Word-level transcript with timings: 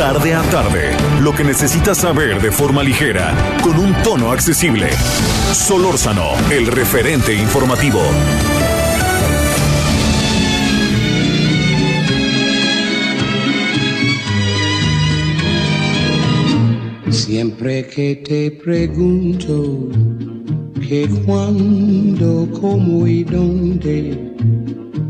Tarde 0.00 0.32
a 0.32 0.40
tarde, 0.44 0.96
lo 1.20 1.34
que 1.34 1.44
necesitas 1.44 1.98
saber 1.98 2.40
de 2.40 2.50
forma 2.50 2.82
ligera, 2.82 3.34
con 3.62 3.78
un 3.78 3.92
tono 4.02 4.32
accesible. 4.32 4.88
Solórzano, 5.52 6.30
el 6.50 6.68
referente 6.68 7.34
informativo. 7.34 8.00
Siempre 17.10 17.86
que 17.86 18.16
te 18.26 18.52
pregunto 18.52 19.90
que 20.80 21.10
cuándo, 21.26 22.48
cómo 22.58 23.06
y 23.06 23.22
dónde, 23.22 24.32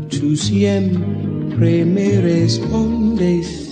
tú 0.09 0.35
siempre 0.35 1.85
me 1.85 2.19
respondes, 2.19 3.71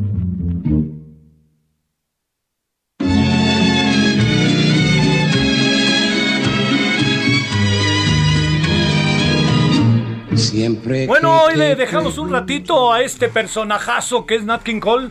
hoy 11.51 11.57
le 11.57 11.75
dejamos 11.75 12.17
un 12.17 12.31
ratito 12.31 12.91
a 12.93 13.01
este 13.01 13.27
personajazo 13.29 14.25
que 14.25 14.35
es 14.35 14.43
Nat 14.43 14.63
King 14.63 14.79
Cole. 14.79 15.09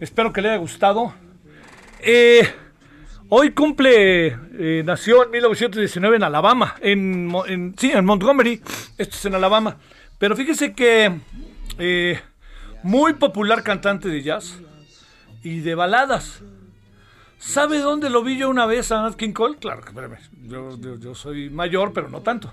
Espero 0.00 0.32
que 0.32 0.42
le 0.42 0.48
haya 0.50 0.58
gustado. 0.58 1.14
Eh, 2.00 2.48
hoy 3.28 3.50
cumple, 3.52 4.26
eh, 4.58 4.82
nació 4.84 5.24
en 5.24 5.30
1919 5.30 6.16
en 6.16 6.22
Alabama, 6.22 6.74
en, 6.80 7.32
en- 7.46 7.74
sí, 7.78 7.90
en 7.92 8.04
Montgomery, 8.04 8.60
esto 8.98 9.16
es 9.16 9.24
en 9.24 9.34
Alabama. 9.34 9.76
Pero 10.18 10.36
fíjese 10.36 10.72
que 10.74 11.18
eh, 11.78 12.20
muy 12.82 13.14
popular 13.14 13.62
cantante 13.62 14.08
de 14.08 14.22
jazz 14.22 14.58
y 15.42 15.60
de 15.60 15.74
baladas. 15.74 16.42
¿Sabe 17.38 17.78
dónde 17.78 18.10
lo 18.10 18.22
vi 18.22 18.38
yo 18.38 18.48
una 18.48 18.66
vez 18.66 18.90
a 18.92 19.02
Nat 19.02 19.14
King 19.14 19.32
Cole? 19.32 19.56
Claro 19.58 19.82
espérame, 19.86 20.18
yo, 20.42 20.76
yo- 20.80 20.98
yo 20.98 21.14
soy 21.14 21.50
mayor, 21.50 21.92
pero 21.92 22.08
no 22.08 22.20
tanto. 22.22 22.52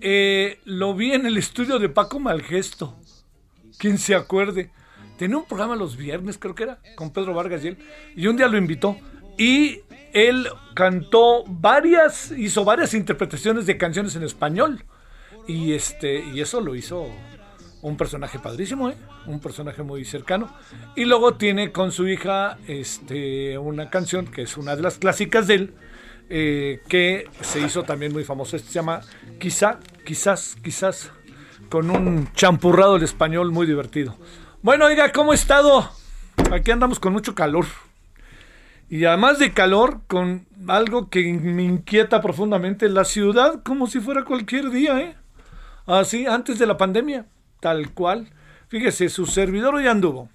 Eh, 0.00 0.58
lo 0.64 0.94
vi 0.94 1.12
en 1.12 1.26
el 1.26 1.36
estudio 1.36 1.78
de 1.78 1.88
Paco 1.88 2.18
Malgesto. 2.18 2.96
Quien 3.78 3.98
se 3.98 4.14
acuerde. 4.14 4.70
Tenía 5.18 5.36
un 5.36 5.44
programa 5.44 5.76
los 5.76 5.96
viernes, 5.96 6.38
creo 6.38 6.54
que 6.54 6.62
era, 6.62 6.78
con 6.96 7.10
Pedro 7.10 7.34
Vargas 7.34 7.64
y 7.64 7.68
él. 7.68 7.78
Y 8.16 8.26
un 8.26 8.36
día 8.36 8.48
lo 8.48 8.56
invitó. 8.56 8.96
Y 9.36 9.80
él 10.12 10.48
cantó 10.74 11.44
varias, 11.46 12.32
hizo 12.32 12.64
varias 12.64 12.94
interpretaciones 12.94 13.66
de 13.66 13.76
canciones 13.76 14.16
en 14.16 14.22
español. 14.22 14.84
Y 15.46 15.72
este, 15.72 16.24
y 16.24 16.40
eso 16.40 16.60
lo 16.60 16.74
hizo 16.74 17.06
un 17.82 17.96
personaje 17.96 18.38
padrísimo, 18.38 18.90
¿eh? 18.90 18.96
Un 19.26 19.40
personaje 19.40 19.82
muy 19.82 20.04
cercano. 20.04 20.54
Y 20.96 21.04
luego 21.04 21.34
tiene 21.34 21.72
con 21.72 21.92
su 21.92 22.08
hija 22.08 22.58
este, 22.66 23.58
una 23.58 23.90
canción 23.90 24.26
que 24.26 24.42
es 24.42 24.56
una 24.56 24.76
de 24.76 24.82
las 24.82 24.98
clásicas 24.98 25.46
de 25.46 25.54
él. 25.54 25.74
eh, 26.32 26.80
que 26.88 27.28
se 27.40 27.60
hizo 27.60 27.82
también 27.82 28.12
muy 28.12 28.24
famoso. 28.24 28.56
Este 28.56 28.68
se 28.68 28.74
llama 28.74 29.00
Quizá, 29.40 29.80
quizás, 30.04 30.54
quizás, 30.62 31.10
con 31.70 31.90
un 31.90 32.30
champurrado 32.34 32.94
del 32.94 33.04
español 33.04 33.52
muy 33.52 33.66
divertido. 33.66 34.18
Bueno, 34.60 34.84
oiga, 34.84 35.12
¿cómo 35.12 35.32
ha 35.32 35.34
estado? 35.34 35.90
Aquí 36.52 36.70
andamos 36.70 37.00
con 37.00 37.14
mucho 37.14 37.34
calor. 37.34 37.64
Y 38.90 39.06
además 39.06 39.38
de 39.38 39.54
calor, 39.54 40.02
con 40.08 40.46
algo 40.68 41.08
que 41.08 41.32
me 41.32 41.62
inquieta 41.62 42.20
profundamente, 42.20 42.90
la 42.90 43.04
ciudad 43.04 43.62
como 43.62 43.86
si 43.86 44.00
fuera 44.00 44.26
cualquier 44.26 44.68
día, 44.68 45.00
¿eh? 45.00 45.16
Así, 45.86 46.26
antes 46.26 46.58
de 46.58 46.66
la 46.66 46.76
pandemia, 46.76 47.24
tal 47.60 47.92
cual. 47.94 48.28
Fíjese, 48.68 49.08
su 49.08 49.24
servidor 49.24 49.74
hoy 49.74 49.86
anduvo 49.86 50.28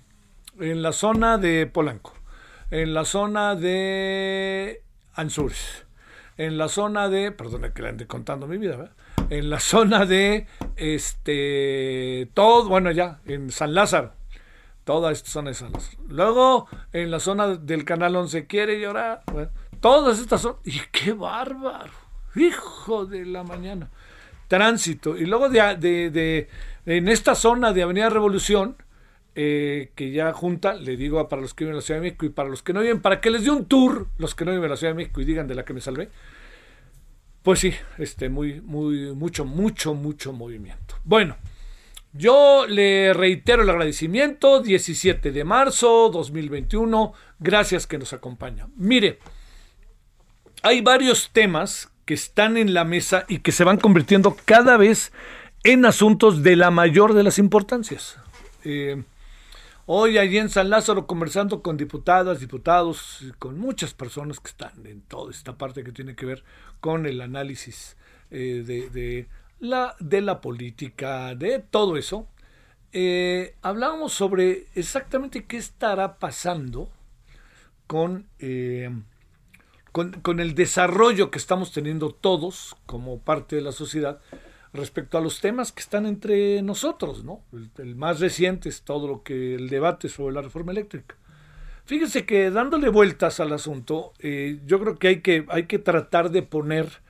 en 0.60 0.82
la 0.82 0.94
zona 0.94 1.38
de 1.38 1.68
Polanco, 1.68 2.14
en 2.72 2.96
la 2.96 3.06
zona 3.06 3.56
de 3.56 4.82
Ansures, 5.14 5.85
en 6.38 6.58
la 6.58 6.68
zona 6.68 7.10
de, 7.10 7.32
perdón 7.32 7.72
que 7.74 7.82
le 7.82 7.90
ande 7.90 8.08
contando 8.08 8.48
mi 8.48 8.58
vida, 8.58 8.76
¿verdad? 8.78 8.96
en 9.30 9.50
la 9.50 9.60
zona 9.60 10.06
de, 10.06 10.48
este, 10.76 12.30
todo, 12.34 12.68
bueno, 12.68 12.92
ya, 12.92 13.20
en 13.26 13.52
San 13.52 13.74
Lázaro, 13.74 14.14
Toda 14.84 15.12
esta 15.12 15.32
zona 15.32 15.50
de 15.50 15.56
San 15.56 15.72
Lázaro. 15.72 15.98
Luego, 16.10 16.68
en 16.94 17.10
la 17.10 17.20
zona 17.20 17.56
del 17.56 17.86
Canal 17.86 18.16
11 18.16 18.46
quiere 18.46 18.80
llorar. 18.80 19.24
Todas 19.80 20.20
estas 20.20 20.42
son. 20.42 20.58
¡Y 20.64 20.80
qué 20.92 21.12
bárbaro! 21.12 21.92
¡Hijo 22.36 23.08
de 23.08 23.26
la 23.26 23.44
mañana! 23.44 23.90
Tránsito. 24.48 25.18
Y 25.18 25.26
luego 25.26 25.50
de, 25.50 25.78
de 25.78 26.50
en 26.86 27.08
esta 27.08 27.34
zona 27.34 27.74
de 27.74 27.82
Avenida 27.82 28.10
Revolución, 28.10 28.76
eh, 29.36 29.92
que 29.96 30.12
ya 30.12 30.32
junta, 30.34 30.76
le 30.76 30.96
digo 30.96 31.28
para 31.28 31.42
los 31.42 31.54
que 31.54 31.66
viven 31.66 31.74
en 31.74 31.78
la 31.78 31.82
Ciudad 31.82 32.00
de 32.00 32.08
México 32.08 32.26
y 32.26 32.30
para 32.30 32.50
los 32.50 32.64
que 32.64 32.74
no 32.74 32.82
viven, 32.82 33.02
para 33.02 33.20
que 33.20 33.30
les 33.30 33.44
dé 33.44 33.52
un 33.52 33.66
tour, 33.66 34.08
los 34.18 34.34
que 34.34 34.46
no 34.46 34.52
viven 34.52 34.66
en 34.66 34.72
la 34.72 34.78
Ciudad 34.78 34.94
de 34.94 34.98
México 34.98 35.22
y 35.22 35.26
digan 35.26 35.48
de 35.48 35.56
la 35.56 35.66
que 35.66 35.74
me 35.74 35.82
salvé. 35.82 36.10
Pues 37.44 37.60
sí, 37.60 37.74
este, 37.98 38.30
muy, 38.30 38.62
muy, 38.62 39.14
mucho, 39.14 39.46
mucho, 39.46 39.94
mucho 39.94 40.34
movimiento. 40.34 40.96
Bueno. 41.04 41.36
Yo 42.18 42.66
le 42.66 43.12
reitero 43.12 43.64
el 43.64 43.70
agradecimiento, 43.70 44.62
17 44.62 45.34
de 45.34 45.44
marzo 45.44 46.10
2021, 46.14 47.12
gracias 47.40 47.88
que 47.88 47.98
nos 47.98 48.14
acompaña. 48.14 48.70
Mire, 48.78 49.20
hay 50.64 50.80
varios 50.80 51.32
temas 51.34 51.92
que 52.06 52.14
están 52.14 52.56
en 52.56 52.74
la 52.74 52.86
mesa 52.86 53.26
y 53.28 53.40
que 53.40 53.52
se 53.52 53.66
van 53.66 53.78
convirtiendo 53.78 54.38
cada 54.46 54.78
vez 54.78 55.12
en 55.66 55.86
asuntos 55.86 56.42
de 56.42 56.56
la 56.56 56.72
mayor 56.72 57.14
de 57.14 57.24
las 57.24 57.38
importancias. 57.38 58.18
Eh, 58.64 59.04
hoy 59.86 60.18
allí 60.18 60.38
en 60.38 60.50
San 60.50 60.70
Lázaro 60.70 61.08
conversando 61.08 61.62
con 61.62 61.78
diputadas, 61.78 62.40
diputados, 62.40 63.24
con 63.40 63.60
muchas 63.60 63.94
personas 63.94 64.40
que 64.40 64.50
están 64.50 64.86
en 64.86 65.02
toda 65.02 65.32
esta 65.32 65.58
parte 65.58 65.84
que 65.84 65.92
tiene 65.92 66.16
que 66.16 66.26
ver 66.26 66.44
con 66.80 67.06
el 67.06 67.22
análisis 67.22 67.98
eh, 68.32 68.64
de 68.66 69.28
la, 69.60 70.42
política, 70.42 71.36
de 71.36 71.60
todo 71.60 71.98
eso, 71.98 72.28
eh, 72.92 73.56
hablábamos 73.62 74.14
sobre 74.14 74.68
exactamente 74.76 75.46
qué 75.46 75.58
estará 75.58 76.18
pasando 76.18 76.90
con, 77.88 78.28
eh, 78.40 78.90
con, 79.92 80.40
el 80.40 80.56
desarrollo 80.56 81.30
que 81.30 81.38
estamos 81.38 81.72
teniendo 81.72 82.12
todos 82.12 82.76
como 82.86 83.20
parte 83.20 83.56
de 83.58 83.62
la 83.62 83.72
sociedad 83.72 84.20
respecto 84.76 85.18
a 85.18 85.22
los 85.22 85.42
temas 85.42 85.72
que 85.72 85.82
están 85.82 86.06
entre 86.06 86.62
nosotros, 86.62 87.24
¿no? 87.24 87.42
El, 87.78 87.96
más 87.96 88.20
reciente 88.20 88.70
es 88.70 88.82
todo 88.82 89.08
lo 89.08 89.24
que 89.24 89.56
el 89.56 89.70
debate 89.70 90.10
sobre 90.10 90.36
la 90.36 90.42
reforma 90.42 90.72
eléctrica. 90.72 91.16
Fíjense 91.86 92.26
que 92.26 92.50
dándole 92.50 92.90
vueltas 92.90 93.40
al 93.40 93.54
asunto, 93.54 94.14
eh, 94.20 94.60
yo 94.66 94.80
creo 94.80 94.98
que 94.98 95.08
hay 95.08 95.22
que, 95.22 95.46
hay 95.50 95.66
que 95.68 95.80
tratar 95.80 96.32
de 96.32 96.42
poner 96.42 97.04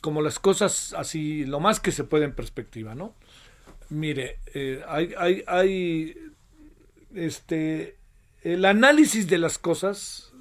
como 0.00 0.22
las 0.22 0.38
cosas 0.38 0.94
así, 0.96 1.44
lo 1.44 1.60
más 1.60 1.80
que 1.80 1.92
se 1.92 2.04
puede 2.04 2.24
en 2.24 2.34
perspectiva, 2.34 2.94
¿no? 2.94 3.14
Mire, 3.90 4.38
eh, 4.54 4.82
hay, 4.88 5.12
hay, 5.18 5.44
hay, 5.46 6.16
este, 7.14 7.96
el 8.42 8.64
análisis 8.64 9.28
de 9.28 9.38
las 9.38 9.58
cosas, 9.58 10.32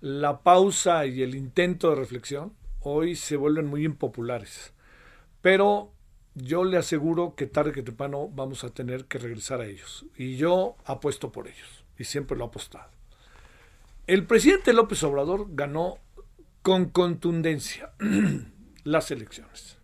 la 0.00 0.42
pausa 0.42 1.06
y 1.06 1.22
el 1.22 1.34
intento 1.34 1.90
de 1.90 1.96
reflexión, 1.96 2.52
hoy 2.80 3.16
se 3.16 3.36
vuelven 3.36 3.66
muy 3.66 3.84
impopulares. 3.84 4.72
Pero 5.42 5.92
yo 6.34 6.64
le 6.64 6.78
aseguro 6.78 7.34
que 7.34 7.46
tarde 7.46 7.72
que 7.72 7.82
temprano 7.82 8.28
vamos 8.28 8.64
a 8.64 8.70
tener 8.70 9.04
que 9.04 9.18
regresar 9.18 9.60
a 9.60 9.66
ellos. 9.66 10.06
Y 10.16 10.36
yo 10.36 10.76
apuesto 10.86 11.30
por 11.30 11.48
ellos. 11.48 11.84
Y 11.98 12.04
siempre 12.04 12.38
lo 12.38 12.44
he 12.44 12.48
apostado. 12.48 12.88
El 14.06 14.26
presidente 14.26 14.72
López 14.72 15.02
Obrador 15.02 15.48
ganó 15.50 15.98
con 16.62 16.86
contundencia. 16.86 17.92
las 18.84 19.10
elecciones. 19.10 19.78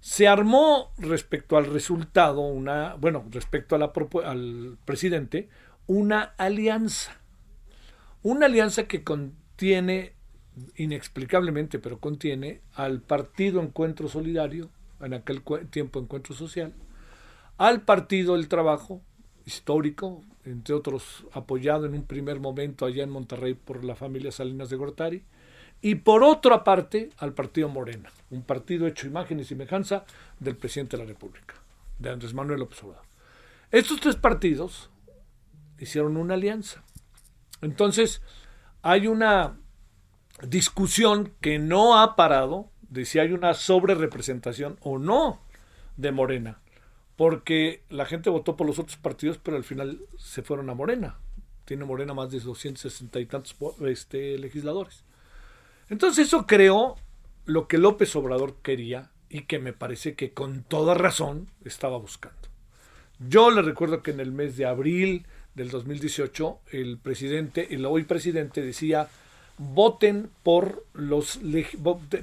Se 0.00 0.28
armó 0.28 0.92
respecto 0.98 1.56
al 1.56 1.66
resultado, 1.66 2.40
una, 2.40 2.94
bueno, 2.94 3.24
respecto 3.30 3.76
al 3.76 4.78
presidente, 4.84 5.48
una 5.86 6.34
alianza. 6.38 7.20
Una 8.22 8.46
alianza 8.46 8.86
que 8.86 9.04
contiene, 9.04 10.14
inexplicablemente, 10.76 11.78
pero 11.78 11.98
contiene 11.98 12.60
al 12.74 13.00
Partido 13.00 13.60
Encuentro 13.60 14.08
Solidario, 14.08 14.70
en 15.00 15.14
aquel 15.14 15.42
tiempo 15.70 16.00
Encuentro 16.00 16.34
Social, 16.34 16.72
al 17.56 17.82
Partido 17.82 18.34
del 18.34 18.48
Trabajo, 18.48 19.00
histórico, 19.44 20.22
entre 20.44 20.74
otros 20.74 21.26
apoyado 21.32 21.86
en 21.86 21.94
un 21.94 22.04
primer 22.04 22.40
momento 22.40 22.84
allá 22.84 23.02
en 23.02 23.10
Monterrey 23.10 23.54
por 23.54 23.84
la 23.84 23.94
familia 23.94 24.32
Salinas 24.32 24.70
de 24.70 24.76
Gortari, 24.76 25.24
y 25.80 25.96
por 25.96 26.24
otra 26.24 26.64
parte 26.64 27.10
al 27.18 27.34
partido 27.34 27.68
Morena, 27.68 28.10
un 28.30 28.42
partido 28.42 28.86
hecho 28.86 29.06
imagen 29.06 29.40
y 29.40 29.44
semejanza 29.44 30.04
del 30.40 30.56
presidente 30.56 30.96
de 30.96 31.04
la 31.04 31.08
República, 31.08 31.54
de 31.98 32.10
Andrés 32.10 32.34
Manuel 32.34 32.60
López 32.60 32.82
Obrador. 32.82 33.06
Estos 33.70 34.00
tres 34.00 34.16
partidos 34.16 34.90
hicieron 35.78 36.16
una 36.16 36.34
alianza. 36.34 36.82
Entonces, 37.60 38.22
hay 38.82 39.06
una 39.06 39.58
discusión 40.42 41.32
que 41.40 41.58
no 41.58 42.00
ha 42.00 42.16
parado 42.16 42.70
de 42.88 43.04
si 43.04 43.18
hay 43.18 43.32
una 43.32 43.54
sobrerepresentación 43.54 44.78
o 44.80 44.98
no 44.98 45.40
de 45.96 46.12
Morena, 46.12 46.60
porque 47.16 47.82
la 47.88 48.06
gente 48.06 48.30
votó 48.30 48.56
por 48.56 48.66
los 48.66 48.78
otros 48.78 48.96
partidos, 48.96 49.38
pero 49.38 49.56
al 49.56 49.64
final 49.64 50.00
se 50.16 50.42
fueron 50.42 50.70
a 50.70 50.74
Morena. 50.74 51.18
Tiene 51.64 51.84
Morena 51.84 52.14
más 52.14 52.30
de 52.30 52.40
260 52.40 53.20
y 53.20 53.26
tantos 53.26 53.56
este, 53.86 54.38
legisladores. 54.38 55.04
Entonces 55.90 56.28
eso 56.28 56.46
creó 56.46 56.96
lo 57.44 57.66
que 57.66 57.78
López 57.78 58.14
Obrador 58.16 58.56
quería 58.62 59.10
y 59.28 59.42
que 59.42 59.58
me 59.58 59.72
parece 59.72 60.14
que 60.14 60.32
con 60.32 60.62
toda 60.62 60.94
razón 60.94 61.48
estaba 61.64 61.98
buscando. 61.98 62.36
Yo 63.18 63.50
le 63.50 63.62
recuerdo 63.62 64.02
que 64.02 64.12
en 64.12 64.20
el 64.20 64.32
mes 64.32 64.56
de 64.56 64.66
abril 64.66 65.26
del 65.54 65.70
2018 65.70 66.60
el 66.72 66.98
presidente, 66.98 67.74
el 67.74 67.84
hoy 67.84 68.04
presidente 68.04 68.62
decía, 68.62 69.08
voten 69.58 70.30
por 70.42 70.86
los... 70.94 71.40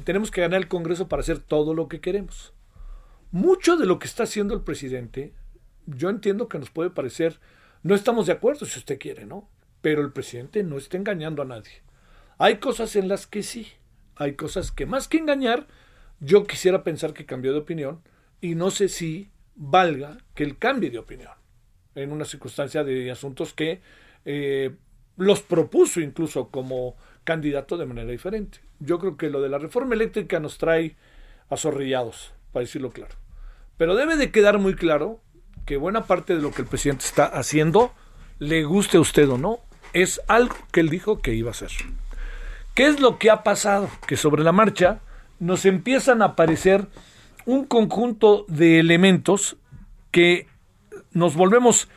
Tenemos 0.03 0.31
que 0.31 0.41
ganar 0.41 0.61
el 0.61 0.67
Congreso 0.67 1.07
para 1.07 1.21
hacer 1.21 1.39
todo 1.39 1.73
lo 1.73 1.87
que 1.87 1.99
queremos. 1.99 2.53
Mucho 3.31 3.77
de 3.77 3.85
lo 3.85 3.99
que 3.99 4.07
está 4.07 4.23
haciendo 4.23 4.53
el 4.53 4.61
presidente, 4.61 5.33
yo 5.85 6.09
entiendo 6.09 6.47
que 6.47 6.57
nos 6.57 6.69
puede 6.69 6.89
parecer, 6.89 7.39
no 7.83 7.93
estamos 7.93 8.25
de 8.25 8.33
acuerdo 8.33 8.65
si 8.65 8.79
usted 8.79 8.97
quiere, 8.97 9.25
¿no? 9.25 9.49
Pero 9.81 10.01
el 10.01 10.11
presidente 10.11 10.63
no 10.63 10.77
está 10.77 10.97
engañando 10.97 11.41
a 11.41 11.45
nadie. 11.45 11.83
Hay 12.37 12.57
cosas 12.57 12.95
en 12.95 13.07
las 13.07 13.27
que 13.27 13.43
sí, 13.43 13.67
hay 14.15 14.33
cosas 14.33 14.71
que 14.71 14.85
más 14.85 15.07
que 15.07 15.17
engañar, 15.17 15.67
yo 16.19 16.47
quisiera 16.47 16.83
pensar 16.83 17.13
que 17.13 17.25
cambió 17.25 17.51
de 17.51 17.59
opinión 17.59 18.01
y 18.41 18.55
no 18.55 18.71
sé 18.71 18.87
si 18.87 19.29
valga 19.55 20.17
que 20.33 20.43
él 20.43 20.57
cambie 20.57 20.89
de 20.89 20.99
opinión 20.99 21.33
en 21.95 22.11
una 22.11 22.25
circunstancia 22.25 22.83
de 22.83 23.11
asuntos 23.11 23.53
que 23.53 23.81
eh, 24.25 24.75
los 25.17 25.41
propuso 25.41 26.01
incluso 26.01 26.49
como 26.49 26.95
candidato 27.25 27.75
de 27.75 27.85
manera 27.85 28.09
diferente. 28.09 28.59
Yo 28.79 28.99
creo 28.99 29.17
que 29.17 29.29
lo 29.29 29.41
de 29.41 29.49
la 29.49 29.57
reforma 29.57 29.95
eléctrica 29.95 30.39
nos 30.39 30.57
trae 30.57 30.95
azorrillados, 31.49 32.33
para 32.53 32.63
decirlo 32.63 32.91
claro. 32.91 33.15
Pero 33.77 33.95
debe 33.95 34.15
de 34.15 34.31
quedar 34.31 34.57
muy 34.57 34.75
claro 34.75 35.19
que 35.65 35.75
buena 35.75 36.05
parte 36.05 36.35
de 36.35 36.41
lo 36.41 36.51
que 36.51 36.61
el 36.61 36.67
presidente 36.67 37.05
está 37.05 37.25
haciendo, 37.25 37.91
le 38.39 38.63
guste 38.63 38.97
a 38.97 39.01
usted 39.01 39.27
o 39.29 39.37
no, 39.37 39.59
es 39.91 40.21
algo 40.27 40.55
que 40.71 40.79
él 40.79 40.89
dijo 40.89 41.21
que 41.21 41.33
iba 41.33 41.49
a 41.49 41.51
hacer. 41.51 41.71
¿Qué 42.73 42.87
es 42.87 42.99
lo 42.99 43.17
que 43.17 43.29
ha 43.29 43.43
pasado? 43.43 43.89
Que 44.07 44.17
sobre 44.17 44.43
la 44.43 44.51
marcha 44.51 44.99
nos 45.39 45.65
empiezan 45.65 46.21
a 46.21 46.25
aparecer 46.25 46.87
un 47.45 47.65
conjunto 47.65 48.45
de 48.47 48.79
elementos 48.79 49.57
que 50.11 50.47
nos 51.11 51.35
volvemos 51.35 51.87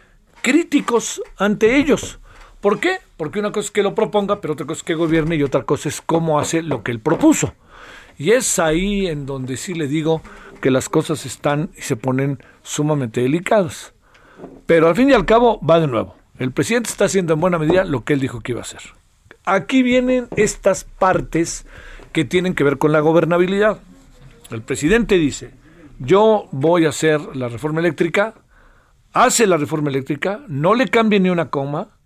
críticos 0.42 1.20
ante 1.37 1.76
ellos. 1.76 2.20
¿Por 2.61 2.80
qué? 2.80 2.99
Porque 3.18 3.40
una 3.40 3.52
cosa 3.52 3.66
es 3.66 3.70
que 3.70 3.82
lo 3.82 3.94
proponga, 3.94 4.40
pero 4.40 4.54
otra 4.54 4.66
cosa 4.66 4.78
es 4.78 4.84
que 4.84 4.94
gobierne 4.94 5.37
y 5.37 5.42
otra 5.42 5.64
cosa 5.64 5.90
es 5.90 6.00
cómo 6.00 6.40
hace 6.40 6.62
lo 6.62 6.82
que 6.82 6.92
él 6.92 7.00
propuso. 7.00 7.52
Y 8.16 8.30
es 8.30 8.58
ahí 8.58 9.06
en 9.06 9.26
donde 9.26 9.58
sí 9.58 9.75
le 9.75 9.87
digo 9.87 10.22
que 10.62 10.70
las 10.70 10.88
cosas 10.88 11.26
están 11.26 11.70
y 11.76 11.82
se 11.82 11.96
ponen 11.96 12.38
sumamente 12.62 13.20
delicadas. 13.20 13.92
Pero 14.64 14.88
al 14.88 14.96
fin 14.96 15.10
y 15.10 15.12
al 15.12 15.26
cabo 15.26 15.60
va 15.60 15.78
de 15.78 15.87
nuevo. 15.88 16.16
El 16.38 16.52
presidente 16.52 16.88
está 16.88 17.04
haciendo 17.04 17.34
en 17.34 17.40
buena 17.40 17.58
medida 17.58 17.84
lo 17.84 18.04
que 18.04 18.14
él 18.14 18.20
dijo 18.20 18.40
que 18.40 18.52
iba 18.52 18.60
a 18.60 18.64
hacer 18.64 18.80
aquí 19.48 19.82
vienen 19.82 20.28
estas 20.37 20.84
partes 20.84 21.66
que 22.12 22.25
tienen 22.25 22.54
que 22.54 22.64
ver 22.64 22.78
con 22.78 22.92
la 22.92 23.00
gobernabilidad. 23.00 23.78
El 24.50 24.62
presidente 24.62 25.16
dice, 25.16 25.52
yo 25.98 26.48
voy 26.52 26.87
a 26.87 26.90
hacer 26.90 27.37
la 27.37 27.48
reforma 27.48 27.80
eléctrica, 27.80 28.34
hace 29.12 29.46
la 29.46 29.56
reforma 29.56 29.90
eléctrica, 29.90 30.40
no 30.48 30.75
le 30.75 30.88
cambie 30.88 31.20
ni 31.20 31.30
una 31.30 31.50
coma, 31.50 31.97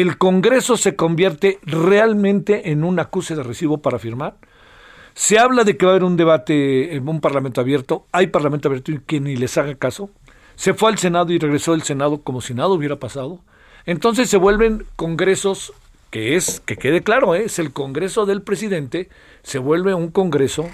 el 0.00 0.18
Congreso 0.18 0.76
se 0.76 0.94
convierte 0.94 1.58
realmente 1.62 2.70
en 2.70 2.84
un 2.84 2.98
acuse 2.98 3.34
de 3.34 3.42
recibo 3.42 3.78
para 3.78 3.98
firmar. 3.98 4.36
Se 5.14 5.38
habla 5.38 5.64
de 5.64 5.78
que 5.78 5.86
va 5.86 5.92
a 5.92 5.94
haber 5.94 6.04
un 6.04 6.18
debate 6.18 6.94
en 6.94 7.08
un 7.08 7.22
parlamento 7.22 7.62
abierto, 7.62 8.04
hay 8.12 8.26
parlamento 8.26 8.68
abierto 8.68 8.92
y 8.92 9.00
que 9.00 9.20
ni 9.20 9.36
les 9.36 9.56
haga 9.56 9.74
caso. 9.76 10.10
Se 10.54 10.74
fue 10.74 10.90
al 10.90 10.98
Senado 10.98 11.32
y 11.32 11.38
regresó 11.38 11.72
del 11.72 11.80
Senado 11.80 12.20
como 12.20 12.42
si 12.42 12.52
nada 12.52 12.68
hubiera 12.68 12.96
pasado. 12.96 13.40
Entonces 13.86 14.28
se 14.28 14.36
vuelven 14.36 14.84
congresos 14.96 15.72
que 16.10 16.36
es, 16.36 16.60
que 16.60 16.76
quede 16.76 17.02
claro, 17.02 17.34
¿eh? 17.34 17.44
es 17.46 17.58
el 17.58 17.72
Congreso 17.72 18.26
del 18.26 18.42
presidente, 18.42 19.08
se 19.42 19.58
vuelve 19.58 19.94
un 19.94 20.10
Congreso 20.10 20.68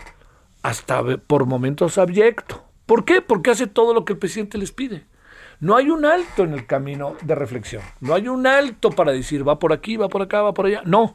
hasta 0.63 1.01
por 1.19 1.47
momentos 1.47 1.97
abyecto. 1.97 2.65
¿Por 2.87 3.05
qué? 3.05 3.23
Porque 3.23 3.53
hace 3.53 3.69
todo 3.69 3.95
lo 3.95 4.05
que 4.05 4.15
el 4.15 4.19
presidente 4.19 4.59
les 4.59 4.73
pide. 4.73 5.05
No 5.63 5.77
hay 5.77 5.91
un 5.91 6.05
alto 6.05 6.43
en 6.43 6.55
el 6.55 6.67
camino 6.67 7.15
de 7.23 7.37
reflexión. 7.37 7.83
No 8.01 8.15
hay 8.15 8.27
un 8.27 8.49
alto 8.49 8.91
para 8.91 9.13
decir 9.13 9.47
va 9.47 9.61
por 9.61 9.73
aquí, 9.73 9.97
va 9.97 10.09
por 10.09 10.21
acá, 10.21 10.43
va 10.43 10.53
por 10.53 10.67
allá. 10.67 10.83
No. 10.85 11.15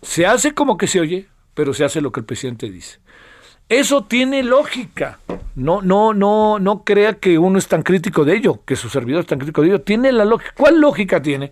Se 0.00 0.26
hace 0.26 0.54
como 0.54 0.76
que 0.76 0.86
se 0.86 1.00
oye, 1.00 1.26
pero 1.54 1.74
se 1.74 1.84
hace 1.84 2.00
lo 2.00 2.12
que 2.12 2.20
el 2.20 2.24
presidente 2.24 2.70
dice. 2.70 3.00
Eso 3.68 4.04
tiene 4.04 4.44
lógica. 4.44 5.18
No, 5.56 5.82
no, 5.82 6.14
no, 6.14 6.60
no 6.60 6.84
crea 6.84 7.14
que 7.14 7.36
uno 7.36 7.58
es 7.58 7.66
tan 7.66 7.82
crítico 7.82 8.24
de 8.24 8.36
ello, 8.36 8.60
que 8.64 8.76
su 8.76 8.88
servidor 8.88 9.22
es 9.22 9.26
tan 9.26 9.40
crítico 9.40 9.60
de 9.62 9.68
ello. 9.70 9.80
Tiene 9.80 10.12
la 10.12 10.24
lógica. 10.24 10.52
¿Cuál 10.56 10.80
lógica 10.80 11.20
tiene? 11.20 11.50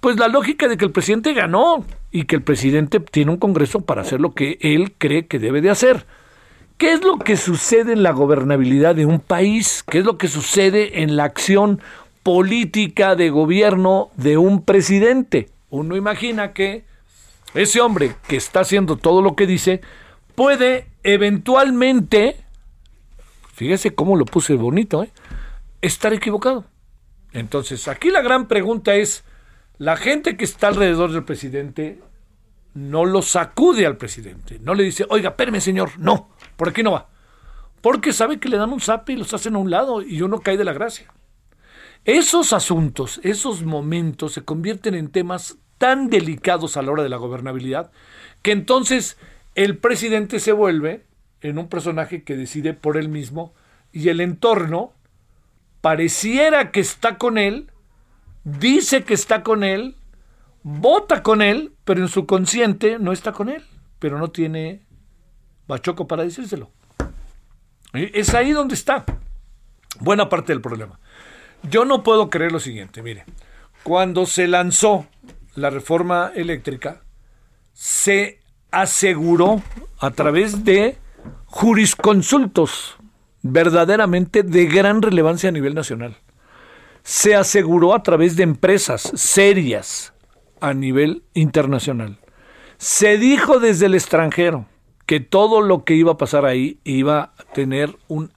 Pues 0.00 0.16
la 0.16 0.28
lógica 0.28 0.68
de 0.68 0.76
que 0.76 0.84
el 0.84 0.92
presidente 0.92 1.34
ganó 1.34 1.84
y 2.12 2.26
que 2.26 2.36
el 2.36 2.42
presidente 2.42 3.00
tiene 3.00 3.32
un 3.32 3.38
Congreso 3.38 3.80
para 3.80 4.02
hacer 4.02 4.20
lo 4.20 4.32
que 4.32 4.58
él 4.60 4.94
cree 4.96 5.26
que 5.26 5.40
debe 5.40 5.60
de 5.60 5.70
hacer. 5.70 6.06
¿Qué 6.80 6.92
es 6.92 7.04
lo 7.04 7.18
que 7.18 7.36
sucede 7.36 7.92
en 7.92 8.02
la 8.02 8.12
gobernabilidad 8.12 8.94
de 8.94 9.04
un 9.04 9.20
país? 9.20 9.84
¿Qué 9.86 9.98
es 9.98 10.04
lo 10.06 10.16
que 10.16 10.28
sucede 10.28 11.02
en 11.02 11.14
la 11.14 11.24
acción 11.24 11.82
política 12.22 13.16
de 13.16 13.28
gobierno 13.28 14.10
de 14.16 14.38
un 14.38 14.64
presidente? 14.64 15.50
Uno 15.68 15.94
imagina 15.94 16.54
que 16.54 16.86
ese 17.52 17.82
hombre 17.82 18.16
que 18.26 18.36
está 18.36 18.60
haciendo 18.60 18.96
todo 18.96 19.20
lo 19.20 19.36
que 19.36 19.46
dice 19.46 19.82
puede 20.34 20.86
eventualmente, 21.02 22.38
fíjese 23.52 23.94
cómo 23.94 24.16
lo 24.16 24.24
puse 24.24 24.54
bonito, 24.54 25.04
¿eh? 25.04 25.10
estar 25.82 26.14
equivocado. 26.14 26.64
Entonces, 27.34 27.88
aquí 27.88 28.10
la 28.10 28.22
gran 28.22 28.48
pregunta 28.48 28.94
es, 28.94 29.22
la 29.76 29.98
gente 29.98 30.38
que 30.38 30.46
está 30.46 30.68
alrededor 30.68 31.12
del 31.12 31.24
presidente 31.24 32.00
no 32.72 33.04
lo 33.04 33.20
sacude 33.20 33.84
al 33.84 33.98
presidente, 33.98 34.58
no 34.62 34.72
le 34.72 34.84
dice, 34.84 35.04
oiga, 35.10 35.30
espérame 35.30 35.60
señor, 35.60 35.90
no, 35.98 36.30
por 36.60 36.68
aquí 36.68 36.82
no 36.82 36.92
va. 36.92 37.08
Porque 37.80 38.12
sabe 38.12 38.38
que 38.38 38.50
le 38.50 38.58
dan 38.58 38.70
un 38.70 38.82
zap 38.82 39.08
y 39.08 39.16
los 39.16 39.32
hacen 39.32 39.54
a 39.54 39.58
un 39.58 39.70
lado 39.70 40.02
y 40.02 40.20
uno 40.20 40.40
cae 40.40 40.58
de 40.58 40.64
la 40.66 40.74
gracia. 40.74 41.10
Esos 42.04 42.52
asuntos, 42.52 43.18
esos 43.22 43.62
momentos 43.62 44.34
se 44.34 44.44
convierten 44.44 44.94
en 44.94 45.08
temas 45.08 45.56
tan 45.78 46.10
delicados 46.10 46.76
a 46.76 46.82
la 46.82 46.92
hora 46.92 47.02
de 47.02 47.08
la 47.08 47.16
gobernabilidad 47.16 47.92
que 48.42 48.52
entonces 48.52 49.16
el 49.54 49.78
presidente 49.78 50.38
se 50.38 50.52
vuelve 50.52 51.06
en 51.40 51.56
un 51.56 51.66
personaje 51.68 52.24
que 52.24 52.36
decide 52.36 52.74
por 52.74 52.98
él 52.98 53.08
mismo 53.08 53.54
y 53.90 54.10
el 54.10 54.20
entorno 54.20 54.92
pareciera 55.80 56.72
que 56.72 56.80
está 56.80 57.16
con 57.16 57.38
él, 57.38 57.70
dice 58.44 59.04
que 59.04 59.14
está 59.14 59.42
con 59.42 59.64
él, 59.64 59.96
vota 60.62 61.22
con 61.22 61.40
él, 61.40 61.72
pero 61.86 62.02
en 62.02 62.08
su 62.08 62.26
consciente 62.26 62.98
no 62.98 63.12
está 63.12 63.32
con 63.32 63.48
él, 63.48 63.64
pero 63.98 64.18
no 64.18 64.28
tiene 64.30 64.82
bachoco 65.70 66.06
para 66.06 66.24
decírselo. 66.24 66.70
Es 67.94 68.34
ahí 68.34 68.52
donde 68.52 68.74
está 68.74 69.06
buena 69.98 70.28
parte 70.28 70.52
del 70.52 70.60
problema. 70.60 71.00
Yo 71.62 71.84
no 71.84 72.02
puedo 72.02 72.28
creer 72.28 72.52
lo 72.52 72.60
siguiente, 72.60 73.02
mire, 73.02 73.24
cuando 73.82 74.26
se 74.26 74.46
lanzó 74.46 75.06
la 75.54 75.70
reforma 75.70 76.32
eléctrica, 76.34 77.02
se 77.72 78.40
aseguró 78.70 79.62
a 79.98 80.10
través 80.10 80.64
de 80.64 80.98
jurisconsultos 81.46 82.96
verdaderamente 83.42 84.42
de 84.42 84.66
gran 84.66 85.02
relevancia 85.02 85.48
a 85.48 85.52
nivel 85.52 85.74
nacional. 85.74 86.16
Se 87.02 87.34
aseguró 87.34 87.94
a 87.94 88.02
través 88.02 88.36
de 88.36 88.42
empresas 88.42 89.10
serias 89.14 90.12
a 90.60 90.74
nivel 90.74 91.24
internacional. 91.34 92.18
Se 92.76 93.18
dijo 93.18 93.58
desde 93.58 93.86
el 93.86 93.94
extranjero 93.94 94.66
que 95.10 95.18
todo 95.18 95.60
lo 95.60 95.82
que 95.82 95.96
iba 95.96 96.12
a 96.12 96.16
pasar 96.16 96.44
ahí 96.44 96.78
iba 96.84 97.32
a 97.36 97.42
tener 97.52 97.96
un, 98.06 98.30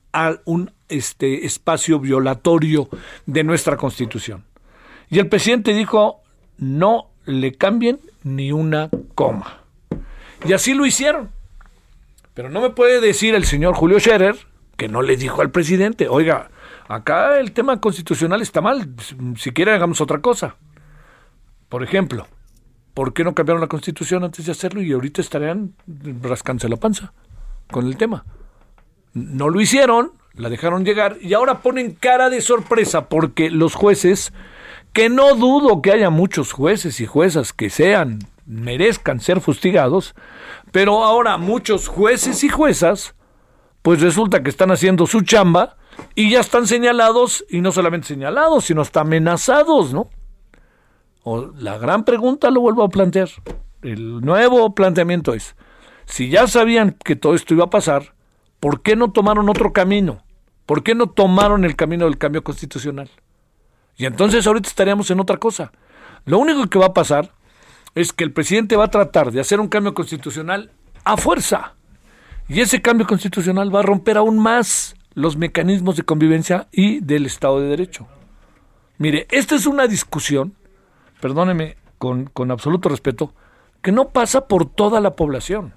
un 0.45 0.71
este, 0.89 1.45
espacio 1.45 1.99
violatorio 1.99 2.89
de 3.27 3.43
nuestra 3.43 3.77
constitución. 3.77 4.43
Y 5.07 5.19
el 5.19 5.29
presidente 5.29 5.75
dijo, 5.75 6.23
no 6.57 7.11
le 7.25 7.53
cambien 7.53 7.99
ni 8.23 8.51
una 8.51 8.89
coma. 9.13 9.61
Y 10.47 10.53
así 10.53 10.73
lo 10.73 10.87
hicieron. 10.87 11.29
Pero 12.33 12.49
no 12.49 12.59
me 12.59 12.71
puede 12.71 12.99
decir 13.01 13.35
el 13.35 13.45
señor 13.45 13.75
Julio 13.75 13.99
Scherer 13.99 14.35
que 14.75 14.87
no 14.87 15.03
le 15.03 15.15
dijo 15.15 15.43
al 15.43 15.51
presidente, 15.51 16.07
oiga, 16.07 16.49
acá 16.87 17.39
el 17.39 17.51
tema 17.51 17.79
constitucional 17.79 18.41
está 18.41 18.61
mal, 18.61 18.95
si 19.37 19.51
quiere 19.51 19.73
hagamos 19.73 20.01
otra 20.01 20.21
cosa. 20.21 20.55
Por 21.69 21.83
ejemplo, 21.83 22.25
¿por 22.93 23.13
qué 23.13 23.23
no 23.23 23.33
cambiaron 23.33 23.61
la 23.61 23.67
constitución 23.67 24.23
antes 24.23 24.45
de 24.45 24.51
hacerlo 24.51 24.81
y 24.81 24.91
ahorita 24.91 25.21
estarían 25.21 25.73
rascándose 26.21 26.69
la 26.69 26.77
panza 26.77 27.13
con 27.71 27.87
el 27.87 27.97
tema? 27.97 28.25
No 29.13 29.49
lo 29.49 29.61
hicieron, 29.61 30.13
la 30.33 30.49
dejaron 30.49 30.85
llegar 30.85 31.17
y 31.21 31.33
ahora 31.33 31.61
ponen 31.61 31.93
cara 31.93 32.29
de 32.29 32.41
sorpresa 32.41 33.09
porque 33.09 33.49
los 33.49 33.75
jueces, 33.75 34.33
que 34.91 35.09
no 35.09 35.35
dudo 35.35 35.81
que 35.81 35.91
haya 35.91 36.09
muchos 36.09 36.51
jueces 36.51 36.99
y 36.99 37.05
juezas 37.05 37.53
que 37.53 37.69
sean 37.69 38.19
merezcan 38.45 39.19
ser 39.19 39.41
fustigados, 39.41 40.15
pero 40.71 41.03
ahora 41.03 41.37
muchos 41.37 41.87
jueces 41.87 42.43
y 42.43 42.49
juezas, 42.49 43.15
pues 43.81 44.01
resulta 44.01 44.43
que 44.43 44.49
están 44.49 44.71
haciendo 44.71 45.07
su 45.07 45.21
chamba 45.21 45.77
y 46.15 46.31
ya 46.31 46.39
están 46.39 46.67
señalados, 46.67 47.45
y 47.49 47.61
no 47.61 47.71
solamente 47.71 48.07
señalados, 48.07 48.65
sino 48.65 48.81
hasta 48.81 49.01
amenazados, 49.01 49.93
¿no? 49.93 50.09
O 51.23 51.51
la 51.57 51.77
gran 51.77 52.05
pregunta 52.05 52.51
lo 52.51 52.61
vuelvo 52.61 52.83
a 52.83 52.89
plantear. 52.89 53.29
El 53.81 54.21
nuevo 54.21 54.73
planteamiento 54.75 55.33
es, 55.33 55.55
si 56.05 56.29
ya 56.29 56.47
sabían 56.47 56.95
que 57.03 57.15
todo 57.15 57.35
esto 57.35 57.53
iba 57.53 57.65
a 57.65 57.69
pasar, 57.69 58.13
¿por 58.59 58.81
qué 58.81 58.95
no 58.95 59.11
tomaron 59.11 59.49
otro 59.49 59.73
camino? 59.73 60.23
¿Por 60.65 60.83
qué 60.83 60.95
no 60.95 61.07
tomaron 61.07 61.65
el 61.65 61.75
camino 61.75 62.05
del 62.05 62.17
cambio 62.17 62.43
constitucional? 62.43 63.09
Y 63.97 64.05
entonces 64.05 64.47
ahorita 64.47 64.69
estaríamos 64.69 65.11
en 65.11 65.19
otra 65.19 65.37
cosa. 65.37 65.71
Lo 66.25 66.39
único 66.39 66.67
que 66.67 66.79
va 66.79 66.87
a 66.87 66.93
pasar 66.93 67.31
es 67.95 68.13
que 68.13 68.23
el 68.23 68.31
presidente 68.31 68.75
va 68.75 68.85
a 68.85 68.91
tratar 68.91 69.31
de 69.31 69.39
hacer 69.39 69.59
un 69.59 69.67
cambio 69.67 69.93
constitucional 69.93 70.71
a 71.03 71.17
fuerza. 71.17 71.75
Y 72.47 72.61
ese 72.61 72.81
cambio 72.81 73.07
constitucional 73.07 73.73
va 73.73 73.79
a 73.79 73.83
romper 73.83 74.17
aún 74.17 74.39
más 74.39 74.95
los 75.13 75.37
mecanismos 75.37 75.95
de 75.95 76.03
convivencia 76.03 76.67
y 76.71 76.99
del 77.01 77.25
Estado 77.25 77.59
de 77.59 77.67
Derecho. 77.67 78.07
Mire, 78.97 79.27
esta 79.31 79.55
es 79.55 79.65
una 79.65 79.87
discusión, 79.87 80.55
perdóneme 81.23 81.77
con, 81.99 82.51
absoluto 82.51 82.89
respeto, 82.89 83.31
que 83.81 83.93
no 83.93 84.09
pasa 84.09 84.45
por 84.45 84.65
toda 84.65 84.99
la 84.99 85.15
población. 85.15 85.73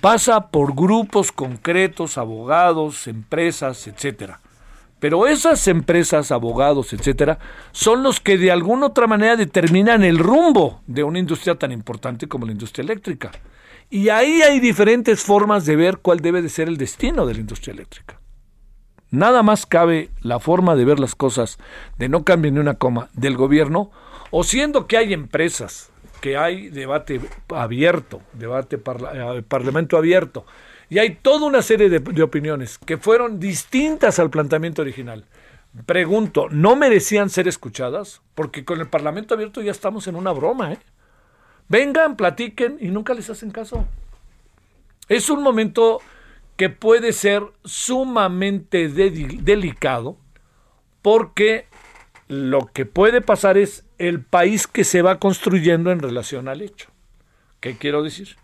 Pasa 0.00 0.48
por 0.48 0.74
grupos 0.74 1.30
concretos, 1.30 2.16
abogados, 2.16 3.06
empresas, 3.06 3.86
etcétera. 3.86 4.40
Pero 4.98 5.26
esas 5.26 5.68
empresas, 5.68 6.32
abogados, 6.32 6.94
etcétera, 6.94 7.38
son 7.72 8.02
los 8.02 8.18
que 8.18 8.38
de 8.38 8.50
alguna 8.50 8.86
otra 8.86 9.06
manera 9.06 9.36
determinan 9.36 10.04
el 10.04 10.18
rumbo 10.18 10.80
de 10.86 11.04
una 11.04 11.18
industria 11.18 11.56
tan 11.56 11.70
importante 11.70 12.26
como 12.26 12.46
la 12.46 12.52
industria 12.52 12.82
eléctrica. 12.82 13.30
Y 13.90 14.08
ahí 14.08 14.40
hay 14.40 14.58
diferentes 14.58 15.20
formas 15.20 15.66
de 15.66 15.76
ver 15.76 15.98
cuál 15.98 16.20
debe 16.20 16.40
de 16.40 16.48
ser 16.48 16.66
el 16.66 16.78
destino 16.78 17.26
de 17.26 17.34
la 17.34 17.40
industria 17.40 17.74
eléctrica. 17.74 18.18
Nada 19.10 19.42
más 19.42 19.66
cabe 19.66 20.08
la 20.22 20.38
forma 20.38 20.76
de 20.76 20.86
ver 20.86 20.98
las 20.98 21.14
cosas, 21.14 21.58
de 21.98 22.08
no 22.08 22.24
cambiar 22.24 22.54
ni 22.54 22.60
una 22.60 22.74
coma, 22.74 23.10
del 23.12 23.36
gobierno, 23.36 23.90
o 24.30 24.44
siendo 24.44 24.86
que 24.86 24.96
hay 24.96 25.12
empresas, 25.12 25.90
que 26.20 26.36
hay 26.36 26.68
debate 26.68 27.20
abierto, 27.48 28.22
debate 28.32 28.76
eh, 28.76 29.42
parlamento 29.46 29.96
abierto, 29.96 30.44
y 30.88 30.98
hay 30.98 31.16
toda 31.16 31.46
una 31.46 31.62
serie 31.62 31.88
de, 31.88 32.22
opiniones 32.22 32.78
que 32.78 32.96
fueron 32.96 33.38
distintas 33.38 34.18
al 34.18 34.30
planteamiento 34.30 34.82
original. 34.82 35.24
Pregunto, 35.86 36.48
¿no 36.50 36.74
merecían 36.74 37.30
ser 37.30 37.46
escuchadas? 37.46 38.22
Porque 38.34 38.64
con 38.64 38.80
el 38.80 38.88
Parlamento 38.88 39.34
abierto 39.34 39.62
ya 39.62 39.70
estamos 39.70 40.08
en 40.08 40.16
una 40.16 40.32
broma, 40.32 40.72
¿eh? 40.72 40.78
Vengan, 41.68 42.16
platiquen 42.16 42.78
y 42.80 42.88
nunca 42.88 43.14
les 43.14 43.30
hacen 43.30 43.52
caso. 43.52 43.86
Es 45.08 45.30
un 45.30 45.44
momento 45.44 46.00
que 46.56 46.68
puede 46.68 47.12
ser 47.12 47.44
sumamente 47.64 48.88
delicado 48.88 50.16
porque 51.02 51.66
lo 52.30 52.66
que 52.66 52.86
puede 52.86 53.22
pasar 53.22 53.58
es 53.58 53.84
el 53.98 54.22
país 54.22 54.68
que 54.68 54.84
se 54.84 55.02
va 55.02 55.18
construyendo 55.18 55.90
en 55.90 55.98
relación 55.98 56.46
al 56.46 56.62
hecho. 56.62 56.88
¿Qué 57.58 57.76
quiero 57.76 58.04
decir? 58.04 58.36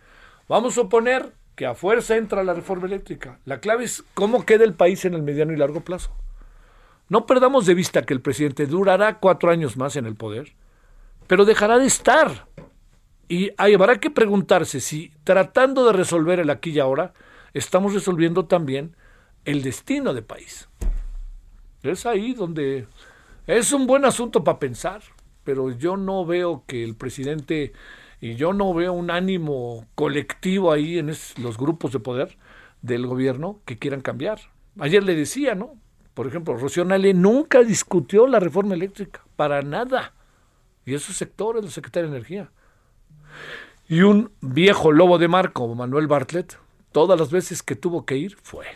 Vamos 0.49 0.73
a 0.73 0.83
suponer 0.83 1.33
que 1.55 1.67
a 1.67 1.77
fuerza 1.77 2.17
entra 2.17 2.43
la 2.43 2.53
reforma 2.53 2.89
eléctrica. 2.89 3.39
La 3.45 3.61
clave 3.61 3.85
es 3.85 4.03
cómo 4.15 4.45
queda 4.45 4.65
el 4.65 4.75
país 4.75 5.05
en 5.05 5.15
el 5.15 5.23
mediano 5.23 5.53
y 5.53 5.57
largo 5.57 5.83
plazo. 5.83 6.11
No 7.09 7.27
perdamos 7.27 7.65
de 7.65 7.75
vista 7.75 8.03
que 8.03 8.13
el 8.13 8.21
presidente 8.21 8.67
durará 8.67 9.21
cuatro 9.21 9.53
años 9.53 9.77
más 9.77 9.95
en 9.95 10.07
el 10.07 10.17
poder, 10.17 10.55
pero 11.29 11.45
dejará 11.45 11.79
de 11.79 11.87
estar. 11.87 12.49
Y 13.29 13.53
habrá 13.57 14.01
que 14.01 14.11
preguntarse 14.11 14.81
si 14.81 15.13
tratando 15.23 15.87
de 15.87 15.93
resolver 15.93 16.41
el 16.41 16.51
aquí 16.51 16.71
y 16.71 16.81
ahora, 16.81 17.13
estamos 17.55 17.95
resolviendo 17.95 18.47
también 18.47 18.97
el 19.45 19.63
destino 19.63 20.13
del 20.13 20.25
país. 20.25 20.69
Es 21.85 22.05
ahí 22.05 22.35
donde 22.35 22.89
es 23.47 23.73
un 23.73 23.87
buen 23.87 24.05
asunto 24.05 24.43
para 24.43 24.59
pensar, 24.59 25.03
pero 25.45 25.71
yo 25.71 25.97
no 25.97 26.25
veo 26.27 26.65
que 26.67 26.83
el 26.83 26.97
presidente 26.97 27.73
y 28.21 28.35
yo 28.35 28.53
no 28.53 28.73
veo 28.75 28.93
un 28.93 29.11
ánimo 29.11 29.87
colectivo 29.95 30.73
ahí 30.73 30.99
en 30.99 31.07
los 31.09 31.59
grupos 31.59 31.93
de 31.93 32.01
poder 32.01 32.37
del 32.83 33.07
gobierno 33.07 33.61
que 33.65 33.79
quieran 33.79 34.01
cambiar. 34.01 34.41
Ayer 34.79 35.03
le 35.03 35.15
decía, 35.15 35.55
¿no? 35.55 35.75
Por 36.15 36.27
ejemplo, 36.27 36.57
Rocío 36.57 36.85
Nale 36.85 37.13
nunca 37.15 37.63
discutió 37.63 38.27
la 38.27 38.41
reforma 38.41 38.75
eléctrica, 38.75 39.23
para 39.37 39.63
nada. 39.63 40.15
Y 40.85 40.95
esos 40.95 41.17
sectores, 41.17 41.63
el 41.63 41.71
secretario 41.71 42.11
de 42.11 42.17
Energía. 42.17 42.51
Y 43.89 44.01
un 44.01 44.33
viejo 44.41 44.93
lobo 44.93 45.19
de 45.19 45.29
mar 45.29 45.53
como 45.53 45.75
Manuel 45.75 46.07
Bartlett, 46.07 46.59
todas 46.91 47.19
las 47.21 47.31
veces 47.31 47.63
que 47.63 47.77
tuvo 47.77 48.07
que 48.07 48.17
ir, 48.17 48.37
fue. 48.43 48.67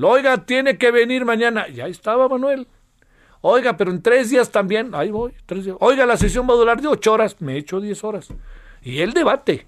Oiga, 0.00 0.44
tiene 0.44 0.78
que 0.78 0.90
venir 0.90 1.24
mañana. 1.24 1.68
Ya 1.68 1.86
estaba 1.86 2.28
Manuel. 2.28 2.66
Oiga, 3.40 3.76
pero 3.76 3.90
en 3.90 4.02
tres 4.02 4.30
días 4.30 4.50
también. 4.50 4.94
Ahí 4.94 5.10
voy, 5.10 5.32
tres 5.46 5.64
días. 5.64 5.76
Oiga, 5.80 6.06
la 6.06 6.16
sesión 6.16 6.48
va 6.48 6.54
a 6.54 6.56
durar 6.56 6.80
de 6.80 6.88
ocho 6.88 7.12
horas. 7.12 7.36
Me 7.40 7.54
he 7.54 7.58
hecho 7.58 7.80
diez 7.80 8.02
horas. 8.04 8.28
Y 8.82 9.00
el 9.00 9.12
debate. 9.12 9.66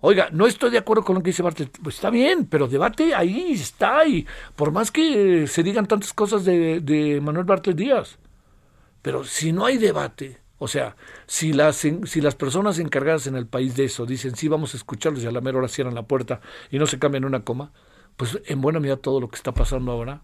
Oiga, 0.00 0.28
no 0.30 0.46
estoy 0.46 0.70
de 0.70 0.78
acuerdo 0.78 1.04
con 1.04 1.16
lo 1.16 1.22
que 1.22 1.30
dice 1.30 1.42
Bartlett. 1.42 1.78
Pues 1.82 1.96
está 1.96 2.10
bien, 2.10 2.46
pero 2.46 2.68
debate 2.68 3.14
ahí 3.14 3.52
está. 3.52 4.06
Y 4.06 4.26
por 4.54 4.70
más 4.70 4.90
que 4.90 5.46
se 5.46 5.62
digan 5.62 5.86
tantas 5.86 6.12
cosas 6.12 6.44
de, 6.44 6.80
de 6.80 7.20
Manuel 7.20 7.46
Bartlett 7.46 7.76
Díaz. 7.76 8.18
Pero 9.02 9.24
si 9.24 9.52
no 9.52 9.64
hay 9.64 9.78
debate, 9.78 10.40
o 10.58 10.68
sea, 10.68 10.96
si 11.26 11.52
las, 11.52 11.76
si 11.76 12.20
las 12.20 12.34
personas 12.34 12.78
encargadas 12.78 13.26
en 13.26 13.36
el 13.36 13.46
país 13.46 13.76
de 13.76 13.84
eso 13.84 14.06
dicen, 14.06 14.36
sí, 14.36 14.48
vamos 14.48 14.74
a 14.74 14.76
escucharlos 14.76 15.22
y 15.22 15.26
a 15.26 15.30
la 15.30 15.40
mera 15.40 15.58
hora 15.58 15.68
cierran 15.68 15.94
la 15.94 16.06
puerta 16.06 16.40
y 16.70 16.78
no 16.78 16.86
se 16.86 16.98
cambian 16.98 17.24
una 17.24 17.44
coma, 17.44 17.72
pues 18.16 18.40
en 18.46 18.60
buena 18.60 18.80
medida 18.80 18.96
todo 18.96 19.20
lo 19.20 19.28
que 19.28 19.36
está 19.36 19.52
pasando 19.52 19.92
ahora, 19.92 20.22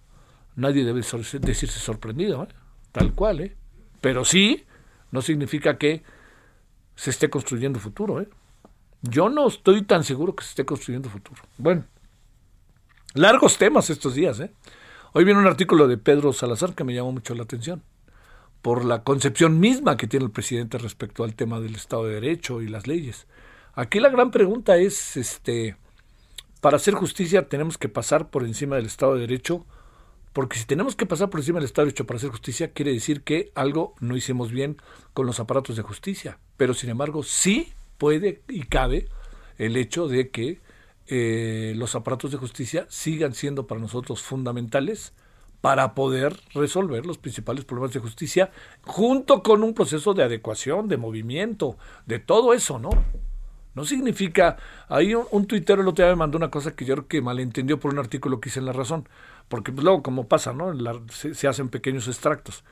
nadie 0.56 0.84
debe 0.84 1.00
decirse 1.00 1.78
sorprendido, 1.78 2.44
¿eh? 2.44 2.48
Tal 2.92 3.12
cual, 3.14 3.40
¿eh? 3.40 3.56
Pero 4.00 4.24
sí, 4.24 4.64
no 5.10 5.22
significa 5.22 5.78
que 5.78 6.02
se 6.94 7.10
esté 7.10 7.30
construyendo 7.30 7.80
futuro, 7.80 8.20
¿eh? 8.20 8.28
Yo 9.02 9.28
no 9.28 9.48
estoy 9.48 9.82
tan 9.82 10.04
seguro 10.04 10.36
que 10.36 10.44
se 10.44 10.50
esté 10.50 10.64
construyendo 10.64 11.10
futuro. 11.10 11.42
Bueno, 11.58 11.84
largos 13.14 13.58
temas 13.58 13.90
estos 13.90 14.14
días, 14.14 14.38
¿eh? 14.40 14.52
Hoy 15.12 15.24
viene 15.24 15.40
un 15.40 15.46
artículo 15.46 15.88
de 15.88 15.98
Pedro 15.98 16.32
Salazar 16.32 16.74
que 16.74 16.84
me 16.84 16.94
llamó 16.94 17.12
mucho 17.12 17.34
la 17.34 17.42
atención 17.42 17.82
por 18.62 18.84
la 18.84 19.02
concepción 19.02 19.58
misma 19.58 19.96
que 19.96 20.06
tiene 20.06 20.24
el 20.24 20.30
presidente 20.30 20.78
respecto 20.78 21.24
al 21.24 21.34
tema 21.34 21.60
del 21.60 21.74
Estado 21.74 22.04
de 22.04 22.14
Derecho 22.14 22.62
y 22.62 22.68
las 22.68 22.86
leyes. 22.86 23.26
Aquí 23.74 23.98
la 23.98 24.08
gran 24.08 24.30
pregunta 24.30 24.76
es, 24.76 25.16
este, 25.16 25.76
para 26.60 26.76
hacer 26.76 26.94
justicia 26.94 27.48
tenemos 27.48 27.76
que 27.76 27.88
pasar 27.88 28.30
por 28.30 28.44
encima 28.44 28.76
del 28.76 28.86
Estado 28.86 29.14
de 29.14 29.22
Derecho, 29.22 29.66
porque 30.32 30.58
si 30.58 30.64
tenemos 30.64 30.96
que 30.96 31.06
pasar 31.06 31.28
por 31.30 31.40
encima 31.40 31.58
del 31.58 31.66
Estado 31.66 31.86
Derecho 31.86 32.06
para 32.06 32.16
hacer 32.16 32.30
justicia, 32.30 32.72
quiere 32.72 32.92
decir 32.92 33.22
que 33.22 33.52
algo 33.54 33.94
no 34.00 34.16
hicimos 34.16 34.50
bien 34.50 34.78
con 35.12 35.26
los 35.26 35.40
aparatos 35.40 35.76
de 35.76 35.82
justicia. 35.82 36.38
Pero 36.56 36.74
sin 36.74 36.90
embargo, 36.90 37.22
sí 37.22 37.72
puede 37.98 38.42
y 38.48 38.62
cabe 38.62 39.08
el 39.58 39.76
hecho 39.76 40.08
de 40.08 40.30
que 40.30 40.60
eh, 41.06 41.74
los 41.76 41.94
aparatos 41.94 42.30
de 42.30 42.38
justicia 42.38 42.86
sigan 42.88 43.34
siendo 43.34 43.66
para 43.66 43.80
nosotros 43.80 44.22
fundamentales 44.22 45.12
para 45.60 45.94
poder 45.94 46.40
resolver 46.54 47.06
los 47.06 47.18
principales 47.18 47.64
problemas 47.64 47.92
de 47.92 48.00
justicia, 48.00 48.50
junto 48.82 49.42
con 49.42 49.62
un 49.62 49.74
proceso 49.74 50.12
de 50.12 50.24
adecuación, 50.24 50.88
de 50.88 50.96
movimiento, 50.96 51.76
de 52.06 52.18
todo 52.18 52.52
eso, 52.52 52.80
¿no? 52.80 52.90
No 53.74 53.84
significa, 53.84 54.56
ahí 54.88 55.14
un, 55.14 55.24
un 55.30 55.46
tuitero 55.46 55.82
el 55.82 55.88
otro 55.88 56.04
día 56.04 56.12
me 56.12 56.18
mandó 56.18 56.36
una 56.36 56.50
cosa 56.50 56.74
que 56.74 56.84
yo 56.84 56.94
creo 56.94 57.06
que 57.06 57.22
malentendió 57.22 57.78
por 57.78 57.92
un 57.92 58.00
artículo 58.00 58.40
que 58.40 58.48
hice 58.48 58.58
en 58.58 58.66
La 58.66 58.72
Razón, 58.72 59.08
porque 59.52 59.70
pues, 59.70 59.84
luego 59.84 60.02
como 60.02 60.28
pasa, 60.28 60.54
¿no? 60.54 60.72
se, 61.10 61.34
se 61.34 61.46
hacen 61.46 61.68
pequeños 61.68 62.08
extractos, 62.08 62.64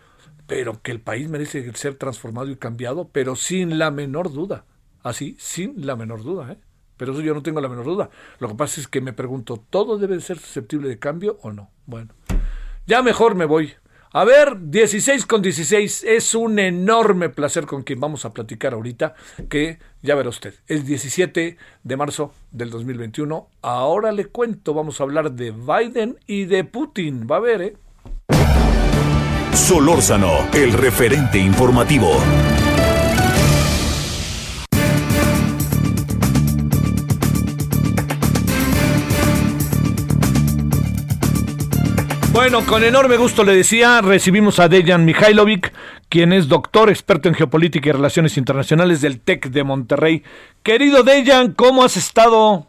pero 0.47 0.81
que 0.81 0.93
el 0.93 1.03
país 1.03 1.29
merece 1.29 1.71
ser 1.75 1.97
transformado 1.97 2.49
y 2.49 2.57
cambiado, 2.57 3.11
pero 3.13 3.37
sin 3.37 3.79
la 3.79 3.91
menor 3.91 4.33
duda, 4.33 4.65
así, 5.03 5.37
sin 5.39 5.85
la 5.85 5.95
menor 5.95 6.23
duda, 6.23 6.53
¿eh? 6.53 6.59
Pero 6.97 7.13
eso 7.13 7.21
yo 7.21 7.35
no 7.35 7.43
tengo 7.43 7.61
la 7.61 7.69
menor 7.69 7.85
duda. 7.85 8.09
Lo 8.39 8.49
que 8.49 8.55
pasa 8.55 8.81
es 8.81 8.89
que 8.89 9.03
me 9.03 9.13
pregunto, 9.13 9.63
¿todo 9.69 9.99
debe 9.99 10.19
ser 10.23 10.39
susceptible 10.39 10.89
de 10.89 10.99
cambio 10.99 11.39
o 11.43 11.53
no? 11.53 11.69
Bueno, 11.85 12.15
ya 12.87 13.03
mejor 13.03 13.35
me 13.35 13.45
voy. 13.45 13.75
A 14.13 14.25
ver, 14.25 14.57
16 14.59 15.25
con 15.25 15.41
16. 15.41 16.05
Es 16.05 16.35
un 16.35 16.59
enorme 16.59 17.29
placer 17.29 17.67
con 17.67 17.83
quien 17.83 18.01
vamos 18.01 18.25
a 18.25 18.33
platicar 18.33 18.75
ahorita, 18.75 19.15
que 19.49 19.79
ya 20.03 20.17
verá 20.17 20.31
usted. 20.31 20.55
Es 20.67 20.85
17 20.85 21.57
de 21.85 21.97
marzo 21.97 22.33
del 22.51 22.71
2021. 22.71 23.49
Ahora 23.63 24.11
le 24.11 24.27
cuento, 24.27 24.75
vamos 24.75 25.01
a 25.01 25.05
hablar 25.05 25.33
de 25.33 25.53
Biden 25.53 26.19
y 26.27 26.47
de 26.47 26.65
Putin. 26.65 27.29
Va 27.31 27.37
a 27.37 27.41
ver, 27.41 27.63
¿eh? 27.63 27.77
Solórzano, 29.53 30.49
el 30.55 30.73
referente 30.73 31.39
informativo. 31.39 32.11
Bueno, 42.41 42.65
con 42.65 42.83
enorme 42.83 43.19
gusto 43.19 43.45
le 43.45 43.55
decía, 43.55 44.01
recibimos 44.01 44.61
a 44.61 44.69
Dejan 44.69 45.05
Mihailovic, 45.05 45.75
quien 46.09 46.33
es 46.33 46.49
doctor 46.49 46.89
experto 46.89 47.29
en 47.29 47.35
geopolítica 47.35 47.91
y 47.91 47.93
relaciones 47.93 48.39
internacionales 48.39 49.03
del 49.03 49.21
TEC 49.21 49.51
de 49.51 49.63
Monterrey. 49.63 50.23
Querido 50.63 51.03
Dejan, 51.03 51.53
¿cómo 51.53 51.85
has 51.85 51.99
estado? 51.99 52.67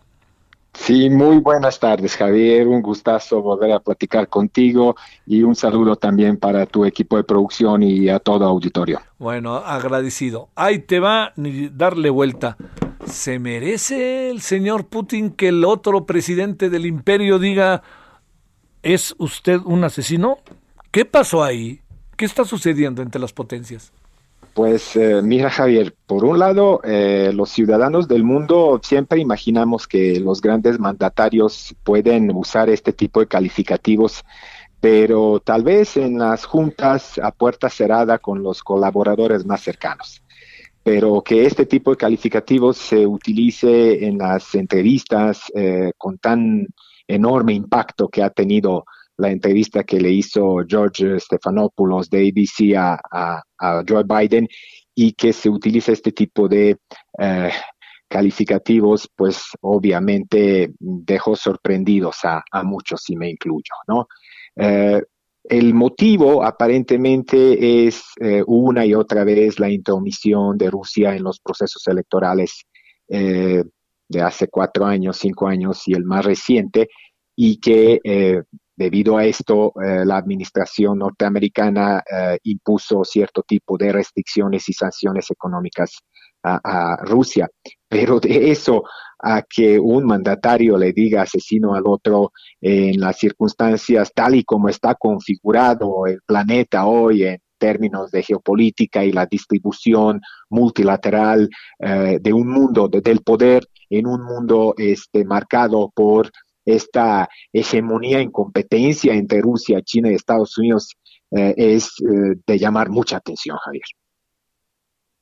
Sí, 0.74 1.10
muy 1.10 1.38
buenas 1.38 1.80
tardes, 1.80 2.18
Javier. 2.18 2.68
Un 2.68 2.82
gustazo 2.82 3.42
volver 3.42 3.72
a 3.72 3.80
platicar 3.80 4.28
contigo 4.28 4.98
y 5.26 5.42
un 5.44 5.56
saludo 5.56 5.96
también 5.96 6.36
para 6.36 6.66
tu 6.66 6.84
equipo 6.84 7.16
de 7.16 7.24
producción 7.24 7.82
y 7.82 8.10
a 8.10 8.20
todo 8.20 8.46
auditorio. 8.46 9.00
Bueno, 9.20 9.56
agradecido. 9.56 10.50
Ahí 10.54 10.80
te 10.80 11.00
va 11.00 11.32
ni 11.38 11.70
darle 11.70 12.10
vuelta. 12.10 12.58
¿Se 13.06 13.40
merece 13.40 14.32
el 14.32 14.42
señor 14.42 14.88
Putin 14.88 15.32
que 15.32 15.48
el 15.48 15.64
otro 15.64 16.06
presidente 16.06 16.70
del 16.70 16.86
imperio 16.86 17.40
diga 17.40 17.82
¿Es 18.84 19.14
usted 19.20 19.60
un 19.64 19.84
asesino? 19.84 20.40
¿Qué 20.90 21.06
pasó 21.06 21.44
ahí? 21.44 21.82
¿Qué 22.18 22.26
está 22.26 22.46
sucediendo 22.46 23.02
entre 23.02 23.22
las 23.22 23.32
potencias? 23.32 23.92
Pues 24.54 24.96
eh, 24.96 25.22
mira 25.24 25.50
Javier, 25.50 25.96
por 26.08 26.26
un 26.26 26.40
lado, 26.40 26.82
eh, 26.84 27.32
los 27.34 27.52
ciudadanos 27.52 28.08
del 28.08 28.24
mundo 28.24 28.82
siempre 28.84 29.20
imaginamos 29.20 29.88
que 29.88 30.20
los 30.20 30.42
grandes 30.42 30.78
mandatarios 30.78 31.74
pueden 31.84 32.32
usar 32.36 32.70
este 32.70 32.92
tipo 32.92 33.22
de 33.22 33.28
calificativos, 33.28 34.24
pero 34.82 35.40
tal 35.40 35.64
vez 35.64 35.96
en 35.96 36.18
las 36.18 36.46
juntas 36.46 37.18
a 37.20 37.32
puerta 37.32 37.70
cerrada 37.70 38.18
con 38.18 38.44
los 38.44 38.62
colaboradores 38.62 39.46
más 39.46 39.62
cercanos. 39.62 40.22
Pero 40.84 41.22
que 41.22 41.46
este 41.46 41.66
tipo 41.68 41.92
de 41.92 41.98
calificativos 41.98 42.78
se 42.78 43.06
utilice 43.06 44.06
en 44.06 44.18
las 44.18 44.56
entrevistas 44.56 45.44
eh, 45.56 45.92
con 45.98 46.18
tan 46.18 46.68
enorme 47.08 47.54
impacto 47.54 48.08
que 48.10 48.24
ha 48.24 48.30
tenido 48.30 48.86
la 49.22 49.30
entrevista 49.30 49.84
que 49.84 50.00
le 50.00 50.10
hizo 50.10 50.58
George 50.68 51.20
Stephanopoulos 51.20 52.10
de 52.10 52.28
ABC 52.28 52.76
a, 52.76 53.42
Joe 53.88 54.04
Biden 54.04 54.48
y 54.96 55.14
que 55.14 55.32
se 55.32 55.50
utiliza 55.50 55.92
este 55.92 56.12
tipo 56.12 56.48
de 56.48 56.78
eh, 57.20 57.52
calificativos, 58.10 59.08
pues 59.16 59.44
obviamente 59.62 60.72
dejó 60.80 61.36
sorprendidos 61.36 62.18
a, 62.24 62.44
muchos, 62.64 63.04
si 63.04 63.16
me 63.16 63.30
incluyo, 63.30 63.74
¿no? 63.88 64.08
Eh, 64.56 65.02
el 65.44 65.74
motivo 65.74 66.44
aparentemente 66.44 67.88
es 67.88 68.04
eh, 68.20 68.44
una 68.46 68.86
y 68.86 68.94
otra 68.94 69.24
vez 69.24 69.60
la 69.60 69.70
intromisión 69.70 70.58
de 70.58 70.70
Rusia 70.70 71.16
en 71.16 71.24
los 71.24 71.40
procesos 71.40 71.88
electorales 71.88 72.66
de 74.12 74.22
hace 74.22 74.48
cuatro 74.48 74.86
años, 74.86 75.18
cinco 75.18 75.48
años 75.48 75.88
y 75.88 75.94
el 75.94 76.04
más 76.04 76.26
reciente, 76.26 76.90
y 77.36 77.60
que 77.60 78.00
eh, 78.04 78.44
debido 78.76 79.18
a 79.18 79.26
esto 79.26 79.74
eh, 79.84 80.06
la 80.06 80.18
administración 80.18 81.00
norteamericana 81.00 82.00
eh, 82.00 82.38
impuso 82.44 83.04
cierto 83.04 83.44
tipo 83.44 83.78
de 83.78 83.92
restricciones 83.92 84.68
y 84.70 84.74
sanciones 84.74 85.32
económicas 85.32 86.00
a, 86.44 86.98
Rusia. 87.04 87.48
Pero 87.88 88.20
de 88.20 88.52
eso 88.52 88.84
a 89.20 89.44
que 89.44 89.80
un 89.80 90.06
mandatario 90.06 90.78
le 90.78 90.92
diga 90.92 91.22
asesino 91.22 91.76
al 91.76 91.84
otro 91.86 92.32
en 92.60 93.00
las 93.00 93.18
circunstancias 93.18 94.12
tal 94.14 94.36
y 94.36 94.44
como 94.44 94.68
está 94.68 94.96
configurado 94.96 96.08
el 96.08 96.20
planeta 96.26 96.86
hoy 96.88 97.24
en 97.24 97.40
términos 97.60 98.10
de 98.10 98.24
geopolítica 98.24 99.06
y 99.06 99.12
la 99.12 99.28
distribución 99.28 100.20
multilateral 100.50 101.48
de 101.80 102.34
un 102.34 102.48
mundo 102.48 102.88
del 102.88 103.22
poder 103.22 103.68
en 103.92 104.08
un 104.08 104.24
mundo 104.24 104.74
este, 104.78 105.24
marcado 105.26 105.92
por 105.94 106.32
esta 106.66 107.30
hegemonía 107.52 108.20
en 108.20 108.32
competencia 108.32 109.14
entre 109.14 109.42
Rusia, 109.42 109.82
China 109.82 110.12
y 110.12 110.16
Estados 110.16 110.58
Unidos 110.58 110.96
eh, 111.32 111.54
es 111.58 111.94
eh, 112.02 112.36
de 112.46 112.60
llamar 112.60 112.90
mucha 112.90 113.18
atención, 113.18 113.58
Javier. 113.58 113.84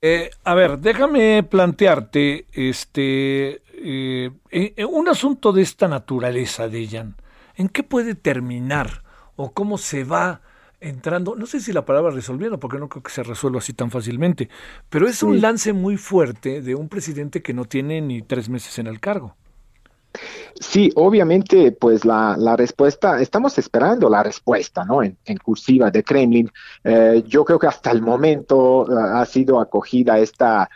Eh, 0.02 0.30
a 0.44 0.56
ver, 0.56 0.80
déjame 0.80 1.44
plantearte 1.44 2.46
este 2.54 3.62
un 4.90 5.08
asunto 5.08 5.52
de 5.52 5.62
esta 5.62 5.88
naturaleza, 5.88 6.68
Dejan. 6.68 7.16
¿En 7.56 7.70
qué 7.70 7.84
puede 7.84 8.16
terminar 8.16 9.04
o 9.36 9.52
cómo 9.52 9.78
se 9.78 10.04
va 10.04 10.42
entrando? 10.82 11.36
No 11.36 11.46
sé 11.46 11.60
si 11.60 11.74
la 11.74 11.86
palabra 11.86 12.12
resolviendo, 12.12 12.60
porque 12.60 12.78
no 12.78 12.90
creo 12.90 13.04
que 13.04 13.12
se 13.12 13.24
resuelva 13.24 13.60
así 13.60 13.74
tan 13.74 13.92
fácilmente, 13.92 14.50
pero 14.90 15.08
es 15.08 15.24
un 15.24 15.42
lance 15.42 15.74
muy 15.74 15.98
fuerte 15.98 16.62
de 16.62 16.76
un 16.76 16.90
presidente 16.90 17.42
que 17.42 17.54
no 17.54 17.66
tiene 17.66 18.02
ni 18.02 18.22
tres 18.22 18.50
meses 18.50 18.80
en 18.80 18.88
el 18.88 19.00
cargo. 19.00 19.36
Sí, 20.60 20.92
obviamente, 20.96 21.72
pues 21.72 22.04
la, 22.04 22.36
la, 22.38 22.58
respuesta, 22.58 23.22
estamos 23.22 23.58
esperando 23.58 24.10
la 24.10 24.24
respuesta, 24.24 24.84
¿no? 24.84 25.04
En, 25.04 25.16
cursiva 25.44 25.92
de 25.92 26.04
Kremlin. 26.04 26.52
Eh, 26.84 27.24
yo 27.28 27.46
creo 27.46 27.60
que 27.60 27.68
hasta 27.68 27.92
el 27.92 28.02
momento 28.02 28.86
eh, 28.90 29.12
ha 29.14 29.26
sido 29.26 29.60
acogida 29.60 30.20
esta 30.20 30.70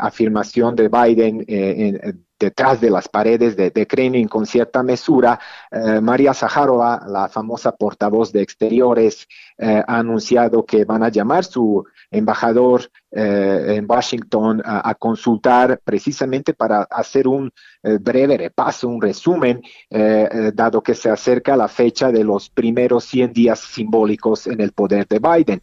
afirmación 0.00 0.76
de 0.76 0.88
Biden 0.88 1.44
en, 1.48 2.26
detrás 2.38 2.80
de 2.80 2.90
las 2.90 3.08
paredes 3.08 3.56
de, 3.56 3.86
Kremlin 3.86 4.28
con 4.28 4.46
cierta 4.46 4.82
mesura. 4.82 5.38
Eh, 5.70 6.00
María 6.00 6.34
Zaharova, 6.34 7.02
la 7.06 7.28
famosa 7.28 7.72
portavoz 7.72 8.32
de 8.32 8.42
Exteriores, 8.42 9.26
eh, 9.58 9.82
ha 9.86 9.98
anunciado 9.98 10.64
que 10.64 10.84
van 10.84 11.02
a 11.02 11.08
llamar 11.08 11.44
su 11.44 11.84
embajador 12.10 12.90
eh, 13.10 13.76
en 13.76 13.86
Washington 13.88 14.62
a, 14.64 14.94
consultar 14.94 15.80
precisamente 15.82 16.54
para 16.54 16.82
hacer 16.82 17.26
un 17.26 17.50
breve 18.00 18.36
repaso, 18.36 18.88
un 18.88 19.00
resumen, 19.00 19.62
dado 20.54 20.82
que 20.82 20.94
se 20.94 21.10
acerca 21.10 21.56
la 21.56 21.68
fecha 21.68 22.10
de 22.10 22.24
los 22.24 22.48
primeros 22.50 23.04
100 23.04 23.32
días 23.32 23.60
simbólicos 23.60 24.46
en 24.46 24.60
el 24.60 24.72
poder 24.72 25.06
de 25.06 25.18
Biden. 25.18 25.60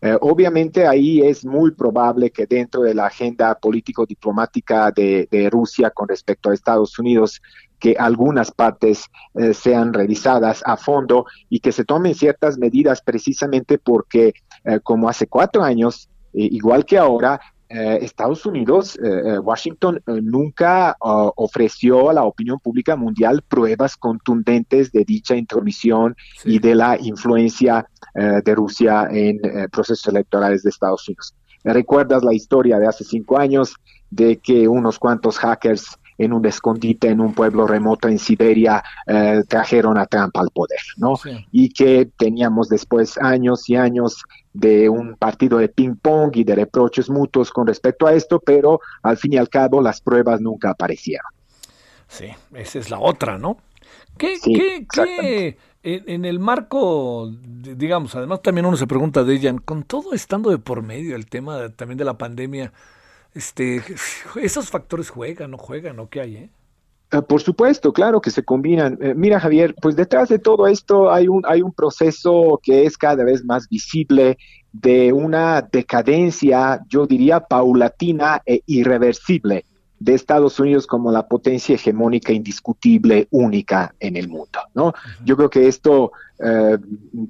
Eh, 0.00 0.16
obviamente 0.20 0.86
ahí 0.86 1.20
es 1.20 1.44
muy 1.44 1.70
probable 1.70 2.30
que 2.30 2.46
dentro 2.46 2.82
de 2.82 2.94
la 2.94 3.06
agenda 3.06 3.54
político-diplomática 3.54 4.90
de, 4.90 5.48
Rusia 5.50 5.90
con 5.90 6.08
respecto 6.08 6.50
a 6.50 6.54
Estados 6.54 6.98
Unidos, 6.98 7.40
que 7.78 7.94
algunas 7.98 8.50
partes 8.50 9.04
eh, 9.34 9.54
sean 9.54 9.92
revisadas 9.92 10.62
a 10.64 10.76
fondo 10.76 11.26
y 11.48 11.60
que 11.60 11.72
se 11.72 11.84
tomen 11.84 12.14
ciertas 12.14 12.58
medidas 12.58 13.02
precisamente 13.02 13.78
porque, 13.78 14.32
eh, 14.64 14.80
como 14.82 15.08
hace 15.08 15.26
cuatro 15.26 15.62
años, 15.62 16.08
igual 16.32 16.84
que 16.84 16.98
ahora, 16.98 17.40
eh, 17.68 17.98
Estados 18.02 18.46
Unidos, 18.46 18.96
eh, 18.96 19.00
eh, 19.02 19.38
Washington 19.38 20.00
nunca 20.22 20.96
uh, 21.00 21.30
ofreció 21.36 22.10
a 22.10 22.12
la 22.12 22.22
opinión 22.22 22.60
pública 22.60 22.94
mundial 22.94 23.42
pruebas 23.42 23.96
contundentes 23.96 24.92
de 24.92 25.04
dicha 25.04 25.34
intromisión 25.34 26.16
y 26.44 26.58
de 26.58 26.74
la 26.74 26.96
influencia 27.00 27.86
de 28.14 28.54
Rusia 28.54 29.08
en 29.10 29.38
procesos 29.70 30.06
electorales 30.08 30.62
de 30.62 30.70
Estados 30.70 31.06
Unidos. 31.06 31.34
¿Recuerdas 31.64 32.24
la 32.24 32.32
historia 32.32 32.78
de 32.78 32.86
hace 32.86 33.04
cinco 33.04 33.36
años 33.36 33.74
de 34.10 34.38
que 34.38 34.66
unos 34.66 34.98
cuantos 34.98 35.38
hackers 35.38 35.98
en 36.18 36.32
un 36.32 36.44
escondite 36.46 37.08
en 37.08 37.20
un 37.20 37.34
pueblo 37.34 37.66
remoto 37.66 38.08
en 38.08 38.18
Siberia 38.18 38.82
eh, 39.06 39.42
trajeron 39.48 39.98
a 39.98 40.06
Trump 40.06 40.36
al 40.36 40.50
poder, 40.50 40.80
¿no? 40.96 41.14
Y 41.52 41.70
que 41.70 42.08
teníamos 42.16 42.68
después 42.68 43.18
años 43.18 43.68
y 43.68 43.76
años 43.76 44.24
de 44.52 44.88
un 44.88 45.16
partido 45.16 45.58
de 45.58 45.68
ping-pong 45.68 46.36
y 46.36 46.44
de 46.44 46.54
reproches 46.54 47.10
mutuos 47.10 47.50
con 47.50 47.66
respecto 47.66 48.06
a 48.06 48.14
esto, 48.14 48.40
pero 48.40 48.80
al 49.02 49.16
fin 49.16 49.34
y 49.34 49.36
al 49.36 49.48
cabo 49.48 49.82
las 49.82 50.00
pruebas 50.00 50.40
nunca 50.40 50.70
aparecieron. 50.70 51.30
Sí, 52.08 52.28
esa 52.54 52.78
es 52.78 52.90
la 52.90 52.98
otra, 52.98 53.38
¿no? 53.38 53.58
¿Qué, 54.16 54.38
qué, 54.42 54.86
qué 54.90 55.56
en, 55.86 56.24
el 56.24 56.40
marco, 56.40 57.30
digamos, 57.30 58.16
además 58.16 58.42
también 58.42 58.66
uno 58.66 58.76
se 58.76 58.88
pregunta, 58.88 59.22
Dejan, 59.22 59.58
con 59.58 59.84
todo 59.84 60.14
estando 60.14 60.50
de 60.50 60.58
por 60.58 60.82
medio 60.82 61.14
el 61.14 61.26
tema 61.26 61.68
también 61.68 61.96
de 61.96 62.04
la 62.04 62.18
pandemia, 62.18 62.72
este, 63.36 63.82
¿Esos 64.40 64.70
factores 64.70 65.10
juegan 65.10 65.54
o 65.54 65.58
juegan 65.58 66.00
o 66.00 66.08
qué 66.08 66.20
hay? 66.20 66.36
Eh? 66.36 66.50
Ah, 67.10 67.22
por 67.22 67.40
supuesto, 67.40 67.92
claro 67.92 68.20
que 68.20 68.30
se 68.30 68.42
combinan. 68.42 68.98
Eh, 69.00 69.14
mira, 69.14 69.38
Javier, 69.38 69.74
pues 69.80 69.94
detrás 69.94 70.28
de 70.28 70.40
todo 70.40 70.66
esto 70.66 71.12
hay 71.12 71.28
un, 71.28 71.42
hay 71.46 71.62
un 71.62 71.72
proceso 71.72 72.58
que 72.62 72.84
es 72.84 72.98
cada 72.98 73.22
vez 73.22 73.44
más 73.44 73.68
visible 73.68 74.38
de 74.72 75.12
una 75.12 75.62
decadencia, 75.62 76.80
yo 76.88 77.06
diría, 77.06 77.40
paulatina 77.40 78.42
e 78.44 78.62
irreversible 78.66 79.64
de 79.98 80.14
Estados 80.14 80.60
Unidos 80.60 80.86
como 80.86 81.10
la 81.10 81.26
potencia 81.26 81.74
hegemónica 81.74 82.32
indiscutible, 82.32 83.28
única 83.30 83.94
en 84.00 84.16
el 84.16 84.28
mundo. 84.28 84.60
¿no? 84.74 84.92
Yo 85.24 85.36
creo 85.36 85.50
que 85.50 85.68
esto 85.68 86.12
eh, 86.38 86.76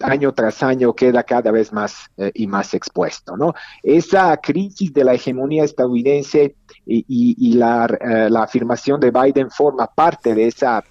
año 0.03 0.33
tras 0.33 0.63
año 0.63 0.95
queda 0.95 1.23
cada 1.23 1.51
vez 1.51 1.73
más 1.73 2.11
eh, 2.17 2.33
y 2.35 2.47
más 2.47 2.75
expuesto. 2.75 3.37
¿no? 3.37 3.55
Esa 3.83 4.37
crisis 4.39 4.93
de 4.93 5.05
la 5.05 5.15
hegemonía 5.15 5.65
estadounidense 5.65 6.57
y, 6.87 7.55
la, 7.55 7.87
eh, 7.87 8.29
la 8.31 8.43
afirmación 8.43 9.01
de 9.01 9.11
Biden 9.11 9.51
forma 9.51 9.87
parte 9.87 10.35
de 10.35 10.49
esa 10.49 10.85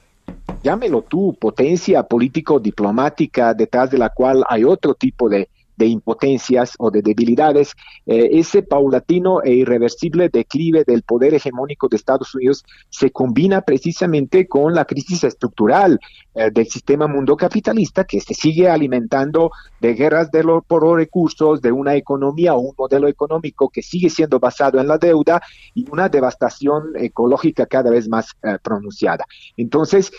llámelo 0.64 1.04
tú, 1.04 1.38
potencia 1.40 2.02
político-diplomática 2.04 3.54
detrás 3.54 3.92
de 3.92 4.00
la 4.00 4.10
cual 4.10 4.44
hay 4.50 4.64
otro 4.64 4.96
tipo 4.96 5.30
de 5.30 5.50
de 5.78 5.88
impotencias 5.88 6.74
o 6.80 6.92
de 6.92 7.02
debilidades, 7.02 7.74
eh, 8.06 8.30
ese 8.34 8.64
paulatino 8.64 9.42
e 9.44 9.54
irreversible 9.54 10.30
declive 10.30 10.84
del 10.86 11.04
poder 11.04 11.34
hegemónico 11.34 11.88
de 11.88 11.98
Estados 11.98 12.34
Unidos 12.36 12.64
se 12.90 13.12
combina 13.12 13.62
precisamente 13.62 14.48
con 14.48 14.74
la 14.74 14.86
crisis 14.86 15.24
estructural 15.24 16.00
eh, 16.34 16.52
del 16.52 16.68
sistema 16.68 17.08
mundo 17.08 17.36
capitalista 17.36 18.06
que 18.06 18.22
se 18.22 18.34
sigue 18.34 18.70
alimentando 18.70 19.52
de 19.80 19.94
guerras 19.94 20.32
de 20.32 20.46
por 20.68 20.84
los 20.84 20.96
recursos, 20.96 21.62
de 21.62 21.72
una 21.72 21.96
economía 21.96 22.54
o 22.54 22.60
un 22.60 22.76
modelo 22.78 23.08
económico 23.08 23.70
que 23.70 23.82
sigue 23.82 24.10
siendo 24.10 24.40
basado 24.40 24.80
en 24.80 24.88
la 24.88 24.98
deuda 24.98 25.42
y 25.74 25.90
una 25.90 26.08
devastación 26.08 26.94
ecológica 26.96 27.66
cada 27.66 27.90
vez 27.90 28.08
más 28.08 28.32
eh, 28.44 28.58
pronunciada. 28.62 29.26
Entonces, 29.58 30.12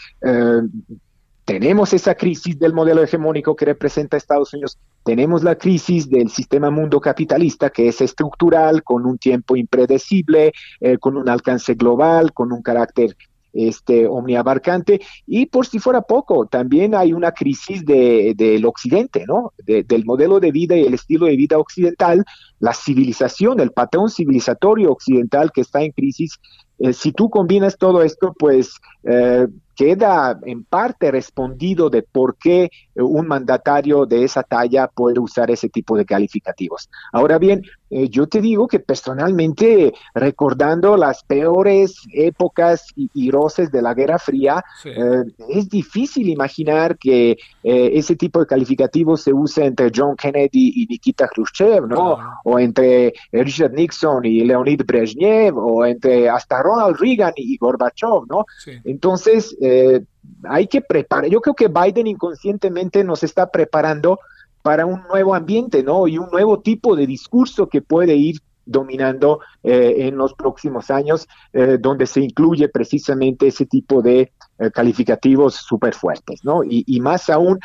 tenemos 1.46 1.92
esa 1.92 2.16
crisis 2.16 2.58
del 2.58 2.74
modelo 2.74 3.04
hegemónico 3.04 3.54
que 3.54 3.66
representa 3.66 4.16
Estados 4.16 4.52
Unidos, 4.52 4.78
tenemos 5.06 5.44
la 5.44 5.56
crisis 5.56 6.10
del 6.10 6.30
sistema 6.30 6.68
mundo 6.68 7.00
capitalista 7.00 7.70
que 7.70 7.86
es 7.86 8.00
estructural, 8.00 8.82
con 8.82 9.06
un 9.06 9.18
tiempo 9.18 9.54
impredecible, 9.54 10.52
eh, 10.80 10.98
con 10.98 11.16
un 11.16 11.28
alcance 11.28 11.74
global, 11.74 12.32
con 12.32 12.50
un 12.50 12.60
carácter 12.60 13.16
este, 13.52 14.08
omniabarcante. 14.08 15.00
Y 15.24 15.46
por 15.46 15.64
si 15.64 15.78
fuera 15.78 16.02
poco, 16.02 16.46
también 16.46 16.96
hay 16.96 17.12
una 17.12 17.30
crisis 17.30 17.84
del 17.86 18.66
occidente, 18.66 19.24
¿no? 19.28 19.52
del 19.64 20.04
modelo 20.04 20.40
de 20.40 20.50
vida 20.50 20.76
y 20.76 20.82
el 20.82 20.94
estilo 20.94 21.26
de 21.26 21.36
vida 21.36 21.56
occidental, 21.56 22.24
la 22.58 22.74
civilización, 22.74 23.60
el 23.60 23.70
patrón 23.70 24.10
civilizatorio 24.10 24.90
occidental 24.90 25.52
que 25.52 25.60
está 25.60 25.82
en 25.82 25.92
crisis. 25.92 26.40
Eh, 26.80 26.92
si 26.92 27.12
tú 27.12 27.30
combinas 27.30 27.78
todo 27.78 28.02
esto, 28.02 28.34
pues 28.36 28.74
eh, 29.04 29.46
queda 29.76 30.38
en 30.44 30.64
parte 30.64 31.10
respondido 31.10 31.90
de 31.90 32.02
por 32.02 32.36
qué 32.38 32.64
eh, 32.64 33.02
un 33.02 33.28
mandatario 33.28 34.06
de 34.06 34.24
esa 34.24 34.42
talla 34.42 34.88
puede 34.88 35.20
usar 35.20 35.50
ese 35.50 35.68
tipo 35.68 35.96
de 35.96 36.06
calificativos. 36.06 36.88
Ahora 37.12 37.38
bien, 37.38 37.62
eh, 37.90 38.08
yo 38.08 38.26
te 38.26 38.40
digo 38.40 38.66
que 38.66 38.80
personalmente, 38.80 39.92
recordando 40.14 40.96
las 40.96 41.22
peores 41.22 42.00
épocas 42.12 42.86
y, 42.96 43.30
roces 43.30 43.70
de 43.70 43.82
la 43.82 43.92
Guerra 43.92 44.18
Fría, 44.18 44.64
eh, 44.84 45.24
es 45.50 45.68
difícil 45.68 46.28
imaginar 46.28 46.96
que 46.96 47.36
ese 47.62 48.14
tipo 48.14 48.38
de 48.38 48.46
calificativos 48.46 49.22
se 49.22 49.32
use 49.32 49.64
entre 49.64 49.90
John 49.94 50.14
Kennedy 50.16 50.72
y 50.76 50.86
Nikita 50.86 51.26
Khrushchev, 51.26 51.88
¿no? 51.88 52.16
O 52.44 52.58
entre 52.60 53.12
Richard 53.32 53.72
Nixon 53.72 54.24
y 54.24 54.44
Leonid 54.44 54.82
Brezhnev, 54.86 55.58
o 55.58 55.84
entre 55.84 56.28
hasta 56.28 56.62
Ronald 56.62 56.96
Reagan 56.98 57.32
y 57.34 57.56
Gorbachev, 57.56 58.26
¿no? 58.28 58.46
Entonces, 58.84 59.56
eh, 59.66 60.04
hay 60.44 60.66
que 60.66 60.80
preparar, 60.80 61.30
yo 61.30 61.40
creo 61.40 61.54
que 61.54 61.68
Biden 61.68 62.06
inconscientemente 62.06 63.04
nos 63.04 63.22
está 63.22 63.50
preparando 63.50 64.18
para 64.62 64.86
un 64.86 65.02
nuevo 65.08 65.34
ambiente, 65.34 65.82
¿no? 65.82 66.06
Y 66.08 66.18
un 66.18 66.28
nuevo 66.30 66.60
tipo 66.60 66.96
de 66.96 67.06
discurso 67.06 67.68
que 67.68 67.82
puede 67.82 68.16
ir 68.16 68.40
dominando 68.64 69.40
eh, 69.62 69.94
en 69.98 70.16
los 70.16 70.34
próximos 70.34 70.90
años, 70.90 71.28
eh, 71.52 71.78
donde 71.80 72.06
se 72.06 72.20
incluye 72.20 72.68
precisamente 72.68 73.46
ese 73.46 73.66
tipo 73.66 74.02
de 74.02 74.32
calificativos 74.72 75.54
súper 75.54 75.94
fuertes, 75.94 76.42
¿no? 76.42 76.64
Y, 76.64 76.82
y 76.86 77.00
más 77.00 77.28
aún, 77.28 77.58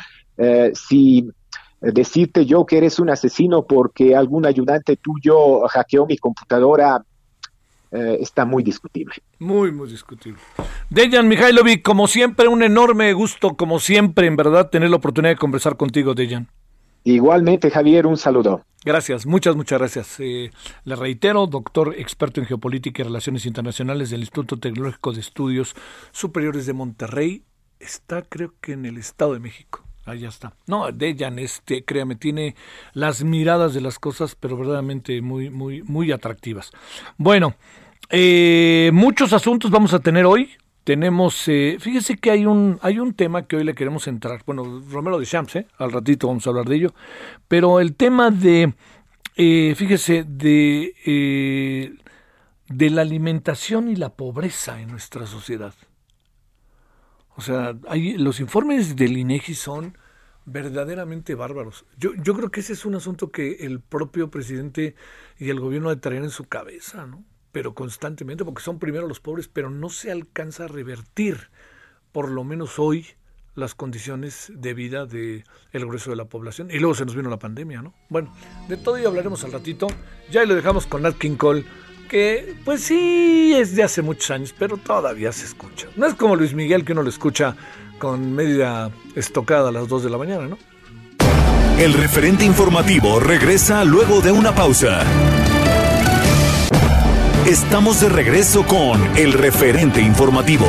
si 0.74 1.26
decirte 1.80 2.44
yo 2.44 2.66
que 2.66 2.76
eres 2.76 2.98
un 2.98 3.08
asesino 3.08 3.64
porque 3.64 4.14
algún 4.14 4.44
ayudante 4.44 4.96
tuyo 4.96 5.66
hackeó 5.68 6.04
mi 6.06 6.18
computadora 6.18 7.02
eh, 7.92 8.18
está 8.20 8.44
muy 8.44 8.62
discutible. 8.62 9.14
Muy, 9.38 9.70
muy 9.70 9.88
discutible. 9.88 10.40
Dejan 10.88 11.28
Mihailovic, 11.28 11.82
como 11.82 12.06
siempre, 12.06 12.48
un 12.48 12.62
enorme 12.62 13.12
gusto, 13.12 13.54
como 13.54 13.78
siempre, 13.78 14.26
en 14.26 14.36
verdad, 14.36 14.70
tener 14.70 14.90
la 14.90 14.96
oportunidad 14.96 15.32
de 15.32 15.38
conversar 15.38 15.76
contigo, 15.76 16.14
Dejan. 16.14 16.48
Igualmente, 17.04 17.70
Javier, 17.70 18.06
un 18.06 18.16
saludo. 18.16 18.64
Gracias, 18.84 19.26
muchas, 19.26 19.56
muchas 19.56 19.78
gracias. 19.78 20.20
Eh, 20.20 20.50
le 20.84 20.96
reitero, 20.96 21.46
doctor 21.46 21.94
experto 21.98 22.40
en 22.40 22.46
geopolítica 22.46 23.02
y 23.02 23.04
relaciones 23.04 23.44
internacionales 23.44 24.10
del 24.10 24.20
Instituto 24.20 24.58
Tecnológico 24.58 25.12
de 25.12 25.20
Estudios 25.20 25.74
Superiores 26.12 26.64
de 26.66 26.72
Monterrey. 26.72 27.44
Está, 27.78 28.22
creo 28.22 28.54
que 28.60 28.72
en 28.72 28.86
el 28.86 28.98
Estado 28.98 29.34
de 29.34 29.40
México. 29.40 29.84
Ahí 30.04 30.24
está. 30.24 30.52
No, 30.66 30.90
Dejan, 30.90 31.38
este, 31.38 31.84
créame, 31.84 32.16
tiene 32.16 32.56
las 32.92 33.22
miradas 33.22 33.72
de 33.72 33.80
las 33.80 33.98
cosas, 33.98 34.34
pero 34.34 34.56
verdaderamente 34.56 35.20
muy, 35.22 35.48
muy, 35.48 35.82
muy 35.82 36.10
atractivas. 36.10 36.72
Bueno, 37.16 37.54
eh, 38.10 38.90
muchos 38.92 39.32
asuntos 39.32 39.70
vamos 39.70 39.94
a 39.94 40.00
tener 40.00 40.26
hoy. 40.26 40.50
Tenemos, 40.82 41.46
eh, 41.46 41.76
fíjese 41.78 42.16
que 42.16 42.32
hay 42.32 42.46
un, 42.46 42.80
hay 42.82 42.98
un 42.98 43.14
tema 43.14 43.46
que 43.46 43.54
hoy 43.54 43.62
le 43.62 43.74
queremos 43.74 44.08
entrar. 44.08 44.42
Bueno, 44.44 44.82
Romero 44.90 45.20
de 45.20 45.26
Champs, 45.26 45.56
¿eh? 45.56 45.66
al 45.78 45.92
ratito 45.92 46.26
vamos 46.26 46.44
a 46.46 46.50
hablar 46.50 46.66
de 46.66 46.76
ello. 46.76 46.94
Pero 47.46 47.78
el 47.78 47.94
tema 47.94 48.32
de, 48.32 48.74
eh, 49.36 49.74
fíjese, 49.76 50.24
de, 50.26 51.94
de 52.68 52.90
la 52.90 53.02
alimentación 53.02 53.88
y 53.88 53.94
la 53.94 54.08
pobreza 54.08 54.80
en 54.80 54.90
nuestra 54.90 55.26
sociedad. 55.26 55.72
O 57.42 57.44
sea, 57.44 57.76
hay, 57.88 58.16
los 58.18 58.38
informes 58.38 58.94
del 58.94 59.16
INEGI 59.16 59.56
son 59.56 59.98
verdaderamente 60.44 61.34
bárbaros. 61.34 61.84
Yo, 61.98 62.12
yo 62.14 62.34
creo 62.36 62.52
que 62.52 62.60
ese 62.60 62.72
es 62.72 62.84
un 62.84 62.94
asunto 62.94 63.32
que 63.32 63.66
el 63.66 63.80
propio 63.80 64.30
presidente 64.30 64.94
y 65.40 65.50
el 65.50 65.58
gobierno 65.58 65.90
de 65.90 65.96
traer 65.96 66.22
en 66.22 66.30
su 66.30 66.44
cabeza, 66.44 67.04
¿no? 67.04 67.24
Pero 67.50 67.74
constantemente, 67.74 68.44
porque 68.44 68.62
son 68.62 68.78
primero 68.78 69.08
los 69.08 69.18
pobres, 69.18 69.48
pero 69.48 69.70
no 69.70 69.88
se 69.88 70.12
alcanza 70.12 70.66
a 70.66 70.68
revertir, 70.68 71.50
por 72.12 72.30
lo 72.30 72.44
menos 72.44 72.78
hoy, 72.78 73.08
las 73.56 73.74
condiciones 73.74 74.52
de 74.54 74.72
vida 74.72 75.04
del 75.04 75.42
el 75.72 75.86
grueso 75.86 76.10
de 76.10 76.16
la 76.16 76.26
población. 76.26 76.70
Y 76.70 76.78
luego 76.78 76.94
se 76.94 77.04
nos 77.04 77.16
vino 77.16 77.28
la 77.28 77.40
pandemia, 77.40 77.82
¿no? 77.82 77.92
Bueno, 78.08 78.32
de 78.68 78.76
todo 78.76 78.98
ello 78.98 79.08
hablaremos 79.08 79.42
al 79.42 79.50
ratito. 79.50 79.88
Ya 80.30 80.44
lo 80.44 80.54
dejamos 80.54 80.86
con 80.86 81.02
Nat 81.02 81.18
King 81.18 81.34
Cole, 81.34 81.64
que 82.12 82.54
pues 82.62 82.82
sí 82.82 83.54
es 83.56 83.74
de 83.74 83.82
hace 83.82 84.02
muchos 84.02 84.30
años, 84.30 84.54
pero 84.56 84.76
todavía 84.76 85.32
se 85.32 85.46
escucha. 85.46 85.88
No 85.96 86.06
es 86.06 86.14
como 86.14 86.36
Luis 86.36 86.52
Miguel 86.52 86.84
que 86.84 86.92
uno 86.92 87.02
lo 87.02 87.08
escucha 87.08 87.56
con 87.98 88.34
media 88.34 88.90
estocada 89.16 89.70
a 89.70 89.72
las 89.72 89.88
2 89.88 90.04
de 90.04 90.10
la 90.10 90.18
mañana, 90.18 90.46
¿no? 90.46 90.58
El 91.78 91.94
referente 91.94 92.44
informativo 92.44 93.18
regresa 93.18 93.82
luego 93.86 94.20
de 94.20 94.30
una 94.30 94.54
pausa. 94.54 95.02
Estamos 97.46 98.02
de 98.02 98.10
regreso 98.10 98.66
con 98.66 99.00
el 99.16 99.32
referente 99.32 100.02
informativo. 100.02 100.66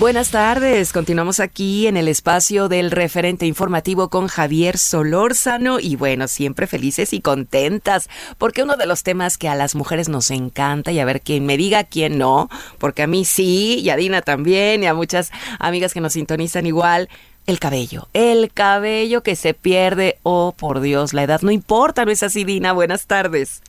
Buenas 0.00 0.30
tardes, 0.30 0.94
continuamos 0.94 1.40
aquí 1.40 1.86
en 1.86 1.98
el 1.98 2.08
espacio 2.08 2.70
del 2.70 2.90
referente 2.90 3.44
informativo 3.44 4.08
con 4.08 4.28
Javier 4.28 4.78
Solórzano 4.78 5.78
y 5.78 5.96
bueno, 5.96 6.26
siempre 6.26 6.66
felices 6.66 7.12
y 7.12 7.20
contentas 7.20 8.08
porque 8.38 8.62
uno 8.62 8.78
de 8.78 8.86
los 8.86 9.02
temas 9.02 9.36
que 9.36 9.50
a 9.50 9.54
las 9.54 9.74
mujeres 9.74 10.08
nos 10.08 10.30
encanta 10.30 10.90
y 10.90 11.00
a 11.00 11.04
ver 11.04 11.20
quién 11.20 11.44
me 11.44 11.58
diga 11.58 11.84
quién 11.84 12.16
no, 12.16 12.48
porque 12.78 13.02
a 13.02 13.06
mí 13.06 13.26
sí 13.26 13.80
y 13.80 13.90
a 13.90 13.96
Dina 13.96 14.22
también 14.22 14.82
y 14.82 14.86
a 14.86 14.94
muchas 14.94 15.32
amigas 15.58 15.92
que 15.92 16.00
nos 16.00 16.14
sintonizan 16.14 16.64
igual, 16.64 17.10
el 17.46 17.58
cabello, 17.58 18.08
el 18.14 18.50
cabello 18.50 19.22
que 19.22 19.36
se 19.36 19.52
pierde, 19.52 20.18
oh 20.22 20.54
por 20.56 20.80
Dios, 20.80 21.12
la 21.12 21.24
edad 21.24 21.42
no 21.42 21.50
importa, 21.50 22.06
¿no 22.06 22.10
es 22.10 22.22
así 22.22 22.44
Dina? 22.44 22.72
Buenas 22.72 23.06
tardes. 23.06 23.60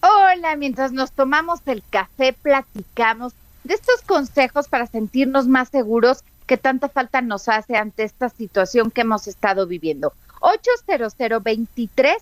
Hola, 0.00 0.56
mientras 0.56 0.90
nos 0.90 1.12
tomamos 1.12 1.60
el 1.66 1.84
café 1.88 2.32
platicamos 2.32 3.34
de 3.64 3.74
estos 3.74 4.02
consejos 4.02 4.68
para 4.68 4.86
sentirnos 4.86 5.48
más 5.48 5.68
seguros 5.70 6.22
que 6.46 6.56
tanta 6.56 6.88
falta 6.88 7.22
nos 7.22 7.48
hace 7.48 7.76
ante 7.76 8.04
esta 8.04 8.28
situación 8.28 8.90
que 8.90 9.00
hemos 9.00 9.26
estado 9.26 9.66
viviendo. 9.66 10.12
800 10.40 11.14
23 11.42 12.16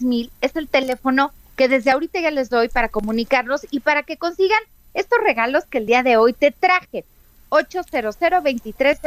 mil 0.00 0.30
es 0.40 0.54
el 0.56 0.68
teléfono 0.68 1.32
que 1.56 1.68
desde 1.68 1.90
ahorita 1.90 2.20
ya 2.20 2.30
les 2.30 2.48
doy 2.48 2.68
para 2.68 2.88
comunicarlos 2.88 3.66
y 3.70 3.80
para 3.80 4.04
que 4.04 4.16
consigan 4.16 4.62
estos 4.94 5.18
regalos 5.22 5.64
que 5.64 5.78
el 5.78 5.86
día 5.86 6.02
de 6.02 6.16
hoy 6.16 6.32
te 6.32 6.52
traje. 6.52 7.04
800 7.48 8.16
23 8.42 9.00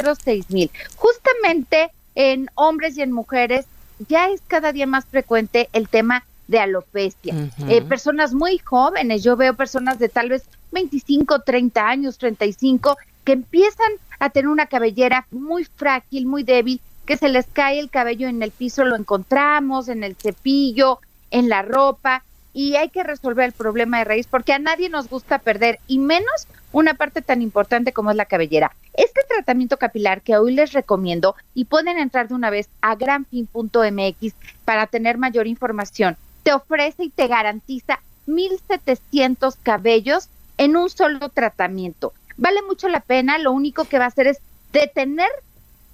mil. 0.49 0.69
Justamente 0.97 1.91
en 2.15 2.49
hombres 2.55 2.97
y 2.97 3.01
en 3.01 3.11
mujeres 3.11 3.65
ya 4.09 4.29
es 4.29 4.41
cada 4.47 4.73
día 4.73 4.85
más 4.85 5.05
frecuente 5.05 5.69
el 5.71 5.87
tema 5.87 6.25
de 6.47 6.59
alopecia. 6.59 7.33
Eh, 7.69 7.81
personas 7.81 8.33
muy 8.33 8.57
jóvenes, 8.57 9.23
yo 9.23 9.37
veo 9.37 9.55
personas 9.55 9.97
de 9.97 10.09
tal 10.09 10.29
vez 10.29 10.43
25, 10.73 11.39
30 11.41 11.87
años, 11.87 12.17
35, 12.17 12.97
que 13.23 13.31
empiezan 13.31 13.91
a 14.19 14.29
tener 14.29 14.49
una 14.49 14.65
cabellera 14.65 15.25
muy 15.31 15.65
frágil, 15.65 16.25
muy 16.25 16.43
débil, 16.43 16.81
que 17.05 17.17
se 17.17 17.29
les 17.29 17.45
cae 17.47 17.79
el 17.79 17.89
cabello 17.89 18.27
en 18.27 18.41
el 18.41 18.51
piso, 18.51 18.83
lo 18.83 18.95
encontramos 18.95 19.87
en 19.89 20.03
el 20.03 20.15
cepillo, 20.15 20.99
en 21.31 21.49
la 21.49 21.61
ropa, 21.61 22.23
y 22.53 22.75
hay 22.75 22.89
que 22.89 23.03
resolver 23.03 23.45
el 23.45 23.51
problema 23.51 23.97
de 23.97 24.03
raíz 24.03 24.27
porque 24.27 24.53
a 24.53 24.59
nadie 24.59 24.89
nos 24.89 25.09
gusta 25.09 25.39
perder, 25.39 25.79
y 25.87 25.97
menos 25.99 26.47
una 26.71 26.93
parte 26.93 27.21
tan 27.21 27.41
importante 27.41 27.93
como 27.93 28.11
es 28.11 28.17
la 28.17 28.25
cabellera. 28.25 28.75
Este 28.93 29.21
tratamiento 29.27 29.77
capilar 29.77 30.21
que 30.21 30.37
hoy 30.37 30.53
les 30.53 30.73
recomiendo, 30.73 31.35
y 31.53 31.65
pueden 31.65 31.97
entrar 31.97 32.27
de 32.27 32.35
una 32.35 32.49
vez 32.49 32.69
a 32.81 32.95
granfin.mx 32.95 34.33
para 34.65 34.87
tener 34.87 35.17
mayor 35.17 35.47
información, 35.47 36.15
te 36.43 36.53
ofrece 36.53 37.05
y 37.05 37.09
te 37.09 37.27
garantiza 37.27 37.99
1.700 38.27 39.55
cabellos 39.61 40.29
en 40.57 40.75
un 40.75 40.89
solo 40.89 41.29
tratamiento. 41.29 42.13
Vale 42.37 42.61
mucho 42.63 42.87
la 42.87 42.99
pena, 42.99 43.37
lo 43.37 43.51
único 43.51 43.85
que 43.85 43.99
va 43.99 44.05
a 44.05 44.07
hacer 44.07 44.27
es 44.27 44.39
detener 44.71 45.29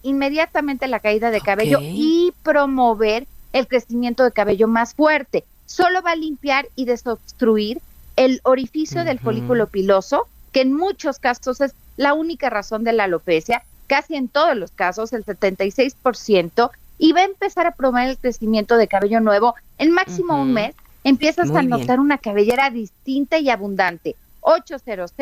inmediatamente 0.04 0.88
la 0.88 1.00
caída 1.00 1.32
de 1.32 1.42
cabello 1.42 1.80
y 1.82 2.34
promover 2.44 3.28
el 3.54 3.68
crecimiento 3.68 4.24
de 4.24 4.32
cabello 4.32 4.68
más 4.68 4.94
fuerte. 4.94 5.44
Solo 5.66 6.02
va 6.02 6.12
a 6.12 6.16
limpiar 6.16 6.68
y 6.76 6.86
desobstruir 6.86 7.82
el 8.16 8.42
orificio 8.44 9.04
del 9.04 9.20
folículo 9.20 9.68
piloso, 9.68 10.28
que 10.52 10.62
en 10.62 10.74
muchos 10.74 11.20
casos 11.20 11.62
es 11.62 11.74
la 11.98 12.14
única 12.14 12.50
razón 12.50 12.84
de 12.84 12.94
la 12.94 13.06
alopecia, 13.06 13.64
casi 13.88 14.16
en 14.16 14.28
todos 14.28 14.56
los 14.56 14.72
casos, 14.72 15.14
el 15.14 15.26
76%, 15.26 16.72
y 16.98 17.12
va 17.14 17.22
a 17.22 17.26
empezar 17.26 17.66
a 17.66 17.72
promover 17.72 18.10
el 18.10 18.18
crecimiento 18.18 18.78
de 18.78 18.88
cabello 18.88 19.20
nuevo 19.20 19.56
en 19.78 19.92
máximo 19.92 20.42
un 20.42 20.54
mes. 20.54 20.76
Empiezas 21.04 21.50
a 21.52 21.62
notar 21.62 22.00
una 22.00 22.18
cabellera 22.18 22.70
distinta 22.70 23.40
y 23.40 23.50
abundante. 23.50 24.16
800 24.50 25.14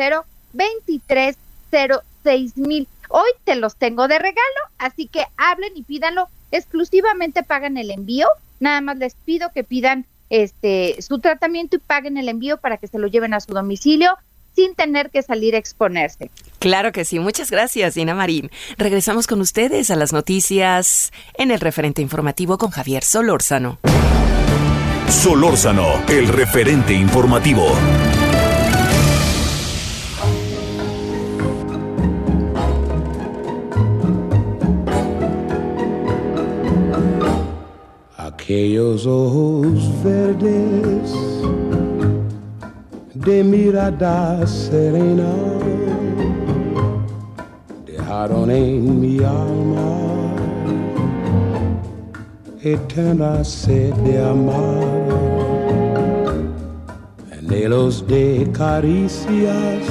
2306 0.52 2.56
mil. 2.56 2.88
Hoy 3.10 3.30
te 3.44 3.56
los 3.56 3.76
tengo 3.76 4.08
de 4.08 4.18
regalo, 4.18 4.38
así 4.78 5.06
que 5.06 5.24
hablen 5.36 5.76
y 5.76 5.82
pídanlo. 5.82 6.28
Exclusivamente 6.50 7.42
pagan 7.42 7.76
el 7.76 7.90
envío. 7.90 8.26
Nada 8.60 8.80
más 8.80 8.96
les 8.96 9.14
pido 9.14 9.50
que 9.52 9.64
pidan 9.64 10.06
este 10.30 10.96
su 11.00 11.18
tratamiento 11.20 11.76
y 11.76 11.80
paguen 11.80 12.18
el 12.18 12.28
envío 12.28 12.58
para 12.58 12.76
que 12.76 12.86
se 12.86 12.98
lo 12.98 13.06
lleven 13.06 13.32
a 13.34 13.40
su 13.40 13.54
domicilio 13.54 14.16
sin 14.54 14.74
tener 14.74 15.10
que 15.10 15.22
salir 15.22 15.54
a 15.54 15.58
exponerse. 15.58 16.30
Claro 16.58 16.90
que 16.90 17.04
sí, 17.04 17.20
muchas 17.20 17.50
gracias, 17.50 17.94
Dina 17.94 18.14
Marín. 18.14 18.50
Regresamos 18.76 19.26
con 19.26 19.40
ustedes 19.40 19.90
a 19.90 19.96
las 19.96 20.12
noticias 20.12 21.12
en 21.34 21.50
el 21.52 21.60
referente 21.60 22.02
informativo 22.02 22.58
con 22.58 22.70
Javier 22.70 23.04
Solórzano. 23.04 23.78
Solórzano, 25.08 26.04
el 26.08 26.28
referente 26.28 26.92
informativo. 26.92 27.72
Aquellos 38.48 39.06
ojos 39.06 39.90
verdes 40.02 41.12
de 43.14 43.44
mirada 43.44 44.46
serena 44.46 45.34
dejaron 47.84 48.50
en 48.50 49.00
mi 49.02 49.18
alma 49.18 50.32
eterna 52.62 53.44
sed 53.44 53.92
de 53.96 54.24
amar, 54.24 54.82
anhelos 57.38 58.02
de 58.06 58.48
caricias, 58.54 59.84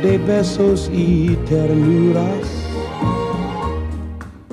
de 0.00 0.16
besos 0.18 0.88
y 0.94 1.34
ternuras 1.48 2.59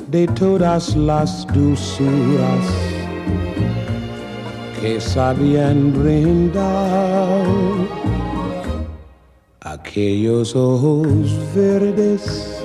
de 0.07 0.25
todas 0.27 0.95
las 0.95 1.45
dulzuras 1.47 2.65
que 4.79 5.01
sabían 5.01 5.91
brindar 5.91 7.37
aquellos 9.61 10.55
ojos 10.55 11.07
verdes 11.53 12.63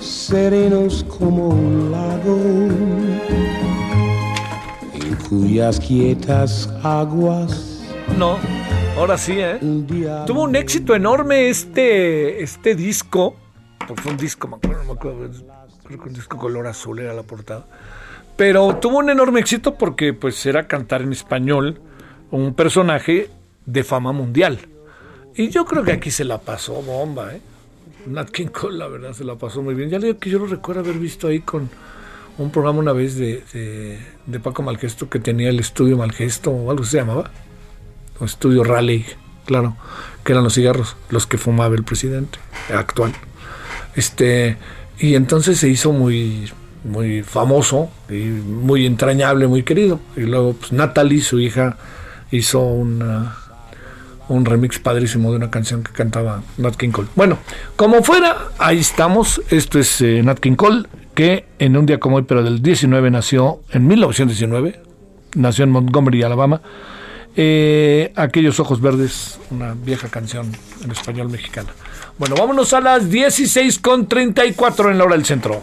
serenos 0.00 1.04
como 1.04 1.50
un 1.50 1.92
lago 1.92 2.38
en 4.94 5.14
cuyas 5.28 5.78
quietas 5.78 6.68
aguas 6.82 7.80
no 8.18 8.38
ahora 8.96 9.16
sí 9.16 9.36
eh 9.38 9.58
tuvo 10.26 10.42
un 10.42 10.56
éxito 10.56 10.96
enorme 10.96 11.48
este 11.48 12.42
este 12.42 12.74
disco. 12.74 13.36
Porque 13.86 14.02
fue 14.02 14.12
un 14.12 14.18
disco 14.18 14.48
me 14.48 14.56
acuerdo, 14.56 14.84
me 14.84 14.92
acuerdo 14.92 15.59
creo 15.98 16.08
un 16.08 16.14
disco 16.14 16.36
color 16.36 16.66
azul 16.66 16.98
era 16.98 17.12
la 17.14 17.22
portada. 17.22 17.66
Pero 18.36 18.76
tuvo 18.76 18.98
un 18.98 19.10
enorme 19.10 19.40
éxito 19.40 19.74
porque 19.74 20.12
pues 20.12 20.44
era 20.46 20.66
cantar 20.66 21.02
en 21.02 21.12
español 21.12 21.80
un 22.30 22.54
personaje 22.54 23.28
de 23.66 23.84
fama 23.84 24.12
mundial. 24.12 24.60
Y 25.34 25.48
yo 25.50 25.64
creo 25.64 25.82
que 25.84 25.92
aquí 25.92 26.10
se 26.10 26.24
la 26.24 26.38
pasó 26.38 26.82
bomba, 26.82 27.34
¿eh? 27.34 27.40
Nat 28.06 28.30
King 28.30 28.48
Cole, 28.48 28.78
la 28.78 28.88
verdad, 28.88 29.12
se 29.12 29.24
la 29.24 29.36
pasó 29.36 29.62
muy 29.62 29.74
bien. 29.74 29.90
Ya 29.90 29.98
le 29.98 30.08
digo 30.08 30.18
que 30.18 30.30
yo 30.30 30.38
lo 30.38 30.46
recuerdo 30.46 30.80
haber 30.80 30.98
visto 30.98 31.28
ahí 31.28 31.40
con 31.40 31.68
un 32.38 32.50
programa 32.50 32.78
una 32.78 32.92
vez 32.92 33.16
de, 33.16 33.44
de, 34.26 34.40
Paco 34.40 34.62
Malgesto 34.62 35.10
que 35.10 35.18
tenía 35.18 35.50
el 35.50 35.60
estudio 35.60 35.98
Malgesto 35.98 36.50
o 36.50 36.70
algo 36.70 36.84
se 36.84 36.96
llamaba. 36.96 37.30
O 38.18 38.24
estudio 38.24 38.64
Raleigh, 38.64 39.06
claro, 39.46 39.76
que 40.24 40.32
eran 40.32 40.44
los 40.44 40.54
cigarros, 40.54 40.96
los 41.10 41.26
que 41.26 41.38
fumaba 41.38 41.74
el 41.74 41.84
presidente 41.84 42.38
actual. 42.74 43.12
Este, 43.94 44.56
y 45.00 45.14
entonces 45.14 45.58
se 45.58 45.68
hizo 45.68 45.92
muy, 45.92 46.50
muy 46.84 47.22
famoso 47.22 47.90
y 48.08 48.14
muy 48.14 48.86
entrañable, 48.86 49.46
muy 49.46 49.62
querido. 49.62 49.98
Y 50.16 50.20
luego 50.20 50.52
pues, 50.52 50.72
Natalie, 50.72 51.22
su 51.22 51.40
hija, 51.40 51.78
hizo 52.30 52.60
una, 52.60 53.34
un 54.28 54.44
remix 54.44 54.78
padrísimo 54.78 55.30
de 55.30 55.36
una 55.38 55.50
canción 55.50 55.82
que 55.82 55.92
cantaba 55.92 56.42
Nat 56.58 56.76
King 56.76 56.90
Cole. 56.90 57.08
Bueno, 57.16 57.38
como 57.76 58.02
fuera, 58.02 58.48
ahí 58.58 58.78
estamos. 58.78 59.40
Esto 59.48 59.78
es 59.78 60.00
eh, 60.02 60.22
Nat 60.22 60.38
King 60.38 60.56
Cole, 60.56 60.86
que 61.14 61.46
en 61.58 61.76
un 61.78 61.86
día 61.86 61.98
como 61.98 62.16
hoy, 62.16 62.24
pero 62.28 62.42
del 62.42 62.60
19, 62.60 63.10
nació 63.10 63.60
en 63.70 63.86
1919, 63.86 64.82
nació 65.34 65.64
en 65.64 65.70
Montgomery, 65.70 66.22
Alabama. 66.22 66.60
Eh, 67.36 68.12
Aquellos 68.16 68.60
ojos 68.60 68.82
verdes, 68.82 69.38
una 69.50 69.74
vieja 69.74 70.08
canción 70.08 70.52
en 70.84 70.90
español 70.90 71.30
mexicana. 71.30 71.70
Bueno, 72.20 72.34
vámonos 72.36 72.74
a 72.74 72.82
las 72.82 73.08
16 73.08 73.78
con 73.78 74.06
34 74.06 74.90
en 74.90 74.98
la 74.98 75.04
hora 75.04 75.16
del 75.16 75.24
centro. 75.24 75.62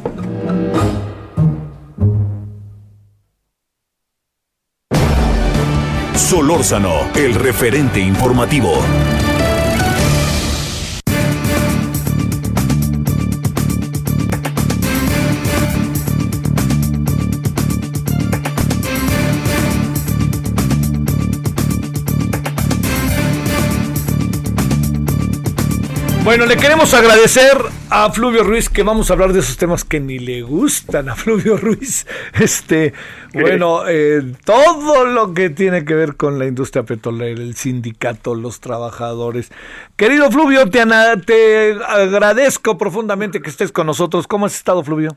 Solórzano, 6.16 7.12
el 7.14 7.36
referente 7.36 8.00
informativo. 8.00 8.74
Bueno, 26.28 26.46
le 26.46 26.58
queremos 26.58 26.94
agradecer 26.94 27.58
a 27.90 28.12
Fluvio 28.12 28.44
Ruiz 28.44 28.68
que 28.68 28.84
vamos 28.84 29.10
a 29.10 29.14
hablar 29.14 29.32
de 29.32 29.40
esos 29.40 29.56
temas 29.56 29.86
que 29.86 30.02
ni 30.02 30.20
le 30.20 30.42
gustan 30.42 31.08
a 31.08 31.16
Fluvio 31.16 31.56
Ruiz. 31.56 32.06
Este, 32.38 32.94
bueno, 33.34 33.88
eh, 33.88 34.34
todo 34.44 35.06
lo 35.06 35.34
que 35.34 35.50
tiene 35.50 35.86
que 35.86 35.96
ver 35.96 36.18
con 36.18 36.38
la 36.38 36.46
industria 36.46 36.84
petrolera, 36.84 37.42
el 37.42 37.56
sindicato, 37.56 38.36
los 38.36 38.60
trabajadores. 38.60 39.54
Querido 39.96 40.30
Fluvio, 40.30 40.70
te, 40.70 40.84
te 41.26 41.78
agradezco 41.88 42.78
profundamente 42.78 43.42
que 43.42 43.50
estés 43.50 43.72
con 43.72 43.88
nosotros. 43.88 44.28
¿Cómo 44.28 44.48
has 44.48 44.56
estado, 44.56 44.84
Fluvio? 44.84 45.16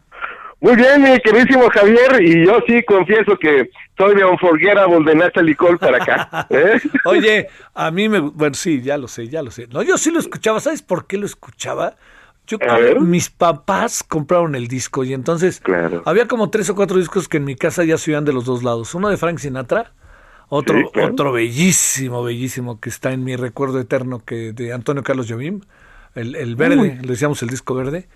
Muy 0.61 0.77
bien, 0.77 1.03
mi 1.03 1.19
queridísimo 1.21 1.71
Javier, 1.71 2.23
y 2.23 2.47
yo 2.47 2.59
sí 2.67 2.83
confieso 2.83 3.35
que 3.39 3.71
soy 3.97 4.15
de 4.15 4.25
Unforgettable 4.25 5.05
de 5.05 5.15
Natalie 5.15 5.57
Cole 5.57 5.79
para 5.79 6.03
acá. 6.03 6.47
¿eh? 6.51 6.79
Oye, 7.07 7.49
a 7.75 7.91
mí 7.91 8.11
me... 8.11 8.19
Bueno, 8.19 8.55
sí, 8.55 8.83
ya 8.83 8.99
lo 8.99 9.09
sé, 9.09 9.29
ya 9.29 9.43
lo 9.43 9.51
sé. 9.51 9.69
No, 9.69 9.83
yo 9.83 9.97
sí 9.97 10.11
lo 10.11 10.19
escuchaba. 10.19 10.61
¿Sabes 10.61 10.83
por 10.83 11.07
qué 11.07 11.17
lo 11.17 11.25
escuchaba? 11.25 11.97
Yo, 12.47 12.59
mis 13.01 13.31
papás 13.31 14.03
compraron 14.03 14.55
el 14.57 14.67
disco 14.67 15.05
y 15.05 15.15
entonces 15.15 15.63
había 16.05 16.27
como 16.27 16.51
tres 16.51 16.69
o 16.69 16.75
cuatro 16.75 16.99
discos 16.99 17.29
que 17.29 17.37
en 17.37 17.45
mi 17.45 17.55
casa 17.55 17.85
ya 17.85 17.97
se 17.97 18.11
oían 18.11 18.25
de 18.25 18.33
los 18.33 18.45
dos 18.45 18.65
lados. 18.65 18.93
Uno 18.95 19.09
de 19.09 19.17
Frank 19.17 19.39
Sinatra, 19.39 19.93
otro, 20.49 20.91
otro 21.01 21.31
bellísimo, 21.31 22.25
bellísimo 22.25 22.81
que 22.81 22.89
está 22.89 23.13
en 23.13 23.23
mi 23.23 23.37
recuerdo 23.37 23.79
eterno 23.79 24.25
que 24.25 24.53
de 24.53 24.73
Antonio 24.73 25.05
Carlos 25.05 25.31
Jobim, 25.31 25.61
el, 26.17 26.35
el 26.35 26.57
verde, 26.57 26.99
le 27.01 27.09
decíamos 27.09 27.41
el 27.43 27.51
disco 27.51 27.75
verde. 27.75 28.09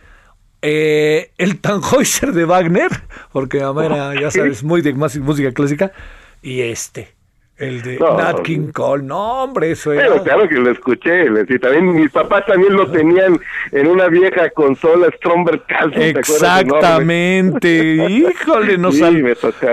Eh, 0.66 1.30
el 1.36 1.60
Tannhäuser 1.60 2.32
de 2.32 2.46
Wagner, 2.46 2.88
porque 3.32 3.60
mamá 3.60 3.84
era, 3.84 4.18
ya 4.18 4.30
sabes, 4.30 4.64
muy 4.64 4.80
de 4.80 4.94
música 4.94 5.52
clásica, 5.52 5.92
y 6.40 6.62
este, 6.62 7.12
el 7.58 7.82
de 7.82 7.98
Nat 7.98 8.40
King 8.40 8.72
Cole, 8.72 9.02
no 9.02 9.42
hombre, 9.42 9.72
eso 9.72 9.92
era. 9.92 10.08
Pero 10.08 10.22
claro 10.22 10.48
que 10.48 10.54
lo 10.54 10.70
escuché, 10.70 11.26
y 11.46 11.58
también 11.58 11.94
mis 11.94 12.10
papás 12.10 12.46
también 12.46 12.72
lo 12.72 12.90
tenían 12.90 13.38
en 13.72 13.88
una 13.88 14.08
vieja 14.08 14.48
consola 14.50 15.08
Stromberg 15.18 15.66
Carlson. 15.66 16.00
Exactamente, 16.00 18.06
híjole, 18.08 18.78
no 18.78 18.90
sí, 18.92 19.22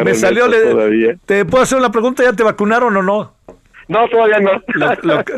me, 0.04 0.13
salió, 0.13 0.47
¿te 1.25 1.45
puedo 1.45 1.63
hacer 1.63 1.77
una 1.77 1.93
pregunta? 1.93 2.21
¿Ya 2.21 2.34
te 2.34 2.43
vacunaron 2.43 2.97
o 2.97 3.01
no? 3.01 3.34
No, 3.88 4.08
todavía 4.10 4.39
no. 4.39 4.52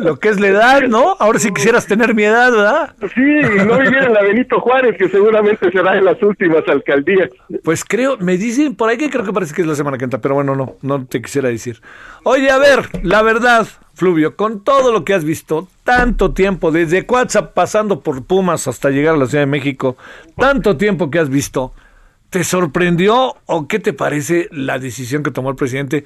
Lo, 0.00 0.18
que 0.18 0.28
es 0.28 0.38
la 0.38 0.48
edad, 0.48 0.82
¿no? 0.82 1.16
Ahora 1.18 1.38
sí 1.38 1.52
quisieras 1.52 1.86
tener 1.86 2.14
mi 2.14 2.24
edad, 2.24 2.52
¿verdad? 2.52 2.94
Sí, 3.14 3.64
no 3.66 3.78
vivir 3.78 4.04
en 4.04 4.14
la 4.14 4.22
Benito 4.22 4.60
Juárez, 4.60 4.96
que 4.96 5.08
seguramente 5.08 5.70
será 5.70 5.96
en 5.96 6.04
las 6.04 6.22
últimas 6.22 6.62
alcaldías. 6.68 7.30
Pues 7.62 7.84
creo, 7.84 8.16
me 8.18 8.36
dicen 8.36 8.76
por 8.76 8.90
ahí 8.90 8.96
que 8.96 9.10
creo 9.10 9.24
que 9.24 9.32
parece 9.32 9.54
que 9.54 9.62
es 9.62 9.66
la 9.66 9.74
semana 9.74 9.98
que 9.98 10.04
entra, 10.04 10.20
pero 10.20 10.34
bueno, 10.34 10.54
no, 10.54 10.76
no 10.82 11.06
te 11.06 11.20
quisiera 11.20 11.48
decir. 11.48 11.80
Oye, 12.22 12.50
a 12.50 12.58
ver, 12.58 12.88
la 13.02 13.22
verdad, 13.22 13.66
Fluvio, 13.94 14.36
con 14.36 14.64
todo 14.64 14.92
lo 14.92 15.04
que 15.04 15.14
has 15.14 15.24
visto, 15.24 15.68
tanto 15.84 16.32
tiempo, 16.32 16.72
desde 16.72 17.06
WhatsApp 17.08 17.54
pasando 17.54 18.00
por 18.00 18.24
Pumas 18.24 18.66
hasta 18.66 18.90
llegar 18.90 19.14
a 19.14 19.18
la 19.18 19.26
Ciudad 19.26 19.42
de 19.42 19.50
México, 19.50 19.96
tanto 20.36 20.76
tiempo 20.76 21.10
que 21.10 21.20
has 21.20 21.28
visto, 21.28 21.72
¿Te 22.34 22.42
sorprendió 22.42 23.36
o 23.46 23.68
qué 23.68 23.78
te 23.78 23.92
parece 23.92 24.48
la 24.50 24.80
decisión 24.80 25.22
que 25.22 25.30
tomó 25.30 25.50
el 25.50 25.54
presidente 25.54 26.02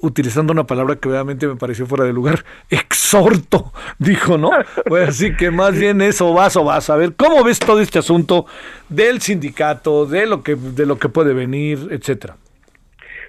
utilizando 0.00 0.54
una 0.54 0.64
palabra 0.64 0.96
que 0.96 1.06
obviamente 1.06 1.46
me 1.46 1.56
pareció 1.56 1.84
fuera 1.84 2.04
de 2.04 2.14
lugar? 2.14 2.46
Exhorto, 2.70 3.74
dijo, 3.98 4.38
¿no? 4.38 4.52
Pues 4.86 5.10
así 5.10 5.36
que 5.36 5.50
más 5.50 5.78
bien 5.78 6.00
eso 6.00 6.32
vas 6.32 6.56
o 6.56 6.64
vas 6.64 6.88
a 6.88 6.96
ver. 6.96 7.14
¿Cómo 7.14 7.44
ves 7.44 7.58
todo 7.58 7.82
este 7.82 7.98
asunto 7.98 8.46
del 8.88 9.20
sindicato, 9.20 10.06
de 10.06 10.24
lo 10.24 10.42
que, 10.42 10.54
de 10.54 10.86
lo 10.86 10.98
que 10.98 11.10
puede 11.10 11.34
venir, 11.34 11.88
etcétera? 11.90 12.38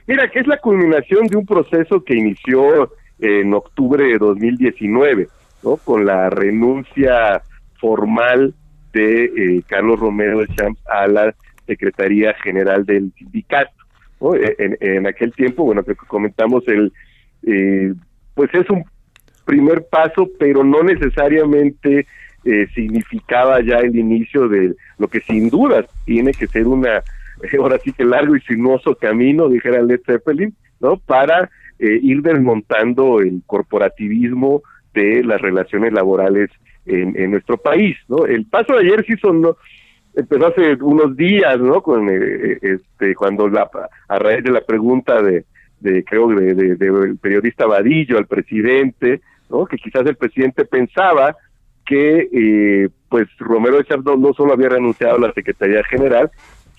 Mira, 0.06 0.32
que 0.32 0.40
es 0.40 0.48
la 0.48 0.60
culminación 0.60 1.28
de 1.28 1.36
un 1.36 1.46
proceso 1.46 2.02
que 2.02 2.16
inició 2.16 2.94
en 3.20 3.54
octubre 3.54 4.06
de 4.06 4.18
2019, 4.18 5.28
¿no? 5.64 5.76
Con 5.76 6.06
la 6.06 6.30
renuncia 6.30 7.42
formal 7.82 8.54
de 8.94 9.26
eh, 9.26 9.64
Carlos 9.68 10.00
Romero 10.00 10.40
de 10.40 10.48
Champs 10.56 10.80
a 10.88 11.08
la 11.08 11.36
Secretaría 11.68 12.34
General 12.42 12.86
del 12.86 13.12
Sindicato. 13.18 13.72
E, 14.34 14.78
en, 14.80 15.06
aquel 15.06 15.32
tiempo, 15.34 15.64
bueno, 15.64 15.84
creo 15.84 15.96
que 15.96 16.08
comentamos 16.08 16.68
el, 16.68 16.92
eh, 17.44 17.94
pues 18.34 18.50
es 18.54 18.68
un 18.70 18.84
primer 19.46 19.86
paso, 19.90 20.30
pero 20.40 20.64
no 20.64 20.82
necesariamente 20.82 22.08
eh, 22.44 22.68
significaba 22.74 23.62
ya 23.62 23.78
el 23.78 23.96
inicio 23.96 24.48
de 24.48 24.76
lo 24.98 25.08
que 25.08 25.22
sin 25.22 25.50
duda 25.50 25.86
tiene 26.06 26.32
que 26.32 26.48
ser 26.48 26.68
una, 26.68 27.04
ahora 27.60 27.78
sí 27.84 27.92
que 27.94 28.06
largo 28.06 28.36
y 28.36 28.42
sinuoso 28.42 28.96
camino, 28.96 29.50
dijera 29.50 29.82
Led 29.82 30.02
Zeppelin, 30.06 30.56
¿no? 30.80 30.98
Para 30.98 31.50
eh, 31.80 32.00
ir 32.02 32.22
desmontando 32.22 33.20
el 33.20 33.42
corporativismo 33.46 34.64
de 34.94 35.24
las 35.24 35.42
relaciones 35.42 35.94
laborales 35.94 36.50
en, 36.86 37.20
en, 37.20 37.32
nuestro 37.32 37.58
país, 37.58 37.98
¿no? 38.08 38.26
El 38.26 38.46
paso 38.46 38.74
de 38.74 38.80
ayer 38.80 39.06
sí 39.06 39.16
son, 39.18 39.42
empezó 40.18 40.48
hace 40.48 40.74
unos 40.82 41.16
días, 41.16 41.60
¿no? 41.60 41.82
Con 41.82 42.10
eh, 42.10 42.58
este 42.62 43.14
cuando 43.16 43.48
la 43.48 43.70
a 44.08 44.20
raíz 44.20 44.44
de 44.44 44.52
la 44.52 44.62
pregunta 44.62 45.22
de, 45.22 45.46
de 45.80 46.04
creo 46.04 46.28
de, 46.30 46.54
del 46.56 47.18
periodista 47.18 47.68
Vadillo 47.68 48.18
al 48.18 48.26
presidente, 48.26 49.22
¿no? 49.50 49.66
Que 49.66 49.78
quizás 49.78 50.06
el 50.08 50.16
presidente 50.16 50.66
pensaba 50.66 51.36
que 51.86 52.28
eh, 52.32 52.90
pues 53.08 53.28
Romero 53.38 53.78
de 53.78 53.86
Chardón 53.86 54.22
no 54.22 54.34
solo 54.34 54.54
había 54.54 54.70
renunciado 54.70 55.18
a 55.18 55.28
la 55.28 55.34
Secretaría 55.34 55.84
General, 55.84 56.32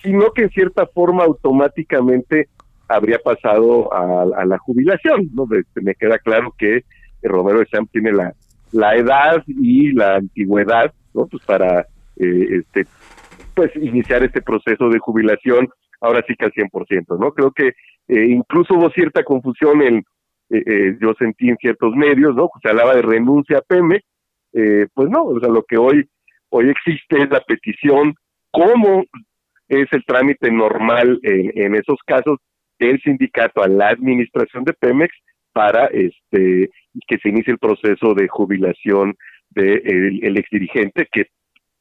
sino 0.03 0.31
que 0.33 0.43
en 0.43 0.49
cierta 0.49 0.85
forma 0.85 1.23
automáticamente 1.23 2.49
habría 2.89 3.19
pasado 3.19 3.93
a, 3.93 4.45
la 4.45 4.57
jubilación, 4.57 5.29
¿no? 5.33 5.47
me 5.75 5.95
queda 5.95 6.17
claro 6.17 6.53
que 6.57 6.83
Romero 7.21 7.59
de 7.59 7.67
Champs 7.67 7.91
tiene 7.91 8.11
la, 8.11 8.33
la 8.71 8.95
edad 8.95 9.43
y 9.47 9.93
la 9.93 10.15
antigüedad, 10.15 10.91
¿no? 11.13 11.27
Pues 11.27 11.43
para 11.45 11.85
eh, 12.19 12.59
este 12.59 12.85
pues 13.59 13.75
iniciar 13.75 14.23
este 14.23 14.41
proceso 14.41 14.87
de 14.87 14.99
jubilación 14.99 15.67
ahora 15.99 16.23
sí 16.25 16.33
que 16.37 16.45
al 16.45 16.53
100%, 16.53 17.19
¿no? 17.19 17.33
Creo 17.33 17.51
que 17.51 17.73
eh, 18.07 18.25
incluso 18.29 18.73
hubo 18.75 18.89
cierta 18.91 19.21
confusión 19.25 19.81
en, 19.81 19.97
eh, 20.49 20.63
eh, 20.65 20.97
yo 21.01 21.13
sentí 21.19 21.49
en 21.49 21.57
ciertos 21.57 21.93
medios, 21.93 22.33
¿no? 22.37 22.49
Se 22.63 22.69
hablaba 22.69 22.95
de 22.95 23.01
renuncia 23.01 23.57
a 23.57 23.61
Pemex, 23.61 24.01
pues 24.93 25.09
no, 25.09 25.25
o 25.25 25.39
sea, 25.41 25.49
lo 25.49 25.63
que 25.63 25.77
hoy, 25.77 26.07
hoy 26.51 26.69
existe 26.69 27.21
es 27.21 27.29
la 27.29 27.41
petición, 27.41 28.15
cómo 28.49 29.03
es 29.67 29.87
el 29.91 30.05
trámite 30.05 30.49
normal 30.49 31.19
en, 31.23 31.51
en 31.61 31.75
esos 31.75 31.97
casos 32.05 32.39
del 32.79 33.01
sindicato 33.01 33.61
a 33.61 33.67
la 33.67 33.89
administración 33.89 34.63
de 34.63 34.71
Pemex 34.71 35.13
para 35.51 35.87
este 35.87 36.69
que 37.07 37.17
se 37.17 37.27
inicie 37.27 37.51
el 37.51 37.59
proceso 37.59 38.13
de 38.13 38.29
jubilación 38.29 39.15
del 39.49 39.83
de 39.83 40.19
el 40.23 40.37
exdirigente 40.37 41.09
que 41.11 41.25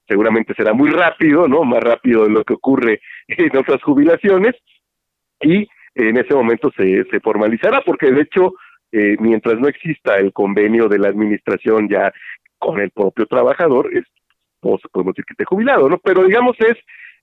seguramente 0.08 0.54
será 0.54 0.72
muy 0.72 0.90
rápido, 0.90 1.46
¿no? 1.46 1.64
Más 1.64 1.82
rápido 1.82 2.24
de 2.24 2.30
lo 2.30 2.44
que 2.44 2.54
ocurre 2.54 3.00
en 3.28 3.56
otras 3.56 3.82
jubilaciones 3.82 4.54
y 5.40 5.68
en 5.94 6.16
ese 6.16 6.34
momento 6.34 6.70
se, 6.76 7.04
se 7.04 7.20
formalizará 7.20 7.82
porque 7.82 8.10
de 8.10 8.22
hecho 8.22 8.52
eh, 8.90 9.16
mientras 9.20 9.58
no 9.58 9.68
exista 9.68 10.16
el 10.16 10.32
convenio 10.32 10.88
de 10.88 10.98
la 10.98 11.08
administración 11.08 11.88
ya 11.88 12.12
con 12.58 12.80
el 12.80 12.90
propio 12.90 13.26
trabajador, 13.26 13.94
es, 13.94 14.04
pues, 14.60 14.80
podemos 14.90 15.14
decir 15.14 15.26
que 15.26 15.34
esté 15.34 15.44
jubilado, 15.44 15.88
¿no? 15.88 15.98
Pero 15.98 16.24
digamos 16.24 16.56
es, 16.58 16.76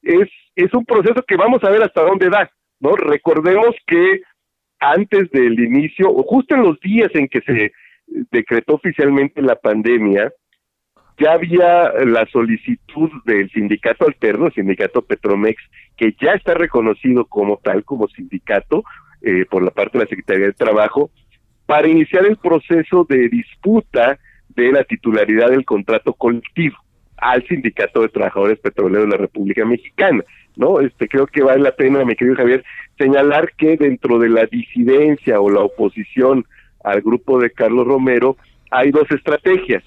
es, 0.03 0.29
es 0.55 0.73
un 0.73 0.85
proceso 0.85 1.23
que 1.27 1.35
vamos 1.35 1.63
a 1.63 1.69
ver 1.71 1.83
hasta 1.83 2.03
dónde 2.03 2.29
da, 2.29 2.49
¿no? 2.79 2.95
Recordemos 2.95 3.75
que 3.87 4.21
antes 4.79 5.29
del 5.31 5.59
inicio, 5.59 6.09
o 6.09 6.23
justo 6.23 6.55
en 6.55 6.63
los 6.63 6.79
días 6.79 7.09
en 7.15 7.27
que 7.27 7.41
se 7.41 7.71
decretó 8.31 8.75
oficialmente 8.75 9.41
la 9.41 9.55
pandemia, 9.55 10.31
ya 11.17 11.33
había 11.33 11.91
la 12.05 12.25
solicitud 12.27 13.09
del 13.25 13.49
sindicato 13.51 14.05
alterno, 14.05 14.47
el 14.47 14.53
sindicato 14.53 15.01
Petromex, 15.01 15.61
que 15.97 16.15
ya 16.19 16.31
está 16.31 16.53
reconocido 16.53 17.25
como 17.25 17.57
tal, 17.57 17.83
como 17.83 18.07
sindicato, 18.07 18.83
eh, 19.21 19.45
por 19.49 19.63
la 19.63 19.71
parte 19.71 19.97
de 19.97 20.03
la 20.03 20.09
Secretaría 20.09 20.47
de 20.47 20.53
Trabajo, 20.53 21.09
para 21.65 21.87
iniciar 21.87 22.25
el 22.25 22.37
proceso 22.37 23.05
de 23.09 23.29
disputa 23.29 24.19
de 24.49 24.71
la 24.71 24.83
titularidad 24.83 25.49
del 25.49 25.65
contrato 25.65 26.13
colectivo 26.13 26.77
al 27.17 27.45
Sindicato 27.47 28.01
de 28.01 28.09
Trabajadores 28.09 28.59
Petroleros 28.59 29.05
de 29.05 29.11
la 29.11 29.17
República 29.17 29.65
Mexicana, 29.65 30.23
¿no? 30.55 30.79
Este 30.79 31.07
creo 31.07 31.27
que 31.27 31.43
vale 31.43 31.61
la 31.61 31.71
pena, 31.71 32.03
mi 32.03 32.15
querido 32.15 32.35
Javier, 32.35 32.63
señalar 32.97 33.53
que 33.57 33.77
dentro 33.77 34.19
de 34.19 34.29
la 34.29 34.45
disidencia 34.45 35.39
o 35.39 35.49
la 35.49 35.61
oposición 35.61 36.45
al 36.83 37.01
grupo 37.01 37.39
de 37.39 37.51
Carlos 37.51 37.87
Romero 37.87 38.37
hay 38.69 38.91
dos 38.91 39.09
estrategias, 39.11 39.83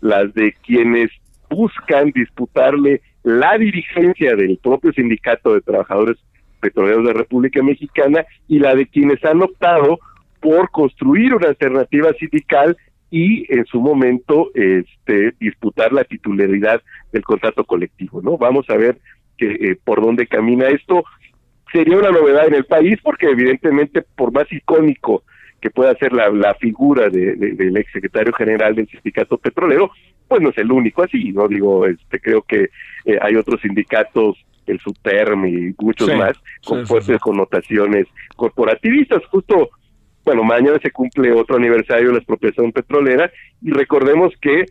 las 0.00 0.32
de 0.34 0.54
quienes 0.64 1.10
buscan 1.48 2.10
disputarle 2.12 3.02
la 3.22 3.58
dirigencia 3.58 4.34
del 4.36 4.58
propio 4.58 4.92
Sindicato 4.92 5.54
de 5.54 5.60
Trabajadores 5.60 6.16
Petroleros 6.60 7.06
de 7.06 7.12
República 7.12 7.62
Mexicana 7.62 8.24
y 8.48 8.58
la 8.58 8.74
de 8.74 8.86
quienes 8.86 9.24
han 9.24 9.42
optado 9.42 9.98
por 10.40 10.70
construir 10.70 11.34
una 11.34 11.48
alternativa 11.48 12.12
sindical 12.14 12.76
y 13.10 13.52
en 13.52 13.66
su 13.66 13.80
momento 13.80 14.50
este 14.54 15.34
disputar 15.40 15.92
la 15.92 16.04
titularidad 16.04 16.80
del 17.12 17.22
contrato 17.22 17.64
colectivo, 17.64 18.22
¿no? 18.22 18.38
Vamos 18.38 18.68
a 18.70 18.76
ver 18.76 18.98
que 19.36 19.50
eh, 19.52 19.78
por 19.82 20.00
dónde 20.00 20.26
camina 20.26 20.68
esto. 20.68 21.04
Sería 21.72 21.98
una 21.98 22.10
novedad 22.10 22.46
en 22.46 22.54
el 22.54 22.64
país 22.64 22.98
porque 23.02 23.26
evidentemente 23.26 24.02
por 24.02 24.32
más 24.32 24.50
icónico 24.52 25.24
que 25.60 25.70
pueda 25.70 25.94
ser 25.96 26.12
la, 26.12 26.30
la 26.30 26.54
figura 26.54 27.08
de, 27.08 27.34
del 27.36 27.76
ex 27.76 27.92
secretario 27.92 28.32
general 28.32 28.74
del 28.74 28.88
sindicato 28.88 29.36
petrolero, 29.38 29.90
pues 30.26 30.40
no 30.40 30.50
es 30.50 30.58
el 30.58 30.70
único 30.72 31.02
así, 31.02 31.32
no 31.32 31.48
digo, 31.48 31.86
este 31.86 32.20
creo 32.20 32.42
que 32.42 32.70
eh, 33.04 33.18
hay 33.20 33.36
otros 33.36 33.60
sindicatos 33.60 34.36
el 34.66 34.78
Superm 34.78 35.46
y 35.46 35.74
muchos 35.78 36.14
más 36.14 36.38
con 36.64 36.86
fuertes 36.86 37.18
connotaciones 37.18 38.06
corporativistas. 38.36 39.24
Justo 39.26 39.70
bueno, 40.24 40.44
mañana 40.44 40.78
se 40.82 40.90
cumple 40.90 41.32
otro 41.32 41.56
aniversario 41.56 42.08
de 42.08 42.12
la 42.12 42.18
expropiación 42.18 42.72
petrolera 42.72 43.32
y 43.62 43.70
recordemos 43.72 44.32
que 44.40 44.66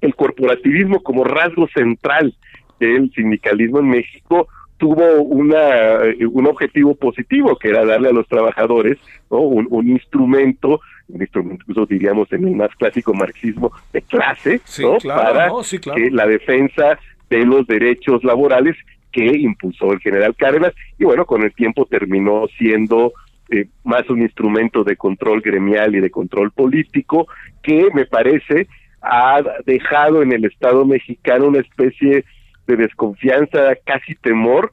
el 0.00 0.14
corporativismo 0.14 1.02
como 1.02 1.24
rasgo 1.24 1.68
central 1.68 2.34
del 2.80 3.10
sindicalismo 3.12 3.78
en 3.78 3.88
México 3.88 4.48
tuvo 4.84 5.22
una 5.22 6.04
eh, 6.04 6.26
un 6.26 6.46
objetivo 6.46 6.94
positivo 6.94 7.56
que 7.56 7.70
era 7.70 7.86
darle 7.86 8.10
a 8.10 8.12
los 8.12 8.28
trabajadores 8.28 8.98
un, 9.30 9.88
instrumento 9.88 10.82
un 11.08 11.22
instrumento 11.22 11.62
incluso 11.62 11.86
diríamos 11.86 12.30
en 12.32 12.48
el 12.48 12.54
más 12.54 12.68
clásico 12.76 13.14
marxismo 13.14 13.72
de 13.94 14.02
clase 14.02 14.60
para 15.06 15.50
que 15.94 16.10
la 16.10 16.26
defensa 16.26 16.98
de 17.30 17.46
los 17.46 17.66
derechos 17.66 18.22
laborales 18.24 18.76
que 19.10 19.24
impulsó 19.24 19.90
el 19.90 20.00
general 20.00 20.36
Cárdenas 20.36 20.74
y 20.98 21.04
bueno 21.04 21.24
con 21.24 21.42
el 21.42 21.54
tiempo 21.54 21.86
terminó 21.86 22.46
siendo 22.58 23.14
eh, 23.48 23.64
más 23.84 24.10
un 24.10 24.20
instrumento 24.20 24.84
de 24.84 24.96
control 24.96 25.40
gremial 25.40 25.94
y 25.94 26.00
de 26.00 26.10
control 26.10 26.50
político 26.50 27.26
que 27.62 27.88
me 27.94 28.04
parece 28.04 28.66
ha 29.00 29.42
dejado 29.64 30.20
en 30.20 30.32
el 30.32 30.44
Estado 30.44 30.84
mexicano 30.84 31.46
una 31.46 31.60
especie 31.60 32.26
de 32.66 32.76
desconfianza, 32.76 33.74
casi 33.84 34.14
temor, 34.14 34.72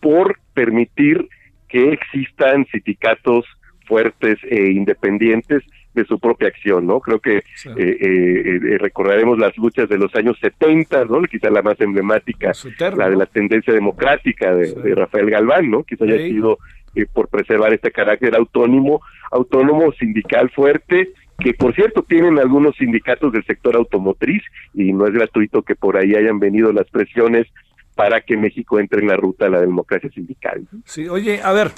por 0.00 0.38
permitir 0.54 1.28
que 1.68 1.92
existan 1.92 2.66
sindicatos 2.72 3.44
fuertes 3.86 4.38
e 4.44 4.72
independientes 4.72 5.62
de 5.94 6.04
su 6.04 6.18
propia 6.18 6.48
acción, 6.48 6.86
¿no? 6.86 7.00
Creo 7.00 7.18
que 7.18 7.38
eh, 7.38 7.42
eh, 7.76 8.78
recordaremos 8.78 9.38
las 9.38 9.56
luchas 9.56 9.88
de 9.88 9.98
los 9.98 10.14
años 10.14 10.38
70, 10.40 11.06
¿no? 11.06 11.20
Quizá 11.22 11.50
la 11.50 11.62
más 11.62 11.80
emblemática, 11.80 12.52
la 12.96 13.10
de 13.10 13.16
la 13.16 13.26
tendencia 13.26 13.72
democrática 13.72 14.54
de, 14.54 14.94
Rafael 14.94 15.30
Galván, 15.30 15.70
¿no? 15.70 15.82
Quizá 15.82 16.04
haya 16.04 16.18
sido 16.18 16.58
eh, 16.94 17.06
por 17.12 17.28
preservar 17.28 17.72
este 17.72 17.90
carácter 17.90 18.36
autónomo, 18.36 19.00
autónomo 19.32 19.92
sindical 19.92 20.50
fuerte, 20.50 21.10
que 21.40 21.54
por 21.54 21.74
cierto 21.74 22.02
tienen 22.02 22.38
algunos 22.38 22.76
sindicatos 22.76 23.32
del 23.32 23.44
sector 23.44 23.76
automotriz 23.76 24.42
y 24.74 24.92
no 24.92 25.06
es 25.06 25.12
gratuito 25.12 25.62
que 25.62 25.74
por 25.74 25.96
ahí 25.96 26.14
hayan 26.14 26.38
venido 26.38 26.72
las 26.72 26.88
presiones 26.90 27.46
para 27.94 28.20
que 28.20 28.36
México 28.36 28.78
entre 28.78 29.00
en 29.00 29.08
la 29.08 29.16
ruta 29.16 29.46
de 29.46 29.50
la 29.50 29.60
democracia 29.60 30.10
sindical. 30.10 30.66
Sí, 30.84 31.08
oye, 31.08 31.42
a 31.42 31.52
ver, 31.52 31.70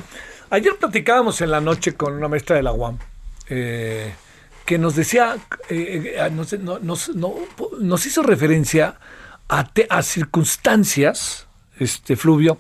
ayer 0.51 0.73
platicábamos 0.79 1.41
en 1.41 1.51
la 1.51 1.61
noche 1.61 1.95
con 1.95 2.15
una 2.15 2.29
maestra 2.29 2.57
de 2.57 2.63
la 2.63 2.73
UAM 2.73 2.99
eh, 3.49 4.13
que 4.65 4.79
nos 4.79 4.95
decía, 4.95 5.37
eh, 5.69 6.31
nos, 6.33 7.15
nos, 7.15 8.07
hizo 8.07 8.23
referencia 8.23 8.95
a, 9.49 9.69
a 9.91 10.03
circunstancias, 10.03 11.49
este 11.79 12.17
Fluvio, 12.17 12.59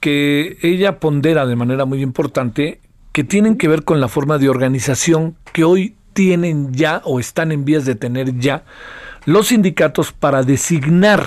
que 0.00 0.58
ella 0.62 0.98
pondera 0.98 1.46
de 1.46 1.56
manera 1.56 1.84
muy 1.84 2.02
importante 2.02 2.80
que 3.12 3.24
tienen 3.24 3.56
que 3.56 3.68
ver 3.68 3.84
con 3.84 4.00
la 4.00 4.08
forma 4.08 4.38
de 4.38 4.48
organización 4.48 5.36
que 5.52 5.64
hoy 5.64 5.96
tienen 6.18 6.74
ya 6.74 7.00
o 7.04 7.20
están 7.20 7.52
en 7.52 7.64
vías 7.64 7.86
de 7.86 7.94
tener 7.94 8.40
ya 8.40 8.64
los 9.24 9.46
sindicatos 9.46 10.10
para 10.10 10.42
designar 10.42 11.22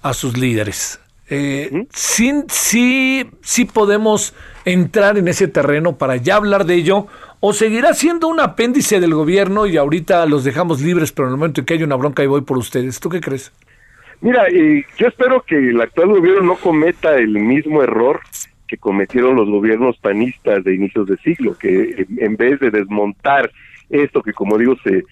a 0.00 0.14
sus 0.14 0.38
líderes. 0.38 0.98
Eh, 1.28 1.84
sí, 1.92 2.32
sí, 2.48 3.64
podemos 3.66 4.34
entrar 4.64 5.18
en 5.18 5.28
ese 5.28 5.48
terreno 5.48 5.98
para 5.98 6.16
ya 6.16 6.36
hablar 6.36 6.64
de 6.64 6.76
ello, 6.76 7.08
o 7.40 7.52
seguirá 7.52 7.92
siendo 7.92 8.28
un 8.28 8.40
apéndice 8.40 9.00
del 9.00 9.12
gobierno 9.12 9.66
y 9.66 9.76
ahorita 9.76 10.24
los 10.24 10.44
dejamos 10.44 10.80
libres, 10.80 11.12
pero 11.12 11.28
en 11.28 11.34
el 11.34 11.38
momento 11.38 11.60
en 11.60 11.66
que 11.66 11.74
hay 11.74 11.82
una 11.82 11.96
bronca 11.96 12.24
y 12.24 12.26
voy 12.26 12.40
por 12.40 12.56
ustedes. 12.56 12.98
¿Tú 12.98 13.10
qué 13.10 13.20
crees? 13.20 13.52
Mira, 14.22 14.46
yo 14.96 15.08
espero 15.08 15.42
que 15.42 15.56
el 15.56 15.78
actual 15.78 16.08
gobierno 16.08 16.40
no 16.40 16.56
cometa 16.56 17.16
el 17.16 17.38
mismo 17.38 17.82
error 17.82 18.20
que 18.66 18.78
cometieron 18.78 19.36
los 19.36 19.46
gobiernos 19.46 19.98
panistas 19.98 20.64
de 20.64 20.74
inicios 20.74 21.06
de 21.06 21.18
siglo, 21.18 21.54
que 21.58 22.06
en 22.16 22.36
vez 22.38 22.58
de 22.60 22.70
desmontar 22.70 23.50
esto 23.90 24.22
que 24.22 24.32
como 24.32 24.58
digo 24.58 24.74
se 24.82 25.04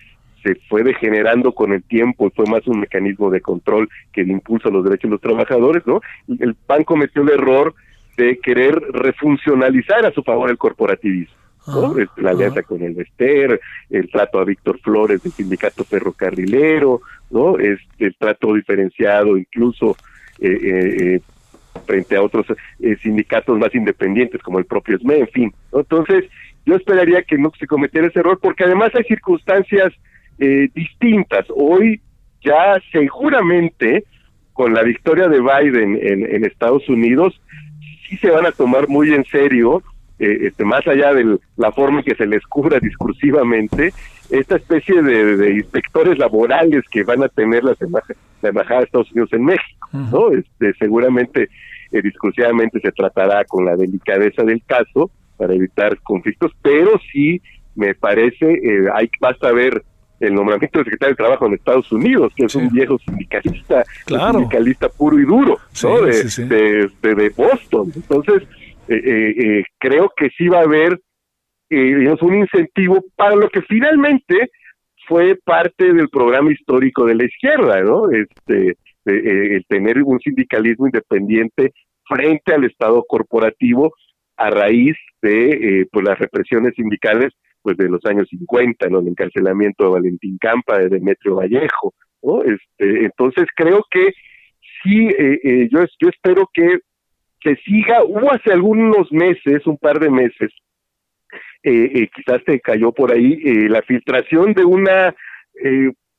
se 0.44 0.56
fue 0.68 0.84
degenerando 0.84 1.52
con 1.52 1.72
el 1.72 1.82
tiempo 1.82 2.26
y 2.26 2.30
fue 2.30 2.44
más 2.46 2.66
un 2.66 2.80
mecanismo 2.80 3.30
de 3.30 3.40
control 3.40 3.88
que 4.12 4.24
de 4.24 4.32
impulso 4.32 4.68
a 4.68 4.72
los 4.72 4.84
derechos 4.84 5.08
de 5.08 5.12
los 5.12 5.20
trabajadores, 5.20 5.86
¿no? 5.86 6.00
El 6.38 6.54
PAN 6.54 6.84
cometió 6.84 7.22
el 7.22 7.30
error 7.30 7.74
de 8.18 8.38
querer 8.38 8.74
refuncionalizar 8.92 10.04
a 10.04 10.12
su 10.12 10.22
favor 10.22 10.50
el 10.50 10.58
corporativismo. 10.58 11.34
Este, 11.98 12.20
la 12.20 12.32
alianza 12.32 12.62
con 12.62 12.82
el 12.82 12.92
Vester, 12.92 13.58
el 13.88 14.10
trato 14.10 14.38
a 14.38 14.44
Víctor 14.44 14.78
Flores 14.80 15.22
del 15.22 15.32
sindicato 15.32 15.82
ferrocarrilero, 15.82 17.00
¿no? 17.30 17.58
Este, 17.58 18.04
el 18.04 18.14
trato 18.16 18.52
diferenciado 18.52 19.38
incluso 19.38 19.96
eh, 20.40 20.58
eh, 20.62 20.96
eh, 21.00 21.20
frente 21.86 22.16
a 22.16 22.22
otros 22.22 22.46
sindicatos 23.02 23.58
más 23.58 23.74
independientes 23.74 24.42
como 24.42 24.58
el 24.58 24.66
propio 24.66 24.98
SME, 24.98 25.20
en 25.20 25.28
fin. 25.28 25.54
Entonces, 25.72 26.26
yo 26.66 26.76
esperaría 26.76 27.22
que 27.22 27.38
no 27.38 27.52
se 27.58 27.66
cometiera 27.66 28.06
ese 28.06 28.20
error 28.20 28.38
porque 28.40 28.64
además 28.64 28.90
hay 28.94 29.04
circunstancias 29.04 29.92
distintas. 30.74 31.46
Hoy 31.54 32.00
ya 32.42 32.80
seguramente 32.90 34.04
con 34.52 34.74
la 34.74 34.82
victoria 34.82 35.28
de 35.28 35.40
Biden 35.40 35.98
en, 36.02 36.34
en 36.34 36.44
Estados 36.44 36.88
Unidos, 36.88 37.40
sí 38.08 38.16
se 38.16 38.30
van 38.30 38.46
a 38.46 38.52
tomar 38.52 38.88
muy 38.88 39.12
en 39.14 39.24
serio 39.24 39.82
eh, 40.16 40.46
este, 40.46 40.64
más 40.64 40.86
allá 40.86 41.12
de 41.12 41.38
la 41.56 41.72
forma 41.72 41.98
en 41.98 42.04
que 42.04 42.14
se 42.14 42.26
les 42.26 42.42
cubra 42.46 42.78
discursivamente, 42.82 43.92
esta 44.30 44.56
especie 44.56 45.02
de, 45.02 45.54
inspectores 45.54 46.18
laborales 46.18 46.84
que 46.90 47.02
van 47.02 47.24
a 47.24 47.28
tener 47.28 47.64
la, 47.64 47.74
embajada 48.42 48.80
de 48.80 48.84
Estados 48.84 49.10
Unidos 49.10 49.32
en 49.32 49.44
México, 49.44 49.88
¿no? 49.92 50.30
Este, 50.30 50.72
seguramente 50.78 51.48
eh, 51.90 52.02
discursivamente 52.02 52.80
se 52.80 52.92
tratará 52.92 53.44
con 53.44 53.64
la 53.64 53.76
delicadeza 53.76 54.44
del 54.44 54.62
caso 54.64 55.10
para 55.44 55.54
evitar 55.54 56.00
conflictos, 56.00 56.52
pero 56.62 56.98
sí 57.12 57.42
me 57.74 57.94
parece, 57.94 58.50
eh, 58.50 58.88
hay 58.94 59.10
basta 59.20 59.52
ver 59.52 59.82
el 60.20 60.34
nombramiento 60.34 60.78
del 60.78 60.86
secretario 60.86 61.12
de 61.12 61.16
Trabajo 61.16 61.46
en 61.46 61.54
Estados 61.54 61.92
Unidos, 61.92 62.32
que 62.34 62.46
es 62.46 62.54
un 62.54 62.70
viejo 62.70 62.98
sindicalista, 62.98 63.84
sindicalista 64.06 64.88
puro 64.88 65.18
y 65.18 65.24
duro, 65.24 65.58
¿no? 65.82 66.00
de, 66.00 66.90
de, 67.02 67.28
Boston. 67.36 67.92
Entonces, 67.94 68.42
eh, 68.88 69.02
eh, 69.04 69.34
eh, 69.36 69.64
creo 69.78 70.10
que 70.16 70.30
sí 70.30 70.48
va 70.48 70.60
a 70.60 70.64
haber 70.64 70.98
eh, 71.68 72.14
un 72.22 72.34
incentivo 72.34 73.04
para 73.16 73.36
lo 73.36 73.50
que 73.50 73.60
finalmente 73.62 74.50
fue 75.06 75.36
parte 75.44 75.92
del 75.92 76.08
programa 76.08 76.52
histórico 76.52 77.04
de 77.04 77.16
la 77.16 77.24
izquierda, 77.24 77.82
¿no? 77.82 78.10
Este, 78.10 78.78
el 79.04 79.62
tener 79.68 80.02
un 80.02 80.18
sindicalismo 80.20 80.86
independiente 80.86 81.74
frente 82.08 82.54
al 82.54 82.64
Estado 82.64 83.04
corporativo 83.06 83.92
a 84.36 84.50
raíz 84.50 84.96
de 85.22 85.86
pues 85.90 86.06
las 86.06 86.18
represiones 86.18 86.74
sindicales 86.74 87.32
pues 87.62 87.76
de 87.76 87.88
los 87.88 88.04
años 88.04 88.28
50, 88.28 88.88
¿no? 88.88 88.98
El 88.98 89.08
encarcelamiento 89.08 89.84
de 89.84 89.90
Valentín 89.90 90.36
Campa, 90.38 90.78
de 90.78 90.88
Demetrio 90.88 91.36
Vallejo, 91.36 91.94
¿no? 92.22 92.42
Este, 92.42 93.06
entonces 93.06 93.46
creo 93.56 93.84
que 93.90 94.12
sí, 94.82 95.08
yo, 95.70 95.84
yo 95.98 96.08
espero 96.08 96.48
que 96.52 96.80
se 97.42 97.56
siga. 97.64 98.04
Hubo 98.04 98.32
hace 98.32 98.52
algunos 98.52 99.10
meses, 99.12 99.66
un 99.66 99.78
par 99.78 99.98
de 100.00 100.10
meses, 100.10 100.50
eh, 101.62 101.90
eh, 101.94 102.08
quizás 102.14 102.44
te 102.44 102.60
cayó 102.60 102.92
por 102.92 103.10
ahí, 103.10 103.40
eh, 103.42 103.68
la 103.68 103.82
filtración 103.82 104.52
de 104.52 104.64
una 104.64 105.14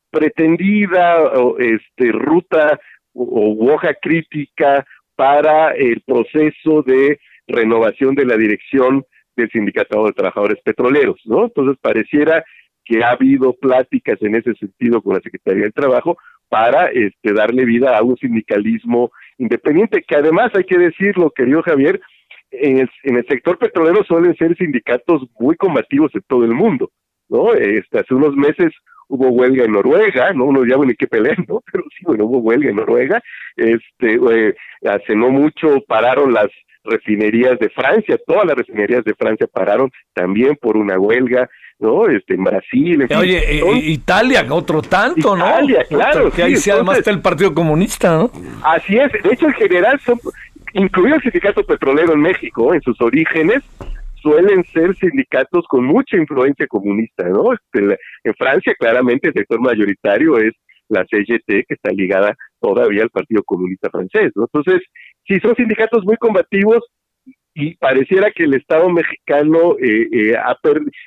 pretendida 0.10 1.32
este, 1.60 2.12
ruta 2.14 2.80
o, 3.14 3.72
hoja 3.74 3.94
crítica 3.96 4.86
para 5.16 5.72
el 5.72 6.02
proceso 6.02 6.82
de 6.84 7.20
renovación 7.48 8.16
de 8.16 8.26
la 8.26 8.38
dirección 8.38 9.06
del 9.36 9.50
Sindicato 9.52 10.06
de 10.06 10.14
Trabajadores 10.14 10.62
Petroleros, 10.64 11.22
¿no? 11.26 11.46
Entonces 11.46 11.78
pareciera 11.82 12.44
que 12.86 13.04
ha 13.04 13.12
habido 13.12 13.54
pláticas 13.54 14.22
en 14.22 14.36
ese 14.36 14.54
sentido 14.56 15.02
con 15.02 15.16
la 15.16 15.22
Secretaría 15.22 15.64
del 15.64 15.74
Trabajo 15.74 16.18
para 16.48 16.88
este, 16.88 17.34
darle 17.34 17.66
vida 17.66 17.98
a 17.98 18.04
un 18.04 18.16
sindicalismo 18.18 19.12
independiente, 19.38 20.04
que 20.08 20.16
además 20.16 20.52
hay 20.54 20.64
que 20.64 20.78
decirlo, 20.78 21.32
querido 21.32 21.64
Javier, 21.64 22.00
en 22.52 22.80
el, 22.80 22.90
en 23.04 23.18
el 23.18 23.26
sector 23.28 23.58
petrolero 23.58 24.04
suelen 24.04 24.36
ser 24.36 24.56
sindicatos 24.56 25.24
muy 25.40 25.56
combativos 25.56 26.14
en 26.14 26.22
todo 26.28 26.46
el 26.46 26.54
mundo, 26.54 26.92
¿no? 27.28 27.54
Este, 27.54 28.00
hace 28.00 28.14
unos 28.14 28.36
meses 28.36 28.72
hubo 29.08 29.30
huelga 29.30 29.66
en 29.66 29.72
Noruega, 29.72 30.34
no 30.34 30.46
uno 30.46 30.66
ya 30.66 30.78
ni 30.78 30.96
qué 30.96 31.08
pelear, 31.08 31.38
¿no? 31.50 31.62
Pero 31.72 31.84
sí, 31.98 32.06
bueno, 32.06 32.26
hubo 32.26 32.40
huelga 32.40 32.70
en 32.70 32.78
Noruega, 32.78 33.22
este, 33.56 34.20
eh, 34.32 34.56
hace 34.86 35.16
no 35.16 35.30
mucho 35.30 35.82
pararon 35.88 36.34
las 36.34 36.50
refinerías 36.86 37.60
de 37.60 37.70
Francia, 37.70 38.18
todas 38.26 38.46
las 38.46 38.58
refinerías 38.58 39.04
de 39.04 39.14
Francia 39.16 39.48
pararon 39.52 39.92
también 40.14 40.56
por 40.56 40.78
una 40.78 41.00
huelga, 41.00 41.50
¿no? 41.80 42.08
Este, 42.08 42.36
en 42.36 42.44
Brasil. 42.44 43.02
En 43.02 43.18
Oye, 43.18 43.60
eh, 43.60 43.78
Italia, 43.84 44.46
otro 44.50 44.82
tanto, 44.82 45.36
¿no? 45.36 45.46
Italia, 45.46 45.86
claro. 45.90 46.32
Que 46.32 46.44
ahí 46.44 46.56
sí, 46.56 46.70
además 46.72 47.00
está 47.00 47.12
el 47.12 47.22
Partido 47.22 47.54
Comunista, 47.54 48.18
¿no? 48.18 48.32
Así 48.64 48.98
es. 48.98 49.12
De 49.12 49.34
hecho, 49.34 49.48
en 49.48 49.54
general, 49.54 50.00
son, 50.00 50.20
incluido 50.74 51.16
el 51.16 51.22
sindicato 51.22 51.64
petrolero 51.64 52.14
en 52.14 52.22
México, 52.22 52.74
en 52.74 52.82
sus 52.82 53.00
orígenes, 53.02 53.64
suelen 54.22 54.64
ser 54.74 54.96
sindicatos 54.96 55.66
con 55.68 55.86
mucha 55.86 56.18
influencia 56.18 56.66
comunista, 56.68 57.24
¿no? 57.26 57.54
Este, 57.54 58.00
en 58.24 58.34
Francia, 58.36 58.74
claramente, 58.78 59.28
el 59.28 59.34
sector 59.34 59.60
mayoritario 59.60 60.38
es 60.38 60.54
la 60.90 61.04
CGT, 61.06 61.66
que 61.68 61.74
está 61.74 61.92
ligada 61.92 62.36
todavía 62.66 63.04
al 63.04 63.10
Partido 63.10 63.44
Comunista 63.44 63.90
francés, 63.90 64.32
¿no? 64.36 64.48
Entonces, 64.52 64.82
sí, 65.28 65.40
son 65.40 65.56
sindicatos 65.56 66.04
muy 66.04 66.18
combativos, 66.18 66.84
y 67.58 67.76
pareciera 67.76 68.32
que 68.32 68.44
el 68.44 68.54
Estado 68.54 68.90
mexicano 68.90 69.78
eh, 69.80 70.10
eh, 70.12 70.36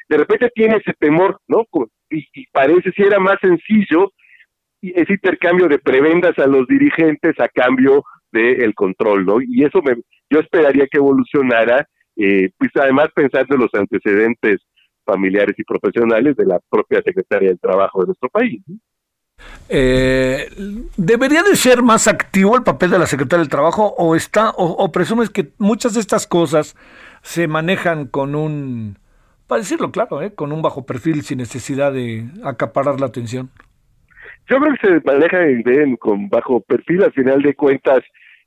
de 0.08 0.16
repente 0.16 0.50
tiene 0.54 0.76
ese 0.76 0.94
temor, 0.98 1.38
¿no? 1.46 1.66
Y, 2.10 2.24
parece 2.52 2.90
si 2.92 3.02
era 3.02 3.18
más 3.18 3.36
sencillo 3.40 4.12
ese 4.80 5.12
intercambio 5.12 5.68
de 5.68 5.78
prebendas 5.78 6.38
a 6.38 6.46
los 6.46 6.66
dirigentes 6.66 7.38
a 7.38 7.48
cambio 7.48 8.02
del 8.32 8.74
control, 8.74 9.26
¿no? 9.26 9.42
Y 9.42 9.64
eso 9.64 9.82
me, 9.82 9.96
yo 10.30 10.40
esperaría 10.40 10.86
que 10.90 10.96
evolucionara, 10.96 11.86
eh, 12.16 12.50
pues 12.56 12.70
además 12.76 13.08
pensando 13.14 13.54
en 13.54 13.60
los 13.60 13.74
antecedentes 13.74 14.62
familiares 15.04 15.54
y 15.58 15.64
profesionales 15.64 16.34
de 16.36 16.46
la 16.46 16.60
propia 16.70 17.02
Secretaría 17.02 17.50
del 17.50 17.60
Trabajo 17.60 18.00
de 18.00 18.06
nuestro 18.06 18.28
país. 18.30 18.62
¿no? 18.66 18.76
Eh, 19.68 20.48
¿Debería 20.96 21.42
de 21.42 21.54
ser 21.56 21.82
más 21.82 22.08
activo 22.08 22.56
el 22.56 22.62
papel 22.62 22.90
de 22.90 22.98
la 22.98 23.06
Secretaría 23.06 23.42
del 23.42 23.50
Trabajo 23.50 23.94
o 23.98 24.16
está 24.16 24.50
o, 24.56 24.90
presumes 24.92 25.30
que 25.30 25.50
muchas 25.58 25.94
de 25.94 26.00
estas 26.00 26.26
cosas 26.26 26.76
se 27.22 27.48
manejan 27.48 28.06
con 28.06 28.34
un, 28.34 28.98
para 29.46 29.60
decirlo 29.60 29.90
claro, 29.90 30.22
¿eh? 30.22 30.34
con 30.34 30.52
un 30.52 30.62
bajo 30.62 30.86
perfil 30.86 31.22
sin 31.22 31.38
necesidad 31.38 31.92
de 31.92 32.26
acaparar 32.44 32.98
la 33.00 33.06
atención? 33.06 33.50
Yo 34.48 34.58
creo 34.58 34.74
que 34.80 34.88
se 34.88 35.02
manejan 35.04 35.96
con 35.96 36.28
bajo 36.30 36.60
perfil, 36.60 37.04
al 37.04 37.12
final 37.12 37.42
de 37.42 37.54
cuentas, 37.54 38.00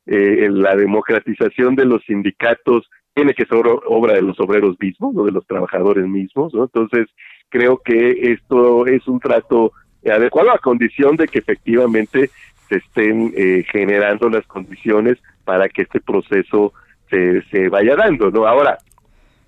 eh, 0.07 0.49
la 0.49 0.75
democratización 0.75 1.75
de 1.75 1.85
los 1.85 2.03
sindicatos 2.05 2.89
tiene 3.13 3.35
que 3.35 3.45
ser 3.45 3.61
obra 3.87 4.15
de 4.15 4.23
los 4.23 4.39
obreros 4.39 4.75
mismos, 4.79 5.15
o 5.15 5.25
de 5.25 5.31
los 5.31 5.45
trabajadores 5.45 6.07
mismos, 6.07 6.53
¿no? 6.55 6.63
Entonces, 6.63 7.07
creo 7.49 7.79
que 7.83 8.31
esto 8.31 8.87
es 8.87 9.07
un 9.07 9.19
trato 9.19 9.73
adecuado 10.09 10.51
a 10.51 10.59
condición 10.59 11.15
de 11.15 11.27
que 11.27 11.39
efectivamente 11.39 12.29
se 12.71 12.77
estén 12.77 13.33
eh, 13.35 13.65
generando 13.69 14.29
las 14.29 14.45
condiciones 14.47 15.17
para 15.43 15.67
que 15.67 15.81
este 15.81 15.99
proceso 15.99 16.73
se, 17.09 17.41
se 17.51 17.67
vaya 17.67 17.95
dando, 17.95 18.31
¿no? 18.31 18.47
Ahora, 18.47 18.77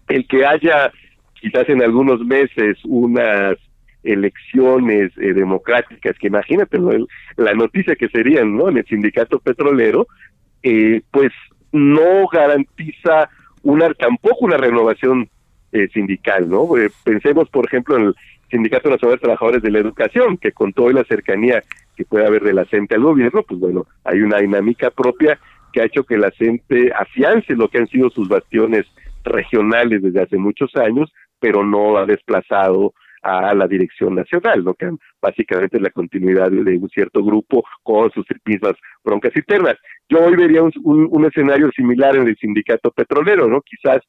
el 0.10 0.28
que 0.28 0.46
haya 0.46 0.92
quizás 1.40 1.70
en 1.70 1.82
algunos 1.82 2.20
meses 2.26 2.78
unas 2.84 3.58
elecciones 4.04 5.12
eh, 5.18 5.34
democráticas, 5.34 6.18
que 6.20 6.28
imagínate 6.28 6.78
la 7.38 7.54
noticia 7.54 7.96
que 7.96 8.10
serían, 8.10 8.58
¿no? 8.58 8.68
En 8.68 8.78
el 8.78 8.86
sindicato 8.86 9.40
petrolero, 9.40 10.08
eh, 10.62 11.02
pues 11.10 11.32
no 11.72 12.28
garantiza 12.28 13.30
una 13.62 13.94
tampoco 13.94 14.46
una 14.46 14.58
renovación 14.58 15.30
sindical, 15.92 16.48
¿no? 16.48 16.70
pensemos, 17.04 17.50
por 17.50 17.66
ejemplo, 17.66 17.98
en 17.98 18.14
Sindicato 18.54 18.88
Nacional 18.88 19.18
de 19.18 19.22
Trabajadores 19.22 19.64
de 19.64 19.72
la 19.72 19.80
Educación, 19.80 20.38
que 20.38 20.52
con 20.52 20.74
toda 20.74 20.94
la 20.94 21.04
cercanía 21.06 21.64
que 21.96 22.06
puede 22.06 22.28
haber 22.28 22.44
de 22.44 22.54
la 22.54 22.66
CENTE 22.66 22.94
al 22.94 23.02
gobierno, 23.02 23.42
pues 23.42 23.60
bueno, 23.60 23.88
hay 24.04 24.22
una 24.22 24.38
dinámica 24.38 24.92
propia 24.92 25.40
que 25.72 25.82
ha 25.82 25.86
hecho 25.86 26.04
que 26.04 26.18
la 26.18 26.30
CENTE 26.38 26.94
afiance 26.94 27.56
lo 27.56 27.68
que 27.68 27.80
han 27.80 27.88
sido 27.88 28.12
sus 28.12 28.30
bastiones 28.30 28.86
regionales 29.24 30.04
desde 30.04 30.22
hace 30.22 30.38
muchos 30.38 30.76
años, 30.76 31.12
pero 31.40 31.66
no 31.66 31.98
ha 31.98 32.06
desplazado 32.06 32.94
a 33.24 33.56
la 33.56 33.68
dirección 33.68 34.16
nacional, 34.16 34.64
lo 34.64 34.74
que 34.76 34.92
básicamente 35.22 35.78
es 35.78 35.84
la 35.84 35.90
continuidad 35.90 36.52
de 36.52 36.78
un 36.78 36.90
cierto 36.90 37.24
grupo 37.24 37.64
con 37.82 38.12
sus 38.12 38.26
mismas 38.46 38.74
broncas 39.04 39.36
internas. 39.36 39.78
Yo 40.10 40.24
hoy 40.24 40.36
vería 40.36 40.62
un, 40.62 40.74
un 40.84 41.26
escenario 41.26 41.72
similar 41.72 42.18
en 42.18 42.28
el 42.28 42.38
sindicato 42.38 42.92
petrolero, 42.92 43.48
¿no? 43.48 43.62
Quizás 43.62 44.02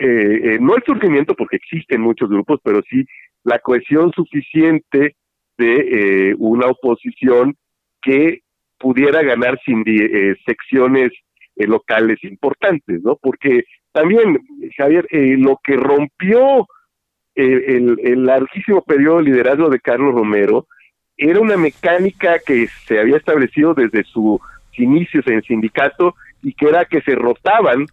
eh, 0.00 0.54
eh, 0.54 0.58
no 0.58 0.74
el 0.74 0.82
surgimiento, 0.84 1.34
porque 1.34 1.56
existen 1.56 2.00
muchos 2.00 2.30
grupos, 2.30 2.58
pero 2.64 2.80
sí 2.88 3.04
la 3.44 3.58
cohesión 3.58 4.12
suficiente 4.12 5.16
de 5.58 6.30
eh, 6.30 6.34
una 6.38 6.66
oposición 6.66 7.56
que 8.02 8.40
pudiera 8.78 9.22
ganar 9.22 9.58
sin 9.64 9.82
eh, 9.86 10.34
secciones 10.46 11.12
locales 11.56 12.22
importantes, 12.24 13.02
¿no? 13.02 13.16
Porque 13.20 13.64
también, 13.92 14.38
Javier, 14.78 15.06
lo 15.10 15.60
que 15.62 15.76
rompió 15.76 16.66
el, 17.34 17.98
el 18.02 18.24
larguísimo 18.24 18.82
periodo 18.82 19.18
de 19.18 19.24
liderazgo 19.24 19.68
de 19.68 19.80
Carlos 19.80 20.14
Romero 20.14 20.66
era 21.18 21.38
una 21.38 21.58
mecánica 21.58 22.38
que 22.38 22.66
se 22.86 22.98
había 22.98 23.18
establecido 23.18 23.74
desde 23.74 24.04
sus 24.04 24.40
inicios 24.78 25.26
en 25.26 25.34
el 25.34 25.44
sindicato 25.44 26.14
y 26.42 26.54
que 26.54 26.68
era 26.68 26.86
que 26.86 27.02
se 27.02 27.14
rotaban 27.14 27.86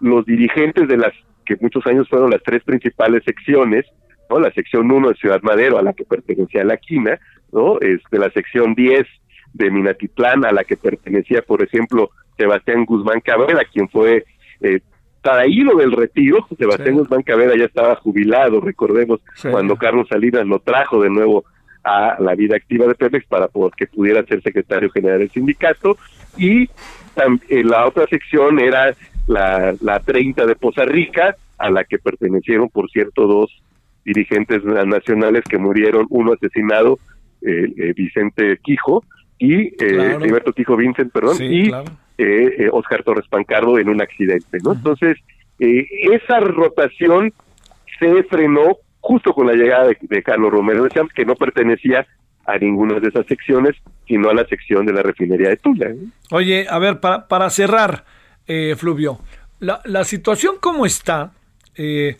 los 0.00 0.26
dirigentes 0.26 0.86
de 0.86 0.98
las 0.98 1.12
que 1.44 1.56
muchos 1.60 1.86
años 1.86 2.08
fueron 2.08 2.30
las 2.30 2.42
tres 2.42 2.62
principales 2.64 3.22
secciones, 3.24 3.86
¿no? 4.30 4.40
La 4.40 4.50
sección 4.52 4.90
1 4.90 5.08
de 5.10 5.14
Ciudad 5.14 5.40
Madero, 5.42 5.78
a 5.78 5.82
la 5.82 5.92
que 5.92 6.04
pertenecía 6.04 6.64
la 6.64 6.76
Quina, 6.76 7.18
¿no? 7.52 7.80
Este, 7.80 8.18
la 8.18 8.30
sección 8.30 8.74
10 8.74 9.06
de 9.54 9.70
Minatitlán, 9.70 10.44
a 10.44 10.52
la 10.52 10.64
que 10.64 10.76
pertenecía, 10.76 11.42
por 11.42 11.62
ejemplo, 11.62 12.10
Sebastián 12.36 12.84
Guzmán 12.84 13.20
Cabrera, 13.20 13.62
quien 13.72 13.88
fue 13.88 14.24
eh, 14.60 14.80
traído 15.22 15.76
del 15.76 15.92
retiro. 15.92 16.46
Sebastián 16.56 16.94
Guzmán 16.96 17.22
Cabrera 17.22 17.56
ya 17.56 17.64
estaba 17.64 17.96
jubilado, 17.96 18.60
recordemos, 18.60 19.20
cuando 19.50 19.76
Carlos 19.76 20.08
Salinas 20.08 20.46
lo 20.46 20.58
trajo 20.60 21.02
de 21.02 21.10
nuevo 21.10 21.44
a 21.82 22.16
la 22.20 22.34
vida 22.34 22.56
activa 22.56 22.86
de 22.86 22.94
Pemex 22.94 23.26
para 23.26 23.48
que 23.76 23.86
pudiera 23.86 24.24
ser 24.24 24.42
secretario 24.42 24.90
general 24.90 25.20
del 25.20 25.30
sindicato. 25.30 25.96
Y 26.36 26.64
eh, 26.64 27.64
la 27.64 27.86
otra 27.86 28.06
sección 28.06 28.60
era 28.60 28.94
la, 29.26 29.74
la 29.80 30.00
30 30.00 30.46
de 30.46 30.56
Poza 30.56 30.84
Rica, 30.84 31.36
a 31.58 31.70
la 31.70 31.84
que 31.84 31.98
pertenecieron, 31.98 32.68
por 32.68 32.90
cierto, 32.90 33.26
dos 33.26 33.62
dirigentes 34.06 34.64
nacionales 34.64 35.44
que 35.44 35.58
murieron, 35.58 36.06
uno 36.08 36.32
asesinado, 36.32 36.98
eh, 37.42 37.72
eh 37.76 37.92
Vicente 37.94 38.58
Quijo, 38.62 39.02
y 39.38 39.66
eh, 39.84 40.16
Alberto 40.20 40.52
Quijo 40.52 40.76
Vincent, 40.76 41.12
perdón, 41.12 41.36
y 41.40 41.68
eh, 41.68 41.74
eh, 42.18 42.68
Oscar 42.72 43.02
Torres 43.02 43.28
Pancardo 43.28 43.78
en 43.78 43.88
un 43.88 44.00
accidente, 44.00 44.58
¿no? 44.62 44.72
Entonces, 44.72 45.18
esa 45.58 46.40
rotación 46.40 47.32
se 47.98 48.22
frenó 48.24 48.78
justo 49.00 49.32
con 49.32 49.46
la 49.46 49.52
llegada 49.52 49.90
de, 50.00 50.22
Carlos 50.22 50.50
Romero 50.50 50.84
de 50.84 50.90
que 51.14 51.24
no 51.24 51.34
pertenecía 51.34 52.06
a 52.44 52.58
ninguna 52.58 52.98
de 53.00 53.08
esas 53.08 53.26
secciones, 53.26 53.76
sino 54.06 54.30
a 54.30 54.34
la 54.34 54.46
sección 54.46 54.86
de 54.86 54.92
la 54.92 55.02
refinería 55.02 55.48
de 55.48 55.56
Tula. 55.56 55.92
Oye, 56.30 56.66
a 56.68 56.78
ver, 56.78 57.00
para, 57.00 57.26
para 57.28 57.50
cerrar, 57.50 58.04
eh, 58.46 58.74
Fluvio. 58.76 59.18
La, 59.58 59.80
la, 59.84 60.04
situación 60.04 60.56
como 60.60 60.86
está 60.86 61.32
eh, 61.76 62.16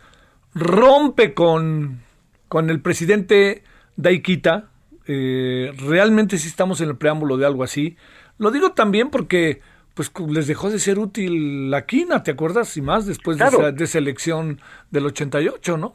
rompe 0.57 1.35
con, 1.35 2.01
con 2.49 2.71
el 2.71 2.81
presidente 2.81 3.63
Daikita. 3.97 4.65
Eh, 5.07 5.71
realmente 5.87 6.39
si 6.39 6.49
estamos 6.49 6.81
en 6.81 6.89
el 6.89 6.97
preámbulo 6.97 7.37
de 7.37 7.47
algo 7.47 7.63
así. 7.63 7.97
Lo 8.39 8.51
digo 8.51 8.73
también 8.73 9.11
porque 9.11 9.61
pues 9.95 10.13
les 10.29 10.47
dejó 10.47 10.71
de 10.71 10.79
ser 10.79 10.99
útil 10.99 11.71
la 11.71 11.87
quina, 11.87 12.23
¿te 12.23 12.33
acuerdas? 12.33 12.77
Y 12.77 12.83
más 12.83 13.07
después 13.07 13.39
de, 13.39 13.45
esa, 13.85 13.99
elección 13.99 14.59
del 14.91 15.07
88, 15.07 15.79
¿no? 15.79 15.95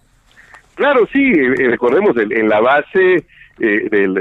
Claro, 0.76 1.08
sí, 1.12 1.22
eh, 1.22 1.68
recordemos, 1.70 2.16
en, 2.18 2.50
la 2.50 2.62
base 2.62 3.26
del, 3.60 4.14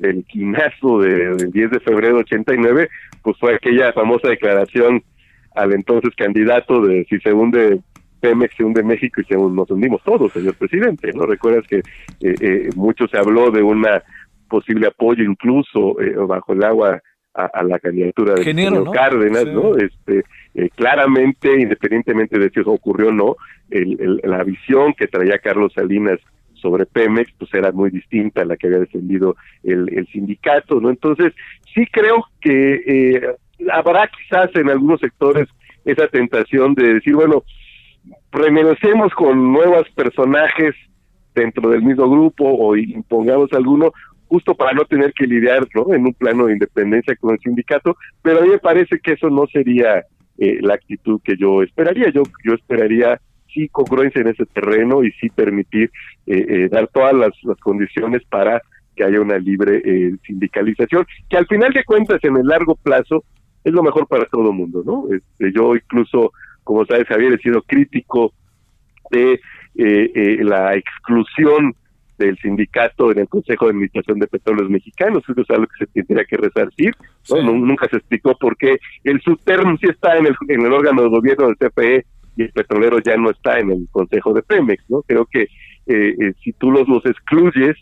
del 0.00 0.24
quinazo 0.24 1.00
del 1.00 1.50
10 1.50 1.70
de 1.70 1.80
febrero 1.80 2.14
de 2.14 2.22
89, 2.22 2.88
pues 3.22 3.36
fue 3.38 3.54
aquella 3.54 3.92
famosa 3.92 4.28
declaración 4.28 5.02
al 5.54 5.72
entonces 5.74 6.14
candidato 6.16 6.80
de 6.80 7.04
si 7.10 7.18
se 7.18 7.32
hunde 7.32 7.80
Pemex, 8.20 8.56
se 8.56 8.64
hunde 8.64 8.82
México 8.82 9.20
y 9.20 9.24
se, 9.24 9.34
nos 9.36 9.70
hundimos 9.70 10.02
todos, 10.02 10.32
señor 10.32 10.54
presidente. 10.54 11.12
¿No 11.12 11.26
recuerdas 11.26 11.66
que 11.66 11.78
eh, 11.78 12.34
eh, 12.40 12.70
mucho 12.74 13.06
se 13.08 13.18
habló 13.18 13.50
de 13.50 13.62
una 13.62 14.02
posible 14.48 14.86
apoyo 14.86 15.24
incluso 15.24 16.00
eh, 16.00 16.14
bajo 16.16 16.52
el 16.52 16.62
agua 16.64 17.00
a, 17.36 17.62
la 17.62 17.78
candidatura 17.78 18.34
de 18.34 18.44
señor 18.44 18.90
Cárdenas, 18.92 19.46
¿no? 19.46 19.76
Este, 19.76 20.24
eh, 20.54 20.70
claramente, 20.74 21.60
independientemente 21.60 22.38
de 22.38 22.48
si 22.48 22.60
eso 22.60 22.70
ocurrió 22.70 23.08
o 23.08 23.12
no, 23.12 23.36
el, 23.70 24.20
la 24.24 24.42
visión 24.42 24.94
que 24.94 25.06
traía 25.06 25.38
Carlos 25.38 25.72
Salinas 25.74 26.18
sobre 26.54 26.86
Pemex, 26.86 27.30
pues 27.38 27.52
era 27.52 27.72
muy 27.72 27.90
distinta 27.90 28.40
a 28.40 28.46
la 28.46 28.56
que 28.56 28.68
había 28.68 28.78
defendido 28.80 29.36
el, 29.62 29.86
el 29.92 30.06
sindicato, 30.08 30.80
¿no? 30.80 30.88
Entonces, 30.88 31.34
sí 31.74 31.84
creo 31.92 32.24
que 32.40 32.82
eh, 32.86 33.22
habrá 33.70 34.08
quizás 34.08 34.48
en 34.54 34.70
algunos 34.70 35.00
sectores 35.00 35.46
esa 35.84 36.08
tentación 36.08 36.74
de 36.74 36.94
decir, 36.94 37.14
bueno, 37.14 37.44
renegociemos 38.36 39.12
con 39.14 39.52
nuevos 39.52 39.88
personajes 39.90 40.74
dentro 41.34 41.70
del 41.70 41.82
mismo 41.82 42.08
grupo 42.08 42.44
o 42.44 42.76
impongamos 42.76 43.52
alguno 43.52 43.92
justo 44.28 44.54
para 44.54 44.72
no 44.72 44.84
tener 44.84 45.12
que 45.12 45.26
lidiar 45.26 45.66
en 45.92 46.06
un 46.06 46.14
plano 46.14 46.46
de 46.46 46.54
independencia 46.54 47.14
con 47.16 47.34
el 47.34 47.40
sindicato, 47.40 47.96
pero 48.22 48.40
a 48.40 48.42
mí 48.42 48.48
me 48.48 48.58
parece 48.58 48.98
que 48.98 49.12
eso 49.12 49.30
no 49.30 49.46
sería 49.46 50.04
eh, 50.38 50.58
la 50.60 50.74
actitud 50.74 51.20
que 51.24 51.36
yo 51.36 51.62
esperaría. 51.62 52.10
Yo, 52.10 52.22
yo 52.44 52.54
esperaría 52.54 53.20
sí 53.52 53.68
congruencia 53.68 54.20
en 54.20 54.28
ese 54.28 54.44
terreno 54.46 55.02
y 55.02 55.12
sí 55.12 55.30
permitir 55.30 55.90
eh, 56.26 56.44
eh, 56.48 56.68
dar 56.70 56.88
todas 56.88 57.14
las, 57.14 57.32
condiciones 57.60 58.22
para 58.28 58.60
que 58.94 59.04
haya 59.04 59.20
una 59.20 59.38
libre 59.38 59.82
sindicalización, 60.26 61.06
que 61.28 61.36
al 61.36 61.46
final 61.46 61.70
de 61.72 61.84
cuentas 61.84 62.18
en 62.24 62.36
el 62.36 62.46
largo 62.46 62.74
plazo 62.76 63.24
es 63.62 63.72
lo 63.72 63.82
mejor 63.82 64.06
para 64.06 64.24
todo 64.26 64.50
el 64.50 64.56
mundo, 64.56 64.82
¿no? 64.86 65.04
Este, 65.14 65.52
yo 65.52 65.74
incluso, 65.74 66.32
como 66.66 66.84
sabes, 66.84 67.06
Javier, 67.06 67.32
he 67.32 67.38
sido 67.38 67.62
crítico 67.62 68.34
de 69.10 69.40
la 69.74 70.74
exclusión 70.74 71.74
del 72.18 72.36
sindicato 72.38 73.12
en 73.12 73.20
el 73.20 73.28
Consejo 73.28 73.66
de 73.66 73.72
Administración 73.72 74.18
de 74.18 74.26
Petróleos 74.26 74.70
Mexicanos, 74.70 75.22
eso 75.28 75.40
es 75.40 75.50
algo 75.50 75.66
que 75.66 75.84
se 75.84 75.92
tendría 75.92 76.24
que 76.24 76.36
resarcir, 76.36 76.94
¿no? 77.30 77.42
Nunca 77.42 77.88
se 77.88 77.96
explicó 77.96 78.36
por 78.36 78.56
qué 78.56 78.78
el 79.04 79.20
SUTERM 79.20 79.78
sí 79.78 79.86
está 79.88 80.16
en 80.16 80.26
el, 80.26 80.36
en 80.48 80.62
el 80.62 80.72
órgano 80.72 81.02
de 81.02 81.08
gobierno 81.08 81.46
del 81.46 81.56
CFE 81.56 82.06
y 82.36 82.42
el 82.42 82.52
petrolero 82.52 82.98
ya 83.00 83.16
no 83.16 83.30
está 83.30 83.58
en 83.58 83.70
el 83.70 83.88
Consejo 83.90 84.32
de 84.32 84.42
Pemex, 84.42 84.84
¿no? 84.88 85.02
Creo 85.02 85.26
que 85.26 85.42
eh, 85.42 85.48
eh, 85.86 86.32
si 86.42 86.52
tú 86.52 86.70
los, 86.70 86.88
los 86.88 87.04
excluyes, 87.06 87.76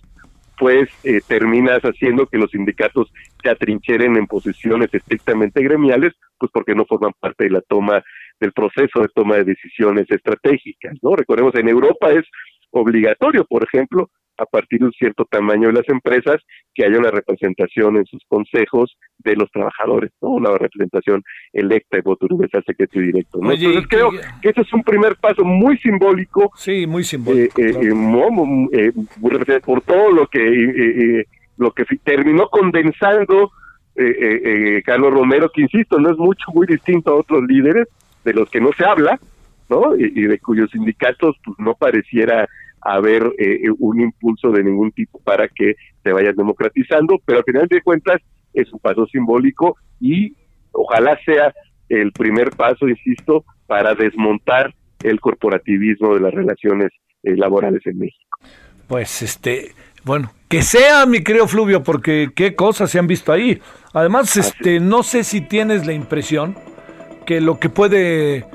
pues 0.59 0.89
eh, 1.03 1.21
terminas 1.27 1.83
haciendo 1.83 2.27
que 2.27 2.39
los 2.39 2.51
sindicatos 2.51 3.13
se 3.43 3.51
atrincheren 3.51 4.17
en 4.17 4.27
posiciones 4.27 4.93
estrictamente 4.93 5.63
gremiales, 5.63 6.13
pues 6.39 6.51
porque 6.53 6.75
no 6.75 6.85
forman 6.85 7.13
parte 7.19 7.45
de 7.45 7.51
la 7.51 7.61
toma 7.63 8.05
del 8.41 8.53
proceso 8.53 9.01
de 9.01 9.09
toma 9.15 9.37
de 9.37 9.45
decisiones 9.45 10.07
estratégicas, 10.11 10.95
¿no? 11.03 11.17
Recordemos, 11.17 11.55
en 11.55 11.69
Europa 11.69 12.13
es 12.13 12.25
obligatorio, 12.71 13.45
por 13.45 13.65
ejemplo, 13.65 14.11
a 14.39 14.47
partir 14.47 14.81
de 14.81 14.87
un 14.87 14.93
cierto 14.93 15.25
tamaño 15.25 15.69
de 15.69 15.75
las 15.75 15.89
empresas 15.89 16.41
que 16.75 16.85
haya 16.85 16.99
una 16.99 17.11
representación 17.11 17.97
en 17.97 18.05
sus 18.07 18.23
consejos 18.27 18.97
de 19.19 19.37
los 19.37 19.51
trabajadores, 19.51 20.11
¿no? 20.21 20.31
Una 20.31 20.57
representación 20.59 21.23
electa 21.53 21.97
de 21.97 22.03
voto 22.03 22.27
universal 22.29 22.65
secreto 22.67 23.01
y 23.01 23.07
directo. 23.07 23.39
¿no? 23.41 23.53
Entonces 23.53 23.87
creo 23.89 24.11
que 24.43 24.49
ese 24.49 24.61
es 24.61 24.73
un 24.73 24.83
primer 24.83 25.17
paso 25.17 25.45
muy 25.45 25.79
simbólico. 25.79 26.51
Sí, 26.57 26.87
muy 26.87 27.05
simbólico. 27.05 27.61
Eh, 27.61 27.71
eh, 27.73 27.93
eh, 28.73 28.93
por 29.65 29.83
todo 29.83 30.11
lo 30.11 30.27
que 30.27 31.25
lo 31.57 31.71
que 31.71 31.85
terminó 32.03 32.49
condensando 32.49 33.53
Carlos 34.85 35.13
Romero, 35.13 35.49
que 35.55 35.63
insisto, 35.63 36.01
no 36.01 36.11
es 36.11 36.19
mucho, 36.19 36.47
muy 36.53 36.67
distinto 36.67 37.13
a 37.13 37.15
otros 37.15 37.45
líderes 37.45 37.87
de 38.25 38.33
los 38.33 38.51
que 38.51 38.61
no 38.61 38.71
se 38.77 38.85
habla, 38.85 39.19
¿no? 39.69 39.97
Y, 39.97 40.13
y 40.15 40.23
de 40.27 40.39
cuyos 40.39 40.71
sindicatos 40.71 41.37
pues 41.45 41.59
no 41.59 41.75
pareciera 41.75 42.49
haber 42.85 43.33
eh, 43.39 43.63
un 43.79 44.01
impulso 44.01 44.51
de 44.51 44.63
ningún 44.63 44.93
tipo 44.93 45.19
para 45.21 45.49
que 45.49 45.75
se 46.03 46.13
vayan 46.13 46.37
democratizando, 46.37 47.19
pero 47.25 47.39
al 47.39 47.45
final 47.45 47.67
de 47.67 47.81
cuentas 47.81 48.21
es 48.53 48.71
un 48.73 48.79
paso 48.79 49.07
simbólico 49.07 49.77
y 50.01 50.35
ojalá 50.73 51.19
sea 51.25 51.53
el 51.89 52.13
primer 52.13 52.51
paso, 52.51 52.89
insisto, 52.89 53.45
para 53.67 53.95
desmontar 53.95 54.75
el 55.03 55.19
corporativismo 55.21 56.15
de 56.15 56.21
las 56.21 56.35
relaciones 56.35 56.93
eh, 57.23 57.37
laborales 57.37 57.81
en 57.87 57.99
México. 57.99 58.39
Pues 58.87 59.23
este, 59.23 59.73
bueno, 60.05 60.31
que 60.49 60.61
sea, 60.61 61.07
mi 61.07 61.25
querido 61.25 61.49
Fluvio, 61.49 61.83
porque 61.83 62.29
qué 62.35 62.55
cosas 62.55 62.91
se 62.91 62.99
han 62.99 63.07
visto 63.07 63.33
ahí. 63.33 63.61
Además, 63.95 64.37
este, 64.37 64.79
no 64.79 65.03
sé 65.03 65.25
si 65.25 65.41
tienes 65.41 65.87
la 65.87 65.95
impresión 65.95 66.55
que 67.25 67.41
lo 67.41 67.59
que 67.59 67.69
puede, 67.69 68.47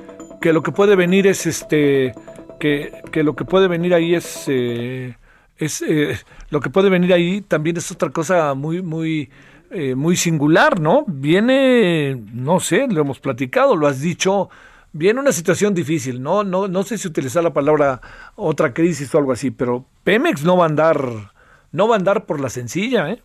que 0.41 0.53
lo 0.53 0.63
que 0.63 0.72
puede 0.72 0.95
venir 0.95 1.28
es 1.28 1.45
este, 1.45 2.13
que, 2.59 2.91
que 3.11 3.24
lo 3.24 3.36
que 3.36 3.45
puede 3.45 3.67
venir 3.67 3.93
ahí 3.93 4.15
es, 4.15 4.45
eh, 4.47 5.15
es 5.57 5.82
eh, 5.82 6.17
lo 6.51 6.59
que 6.59 6.70
puede 6.70 6.89
venir 6.89 7.13
ahí 7.13 7.41
también 7.41 7.78
es 7.78 7.91
otra 7.91 8.09
cosa 8.09 8.53
muy, 8.53 8.82
muy, 8.82 9.30
eh, 9.72 9.95
muy 9.95 10.15
singular, 10.15 10.80
¿no? 10.80 11.05
Viene, 11.07 12.17
no 12.34 12.59
sé, 12.59 12.88
lo 12.88 13.01
hemos 13.01 13.20
platicado, 13.20 13.76
lo 13.76 13.88
has 13.88 14.01
dicho, 14.01 14.49
viene 14.93 15.20
una 15.20 15.32
situación 15.32 15.74
difícil, 15.74 16.22
¿no? 16.22 16.43
No, 16.43 16.67
no 16.67 16.84
sé 16.84 16.97
si 16.97 17.07
utilizar 17.07 17.43
la 17.43 17.53
palabra 17.53 18.01
otra 18.36 18.74
crisis 18.74 19.13
o 19.13 19.17
algo 19.17 19.32
así, 19.32 19.51
pero 19.51 19.86
Pemex 20.03 20.43
no 20.43 20.57
va 20.57 20.65
a 20.65 20.70
andar, 20.70 20.99
no 21.72 21.88
va 21.88 21.95
a 21.95 21.97
andar 21.99 22.26
por 22.26 22.39
la 22.39 22.49
sencilla, 22.49 23.09
¿eh? 23.11 23.22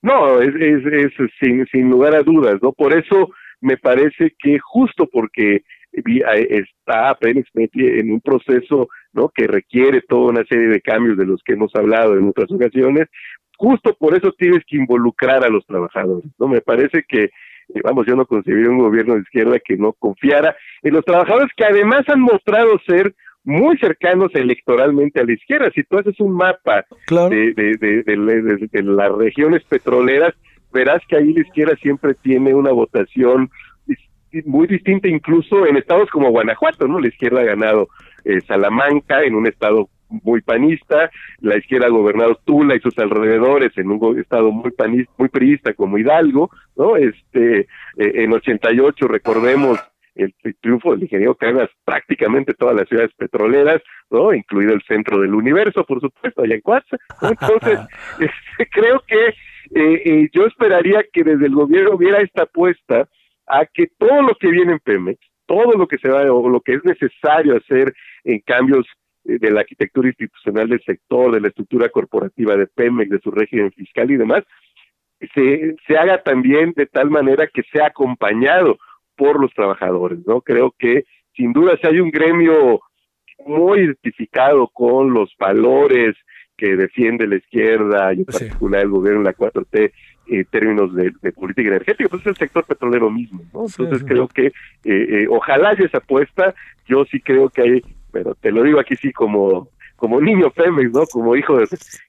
No, 0.00 0.40
es, 0.40 0.54
es, 0.54 0.86
es 0.86 1.12
sin, 1.40 1.66
sin 1.66 1.90
lugar 1.90 2.14
a 2.14 2.22
dudas, 2.22 2.62
¿no? 2.62 2.72
Por 2.72 2.94
eso 2.94 3.30
me 3.60 3.76
parece 3.76 4.34
que 4.38 4.58
justo 4.58 5.08
porque 5.10 5.62
está 5.92 7.10
apenas 7.10 7.44
en 7.54 8.12
un 8.12 8.20
proceso 8.20 8.88
¿no? 9.12 9.30
que 9.34 9.46
requiere 9.46 10.02
toda 10.02 10.30
una 10.30 10.44
serie 10.44 10.68
de 10.68 10.80
cambios 10.80 11.16
de 11.16 11.26
los 11.26 11.42
que 11.42 11.54
hemos 11.54 11.74
hablado 11.74 12.16
en 12.16 12.28
otras 12.28 12.50
ocasiones. 12.50 13.08
Justo 13.56 13.96
por 13.98 14.14
eso 14.14 14.32
tienes 14.38 14.62
que 14.66 14.76
involucrar 14.76 15.44
a 15.44 15.48
los 15.48 15.66
trabajadores. 15.66 16.30
no 16.38 16.46
Me 16.46 16.60
parece 16.60 17.04
que, 17.08 17.24
eh, 17.24 17.80
vamos, 17.82 18.06
yo 18.06 18.14
no 18.14 18.26
concebiría 18.26 18.70
un 18.70 18.78
gobierno 18.78 19.14
de 19.14 19.22
izquierda 19.22 19.58
que 19.58 19.76
no 19.76 19.92
confiara 19.94 20.56
en 20.82 20.94
los 20.94 21.04
trabajadores 21.04 21.50
que 21.56 21.64
además 21.64 22.02
han 22.08 22.20
mostrado 22.20 22.78
ser 22.86 23.14
muy 23.44 23.78
cercanos 23.78 24.30
electoralmente 24.34 25.20
a 25.20 25.24
la 25.24 25.32
izquierda. 25.32 25.70
Si 25.74 25.82
tú 25.84 25.98
haces 25.98 26.20
un 26.20 26.34
mapa 26.34 26.84
de, 27.08 27.54
de, 27.54 27.76
de, 27.78 28.02
de, 28.02 28.82
las 28.82 29.12
regiones 29.12 29.64
petroleras, 29.64 30.34
verás 30.72 31.02
que 31.08 31.16
ahí 31.16 31.32
la 31.32 31.42
izquierda 31.42 31.76
siempre 31.76 32.14
tiene 32.14 32.54
una 32.54 32.72
votación 32.72 33.50
muy 34.44 34.66
distinta 34.66 35.08
incluso 35.08 35.66
en 35.66 35.76
estados 35.76 36.10
como 36.10 36.30
Guanajuato, 36.30 36.86
¿no? 36.86 37.00
La 37.00 37.08
izquierda 37.08 37.40
ha 37.40 37.44
ganado 37.44 37.88
eh, 38.24 38.40
Salamanca 38.42 39.22
en 39.22 39.34
un 39.34 39.46
estado 39.46 39.88
muy 40.08 40.40
panista, 40.40 41.10
la 41.40 41.58
izquierda 41.58 41.86
ha 41.86 41.90
gobernado 41.90 42.38
Tula 42.44 42.74
y 42.74 42.80
sus 42.80 42.98
alrededores 42.98 43.76
en 43.76 43.90
un 43.90 44.18
estado 44.18 44.50
muy 44.50 44.70
panista, 44.70 45.12
muy 45.18 45.28
priista 45.28 45.74
como 45.74 45.98
Hidalgo, 45.98 46.50
¿no? 46.76 46.96
Este, 46.96 47.60
eh, 47.60 47.66
en 47.96 48.32
88 48.32 49.06
recordemos 49.06 49.78
el, 50.14 50.34
triunfo 50.60 50.92
del 50.92 51.02
ingeniero 51.02 51.34
Canas 51.34 51.68
prácticamente 51.84 52.54
todas 52.54 52.74
las 52.74 52.88
ciudades 52.88 53.12
petroleras, 53.16 53.82
¿no? 54.10 54.34
Incluido 54.34 54.72
el 54.74 54.82
centro 54.82 55.20
del 55.20 55.34
universo, 55.34 55.84
por 55.84 56.00
supuesto, 56.00 56.42
allá 56.42 56.54
en 56.54 56.60
Cuatza. 56.60 56.96
Entonces, 57.22 57.80
creo 58.70 59.02
que 59.06 59.34
eh, 59.74 60.28
yo 60.32 60.46
esperaría 60.46 61.04
que 61.12 61.24
desde 61.24 61.46
el 61.46 61.54
gobierno 61.54 61.92
hubiera 61.94 62.20
esta 62.20 62.44
apuesta 62.44 63.08
a 63.46 63.66
que 63.66 63.86
todo 63.98 64.22
lo 64.22 64.34
que 64.34 64.48
viene 64.48 64.72
en 64.72 64.78
Pemex, 64.80 65.18
todo 65.46 65.72
lo 65.72 65.86
que 65.86 65.98
se 65.98 66.08
va 66.08 66.30
o 66.30 66.48
lo 66.48 66.60
que 66.60 66.74
es 66.74 66.84
necesario 66.84 67.56
hacer 67.56 67.94
en 68.24 68.40
cambios 68.40 68.86
eh, 69.24 69.38
de 69.38 69.50
la 69.50 69.60
arquitectura 69.60 70.08
institucional 70.08 70.68
del 70.68 70.82
sector, 70.84 71.32
de 71.32 71.40
la 71.40 71.48
estructura 71.48 71.88
corporativa 71.88 72.56
de 72.56 72.66
Pemex, 72.66 73.10
de 73.10 73.20
su 73.20 73.30
régimen 73.30 73.72
fiscal 73.72 74.10
y 74.10 74.16
demás, 74.16 74.44
se, 75.34 75.74
se 75.86 75.96
haga 75.96 76.22
también 76.22 76.72
de 76.76 76.86
tal 76.86 77.10
manera 77.10 77.46
que 77.46 77.62
sea 77.72 77.86
acompañado 77.86 78.78
por 79.16 79.40
los 79.40 79.52
trabajadores, 79.52 80.20
¿no? 80.26 80.40
Creo 80.42 80.72
que 80.78 81.04
sin 81.34 81.52
duda 81.52 81.76
si 81.80 81.86
hay 81.86 82.00
un 82.00 82.10
gremio 82.10 82.80
muy 83.46 83.80
identificado 83.80 84.68
con 84.68 85.12
los 85.12 85.34
valores 85.38 86.14
que 86.58 86.76
defiende 86.76 87.26
la 87.26 87.36
izquierda 87.36 88.12
y 88.12 88.18
en 88.18 88.24
particular 88.26 88.82
el 88.82 88.90
gobierno, 88.90 89.22
la 89.22 89.34
4T, 89.34 89.92
en 90.26 90.44
términos 90.46 90.94
de, 90.94 91.32
política 91.32 91.68
energética, 91.68 92.08
pues 92.10 92.20
es 92.22 92.26
el 92.26 92.36
sector 92.36 92.64
petrolero 92.64 93.10
mismo, 93.10 93.42
¿no? 93.54 93.64
Entonces 93.66 94.04
creo 94.04 94.28
que 94.28 94.48
eh, 94.48 94.52
eh, 94.84 95.26
ojalá 95.30 95.70
haya 95.70 95.86
esa 95.86 95.98
apuesta, 95.98 96.54
yo 96.86 97.04
sí 97.06 97.20
creo 97.20 97.48
que 97.48 97.62
hay, 97.62 97.82
pero 98.12 98.34
te 98.34 98.50
lo 98.50 98.62
digo 98.64 98.80
aquí 98.80 98.96
sí 98.96 99.12
como 99.12 99.70
como 99.98 100.20
niño 100.20 100.50
Pemex, 100.50 100.92
¿no? 100.92 101.06
Como 101.06 101.34
hijo 101.34 101.58
de, 101.58 101.66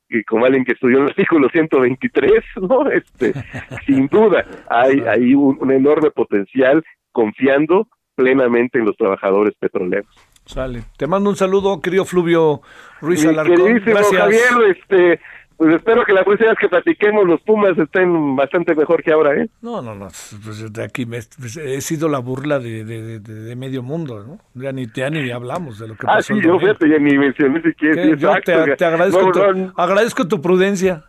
y 0.10 0.24
como 0.24 0.46
alguien 0.46 0.64
que 0.64 0.74
estudió 0.74 0.98
en 0.98 1.04
el 1.04 1.10
artículo 1.10 1.50
123, 1.50 2.32
¿no? 2.62 2.90
Este, 2.90 3.34
sin 3.86 4.08
duda, 4.08 4.46
hay, 4.70 5.00
hay 5.02 5.34
un, 5.34 5.72
enorme 5.72 6.12
potencial 6.12 6.84
confiando 7.12 7.88
plenamente 8.16 8.78
en 8.78 8.86
los 8.86 8.96
trabajadores 8.96 9.56
petroleros. 9.60 10.08
Sale. 10.50 10.82
Te 10.98 11.06
mando 11.06 11.30
un 11.30 11.36
saludo, 11.36 11.80
querido 11.80 12.06
Fluvio 12.06 12.62
Ruiz 13.02 13.24
Alarcón. 13.24 13.82
Gracias. 13.86 14.20
Javier, 14.20 14.76
este, 14.76 15.22
pues 15.58 15.76
espero 15.76 16.04
que 16.06 16.12
la 16.12 16.24
próxima 16.24 16.50
vez 16.50 16.58
que 16.60 16.68
platiquemos 16.68 17.28
los 17.28 17.40
Pumas 17.42 17.78
estén 17.78 18.36
bastante 18.36 18.74
mejor 18.74 19.04
que 19.04 19.12
ahora, 19.12 19.36
¿eh? 19.36 19.48
No, 19.62 19.80
no, 19.84 19.94
no. 19.94 20.08
Pues 20.44 20.74
de 20.74 20.84
aquí 20.84 21.06
me, 21.06 21.20
pues, 21.38 21.56
he 21.56 21.82
sido 21.82 22.10
la 22.10 22.18
burla 22.18 22.58
de, 22.58 22.84
de, 22.84 23.56
medio 23.56 23.84
mundo, 23.84 24.24
¿no? 24.24 24.40
Ya 24.60 24.72
ni, 24.72 24.88
ya 24.92 25.12
ni 25.12 25.30
hablamos 25.30 25.78
de 25.78 25.88
lo 25.88 25.94
que 25.96 26.08
ah, 26.08 26.16
pasó. 26.16 26.34
Ah, 26.34 26.38
sí, 26.38 26.44
yo 26.44 26.58
fíjate, 26.58 26.90
ya 26.90 26.98
ni 26.98 27.16
mencioné 27.16 27.62
si 27.62 27.74
quieres. 27.74 28.18
yo 28.18 28.34
te, 28.44 28.54
agradezco, 28.86 29.32
tu, 29.32 29.72
agradezco 29.76 30.28
tu 30.28 30.42
prudencia. 30.42 31.04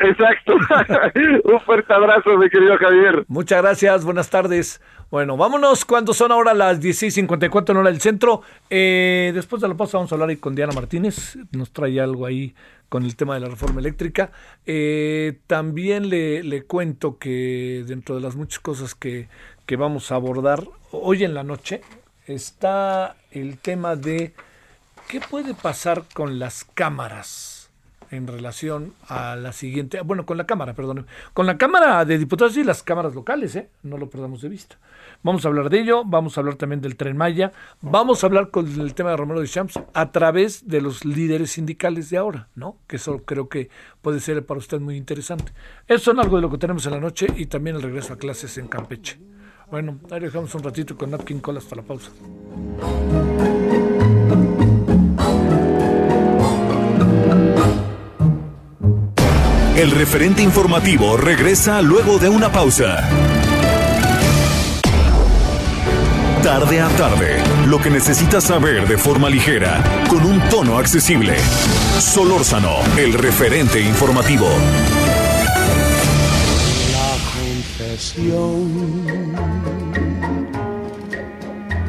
Exacto. 0.00 0.54
Un 1.44 1.60
fuerte 1.60 1.92
abrazo, 1.92 2.36
mi 2.36 2.48
querido 2.48 2.76
Javier. 2.78 3.24
Muchas 3.28 3.62
gracias, 3.62 4.04
buenas 4.04 4.30
tardes. 4.30 4.80
Bueno, 5.10 5.36
vámonos 5.36 5.84
cuando 5.84 6.12
son 6.12 6.32
ahora 6.32 6.54
las 6.54 6.80
16.54 6.80 7.70
en 7.70 7.76
hora 7.76 7.90
del 7.90 8.00
centro. 8.00 8.42
Eh, 8.70 9.30
después 9.34 9.62
de 9.62 9.68
la 9.68 9.76
pausa 9.76 9.98
vamos 9.98 10.10
a 10.12 10.16
hablar 10.16 10.36
con 10.38 10.54
Diana 10.54 10.72
Martínez. 10.72 11.36
Nos 11.52 11.72
trae 11.72 12.00
algo 12.00 12.26
ahí 12.26 12.54
con 12.88 13.04
el 13.04 13.14
tema 13.14 13.34
de 13.34 13.40
la 13.40 13.48
reforma 13.48 13.80
eléctrica. 13.80 14.32
Eh, 14.66 15.38
también 15.46 16.08
le, 16.08 16.42
le, 16.42 16.64
cuento 16.64 17.18
que 17.18 17.84
dentro 17.86 18.14
de 18.16 18.22
las 18.22 18.36
muchas 18.36 18.58
cosas 18.60 18.94
que, 18.94 19.28
que 19.66 19.76
vamos 19.76 20.10
a 20.10 20.16
abordar 20.16 20.64
hoy 20.90 21.24
en 21.24 21.34
la 21.34 21.44
noche 21.44 21.82
está 22.26 23.16
el 23.30 23.58
tema 23.58 23.96
de 23.96 24.34
qué 25.08 25.20
puede 25.20 25.54
pasar 25.54 26.04
con 26.14 26.38
las 26.38 26.64
cámaras 26.64 27.53
en 28.10 28.26
relación 28.26 28.94
a 29.08 29.36
la 29.36 29.52
siguiente, 29.52 30.00
bueno, 30.00 30.26
con 30.26 30.36
la 30.36 30.46
Cámara, 30.46 30.74
perdón, 30.74 31.06
con 31.32 31.46
la 31.46 31.58
Cámara 31.58 32.04
de 32.04 32.18
Diputados 32.18 32.56
y 32.56 32.64
las 32.64 32.82
cámaras 32.82 33.14
locales, 33.14 33.56
¿eh? 33.56 33.68
no 33.82 33.98
lo 33.98 34.08
perdamos 34.10 34.42
de 34.42 34.48
vista. 34.48 34.78
Vamos 35.22 35.44
a 35.44 35.48
hablar 35.48 35.70
de 35.70 35.80
ello, 35.80 36.04
vamos 36.04 36.36
a 36.36 36.40
hablar 36.40 36.56
también 36.56 36.80
del 36.80 36.96
Tren 36.96 37.16
Maya, 37.16 37.52
vamos 37.80 38.22
a 38.22 38.26
hablar 38.26 38.50
con 38.50 38.66
el 38.80 38.94
tema 38.94 39.10
de 39.10 39.16
Romero 39.16 39.40
de 39.40 39.48
Champs 39.48 39.80
a 39.92 40.12
través 40.12 40.68
de 40.68 40.80
los 40.80 41.04
líderes 41.04 41.52
sindicales 41.52 42.10
de 42.10 42.18
ahora, 42.18 42.48
¿no? 42.54 42.76
Que 42.86 42.96
eso 42.96 43.22
creo 43.24 43.48
que 43.48 43.70
puede 44.02 44.20
ser 44.20 44.44
para 44.44 44.58
usted 44.58 44.80
muy 44.80 44.96
interesante. 44.96 45.52
Eso 45.88 46.12
es 46.12 46.18
algo 46.18 46.36
de 46.36 46.42
lo 46.42 46.50
que 46.50 46.58
tenemos 46.58 46.84
en 46.86 46.92
la 46.92 47.00
noche 47.00 47.26
y 47.36 47.46
también 47.46 47.76
el 47.76 47.82
regreso 47.82 48.12
a 48.12 48.18
clases 48.18 48.58
en 48.58 48.68
Campeche. 48.68 49.18
Bueno, 49.70 49.98
ahí 50.10 50.20
dejamos 50.20 50.54
un 50.54 50.62
ratito 50.62 50.96
con 50.96 51.10
Napkin 51.10 51.40
Call 51.40 51.56
hasta 51.56 51.76
la 51.76 51.82
pausa. 51.82 52.10
El 59.76 59.90
referente 59.90 60.40
informativo 60.40 61.16
regresa 61.16 61.82
luego 61.82 62.20
de 62.20 62.28
una 62.28 62.52
pausa. 62.52 63.08
Tarde 66.44 66.80
a 66.80 66.88
tarde, 66.90 67.42
lo 67.66 67.80
que 67.80 67.90
necesitas 67.90 68.44
saber 68.44 68.86
de 68.86 68.96
forma 68.96 69.28
ligera, 69.28 69.82
con 70.08 70.24
un 70.24 70.40
tono 70.48 70.78
accesible. 70.78 71.36
Solórzano, 71.98 72.76
el 72.96 73.14
referente 73.14 73.80
informativo. 73.80 74.46
La 76.92 77.16
confesión 77.34 78.70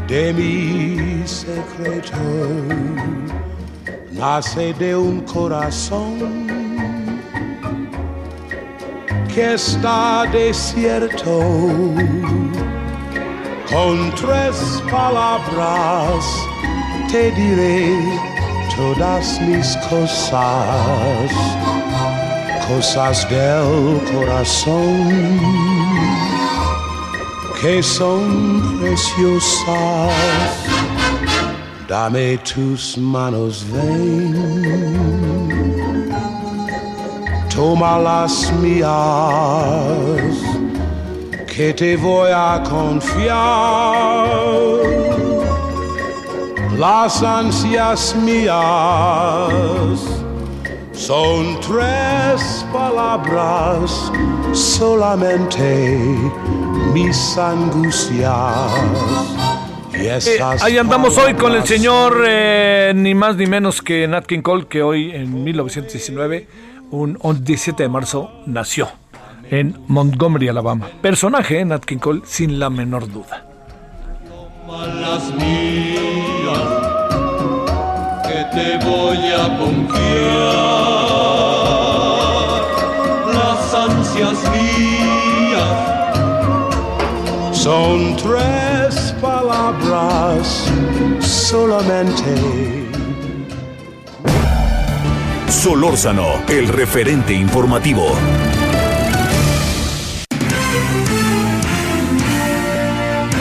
de 0.07 0.33
mi 0.33 1.27
secreto 1.27 2.17
nace 4.11 4.73
de 4.73 4.95
un 4.95 5.21
corazón 5.21 6.55
que 9.36 9.55
está 9.55 10.25
desierto. 10.31 11.39
Con 13.69 14.15
tres 14.15 14.81
palabras 14.89 16.23
te 17.11 17.31
diré 17.31 17.97
todas 18.77 19.41
mis 19.41 19.75
cosas, 19.89 21.31
cosas 22.69 23.29
del 23.29 23.99
corazón 24.13 25.39
que 27.61 27.83
son 27.83 28.79
preciosas. 28.79 30.13
Dame 31.89 32.38
tus 32.38 32.97
manos, 32.97 33.65
ven 33.69 35.24
toma 37.56 37.97
las 37.97 38.51
mías, 38.53 38.89
que 41.47 41.74
te 41.74 41.95
voy 41.95 42.30
a 42.34 42.62
confiar. 42.70 44.28
Las 46.78 47.24
ansias 47.24 48.14
mías 48.18 48.53
son 50.91 51.58
tres 51.62 52.66
palabras 52.74 54.12
solamente 54.51 55.97
mis 56.93 57.38
angustias. 57.38 58.70
Eh, 59.97 60.20
ahí 60.62 60.78
andamos 60.78 61.18
hoy 61.18 61.34
con 61.36 61.53
el 61.53 61.64
señor, 61.66 62.26
eh, 62.28 62.91
ni 62.93 63.16
más 63.16 63.38
ni 63.38 63.45
menos 63.45 63.82
que 63.82 64.06
Nat 64.08 64.26
King 64.26 64.41
Cole, 64.41 64.66
que 64.68 64.84
hoy 64.84 65.12
en 65.12 65.43
1919 65.43 66.47
un 66.95 67.43
17 67.43 67.83
de 67.83 67.89
marzo 67.89 68.31
nació 68.45 68.87
en 69.49 69.77
Montgomery, 69.87 70.47
Alabama. 70.47 70.87
Personaje 71.01 71.59
en 71.59 71.69
Nat 71.69 71.85
King 71.85 71.97
Cole 71.99 72.21
sin 72.25 72.59
la 72.59 72.69
menor 72.69 73.11
duda. 73.11 73.45
Las 75.01 75.33
mías, 75.35 76.59
que 78.23 78.43
te 78.55 78.77
voy 78.85 79.17
a 79.31 79.57
confiar, 79.57 80.55
las 83.33 83.73
ansias 83.73 84.43
mías. 84.51 85.91
Son 87.51 88.15
tres 88.17 89.15
palabras 89.21 90.71
solamente 91.19 92.94
Solórzano, 95.56 96.43
el 96.49 96.68
referente 96.68 97.34
informativo. 97.34 98.03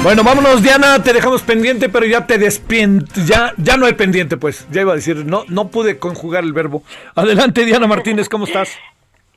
Bueno, 0.02 0.22
vámonos, 0.22 0.62
Diana, 0.62 1.02
te 1.02 1.12
dejamos 1.12 1.42
pendiente, 1.42 1.88
pero 1.88 2.06
ya 2.06 2.24
te 2.24 2.38
despiento, 2.38 3.14
ya, 3.26 3.52
ya 3.58 3.76
no 3.76 3.86
hay 3.86 3.94
pendiente, 3.94 4.36
pues. 4.36 4.66
Ya 4.70 4.82
iba 4.82 4.92
a 4.92 4.96
decir, 4.96 5.26
no, 5.26 5.42
no 5.48 5.68
pude 5.68 5.98
conjugar 5.98 6.44
el 6.44 6.52
verbo. 6.52 6.82
Adelante, 7.16 7.64
Diana 7.64 7.88
Martínez, 7.88 8.28
¿cómo 8.28 8.44
estás? 8.44 8.78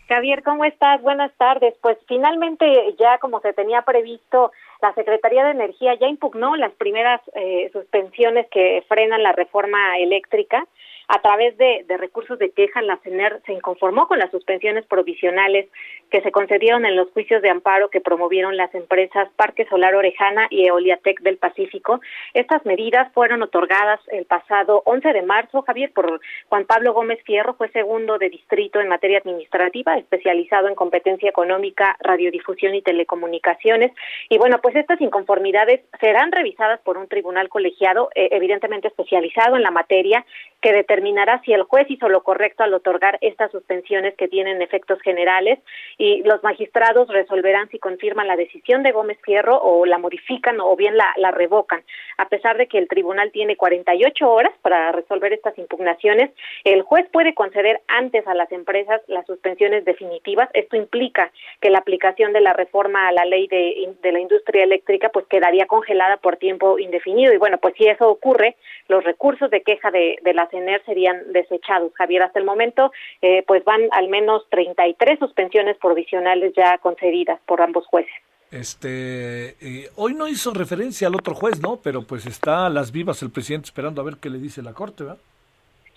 Javier, 0.07 0.43
¿cómo 0.43 0.63
estás? 0.63 1.01
Buenas 1.01 1.33
tardes. 1.37 1.73
Pues 1.81 1.97
finalmente, 2.07 2.65
ya 2.99 3.17
como 3.17 3.41
se 3.41 3.53
tenía 3.53 3.81
previsto, 3.81 4.51
la 4.83 4.93
Secretaría 4.93 5.43
de 5.45 5.51
Energía 5.51 5.95
ya 5.99 6.07
impugnó 6.07 6.55
las 6.55 6.71
primeras 6.73 7.21
eh, 7.33 7.69
suspensiones 7.73 8.47
que 8.51 8.85
frenan 8.87 9.23
la 9.23 9.31
reforma 9.31 9.97
eléctrica 9.97 10.65
a 11.07 11.21
través 11.21 11.57
de, 11.57 11.85
recursos 11.97 12.37
de 12.37 12.51
queja, 12.51 12.81
la 12.81 12.97
CENER 12.97 13.41
se 13.45 13.53
inconformó 13.53 14.07
con 14.07 14.19
las 14.19 14.29
suspensiones 14.31 14.85
provisionales 14.85 15.69
que 16.09 16.21
se 16.21 16.31
concedieron 16.31 16.85
en 16.85 16.95
los 16.95 17.09
juicios 17.11 17.41
de 17.41 17.49
amparo 17.49 17.89
que 17.89 18.01
promovieron 18.01 18.57
las 18.57 18.73
empresas 18.73 19.29
Parque 19.35 19.65
Solar 19.65 19.95
Orejana 19.95 20.47
y 20.49 20.65
Eoliatec 20.65 21.21
del 21.21 21.37
Pacífico. 21.37 21.99
Estas 22.33 22.65
medidas 22.65 23.11
fueron 23.13 23.41
otorgadas 23.41 23.99
el 24.11 24.25
pasado 24.25 24.81
11 24.85 25.13
de 25.13 25.21
marzo, 25.21 25.61
Javier, 25.63 25.91
por 25.93 26.19
Juan 26.49 26.65
Pablo 26.65 26.93
Gómez 26.93 27.19
Fierro, 27.23 27.55
fue 27.55 27.69
segundo 27.69 28.17
de 28.17 28.29
distrito 28.29 28.79
en 28.79 28.87
materia 28.87 29.19
administrativa, 29.19 29.97
especializado 29.97 30.67
en 30.67 30.75
competencia 30.75 31.29
económica, 31.29 31.97
radiodifusión 31.99 32.75
y 32.75 32.81
telecomunicaciones. 32.81 33.91
Y 34.29 34.37
bueno, 34.37 34.59
pues 34.61 34.75
estas 34.75 35.01
inconformidades 35.01 35.81
serán 35.99 36.31
revisadas 36.31 36.79
por 36.81 36.97
un 36.97 37.07
tribunal 37.07 37.49
colegiado, 37.49 38.09
eh, 38.15 38.29
evidentemente 38.31 38.87
especializado 38.87 39.55
en 39.55 39.63
la 39.63 39.71
materia, 39.71 40.25
que 40.61 40.73
determinará 40.73 41.41
si 41.43 41.53
el 41.53 41.63
juez 41.63 41.89
hizo 41.89 42.09
lo 42.09 42.23
correcto 42.23 42.63
al 42.63 42.73
otorgar 42.73 43.17
estas 43.21 43.51
suspensiones 43.51 44.15
que 44.15 44.27
tienen 44.27 44.61
efectos 44.61 44.99
generales 45.01 45.59
y 45.97 46.23
los 46.23 46.43
magistrados 46.43 47.07
resolverán 47.07 47.69
si 47.69 47.79
confirman 47.79 48.27
la 48.27 48.35
decisión 48.35 48.83
de 48.83 48.91
Gómez 48.91 49.17
Fierro 49.23 49.59
o 49.61 49.85
la 49.85 49.97
modifican 49.97 50.59
o 50.59 50.75
bien 50.75 50.95
la, 50.95 51.13
la 51.17 51.31
revocan. 51.31 51.83
A 52.17 52.27
pesar 52.29 52.57
de 52.57 52.67
que 52.67 52.77
el 52.77 52.87
tribunal 52.87 53.31
tiene 53.31 53.57
48 53.57 54.29
horas 54.29 54.53
para 54.61 54.91
resolver 54.91 55.33
estas 55.33 55.57
impugnaciones, 55.57 56.31
el 56.63 56.81
juez 56.83 57.07
puede 57.11 57.33
conceder 57.33 57.81
antes 57.87 58.27
a 58.27 58.33
las 58.33 58.51
empresas 58.51 59.01
las 59.07 59.25
suspensiones 59.25 59.85
definitivas. 59.85 60.49
Esto 60.53 60.75
implica 60.75 61.31
que 61.61 61.69
la 61.69 61.79
aplicación 61.79 62.33
de 62.33 62.41
la 62.41 62.53
reforma 62.53 63.07
a 63.07 63.11
la 63.11 63.25
ley 63.25 63.47
de, 63.47 63.95
de 64.01 64.11
la 64.11 64.19
industria 64.19 64.63
eléctrica 64.63 65.09
pues 65.09 65.25
quedaría 65.27 65.65
congelada 65.65 66.17
por 66.17 66.37
tiempo 66.37 66.79
indefinido 66.79 67.33
y 67.33 67.37
bueno, 67.37 67.57
pues 67.57 67.73
si 67.77 67.87
eso 67.87 68.09
ocurre, 68.09 68.55
los 68.87 69.03
recursos 69.03 69.49
de 69.49 69.61
queja 69.61 69.91
de, 69.91 70.17
la 70.33 70.47
CENER 70.47 70.83
serían 70.85 71.31
desechados. 71.31 71.91
Javier, 71.95 72.23
hasta 72.23 72.39
el 72.39 72.45
momento, 72.45 72.91
eh, 73.21 73.43
pues 73.47 73.63
van 73.63 73.81
al 73.91 74.07
menos 74.07 74.45
33 74.49 75.19
suspensiones 75.19 75.77
provisionales 75.87 76.53
ya 76.55 76.77
concedidas 76.79 77.39
por 77.45 77.61
ambos 77.61 77.85
jueces. 77.87 78.11
Este, 78.51 79.55
eh, 79.61 79.89
hoy 79.95 80.13
no 80.13 80.27
hizo 80.27 80.53
referencia 80.53 81.07
al 81.07 81.15
otro 81.15 81.33
juez, 81.33 81.61
¿no? 81.61 81.77
Pero 81.81 82.03
pues 82.03 82.25
está 82.25 82.65
a 82.65 82.69
las 82.69 82.91
vivas 82.91 83.21
el 83.21 83.29
presidente 83.29 83.65
esperando 83.67 84.01
a 84.01 84.05
ver 84.05 84.17
qué 84.17 84.29
le 84.29 84.39
dice 84.39 84.61
la 84.61 84.73
corte, 84.73 85.03
¿verdad? 85.03 85.19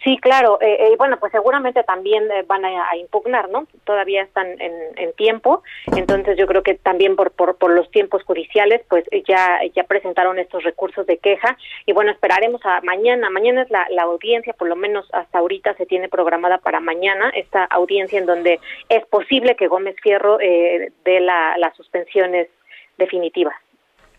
Sí, 0.03 0.17
claro. 0.17 0.59
Eh, 0.63 0.93
eh, 0.93 0.95
bueno, 0.97 1.19
pues 1.19 1.31
seguramente 1.31 1.83
también 1.85 2.31
eh, 2.31 2.43
van 2.47 2.65
a, 2.65 2.97
impugnar, 2.97 3.51
¿no? 3.51 3.67
Todavía 3.85 4.23
están 4.23 4.47
en, 4.61 4.73
en, 4.97 5.13
tiempo. 5.13 5.63
Entonces 5.95 6.39
yo 6.39 6.47
creo 6.47 6.63
que 6.63 6.75
también 6.75 7.17
por, 7.17 7.33
por, 7.33 7.57
por 7.57 7.71
los 7.71 7.91
tiempos 7.91 8.23
judiciales, 8.25 8.81
pues 8.89 9.05
ya, 9.29 9.61
ya 9.75 9.85
presentaron 9.85 10.39
estos 10.39 10.65
recursos 10.65 11.07
de 11.07 11.19
queja. 11.19 11.59
Y 11.85 11.93
bueno, 11.93 12.13
esperaremos 12.13 12.65
a 12.65 12.81
mañana. 12.81 13.29
Mañana 13.29 13.63
es 13.63 13.71
la, 13.71 13.87
la 13.91 14.03
audiencia, 14.03 14.55
por 14.55 14.69
lo 14.69 14.77
menos 14.77 15.07
hasta 15.13 15.39
ahorita 15.39 15.75
se 15.75 15.85
tiene 15.85 16.09
programada 16.09 16.59
para 16.59 16.81
mañana 16.81 17.31
esta 17.35 17.65
audiencia 17.65 18.19
en 18.19 18.27
donde 18.27 18.59
es 18.89 19.05
posible 19.07 19.55
que 19.55 19.69
Gómez 19.69 19.97
Fierro 20.03 20.39
dé 20.39 21.21
la, 21.21 21.59
las 21.59 21.77
suspensiones 21.77 22.49
definitivas. 22.97 23.55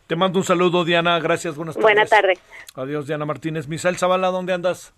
Te 0.05 0.15
mando 0.15 0.37
un 0.37 0.45
saludo, 0.45 0.83
Diana. 0.85 1.19
Gracias. 1.19 1.55
Buenas 1.55 1.75
tardes. 1.75 1.85
Buenas 1.85 2.09
tardes. 2.09 2.41
Adiós, 2.75 3.07
Diana 3.07 3.25
Martínez. 3.25 3.67
Misael 3.67 3.97
Zavala, 3.97 4.27
¿dónde 4.27 4.53
andas? 4.53 4.93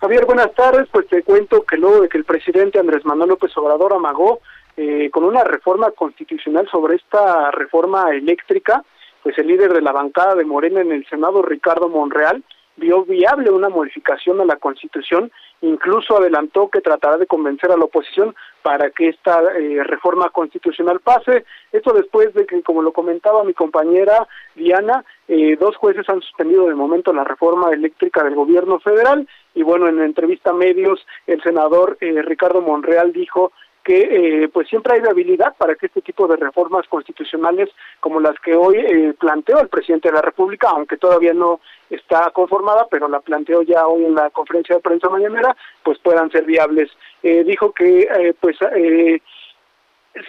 Javier, 0.00 0.26
buenas 0.26 0.54
tardes. 0.54 0.86
Pues 0.92 1.08
te 1.08 1.24
cuento 1.24 1.64
que 1.64 1.76
luego 1.76 2.02
de 2.02 2.08
que 2.08 2.18
el 2.18 2.24
presidente 2.24 2.78
Andrés 2.78 3.04
Manuel 3.04 3.30
López 3.30 3.56
Obrador 3.56 3.94
amagó 3.94 4.40
eh, 4.76 5.10
con 5.10 5.24
una 5.24 5.42
reforma 5.42 5.90
constitucional 5.90 6.68
sobre 6.70 6.94
esta 6.94 7.50
reforma 7.50 8.10
eléctrica, 8.12 8.84
pues 9.24 9.36
el 9.38 9.48
líder 9.48 9.72
de 9.72 9.82
la 9.82 9.90
bancada 9.90 10.36
de 10.36 10.44
Morena 10.44 10.82
en 10.82 10.92
el 10.92 11.04
Senado, 11.08 11.42
Ricardo 11.42 11.88
Monreal, 11.88 12.44
vio 12.76 13.04
viable 13.04 13.50
una 13.50 13.68
modificación 13.68 14.40
a 14.40 14.44
la 14.44 14.54
Constitución, 14.54 15.32
incluso 15.62 16.16
adelantó 16.16 16.68
que 16.68 16.80
tratará 16.80 17.16
de 17.16 17.26
convencer 17.26 17.72
a 17.72 17.76
la 17.76 17.86
oposición 17.86 18.36
para 18.62 18.90
que 18.90 19.08
esta 19.08 19.42
eh, 19.58 19.82
reforma 19.82 20.30
constitucional 20.30 21.00
pase. 21.00 21.44
Esto 21.72 21.92
después 21.92 22.32
de 22.34 22.46
que, 22.46 22.62
como 22.62 22.82
lo 22.82 22.92
comentaba 22.92 23.42
mi 23.42 23.52
compañera 23.52 24.28
Diana, 24.54 25.04
eh, 25.28 25.56
dos 25.60 25.76
jueces 25.76 26.08
han 26.08 26.22
suspendido 26.22 26.66
de 26.66 26.74
momento 26.74 27.12
la 27.12 27.24
reforma 27.24 27.70
eléctrica 27.70 28.24
del 28.24 28.34
gobierno 28.34 28.80
federal 28.80 29.28
y 29.54 29.62
bueno, 29.62 29.88
en 29.88 30.00
entrevista 30.00 30.50
a 30.50 30.54
medios, 30.54 31.06
el 31.26 31.42
senador 31.42 31.98
eh, 32.00 32.22
Ricardo 32.22 32.62
Monreal 32.62 33.12
dijo 33.12 33.52
que 33.88 34.42
eh, 34.42 34.48
pues 34.48 34.68
siempre 34.68 34.94
hay 34.94 35.00
habilidad 35.08 35.56
para 35.56 35.74
que 35.74 35.86
este 35.86 36.02
tipo 36.02 36.28
de 36.28 36.36
reformas 36.36 36.86
constitucionales 36.88 37.70
como 38.00 38.20
las 38.20 38.38
que 38.40 38.54
hoy 38.54 38.76
eh, 38.76 39.14
planteó 39.18 39.60
el 39.60 39.68
presidente 39.68 40.08
de 40.08 40.14
la 40.14 40.20
República, 40.20 40.68
aunque 40.68 40.98
todavía 40.98 41.32
no 41.32 41.60
está 41.88 42.30
conformada, 42.32 42.86
pero 42.90 43.08
la 43.08 43.20
planteó 43.20 43.62
ya 43.62 43.86
hoy 43.86 44.04
en 44.04 44.14
la 44.14 44.28
conferencia 44.28 44.76
de 44.76 44.82
prensa 44.82 45.08
mañanera, 45.08 45.56
pues 45.82 45.98
puedan 46.00 46.30
ser 46.30 46.44
viables. 46.44 46.90
Eh, 47.22 47.44
dijo 47.44 47.72
que 47.72 48.00
eh, 48.00 48.34
pues 48.38 48.58
eh, 48.76 49.22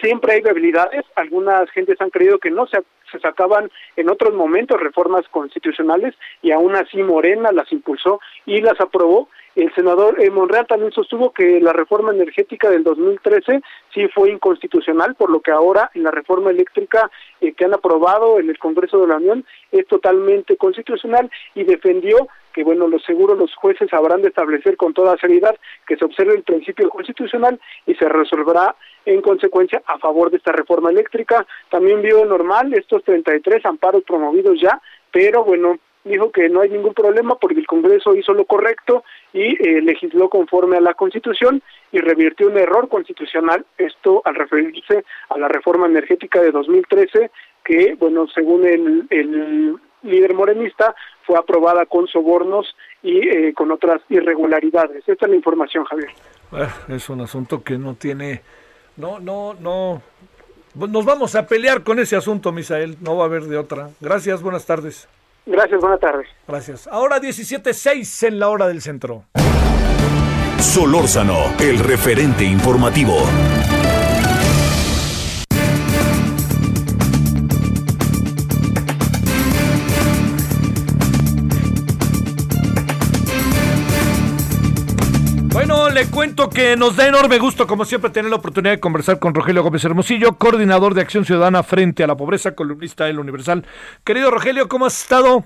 siempre 0.00 0.34
hay 0.34 0.40
debilidades, 0.40 1.04
algunas 1.16 1.70
gentes 1.70 2.00
han 2.00 2.10
creído 2.10 2.38
que 2.38 2.50
no 2.50 2.66
se, 2.66 2.82
se 3.10 3.18
sacaban 3.18 3.70
en 3.96 4.10
otros 4.10 4.34
momentos 4.34 4.80
reformas 4.80 5.26
constitucionales 5.28 6.14
y 6.42 6.52
aún 6.52 6.74
así 6.76 7.02
Morena 7.02 7.52
las 7.52 7.70
impulsó 7.72 8.20
y 8.46 8.60
las 8.60 8.80
aprobó. 8.80 9.28
El 9.56 9.74
senador 9.74 10.22
eh, 10.22 10.30
Monreal 10.30 10.66
también 10.68 10.92
sostuvo 10.92 11.32
que 11.32 11.60
la 11.60 11.72
reforma 11.72 12.12
energética 12.12 12.70
del 12.70 12.84
2013 12.84 13.60
sí 13.92 14.06
fue 14.14 14.30
inconstitucional, 14.30 15.16
por 15.16 15.28
lo 15.28 15.40
que 15.40 15.50
ahora 15.50 15.90
en 15.94 16.04
la 16.04 16.12
reforma 16.12 16.50
eléctrica 16.50 17.10
eh, 17.40 17.52
que 17.52 17.64
han 17.64 17.74
aprobado 17.74 18.38
en 18.38 18.48
el 18.48 18.58
Congreso 18.58 19.00
de 19.00 19.08
la 19.08 19.16
Unión 19.16 19.44
es 19.72 19.86
totalmente 19.88 20.56
constitucional 20.56 21.28
y 21.56 21.64
defendió 21.64 22.28
que 22.52 22.64
bueno, 22.64 22.86
los 22.86 23.02
seguros 23.04 23.38
los 23.38 23.54
jueces 23.54 23.92
habrán 23.92 24.22
de 24.22 24.28
establecer 24.28 24.76
con 24.76 24.94
toda 24.94 25.16
seriedad 25.18 25.56
que 25.86 25.96
se 25.96 26.04
observe 26.04 26.34
el 26.34 26.42
principio 26.42 26.88
constitucional 26.88 27.60
y 27.86 27.94
se 27.94 28.08
resolverá 28.08 28.74
en 29.04 29.22
consecuencia 29.22 29.82
a 29.86 29.98
favor 29.98 30.30
de 30.30 30.38
esta 30.38 30.52
reforma 30.52 30.90
eléctrica. 30.90 31.46
También 31.70 32.02
vio 32.02 32.24
normal 32.24 32.72
estos 32.74 33.02
33 33.04 33.64
amparos 33.66 34.02
promovidos 34.04 34.60
ya, 34.60 34.80
pero 35.10 35.44
bueno, 35.44 35.78
dijo 36.04 36.30
que 36.30 36.48
no 36.48 36.60
hay 36.60 36.70
ningún 36.70 36.94
problema 36.94 37.36
porque 37.36 37.60
el 37.60 37.66
Congreso 37.66 38.14
hizo 38.14 38.32
lo 38.32 38.44
correcto 38.44 39.04
y 39.32 39.56
eh, 39.62 39.80
legisló 39.82 40.28
conforme 40.28 40.76
a 40.76 40.80
la 40.80 40.94
Constitución 40.94 41.62
y 41.92 41.98
revirtió 41.98 42.46
un 42.46 42.56
error 42.56 42.88
constitucional, 42.88 43.66
esto 43.76 44.22
al 44.24 44.34
referirse 44.34 45.04
a 45.28 45.38
la 45.38 45.48
reforma 45.48 45.86
energética 45.86 46.40
de 46.40 46.52
2013 46.52 47.30
que, 47.64 47.94
bueno, 47.98 48.26
según 48.28 48.64
el, 48.66 49.06
el 49.10 49.76
líder 50.02 50.34
morenista, 50.34 50.94
fue 51.22 51.38
aprobada 51.38 51.86
con 51.86 52.06
sobornos 52.06 52.74
y 53.02 53.28
eh, 53.28 53.54
con 53.54 53.70
otras 53.70 54.00
irregularidades. 54.08 55.06
Esta 55.06 55.26
es 55.26 55.30
la 55.30 55.36
información, 55.36 55.84
Javier. 55.84 56.10
es 56.88 57.08
un 57.08 57.20
asunto 57.20 57.62
que 57.62 57.78
no 57.78 57.94
tiene, 57.94 58.42
no, 59.00 59.18
no, 59.18 59.54
no, 59.54 60.02
nos 60.74 61.04
vamos 61.04 61.34
a 61.34 61.46
pelear 61.46 61.82
con 61.82 61.98
ese 61.98 62.16
asunto, 62.16 62.52
Misael, 62.52 62.96
no 63.00 63.16
va 63.16 63.24
a 63.24 63.26
haber 63.26 63.44
de 63.44 63.56
otra. 63.56 63.90
Gracias, 64.00 64.42
buenas 64.42 64.66
tardes. 64.66 65.08
Gracias, 65.46 65.80
buenas 65.80 66.00
tardes. 66.00 66.28
Gracias. 66.46 66.86
Ahora 66.86 67.18
17.6 67.18 68.28
en 68.28 68.38
la 68.38 68.48
hora 68.48 68.68
del 68.68 68.82
centro. 68.82 69.24
Solórzano, 70.58 71.54
el 71.58 71.78
referente 71.78 72.44
informativo. 72.44 73.16
Le 86.00 86.06
cuento 86.06 86.48
que 86.48 86.76
nos 86.76 86.96
da 86.96 87.08
enorme 87.08 87.38
gusto, 87.38 87.66
como 87.66 87.84
siempre, 87.84 88.08
tener 88.08 88.30
la 88.30 88.38
oportunidad 88.38 88.72
de 88.72 88.80
conversar 88.80 89.18
con 89.18 89.34
Rogelio 89.34 89.62
Gómez 89.62 89.84
Hermosillo, 89.84 90.38
coordinador 90.38 90.94
de 90.94 91.02
Acción 91.02 91.26
Ciudadana 91.26 91.62
frente 91.62 92.02
a 92.02 92.06
la 92.06 92.16
pobreza, 92.16 92.54
columnista 92.54 93.04
del 93.04 93.18
Universal. 93.18 93.66
Querido 94.02 94.30
Rogelio, 94.30 94.66
¿cómo 94.66 94.86
has 94.86 94.98
estado? 94.98 95.44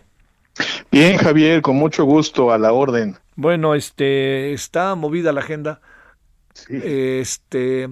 Bien, 0.93 1.17
Javier, 1.17 1.61
con 1.61 1.75
mucho 1.75 2.05
gusto, 2.05 2.53
a 2.53 2.59
la 2.59 2.73
orden. 2.73 3.17
Bueno, 3.35 3.75
este, 3.75 4.53
está 4.53 4.95
movida 4.95 5.33
la 5.33 5.41
agenda. 5.41 5.81
Este, 6.69 7.89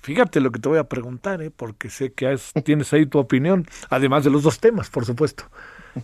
fíjate 0.00 0.40
lo 0.40 0.50
que 0.50 0.60
te 0.60 0.68
voy 0.70 0.78
a 0.78 0.84
preguntar, 0.84 1.42
¿eh? 1.42 1.50
porque 1.54 1.90
sé 1.90 2.14
que 2.14 2.38
tienes 2.64 2.90
ahí 2.94 3.04
tu 3.04 3.18
opinión, 3.18 3.66
además 3.90 4.24
de 4.24 4.30
los 4.30 4.42
dos 4.42 4.60
temas, 4.60 4.88
por 4.88 5.04
supuesto. 5.04 5.44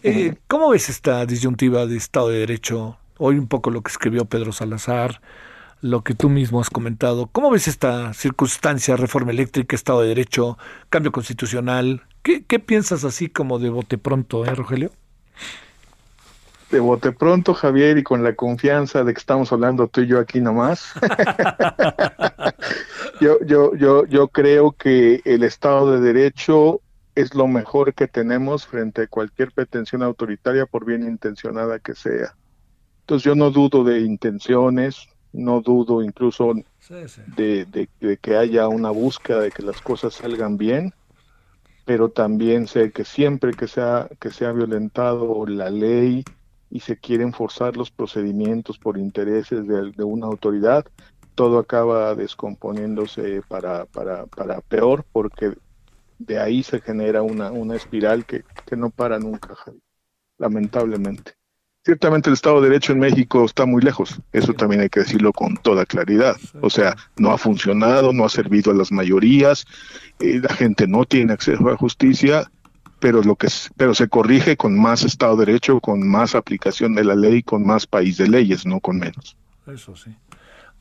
Eh, 0.03 0.35
¿Cómo 0.49 0.69
ves 0.69 0.91
esta 0.91 1.25
disyuntiva 1.25 1.87
de 1.87 1.97
Estado 1.97 2.29
de 2.29 2.41
Derecho? 2.41 2.99
Hoy 3.17 3.39
un 3.39 3.49
poco 3.49 3.71
lo 3.71 3.81
que 3.81 3.91
escribió 3.91 4.27
Pedro 4.27 4.53
Salazar, 4.53 5.23
lo 5.85 6.03
que 6.03 6.15
tú 6.15 6.31
mismo 6.31 6.63
has 6.63 6.71
comentado. 6.71 7.27
¿Cómo 7.27 7.51
ves 7.51 7.69
esta 7.69 8.15
circunstancia, 8.15 8.97
reforma 8.97 9.33
eléctrica, 9.33 9.77
Estado 9.77 10.01
de 10.01 10.09
Derecho, 10.09 10.57
cambio 10.89 11.13
constitucional? 11.13 12.05
¿Qué, 12.23 12.43
qué 12.43 12.59
piensas 12.59 13.05
así 13.05 13.29
como 13.29 13.59
de 13.59 13.69
bote 13.69 13.99
pronto, 13.99 14.47
eh, 14.47 14.55
Rogelio? 14.55 14.91
de 16.71 16.81
bote 16.81 17.13
pronto, 17.13 17.53
Javier, 17.53 17.99
y 17.99 18.03
con 18.03 18.25
la 18.25 18.35
confianza 18.35 19.05
de 19.05 19.13
que 19.13 19.19
estamos 19.19 19.53
hablando 19.53 19.87
tú 19.87 20.01
y 20.01 20.07
yo 20.07 20.19
aquí 20.19 20.41
nomás. 20.41 20.95
yo, 23.21 23.39
yo, 23.45 23.77
yo, 23.77 24.07
yo 24.07 24.29
creo 24.29 24.73
que 24.73 25.21
el 25.27 25.45
Estado 25.45 25.93
de 25.93 26.01
Derecho 26.01 26.81
es 27.15 27.35
lo 27.35 27.47
mejor 27.47 27.93
que 27.93 28.09
tenemos 28.09 28.67
frente 28.67 29.03
a 29.03 29.07
cualquier 29.07 29.53
pretensión 29.53 30.03
autoritaria, 30.03 30.65
por 30.65 30.87
bien 30.87 31.03
intencionada 31.03 31.79
que 31.79 31.95
sea. 31.95 32.35
Entonces 33.01 33.25
yo 33.25 33.35
no 33.35 33.51
dudo 33.51 33.85
de 33.85 34.01
intenciones, 34.01 35.09
no 35.35 35.61
dudo 35.61 36.03
incluso 36.03 36.55
De, 37.37 37.67
de 37.67 38.17
que 38.19 38.37
haya 38.37 38.69
una 38.69 38.91
búsqueda 38.91 39.41
de 39.41 39.51
que 39.51 39.63
las 39.63 39.81
cosas 39.81 40.15
salgan 40.15 40.57
bien, 40.57 40.95
pero 41.85 42.09
también 42.09 42.67
sé 42.67 42.93
que 42.93 43.05
siempre 43.05 43.53
que 43.53 43.69
sea 43.69 44.09
que 44.21 44.31
sea 44.31 44.53
violentado 44.53 45.45
la 45.47 45.71
ley 45.71 46.25
y 46.71 46.81
se 46.81 46.97
quieren 46.97 47.33
forzar 47.33 47.77
los 47.77 47.91
procedimientos 47.91 48.79
por 48.79 48.97
intereses 48.99 49.67
de, 49.67 50.05
una 50.05 50.27
autoridad, 50.27 50.85
todo 51.35 51.59
acaba 51.59 52.15
descomponiéndose 52.15 53.43
para, 53.49 53.87
para, 53.87 54.27
para 54.27 54.61
peor 54.61 55.05
porque 55.13 55.55
de 56.19 56.39
ahí 56.39 56.63
se 56.63 56.81
genera 56.81 57.23
una, 57.23 57.51
una 57.51 57.77
espiral 57.77 58.25
que, 58.25 58.45
que 58.67 58.77
no 58.77 58.91
para 58.91 59.19
nunca, 59.19 59.55
lamentablemente. 60.39 61.35
Ciertamente 61.85 62.31
el 62.31 62.35
Estado 62.35 62.63
de 62.63 62.71
Derecho 62.71 62.93
en 62.93 62.99
México 62.99 63.45
está 63.45 63.67
muy 63.67 63.83
lejos, 63.83 64.19
eso 64.33 64.55
también 64.55 64.81
hay 64.81 64.89
que 64.89 65.01
decirlo 65.01 65.33
con 65.33 65.57
toda 65.59 65.85
claridad. 65.85 66.37
O 66.63 66.71
sea, 66.71 66.97
no 67.19 67.31
ha 67.31 67.37
funcionado, 67.37 68.13
no 68.15 68.25
ha 68.25 68.31
servido 68.31 68.73
a 68.73 68.75
las 68.75 68.91
mayorías, 68.91 69.67
eh, 70.19 70.41
la 70.43 70.55
gente 70.55 70.87
no 70.87 71.05
tiene 71.05 71.35
acceso 71.35 71.67
a 71.69 71.73
la 71.73 71.77
justicia 71.77 72.51
pero 73.05 73.21
lo 73.23 73.37
que 73.37 73.49
pero 73.77 73.95
se 73.95 74.09
corrige 74.09 74.57
con 74.57 74.79
más 74.81 75.03
Estado 75.03 75.37
de 75.37 75.45
Derecho, 75.45 75.79
con 75.79 76.09
más 76.09 76.35
aplicación 76.35 76.95
de 76.95 77.05
la 77.05 77.15
ley, 77.15 77.43
con 77.43 77.67
más 77.67 77.87
país 77.87 78.17
de 78.17 78.29
leyes, 78.29 78.65
no 78.65 78.81
con 78.81 78.99
menos. 78.99 79.37
Eso 79.67 79.95
sí. 79.95 80.11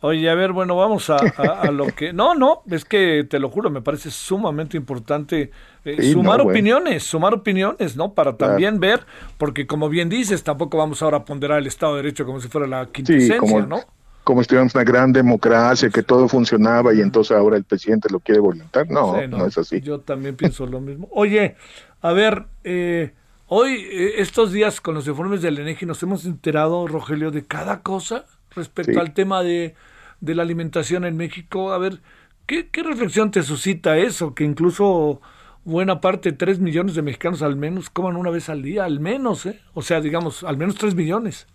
Oye, 0.06 0.30
a 0.30 0.36
ver, 0.36 0.52
bueno, 0.52 0.76
vamos 0.76 1.10
a, 1.10 1.72
lo 1.72 1.88
que... 1.88 2.12
No, 2.12 2.36
no, 2.36 2.64
es 2.70 2.84
que 2.84 3.26
te 3.30 3.40
lo 3.40 3.50
juro, 3.50 3.70
me 3.70 3.82
parece 3.82 4.12
sumamente 4.12 4.76
importante 4.76 5.50
eh, 5.86 6.12
sumar 6.12 6.42
opiniones, 6.42 7.04
sumar 7.04 7.34
opiniones, 7.34 7.96
¿no? 7.96 8.14
Para 8.14 8.36
también 8.36 8.82
ver, 8.82 9.06
porque 9.38 9.66
como 9.66 9.88
bien 9.88 10.10
dices, 10.10 10.44
tampoco 10.44 10.78
vamos 10.78 11.02
ahora 11.02 11.20
a 11.20 11.24
ponderar 11.24 11.60
el 11.60 11.68
Estado 11.68 11.96
de 11.96 12.02
Derecho 12.02 12.26
como 12.26 12.42
si 12.42 12.50
fuera 12.50 12.68
la 12.68 12.88
quintesencia, 12.88 13.38
como, 13.38 13.62
¿no? 13.62 13.80
Como 14.26 14.42
si 14.42 14.50
tuviéramos 14.50 14.76
una 14.76 14.84
gran 14.84 15.14
democracia, 15.14 15.90
que 15.90 16.04
todo 16.04 16.28
funcionaba 16.28 16.94
y 16.94 17.00
entonces 17.00 17.38
ahora 17.38 17.56
el 17.56 17.64
presidente 17.64 18.10
lo 18.12 18.20
quiere 18.20 18.42
voluntar. 18.42 18.92
No, 18.92 19.22
no, 19.22 19.38
no, 19.38 19.46
es 19.46 19.58
así. 19.58 19.80
Yo 19.80 20.02
también 20.02 20.36
pienso 20.36 20.66
lo 20.68 20.82
mismo. 20.82 21.08
Oye, 21.12 21.56
a 22.02 22.12
ver, 22.12 22.44
eh, 22.66 23.14
hoy, 23.48 23.88
eh, 23.90 24.16
estos 24.18 24.52
días 24.52 24.82
con 24.82 24.96
los 24.96 25.08
informes 25.08 25.42
del 25.42 25.60
ENEGI 25.60 25.86
nos 25.86 26.04
hemos 26.04 26.26
enterado, 26.26 26.88
Rogelio, 26.90 27.32
de 27.32 27.46
cada 27.46 27.80
cosa. 27.80 28.26
respecto 28.54 29.00
al 29.00 29.14
tema 29.14 29.42
de, 29.44 29.76
de, 30.24 30.36
la 30.36 30.44
alimentación 30.44 31.06
en 31.06 31.18
México. 31.18 31.74
A 31.74 31.78
ver, 31.78 32.02
¿qué, 32.46 32.70
¿qué, 32.70 32.84
reflexión 32.84 33.32
te 33.32 33.44
suscita 33.44 33.98
eso? 33.98 34.34
Que 34.34 34.44
incluso 34.44 35.22
buena 35.66 36.02
parte, 36.02 36.32
tres 36.32 36.60
millones 36.60 36.96
de 36.96 37.02
mexicanos 37.02 37.42
al 37.42 37.56
menos, 37.56 37.90
coman 37.90 38.16
una 38.16 38.30
vez 38.30 38.50
al 38.50 38.62
día, 38.62 38.86
al 38.86 39.00
menos, 39.00 39.46
¿eh? 39.46 39.60
O 39.74 39.82
sea, 39.82 40.02
digamos, 40.02 40.44
al 40.44 40.58
menos 40.58 40.76
tres 40.76 40.96
millones. 40.96 41.48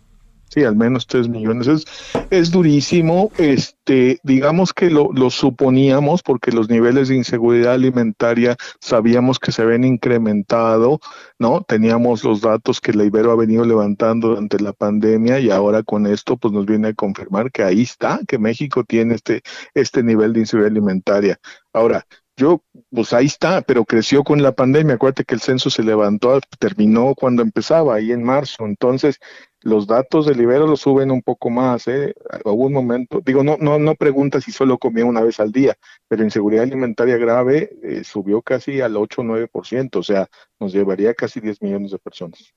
Sí, 0.51 0.64
al 0.64 0.76
menos 0.76 1.07
tres 1.07 1.28
millones. 1.28 1.66
Es, 1.66 1.84
es 2.30 2.51
durísimo. 2.51 3.30
Este, 3.36 4.18
digamos 4.22 4.72
que 4.72 4.90
lo, 4.90 5.12
lo, 5.12 5.28
suponíamos 5.28 6.22
porque 6.22 6.53
los 6.53 6.70
niveles 6.70 7.09
de 7.09 7.16
inseguridad 7.16 7.74
alimentaria 7.74 8.57
sabíamos 8.80 9.38
que 9.38 9.53
se 9.53 9.61
habían 9.61 9.84
incrementado, 9.84 11.01
¿no? 11.38 11.62
Teníamos 11.62 12.24
los 12.24 12.40
datos 12.40 12.80
que 12.80 12.94
la 12.94 13.05
Ibero 13.05 13.30
ha 13.30 13.36
venido 13.36 13.64
levantando 13.64 14.28
durante 14.28 14.59
la 14.59 14.72
pandemia 14.72 15.38
y 15.38 15.51
ahora 15.51 15.82
con 15.82 16.07
esto 16.07 16.38
pues 16.38 16.55
nos 16.55 16.64
viene 16.64 16.88
a 16.88 16.94
confirmar 16.94 17.53
que 17.53 17.62
ahí 17.62 17.82
está, 17.82 18.20
que 18.26 18.38
México 18.38 18.84
tiene 18.84 19.16
este, 19.16 19.42
este 19.74 20.03
nivel 20.03 20.32
de 20.32 20.40
inseguridad 20.40 20.70
alimentaria. 20.70 21.38
Ahora, 21.74 22.07
yo, 22.38 22.62
pues 22.90 23.12
ahí 23.12 23.26
está, 23.26 23.62
pero 23.62 23.84
creció 23.84 24.22
con 24.22 24.42
la 24.42 24.53
pandemia. 24.53 24.94
Acuérdate 24.94 25.24
que 25.24 25.34
el 25.34 25.40
censo 25.40 25.70
se 25.70 25.82
levantó, 25.82 26.40
terminó 26.61 27.14
cuando 27.16 27.42
empezaba, 27.42 27.96
ahí 27.96 28.12
en 28.12 28.22
marzo. 28.22 28.64
Entonces, 28.64 29.18
los 29.63 29.87
datos 29.87 30.27
del 30.27 30.41
Ibero 30.41 30.67
los 30.67 30.81
suben 30.81 31.11
un 31.11 31.23
poco 31.23 31.51
más, 31.51 31.89
¿eh? 31.89 32.15
Hubo 32.45 32.67
un 32.67 32.73
momento, 32.73 33.21
digo, 33.25 33.43
no, 33.43 33.57
no, 33.61 33.79
no 33.79 33.95
pregunta 33.95 34.41
si 34.41 34.53
solo 34.53 34.79
comía 34.79 35.05
una 35.05 35.21
vez 35.21 35.41
al 35.41 35.51
día, 35.51 35.77
pero 36.07 36.23
inseguridad 36.23 36.65
alimentaria 36.65 37.17
grave 37.17 37.71
eh, 37.83 38.05
subió 38.05 38.41
casi 38.43 38.81
al 38.81 38.97
8 38.97 39.21
o 39.21 39.25
9%, 39.25 39.97
o 39.97 40.03
sea, 40.03 40.29
nos 40.61 40.73
llevaría 40.73 41.15
casi 41.15 41.41
10 41.41 41.63
millones 41.63 41.91
de 41.91 41.99
personas. 41.99 42.55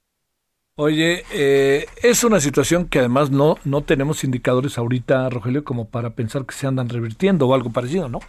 Oye, 0.76 1.24
eh, 1.34 1.86
es 2.02 2.24
una 2.24 2.40
situación 2.40 2.88
que 2.88 3.00
además 3.00 3.30
no, 3.30 3.58
no 3.66 3.84
tenemos 3.84 4.24
indicadores 4.24 4.78
ahorita, 4.78 5.30
Rogelio, 5.30 5.64
como 5.64 5.90
para 5.90 6.12
pensar 6.12 6.46
que 6.46 6.56
se 6.56 6.66
andan 6.66 6.90
revirtiendo 6.90 7.48
o 7.48 7.54
algo 7.54 7.72
parecido, 7.72 8.10
¿no? 8.10 8.20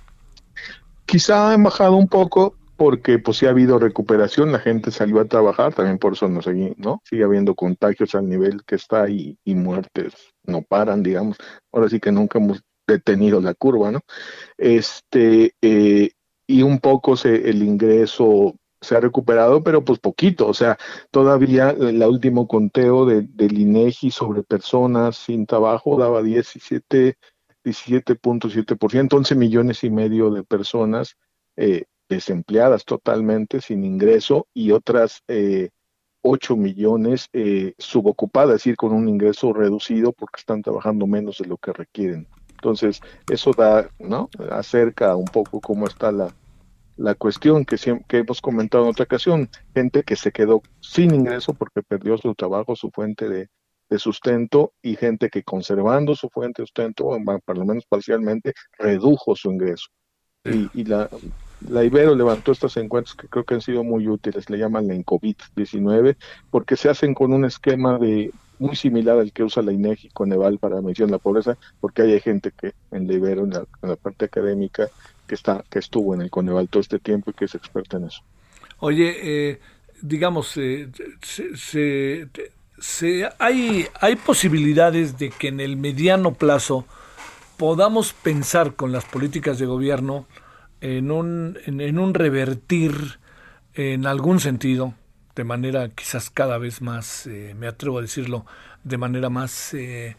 Quizá 1.06 1.52
han 1.52 1.62
bajado 1.62 1.96
un 1.96 2.08
poco 2.08 2.54
porque 2.82 3.20
pues 3.20 3.36
sí 3.36 3.46
ha 3.46 3.50
habido 3.50 3.78
recuperación, 3.78 4.50
la 4.50 4.58
gente 4.58 4.90
salió 4.90 5.20
a 5.20 5.24
trabajar, 5.24 5.72
también 5.72 5.98
por 5.98 6.14
eso 6.14 6.28
no, 6.28 6.42
seguí, 6.42 6.74
¿no? 6.78 7.00
sigue 7.04 7.22
habiendo 7.22 7.54
contagios 7.54 8.16
al 8.16 8.28
nivel 8.28 8.64
que 8.64 8.74
está 8.74 9.08
y, 9.08 9.38
y 9.44 9.54
muertes 9.54 10.12
no 10.42 10.62
paran, 10.62 11.00
digamos. 11.04 11.36
Ahora 11.70 11.88
sí 11.88 12.00
que 12.00 12.10
nunca 12.10 12.40
hemos 12.40 12.60
detenido 12.84 13.40
la 13.40 13.54
curva, 13.54 13.92
¿no? 13.92 14.00
Este, 14.58 15.54
eh, 15.62 16.10
y 16.48 16.62
un 16.62 16.80
poco 16.80 17.16
se, 17.16 17.48
el 17.48 17.62
ingreso 17.62 18.56
se 18.80 18.96
ha 18.96 19.00
recuperado, 19.00 19.62
pero 19.62 19.84
pues 19.84 20.00
poquito, 20.00 20.48
o 20.48 20.54
sea, 20.54 20.76
todavía 21.12 21.70
el 21.70 22.02
último 22.02 22.48
conteo 22.48 23.06
de, 23.06 23.22
del 23.22 23.60
INEGI 23.60 24.10
sobre 24.10 24.42
personas 24.42 25.18
sin 25.18 25.46
trabajo 25.46 25.96
daba 25.96 26.20
17 26.20 27.16
17.7%, 27.64 29.14
11 29.14 29.34
millones 29.36 29.84
y 29.84 29.90
medio 29.90 30.32
de 30.32 30.42
personas 30.42 31.16
eh, 31.56 31.84
desempleadas 32.14 32.84
totalmente, 32.84 33.60
sin 33.60 33.84
ingreso, 33.84 34.46
y 34.54 34.70
otras 34.70 35.22
eh, 35.28 35.70
8 36.22 36.56
millones 36.56 37.28
eh, 37.32 37.74
subocupadas, 37.78 38.56
es 38.56 38.60
decir, 38.60 38.76
con 38.76 38.92
un 38.92 39.08
ingreso 39.08 39.52
reducido 39.52 40.12
porque 40.12 40.40
están 40.40 40.62
trabajando 40.62 41.06
menos 41.06 41.38
de 41.38 41.46
lo 41.46 41.56
que 41.56 41.72
requieren. 41.72 42.28
Entonces, 42.52 43.00
eso 43.28 43.50
da, 43.52 43.88
¿no? 43.98 44.30
Acerca 44.50 45.16
un 45.16 45.24
poco 45.24 45.60
cómo 45.60 45.86
está 45.86 46.12
la, 46.12 46.32
la 46.96 47.14
cuestión 47.16 47.64
que, 47.64 47.76
que 48.06 48.18
hemos 48.18 48.40
comentado 48.40 48.84
en 48.84 48.90
otra 48.90 49.04
ocasión, 49.04 49.50
gente 49.74 50.04
que 50.04 50.14
se 50.14 50.30
quedó 50.30 50.62
sin 50.80 51.12
ingreso 51.12 51.54
porque 51.54 51.82
perdió 51.82 52.16
su 52.18 52.34
trabajo, 52.34 52.76
su 52.76 52.90
fuente 52.90 53.28
de, 53.28 53.48
de 53.90 53.98
sustento 53.98 54.72
y 54.80 54.94
gente 54.94 55.28
que 55.28 55.42
conservando 55.42 56.14
su 56.14 56.28
fuente 56.28 56.62
de 56.62 56.66
sustento, 56.66 57.08
por 57.44 57.58
lo 57.58 57.64
menos 57.64 57.84
parcialmente, 57.86 58.54
redujo 58.78 59.34
su 59.34 59.50
ingreso. 59.50 59.86
Y, 60.44 60.68
y 60.72 60.84
la, 60.84 61.08
la 61.68 61.84
Ibero 61.84 62.14
levantó 62.14 62.52
estos 62.52 62.76
encuentros 62.76 63.14
que 63.16 63.28
creo 63.28 63.44
que 63.44 63.54
han 63.54 63.60
sido 63.60 63.84
muy 63.84 64.08
útiles, 64.08 64.48
le 64.50 64.58
llaman 64.58 64.88
la 64.88 64.94
COVID-19, 64.94 66.16
porque 66.50 66.76
se 66.76 66.88
hacen 66.88 67.14
con 67.14 67.32
un 67.32 67.44
esquema 67.44 67.98
de 67.98 68.30
muy 68.58 68.76
similar 68.76 69.18
al 69.18 69.32
que 69.32 69.42
usa 69.42 69.62
la 69.62 69.72
INEGI 69.72 70.10
Coneval 70.10 70.58
para 70.58 70.80
medición 70.80 71.08
de 71.08 71.12
la 71.12 71.18
pobreza, 71.18 71.56
porque 71.80 72.02
hay 72.02 72.20
gente 72.20 72.52
que 72.52 72.74
en 72.92 73.08
la 73.08 73.14
Ibero, 73.14 73.44
en 73.44 73.50
la, 73.50 73.96
parte 73.96 74.26
académica, 74.26 74.88
que 75.26 75.34
está 75.34 75.64
que 75.68 75.78
estuvo 75.78 76.14
en 76.14 76.22
el 76.22 76.30
Coneval 76.30 76.68
todo 76.68 76.80
este 76.80 76.98
tiempo 76.98 77.30
y 77.30 77.34
que 77.34 77.46
es 77.46 77.54
experta 77.54 77.96
en 77.96 78.04
eso. 78.04 78.22
Oye, 78.78 79.16
eh, 79.22 79.60
digamos, 80.00 80.56
eh, 80.56 80.88
se, 81.22 82.28
se, 82.78 83.28
hay, 83.38 83.86
hay 84.00 84.16
posibilidades 84.16 85.18
de 85.18 85.30
que 85.30 85.48
en 85.48 85.60
el 85.60 85.76
mediano 85.76 86.34
plazo 86.34 86.84
podamos 87.56 88.12
pensar 88.12 88.74
con 88.74 88.92
las 88.92 89.04
políticas 89.04 89.58
de 89.58 89.66
gobierno 89.66 90.26
en 90.82 91.12
un, 91.12 91.58
en, 91.64 91.98
un 91.98 92.12
revertir 92.12 93.20
en 93.74 94.04
algún 94.04 94.40
sentido, 94.40 94.94
de 95.34 95.44
manera 95.44 95.88
quizás 95.88 96.28
cada 96.28 96.58
vez 96.58 96.82
más, 96.82 97.26
eh, 97.26 97.54
me 97.58 97.68
atrevo 97.68 97.98
a 97.98 98.02
decirlo, 98.02 98.44
de 98.82 98.98
manera 98.98 99.30
más, 99.30 99.72
eh, 99.74 100.16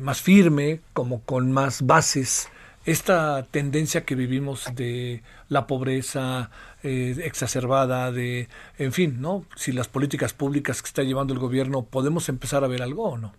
más 0.00 0.22
firme, 0.22 0.80
como 0.94 1.22
con 1.22 1.52
más 1.52 1.82
bases, 1.86 2.48
esta 2.86 3.44
tendencia 3.50 4.04
que 4.04 4.14
vivimos 4.14 4.64
de 4.74 5.22
la 5.48 5.66
pobreza 5.66 6.50
eh, 6.82 7.16
exacerbada, 7.24 8.10
de, 8.10 8.48
en 8.78 8.92
fin, 8.92 9.20
¿no? 9.20 9.44
Si 9.54 9.72
las 9.72 9.88
políticas 9.88 10.32
públicas 10.32 10.80
que 10.80 10.88
está 10.88 11.02
llevando 11.02 11.34
el 11.34 11.40
gobierno, 11.40 11.84
¿podemos 11.84 12.28
empezar 12.28 12.64
a 12.64 12.68
ver 12.68 12.82
algo 12.82 13.10
o 13.10 13.18
no? 13.18 13.34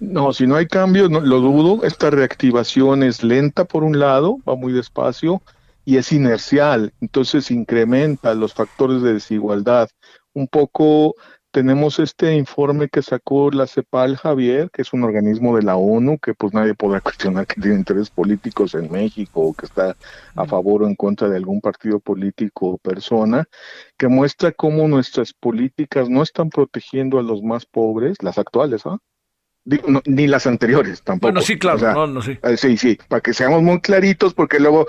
No, 0.00 0.32
si 0.32 0.46
no 0.46 0.54
hay 0.54 0.66
cambios, 0.66 1.10
no, 1.10 1.20
lo 1.20 1.40
dudo. 1.40 1.84
Esta 1.84 2.10
reactivación 2.10 3.02
es 3.02 3.24
lenta 3.24 3.64
por 3.64 3.82
un 3.82 3.98
lado, 3.98 4.38
va 4.48 4.54
muy 4.54 4.72
despacio 4.72 5.42
y 5.84 5.96
es 5.96 6.12
inercial, 6.12 6.92
entonces 7.00 7.50
incrementa 7.50 8.34
los 8.34 8.54
factores 8.54 9.02
de 9.02 9.14
desigualdad. 9.14 9.88
Un 10.34 10.46
poco 10.46 11.14
tenemos 11.50 11.98
este 11.98 12.36
informe 12.36 12.88
que 12.88 13.02
sacó 13.02 13.50
la 13.50 13.66
CEPAL 13.66 14.16
Javier, 14.16 14.70
que 14.70 14.82
es 14.82 14.92
un 14.92 15.02
organismo 15.02 15.56
de 15.56 15.62
la 15.62 15.76
ONU, 15.76 16.18
que 16.18 16.34
pues 16.34 16.52
nadie 16.52 16.74
podrá 16.74 17.00
cuestionar 17.00 17.46
que 17.46 17.60
tiene 17.60 17.78
intereses 17.78 18.10
políticos 18.10 18.74
en 18.74 18.92
México 18.92 19.40
o 19.40 19.54
que 19.54 19.66
está 19.66 19.96
a 20.36 20.44
favor 20.44 20.82
o 20.82 20.86
en 20.86 20.94
contra 20.94 21.28
de 21.28 21.36
algún 21.36 21.60
partido 21.60 21.98
político 21.98 22.66
o 22.72 22.78
persona, 22.78 23.46
que 23.96 24.08
muestra 24.08 24.52
cómo 24.52 24.86
nuestras 24.86 25.32
políticas 25.32 26.08
no 26.08 26.22
están 26.22 26.50
protegiendo 26.50 27.18
a 27.18 27.22
los 27.22 27.42
más 27.42 27.66
pobres, 27.66 28.22
las 28.22 28.38
actuales, 28.38 28.86
¿ah? 28.86 28.98
Ni 30.06 30.26
las 30.26 30.46
anteriores 30.46 31.02
tampoco. 31.02 31.32
Bueno, 31.32 31.42
sí, 31.42 31.58
claro, 31.58 32.06
no, 32.06 32.22
sí. 32.22 32.38
Eh, 32.42 32.56
sí, 32.56 32.76
sí, 32.76 32.98
para 33.08 33.20
que 33.20 33.34
seamos 33.34 33.62
muy 33.62 33.80
claritos, 33.80 34.32
porque 34.32 34.60
luego 34.60 34.86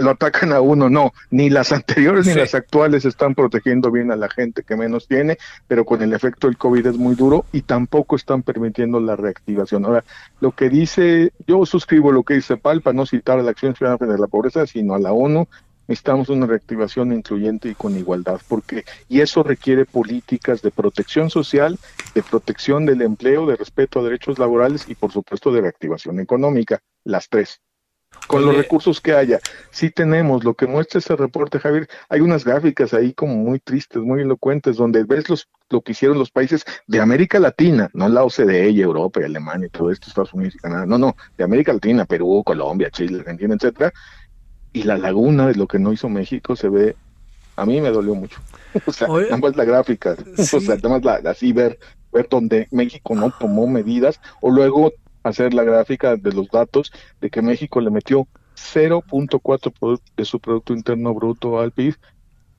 lo 0.00 0.10
atacan 0.10 0.52
a 0.52 0.60
uno. 0.60 0.88
No, 0.88 1.12
ni 1.30 1.50
las 1.50 1.72
anteriores 1.72 2.26
ni 2.26 2.34
las 2.34 2.54
actuales 2.54 3.04
están 3.04 3.34
protegiendo 3.34 3.90
bien 3.90 4.10
a 4.10 4.16
la 4.16 4.28
gente 4.28 4.62
que 4.62 4.76
menos 4.76 5.06
tiene, 5.08 5.38
pero 5.68 5.84
con 5.84 6.02
el 6.02 6.12
efecto 6.12 6.46
del 6.46 6.56
COVID 6.56 6.86
es 6.86 6.96
muy 6.96 7.14
duro 7.14 7.44
y 7.52 7.62
tampoco 7.62 8.16
están 8.16 8.42
permitiendo 8.42 9.00
la 9.00 9.16
reactivación. 9.16 9.84
Ahora, 9.84 10.04
lo 10.40 10.52
que 10.52 10.70
dice, 10.70 11.32
yo 11.46 11.66
suscribo 11.66 12.12
lo 12.12 12.22
que 12.22 12.34
dice 12.34 12.56
Palpa, 12.56 12.92
no 12.92 13.06
citar 13.06 13.38
a 13.38 13.42
la 13.42 13.50
Acción 13.50 13.74
Ciudadana 13.74 13.98
frente 13.98 14.14
a 14.14 14.18
la 14.18 14.26
Pobreza, 14.26 14.66
sino 14.66 14.94
a 14.94 14.98
la 14.98 15.12
ONU, 15.12 15.48
necesitamos 15.86 16.28
una 16.28 16.46
reactivación 16.46 17.12
incluyente 17.12 17.68
y 17.68 17.74
con 17.74 17.96
igualdad, 17.96 18.40
porque 18.48 18.84
y 19.08 19.20
eso 19.20 19.42
requiere 19.42 19.84
políticas 19.84 20.62
de 20.62 20.70
protección 20.70 21.30
social, 21.30 21.78
de 22.14 22.22
protección 22.22 22.86
del 22.86 23.02
empleo, 23.02 23.46
de 23.46 23.56
respeto 23.56 24.00
a 24.00 24.04
derechos 24.04 24.38
laborales 24.38 24.88
y 24.88 24.94
por 24.94 25.12
supuesto 25.12 25.52
de 25.52 25.60
reactivación 25.60 26.20
económica, 26.20 26.80
las 27.04 27.28
tres. 27.28 27.60
Con 28.26 28.46
los 28.46 28.56
recursos 28.56 29.00
que 29.00 29.12
haya, 29.12 29.38
sí 29.70 29.90
tenemos 29.90 30.44
lo 30.44 30.54
que 30.54 30.66
muestra 30.66 30.98
ese 30.98 31.14
reporte, 31.14 31.58
Javier. 31.58 31.88
Hay 32.08 32.20
unas 32.20 32.44
gráficas 32.44 32.94
ahí 32.94 33.12
como 33.12 33.34
muy 33.34 33.58
tristes, 33.58 34.02
muy 34.02 34.22
elocuentes, 34.22 34.76
donde 34.76 35.04
ves 35.04 35.28
los, 35.28 35.48
lo 35.68 35.82
que 35.82 35.92
hicieron 35.92 36.18
los 36.18 36.30
países 36.30 36.64
de 36.86 37.00
América 37.00 37.38
Latina, 37.38 37.90
no 37.92 38.08
la 38.08 38.24
OCDE 38.24 38.70
y 38.70 38.80
Europa 38.80 39.20
y 39.20 39.24
Alemania 39.24 39.66
y 39.66 39.70
todo 39.70 39.90
esto, 39.90 40.06
Estados 40.08 40.32
Unidos 40.32 40.54
y 40.54 40.58
Canadá, 40.58 40.86
no, 40.86 40.96
no, 40.96 41.16
de 41.36 41.44
América 41.44 41.72
Latina, 41.74 42.06
Perú, 42.06 42.42
Colombia, 42.46 42.90
Chile, 42.90 43.18
Argentina, 43.18 43.54
etcétera, 43.54 43.92
y 44.74 44.82
la 44.82 44.98
laguna 44.98 45.46
de 45.46 45.54
lo 45.54 45.66
que 45.66 45.78
no 45.78 45.92
hizo 45.92 46.10
México 46.10 46.56
se 46.56 46.68
ve, 46.68 46.96
a 47.56 47.64
mí 47.64 47.80
me 47.80 47.90
dolió 47.90 48.14
mucho. 48.14 48.40
o 48.86 48.92
sea, 48.92 49.08
nada 49.08 49.36
más 49.38 49.56
la 49.56 49.64
gráfica, 49.64 50.16
o 50.36 50.60
sea, 50.60 50.74
nada 50.76 50.88
más 50.88 51.04
la, 51.04 51.30
así 51.30 51.52
ver, 51.52 51.78
ver 52.12 52.28
donde 52.28 52.66
México 52.72 53.14
no 53.14 53.30
tomó 53.30 53.66
medidas, 53.68 54.20
o 54.42 54.50
luego 54.50 54.92
hacer 55.22 55.54
la 55.54 55.62
gráfica 55.62 56.16
de 56.16 56.32
los 56.32 56.50
datos 56.50 56.92
de 57.20 57.30
que 57.30 57.40
México 57.40 57.80
le 57.80 57.90
metió 57.90 58.26
0.4 58.56 60.00
de 60.16 60.24
su 60.24 60.40
Producto 60.40 60.74
Interno 60.74 61.14
Bruto 61.14 61.60
al 61.60 61.70
PIB, 61.70 61.94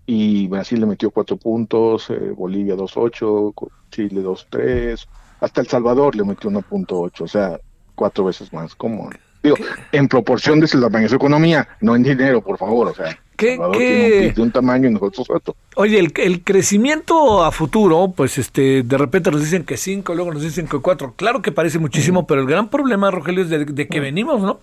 y 0.07 0.47
Brasil 0.47 0.80
le 0.80 0.86
metió 0.86 1.11
4 1.11 1.36
puntos, 1.36 2.09
eh, 2.11 2.32
Bolivia 2.32 2.76
2.8, 2.76 3.53
Chile 3.91 4.24
2.3, 4.24 5.05
hasta 5.41 5.61
El 5.61 5.68
Salvador 5.68 6.16
le 6.16 6.24
metió 6.24 6.49
1.8, 6.49 7.22
o 7.22 7.28
sea, 7.28 7.59
cuatro 7.93 8.24
veces 8.24 8.53
más. 8.53 8.74
¿Cómo? 8.76 9.09
Digo, 9.46 9.58
en 9.91 10.08
proporción 10.08 10.60
de 10.60 10.68
su 10.68 10.82
tamaño 10.82 11.08
su 11.08 11.16
economía, 11.16 11.68
no 11.82 11.96
en 11.96 12.04
dinero, 12.04 12.41
por 12.41 12.58
favor, 12.58 12.88
o 12.88 12.93
sea. 12.96 13.18
¿Qué, 13.38 13.58
Salvador 13.58 13.78
qué- 13.78 13.86
tiene 13.88 14.06
un 14.06 14.22
PIB 14.28 14.36
de 14.36 14.41
un 14.41 14.52
tamaño 14.52 14.89
y 14.89 14.93
nosotros 14.93 15.28
otro. 15.30 15.56
Oye, 15.76 16.00
el, 16.00 16.14
el 16.16 16.41
crecimiento 16.43 17.43
a 17.43 17.52
futuro, 17.52 18.14
pues 18.16 18.38
este, 18.38 18.82
de 18.84 18.98
repente 18.98 19.30
nos 19.30 19.41
dicen 19.41 19.66
que 19.66 19.76
5, 19.78 20.16
luego 20.16 20.34
nos 20.34 20.41
dicen 20.41 20.68
que 20.68 20.80
4. 20.80 21.14
Claro 21.18 21.41
que 21.41 21.52
parece 21.52 21.78
muchísimo, 21.78 22.26
pero 22.26 22.41
el 22.41 22.48
gran 22.48 22.70
problema, 22.70 23.12
Rogelio, 23.12 23.43
es 23.43 23.50
de, 23.50 23.66
de 23.66 23.88
que 23.88 24.00
venimos, 24.00 24.41
¿no? 24.41 24.60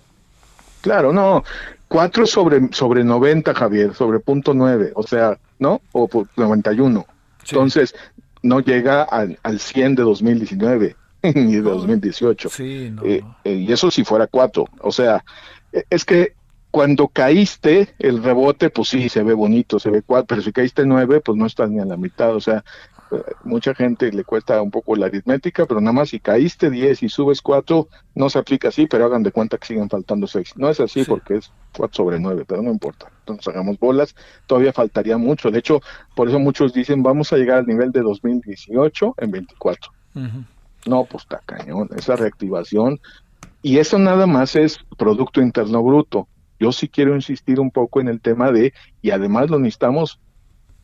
Claro, 0.81 1.13
no. 1.13 1.43
4 1.87 2.25
sobre, 2.25 2.67
sobre 2.71 3.03
90, 3.03 3.53
Javier, 3.53 3.93
sobre 3.93 4.19
punto 4.19 4.53
9, 4.55 4.91
o 4.95 5.03
sea, 5.03 5.37
¿no? 5.59 5.79
O 5.91 6.07
por 6.07 6.27
91. 6.35 7.05
Entonces, 7.45 7.93
no 8.41 8.59
llega 8.59 9.03
al, 9.03 9.37
al 9.43 9.59
100 9.59 9.95
de 9.95 10.01
2019 10.03 10.95
ni 11.23 11.55
de 11.55 11.61
2018. 11.61 12.49
Sí, 12.49 12.91
no. 12.91 13.03
Eh, 13.03 13.23
eh, 13.43 13.53
y 13.53 13.71
eso 13.71 13.89
si 13.89 14.03
fuera 14.03 14.27
4. 14.27 14.65
O 14.81 14.91
sea, 14.91 15.23
eh, 15.71 15.83
es 15.89 16.05
que 16.05 16.33
cuando 16.73 17.07
caíste, 17.07 17.89
el 17.99 18.23
rebote, 18.23 18.71
pues 18.71 18.89
sí, 18.89 19.07
se 19.07 19.21
ve 19.21 19.35
bonito, 19.35 19.77
se 19.77 19.91
ve 19.91 20.01
4, 20.01 20.25
pero 20.25 20.41
si 20.41 20.51
caíste 20.51 20.87
9, 20.87 21.21
pues 21.21 21.37
no 21.37 21.45
estás 21.45 21.69
ni 21.69 21.79
a 21.79 21.85
la 21.85 21.97
mitad. 21.97 22.35
O 22.35 22.41
sea, 22.41 22.63
eh, 23.11 23.21
mucha 23.43 23.75
gente 23.75 24.11
le 24.11 24.23
cuesta 24.23 24.59
un 24.59 24.71
poco 24.71 24.95
la 24.95 25.05
aritmética, 25.05 25.67
pero 25.67 25.79
nada 25.81 25.93
más 25.93 26.09
si 26.09 26.19
caíste 26.19 26.71
10 26.71 27.03
y 27.03 27.09
subes 27.09 27.43
4, 27.43 27.87
no 28.15 28.27
se 28.27 28.39
aplica 28.39 28.69
así, 28.69 28.87
pero 28.87 29.05
hagan 29.05 29.21
de 29.21 29.31
cuenta 29.31 29.59
que 29.59 29.67
siguen 29.67 29.87
faltando 29.87 30.25
6. 30.25 30.53
No 30.57 30.67
es 30.67 30.79
así 30.79 31.03
porque 31.03 31.35
es 31.35 31.51
4 31.77 31.95
sobre 31.95 32.19
9, 32.19 32.43
pero 32.47 32.63
no 32.63 32.71
importa. 32.71 33.11
Entonces 33.19 33.47
hagamos 33.49 33.77
bolas, 33.77 34.15
todavía 34.47 34.73
faltaría 34.73 35.19
mucho. 35.19 35.51
De 35.51 35.59
hecho, 35.59 35.79
por 36.15 36.27
eso 36.27 36.39
muchos 36.39 36.73
dicen, 36.73 37.03
vamos 37.03 37.31
a 37.33 37.37
llegar 37.37 37.59
al 37.59 37.67
nivel 37.67 37.91
de 37.91 38.01
2018 38.01 39.13
en 39.19 39.29
24. 39.29 39.91
No, 40.85 41.05
pues 41.05 41.23
está 41.23 41.39
cañón, 41.45 41.89
esa 41.95 42.15
reactivación. 42.15 42.99
Y 43.61 43.77
eso 43.77 43.97
nada 43.97 44.27
más 44.27 44.55
es 44.55 44.79
Producto 44.97 45.41
Interno 45.41 45.81
Bruto. 45.83 46.27
Yo 46.59 46.71
sí 46.71 46.89
quiero 46.89 47.15
insistir 47.15 47.59
un 47.59 47.71
poco 47.71 48.01
en 48.01 48.07
el 48.09 48.21
tema 48.21 48.51
de, 48.51 48.73
y 49.01 49.11
además 49.11 49.49
lo 49.49 49.59
necesitamos 49.59 50.19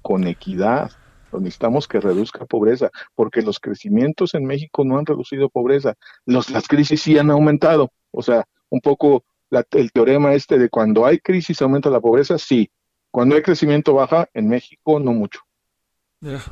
con 0.01 0.25
equidad, 0.27 0.89
lo 1.31 1.39
necesitamos 1.39 1.87
que 1.87 1.99
reduzca 1.99 2.45
pobreza, 2.45 2.89
porque 3.15 3.41
los 3.41 3.59
crecimientos 3.59 4.33
en 4.33 4.45
México 4.45 4.83
no 4.85 4.97
han 4.97 5.05
reducido 5.05 5.49
pobreza, 5.49 5.95
los, 6.25 6.49
las 6.49 6.67
crisis 6.67 7.01
sí 7.01 7.17
han 7.17 7.29
aumentado. 7.31 7.91
O 8.11 8.21
sea, 8.23 8.45
un 8.69 8.79
poco 8.79 9.23
la- 9.49 9.65
el 9.71 9.91
teorema 9.91 10.33
este 10.33 10.57
de 10.57 10.69
cuando 10.69 11.05
hay 11.05 11.19
crisis 11.19 11.61
aumenta 11.61 11.89
la 11.89 11.99
pobreza, 11.99 12.37
sí. 12.37 12.71
Cuando 13.11 13.35
hay 13.35 13.41
crecimiento 13.41 13.93
baja, 13.93 14.29
en 14.33 14.47
México 14.47 14.99
no 14.99 15.13
mucho. 15.13 15.41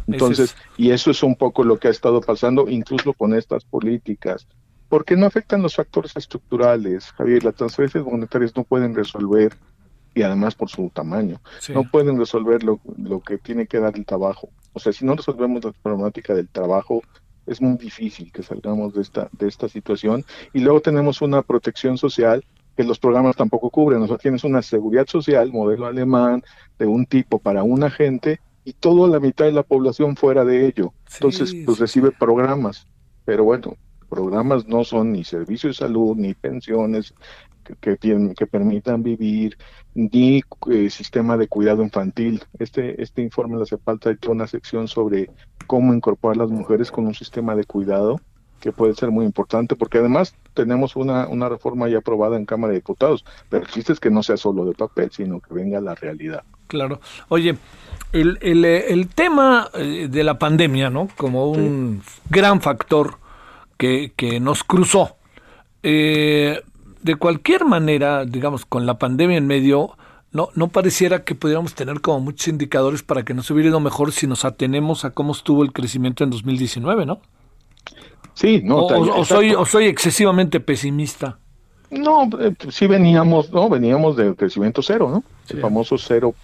Entonces, 0.08 0.56
y 0.78 0.92
eso 0.92 1.12
es 1.12 1.24
un 1.24 1.36
poco 1.36 1.64
lo 1.64 1.78
que 1.78 1.88
ha 1.90 1.92
estado 1.92 2.22
pasando 2.22 2.70
incluso 2.70 3.14
con 3.14 3.34
estas 3.34 3.66
políticas, 3.66 4.48
porque 4.90 5.18
no 5.18 5.26
afectan 5.26 5.62
los 5.62 5.76
factores 5.76 6.16
estructurales, 6.16 7.12
Javier, 7.12 7.44
las 7.44 7.56
transferencias 7.56 8.06
monetarias 8.06 8.56
no 8.56 8.64
pueden 8.64 8.96
resolver, 8.96 9.54
y 10.16 10.22
además 10.24 10.56
por 10.56 10.70
su 10.70 10.90
tamaño, 10.90 11.42
Sí. 11.60 11.74
no 11.74 11.84
pueden 11.84 12.18
resolver 12.18 12.64
lo, 12.64 12.80
lo 12.98 13.20
que 13.20 13.38
tiene 13.38 13.68
que 13.68 13.80
dar 13.80 13.96
el 13.98 14.06
trabajo. 14.06 14.50
O 14.74 14.80
sea, 14.80 14.94
si 14.94 15.06
no 15.06 15.16
resolvemos 15.16 15.64
la 15.64 15.72
problemática 15.72 16.34
del 16.34 16.48
trabajo, 16.48 17.04
es 17.46 17.62
muy 17.62 17.78
difícil 17.78 18.32
que 18.32 18.44
salgamos 18.44 18.94
de 18.94 19.02
esta, 19.02 19.30
de 19.32 19.48
esta 19.48 19.68
situación. 19.70 20.26
Y 20.54 20.60
luego 20.60 20.82
tenemos 20.82 21.22
una 21.22 21.42
protección 21.42 21.98
social 21.98 22.44
que 22.76 22.84
los 22.84 23.00
programas 23.00 23.36
tampoco 23.36 23.70
cubren. 23.70 24.02
O 24.02 24.08
sea, 24.08 24.18
tienes 24.18 24.44
una 24.44 24.62
seguridad 24.62 25.08
social, 25.08 25.52
modelo 25.52 25.86
alemán, 25.86 26.44
de 26.78 26.86
un 26.86 27.06
tipo 27.06 27.40
para 27.40 27.64
una 27.64 27.90
gente, 27.90 28.40
y 28.68 28.74
toda 28.74 29.08
la 29.08 29.22
mitad 29.22 29.46
de 29.46 29.54
la 29.54 29.64
población 29.64 30.18
fuera 30.18 30.44
de 30.44 30.68
ello. 30.68 30.92
Entonces, 31.14 31.54
pues 31.66 31.80
recibe 31.80 32.12
programas. 32.12 32.86
Pero 33.24 33.46
bueno, 33.46 33.78
programas 34.10 34.68
no 34.68 34.84
son 34.84 35.14
ni 35.14 35.24
servicios 35.24 35.78
de 35.78 35.86
salud, 35.86 36.18
ni 36.18 36.34
pensiones 36.34 37.14
que, 37.64 37.76
que, 37.80 37.96
tienen- 37.96 38.34
que 38.36 38.46
permitan 38.46 39.04
vivir, 39.04 39.58
ni 39.96 40.42
eh, 40.70 40.90
sistema 40.90 41.38
de 41.38 41.48
cuidado 41.48 41.82
infantil. 41.82 42.44
Este, 42.60 43.02
este 43.02 43.22
informe 43.22 43.54
de 43.54 43.62
la 43.62 43.66
CEPAL 43.68 44.02
trae 44.02 44.18
toda 44.18 44.36
una 44.36 44.48
sección 44.48 44.90
sobre 44.90 45.30
cómo 45.66 45.94
incorporar 45.94 46.36
a 46.36 46.44
las 46.44 46.52
mujeres 46.52 46.92
con 46.92 47.06
un 47.08 47.14
sistema 47.16 47.56
de 47.56 47.64
cuidado 47.64 48.20
que 48.60 48.72
puede 48.72 48.96
ser 48.96 49.12
muy 49.12 49.26
importante, 49.26 49.76
porque 49.76 50.00
además 50.00 50.36
tenemos 50.54 50.96
una, 50.96 51.28
una 51.28 51.50
reforma 51.50 51.88
ya 51.88 52.00
aprobada 52.00 52.38
en 52.38 52.46
Cámara 52.46 52.72
de 52.72 52.80
Diputados, 52.80 53.24
pero 53.50 53.64
el 53.64 53.70
chiste 53.70 53.94
es 53.94 54.00
que 54.00 54.10
no 54.10 54.24
sea 54.24 54.38
solo 54.38 54.66
de 54.66 54.74
papel, 54.74 55.12
sino 55.12 55.40
que 55.40 55.54
venga 55.54 55.80
la 55.80 55.96
realidad. 55.96 56.44
Claro. 56.68 57.00
Oye, 57.30 57.58
el, 58.12 58.38
el, 58.42 58.66
eh, 58.66 58.92
el 58.92 59.08
tema 59.08 59.70
eh, 59.74 60.08
de 60.10 60.24
la 60.24 60.40
pandemia, 60.40 60.90
¿no? 60.90 61.08
Como 61.18 61.52
un 61.52 62.02
gran 62.30 62.62
factor 62.62 63.20
que, 63.78 64.14
que 64.16 64.40
nos 64.40 64.64
cruzó. 64.64 65.16
Eh, 65.84 66.62
de 67.02 67.16
cualquier 67.16 67.66
manera, 67.66 68.26
digamos, 68.26 68.66
con 68.66 68.86
la 68.86 68.98
pandemia 68.98 69.38
en 69.38 69.48
medio, 69.48 69.92
no, 70.32 70.50
no 70.56 70.68
pareciera 70.68 71.24
que 71.24 71.36
pudiéramos 71.36 71.74
tener 71.74 72.02
como 72.02 72.20
muchos 72.20 72.48
indicadores 72.48 73.04
para 73.04 73.24
que 73.24 73.34
nos 73.34 73.50
hubiera 73.50 73.70
ido 73.70 73.80
mejor 73.80 74.12
si 74.12 74.28
nos 74.28 74.44
atenemos 74.44 75.06
a 75.06 75.12
cómo 75.12 75.32
estuvo 75.32 75.64
el 75.64 75.72
crecimiento 75.72 76.24
en 76.24 76.32
2019, 76.32 77.06
¿no? 77.06 77.22
Sí, 78.38 78.62
no, 78.64 78.86
o, 78.86 79.26
soy, 79.26 79.56
o 79.56 79.66
soy 79.66 79.88
excesivamente 79.88 80.60
pesimista. 80.60 81.40
No, 81.90 82.30
eh, 82.40 82.54
sí 82.70 82.86
veníamos, 82.86 83.52
no, 83.52 83.68
veníamos 83.68 84.16
del 84.16 84.36
crecimiento 84.36 84.84
cero, 84.84 85.10
¿no? 85.10 85.24
El 85.50 85.60
famoso 85.60 85.98
cero, 85.98 86.36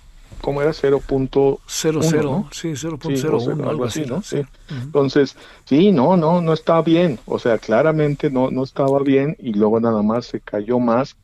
¿cómo 0.41 0.63
era? 0.63 0.73
Cero 0.73 0.99
punto 1.05 1.59
Cero, 1.67 1.99
uno, 1.99 2.09
cero, 2.09 2.23
¿no? 2.23 2.49
sí, 2.51 2.73
cero 2.75 2.97
Sí, 2.99 3.23
uno, 3.27 3.69
algo 3.69 3.85
así, 3.85 4.07
¿no? 4.07 4.23
Sí. 4.23 4.41
Entonces, 4.71 5.37
sí, 5.65 5.91
no, 5.91 6.17
no, 6.17 6.41
no 6.41 6.53
estaba 6.53 6.81
bien. 6.81 7.19
O 7.27 7.37
sea, 7.37 7.59
claramente 7.59 8.31
no, 8.31 8.49
no 8.49 8.63
estaba 8.63 8.97
bien 9.03 9.37
y 9.37 9.53
luego 9.53 9.79
nada 9.79 10.01
más 10.01 10.25
se 10.25 10.39
cayó 10.39 10.79
más 10.79 11.15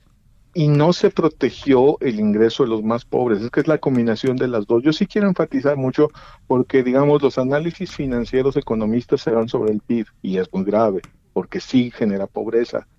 y 0.59 0.67
no 0.67 0.91
se 0.91 1.09
protegió 1.09 1.97
el 2.01 2.19
ingreso 2.19 2.63
de 2.63 2.69
los 2.69 2.83
más 2.83 3.05
pobres. 3.05 3.41
Es 3.41 3.49
que 3.49 3.61
es 3.61 3.69
la 3.69 3.77
combinación 3.77 4.35
de 4.35 4.49
las 4.49 4.67
dos. 4.67 4.83
Yo 4.83 4.91
sí 4.91 5.07
quiero 5.07 5.29
enfatizar 5.29 5.77
mucho 5.77 6.09
porque, 6.47 6.83
digamos, 6.83 7.21
los 7.21 7.37
análisis 7.37 7.95
financieros 7.95 8.57
economistas 8.57 9.21
se 9.21 9.31
van 9.31 9.47
sobre 9.47 9.71
el 9.71 9.79
PIB 9.79 10.07
y 10.21 10.37
es 10.37 10.51
muy 10.51 10.65
grave 10.65 11.05
porque 11.31 11.61
sí 11.61 11.91
genera 11.91 12.27
pobreza 12.27 12.89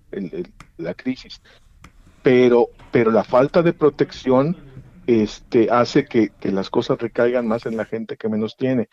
la 0.77 0.95
crisis. 0.95 1.39
Pero, 2.23 2.69
pero 2.91 3.11
la 3.11 3.23
falta 3.23 3.61
de 3.61 3.73
protección 3.73 4.57
este, 5.05 5.69
hace 5.69 6.05
que, 6.05 6.29
que 6.39 6.51
las 6.51 6.71
cosas 6.71 6.97
recaigan 6.97 7.47
más 7.47 7.67
en 7.67 7.77
la 7.77 7.85
gente 7.85 8.17
que 8.17 8.27
menos 8.27 8.57
tiene. 8.57 8.89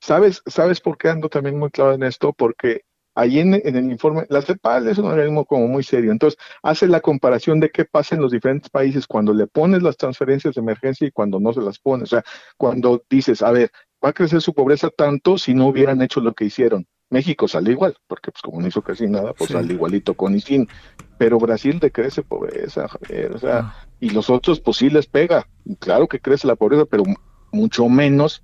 ¿Sabes, 0.00 0.44
¿Sabes 0.46 0.80
por 0.80 0.96
qué 0.96 1.08
ando 1.08 1.28
también 1.28 1.58
muy 1.58 1.70
claro 1.72 1.94
en 1.94 2.04
esto? 2.04 2.32
Porque 2.32 2.82
ahí 3.14 3.38
en, 3.40 3.54
en 3.54 3.76
el 3.76 3.90
informe, 3.90 4.26
la 4.30 4.42
CEPAL 4.42 4.88
es 4.88 4.98
un 4.98 5.06
organismo 5.06 5.44
como 5.44 5.68
muy 5.68 5.82
serio, 5.82 6.12
entonces 6.12 6.38
hace 6.62 6.86
la 6.88 7.00
comparación 7.00 7.60
de 7.60 7.70
qué 7.70 7.84
pasa 7.84 8.14
en 8.14 8.22
los 8.22 8.32
diferentes 8.32 8.70
países 8.70 9.06
cuando 9.06 9.32
le 9.34 9.46
pones 9.46 9.82
las 9.82 9.96
transferencias 9.96 10.54
de 10.54 10.60
emergencia 10.60 11.06
y 11.06 11.10
cuando 11.10 11.38
no 11.40 11.52
se 11.52 11.60
las 11.60 11.78
pones. 11.78 12.12
O 12.12 12.16
sea, 12.16 12.24
cuando 12.56 13.02
dices, 13.10 13.42
a 13.42 13.50
ver, 13.50 13.70
va 14.04 14.10
a 14.10 14.12
crecer 14.12 14.40
su 14.40 14.54
pobreza 14.54 14.88
tanto 14.90 15.38
si 15.38 15.54
no 15.54 15.66
hubieran 15.68 16.00
hecho 16.02 16.20
lo 16.20 16.32
que 16.34 16.44
hicieron. 16.46 16.86
México 17.10 17.46
sale 17.46 17.72
igual, 17.72 17.94
porque 18.06 18.30
pues 18.32 18.40
como 18.40 18.60
no 18.60 18.66
hizo 18.66 18.80
casi 18.80 19.06
nada, 19.06 19.34
pues 19.34 19.48
Sí. 19.48 19.52
sale 19.54 19.74
igualito 19.74 20.14
con 20.14 20.34
y 20.34 20.40
sin. 20.40 20.66
Pero 21.18 21.38
Brasil 21.38 21.78
decrece 21.78 22.22
pobreza, 22.22 22.88
Javier, 22.88 23.32
o 23.32 23.38
sea, 23.38 23.58
Ah. 23.58 23.86
y 24.00 24.08
los 24.10 24.30
otros 24.30 24.60
pues 24.60 24.78
sí 24.78 24.88
les 24.88 25.06
pega. 25.06 25.46
Claro 25.78 26.08
que 26.08 26.20
crece 26.20 26.46
la 26.46 26.56
pobreza, 26.56 26.86
pero 26.86 27.04
mu- 27.04 27.14
mucho 27.52 27.86
menos 27.90 28.42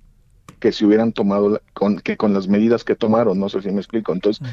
que 0.59 0.71
si 0.71 0.85
hubieran 0.85 1.11
tomado 1.13 1.49
la- 1.49 1.61
con 1.73 1.99
que 1.99 2.17
con 2.17 2.33
las 2.33 2.47
medidas 2.47 2.83
que 2.83 2.95
tomaron, 2.95 3.39
no 3.39 3.49
sé 3.49 3.61
si 3.61 3.69
me 3.71 3.79
explico. 3.79 4.13
Entonces, 4.13 4.47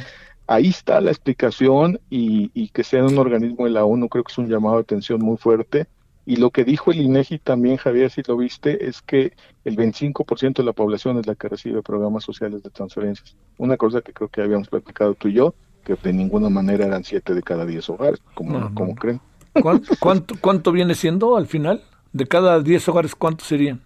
ahí 0.47 0.69
está 0.69 1.01
la 1.01 1.11
explicación 1.11 2.01
y, 2.11 2.51
y 2.55 2.69
que 2.69 2.85
sea 2.85 3.05
un 3.05 3.19
organismo 3.19 3.65
de 3.65 3.71
la 3.71 3.85
ONU 3.85 4.09
creo 4.09 4.25
que 4.25 4.33
es 4.33 4.39
un 4.39 4.49
llamado 4.49 4.77
de 4.77 4.83
atención 4.83 5.21
muy 5.21 5.37
fuerte. 5.37 5.87
Y 6.29 6.37
lo 6.37 6.51
que 6.51 6.65
dijo 6.65 6.91
el 6.91 7.01
INEGI 7.01 7.39
también, 7.39 7.77
Javier, 7.77 8.11
si 8.11 8.21
lo 8.27 8.37
viste, 8.37 8.89
es 8.89 9.01
que 9.01 9.33
el 9.65 9.77
25% 9.77 10.55
de 10.63 10.65
la 10.65 10.73
población 10.73 11.19
es 11.19 11.27
la 11.29 11.37
que 11.37 11.49
recibe 11.49 11.83
programas 11.83 12.25
sociales 12.25 12.65
de 12.65 12.71
transferencias. 12.71 13.37
Una 13.59 13.77
cosa 13.77 14.01
que 14.01 14.13
creo 14.13 14.29
que 14.29 14.43
habíamos 14.43 14.69
platicado 14.69 15.15
tú 15.15 15.29
y 15.29 15.35
yo, 15.35 15.55
que 15.85 15.95
de 15.95 16.13
ninguna 16.13 16.51
manera 16.51 16.85
eran 16.85 17.05
7 17.05 17.33
de 17.33 17.43
cada 17.45 17.65
10 17.65 17.89
hogares, 17.91 18.21
como, 18.35 18.55
No, 18.59 18.69
no. 18.71 18.75
como 18.75 18.97
creen. 18.97 19.21
¿Cuánto, 19.63 19.95
cuánto, 20.01 20.35
cuánto 20.41 20.73
viene 20.73 20.97
siendo 20.97 21.37
al 21.37 21.47
final? 21.47 21.81
De 22.13 22.27
cada 22.27 22.61
10 22.61 22.89
hogares, 22.89 23.15
¿cuántos 23.15 23.47
serían? 23.47 23.81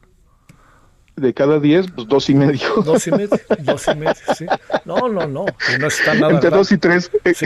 De 1.21 1.35
cada 1.35 1.61
10, 1.61 1.91
pues 1.93 2.09
dos 2.09 2.31
y 2.31 2.35
medio. 2.35 2.61
Dos 2.85 3.07
y 3.07 3.11
medio, 3.11 3.29
dos 3.61 3.87
y 3.89 3.95
medio, 3.95 4.15
sí. 4.37 4.47
No, 4.87 5.09
no, 5.09 5.27
no, 5.27 5.45
y 5.75 5.79
no 5.79 5.87
está 5.89 6.15
nada 6.15 6.33
Entre 6.33 6.49
dos 6.51 6.73
y 6.73 6.79
tres. 6.79 7.11
Sí, 7.35 7.45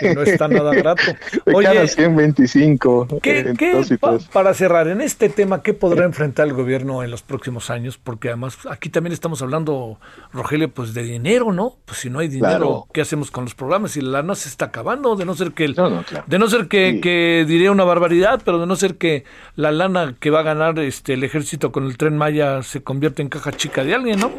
y 0.00 0.14
no 0.14 0.22
está 0.22 0.48
nada 0.48 0.74
grato. 0.74 1.02
De 1.46 1.54
Oye, 1.54 1.68
cada 1.68 1.86
125. 1.86 3.20
¿Qué, 3.22 3.38
entre 3.40 3.54
qué- 3.56 3.80
y 3.90 3.96
pa- 3.96 4.18
para 4.32 4.54
cerrar, 4.54 4.88
en 4.88 5.00
este 5.00 5.28
tema, 5.28 5.62
¿qué 5.62 5.74
podrá 5.74 6.04
enfrentar 6.04 6.46
el 6.48 6.54
gobierno 6.54 7.02
en 7.02 7.10
los 7.10 7.22
próximos 7.22 7.70
años? 7.70 7.98
Porque 8.02 8.28
además 8.28 8.58
aquí 8.70 8.88
también 8.90 9.12
estamos 9.12 9.40
hablando, 9.42 9.98
Rogelio, 10.32 10.68
pues 10.70 10.94
de 10.94 11.02
dinero, 11.04 11.52
¿no? 11.52 11.76
Pues 11.84 11.98
si 12.00 12.10
no 12.10 12.18
hay 12.18 12.28
dinero, 12.28 12.48
Claro. 12.58 12.86
¿qué 12.92 13.00
hacemos 13.02 13.30
con 13.30 13.44
los 13.44 13.54
programas? 13.54 13.92
Si 13.92 14.00
la 14.00 14.10
lana 14.22 14.34
se 14.34 14.48
está 14.48 14.66
acabando, 14.66 15.16
de 15.16 15.24
no 15.24 15.34
ser 15.34 15.52
que, 15.52 15.64
el- 15.64 15.74
No, 15.76 15.90
no, 15.90 16.02
claro. 16.02 16.24
de 16.26 16.38
no 16.38 16.48
ser 16.48 16.66
que, 16.68 16.92
Sí. 16.94 17.00
que 17.00 17.44
diría 17.46 17.70
una 17.70 17.84
barbaridad, 17.84 18.42
pero 18.44 18.58
de 18.58 18.66
no 18.66 18.74
ser 18.76 18.96
que 18.96 19.24
la 19.56 19.70
lana 19.70 20.14
que 20.18 20.30
va 20.30 20.40
a 20.40 20.42
ganar 20.42 20.78
este 20.80 21.14
el 21.14 21.24
ejército 21.24 21.72
con 21.72 21.84
el 21.86 21.96
tren 21.96 22.16
Maya 22.16 22.62
se 22.62 22.82
convierte 23.12 23.22
en 23.22 23.28
caja 23.28 23.52
chica 23.52 23.84
de 23.84 23.94
alguien, 23.94 24.20
¿no? 24.20 24.30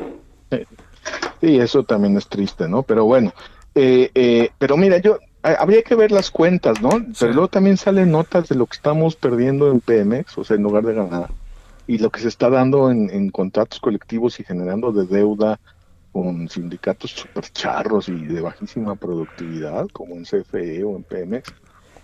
Sí, 1.41 1.58
eso 1.60 1.84
también 1.84 2.18
es 2.18 2.28
triste, 2.28 2.68
¿no? 2.68 2.84
Pero 2.84 3.06
bueno, 3.06 3.34
eh, 3.76 4.10
eh, 4.16 4.50
pero 4.58 4.78
mira, 4.78 4.98
yo 5.00 5.20
ha- 5.44 5.54
habría 5.56 5.84
que 5.84 5.95
ver 5.95 6.12
las 6.12 6.32
cuentas, 6.32 6.80
¿no? 6.82 6.90
Pero 7.20 7.34
luego 7.34 7.50
también 7.50 7.78
salen 7.78 8.12
notas 8.12 8.48
de 8.48 8.56
lo 8.56 8.66
que 8.68 8.76
estamos 8.76 9.16
perdiendo 9.16 9.70
en 9.72 9.82
Pemex, 9.82 10.38
o 10.38 10.44
sea, 10.44 10.56
en 10.58 10.64
lugar 10.64 10.84
de 10.86 10.94
ganar. 10.94 11.30
y 11.86 11.98
lo 11.98 12.10
que 12.12 12.22
se 12.22 12.30
está 12.30 12.50
dando 12.50 12.90
en, 12.90 13.10
en 13.10 13.30
contratos 13.30 13.80
colectivos 13.82 14.40
y 14.40 14.45
generando 14.45 14.94
de 14.94 15.06
deuda 15.06 15.60
con 16.14 16.48
sindicatos 16.48 17.12
super 17.12 17.44
charros 17.52 18.08
y 18.08 18.26
de 18.26 18.40
bajísima 18.40 18.95
productividad, 18.95 19.88
como 19.91 20.16
en 20.16 20.24
CFE 20.24 20.84
o 20.86 20.95
en 20.95 21.04
Pemex. 21.04 21.54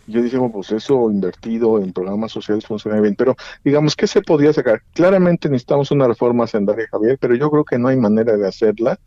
Yo 0.09 0.21
dije, 0.21 0.37
pues 0.51 0.71
eso 0.71 1.09
invertido 1.11 1.79
en 1.79 1.93
programas 1.93 2.31
sociales 2.31 2.65
funciona 2.65 2.99
bien, 2.99 3.15
pero 3.15 3.35
digamos, 3.63 3.95
¿qué 3.95 4.07
se 4.07 4.21
podía 4.21 4.51
sacar? 4.51 4.81
Claramente 4.93 5.49
necesitamos 5.49 5.91
una 5.91 6.07
reforma 6.07 6.45
hacendaria, 6.45 6.87
Javier, 6.91 7.17
pero 7.19 7.35
yo 7.35 7.49
creo 7.51 7.63
que 7.63 7.77
no 7.77 7.87
hay 7.87 7.97
manera 7.97 8.35
de 8.35 8.47
hacerla 8.47 8.99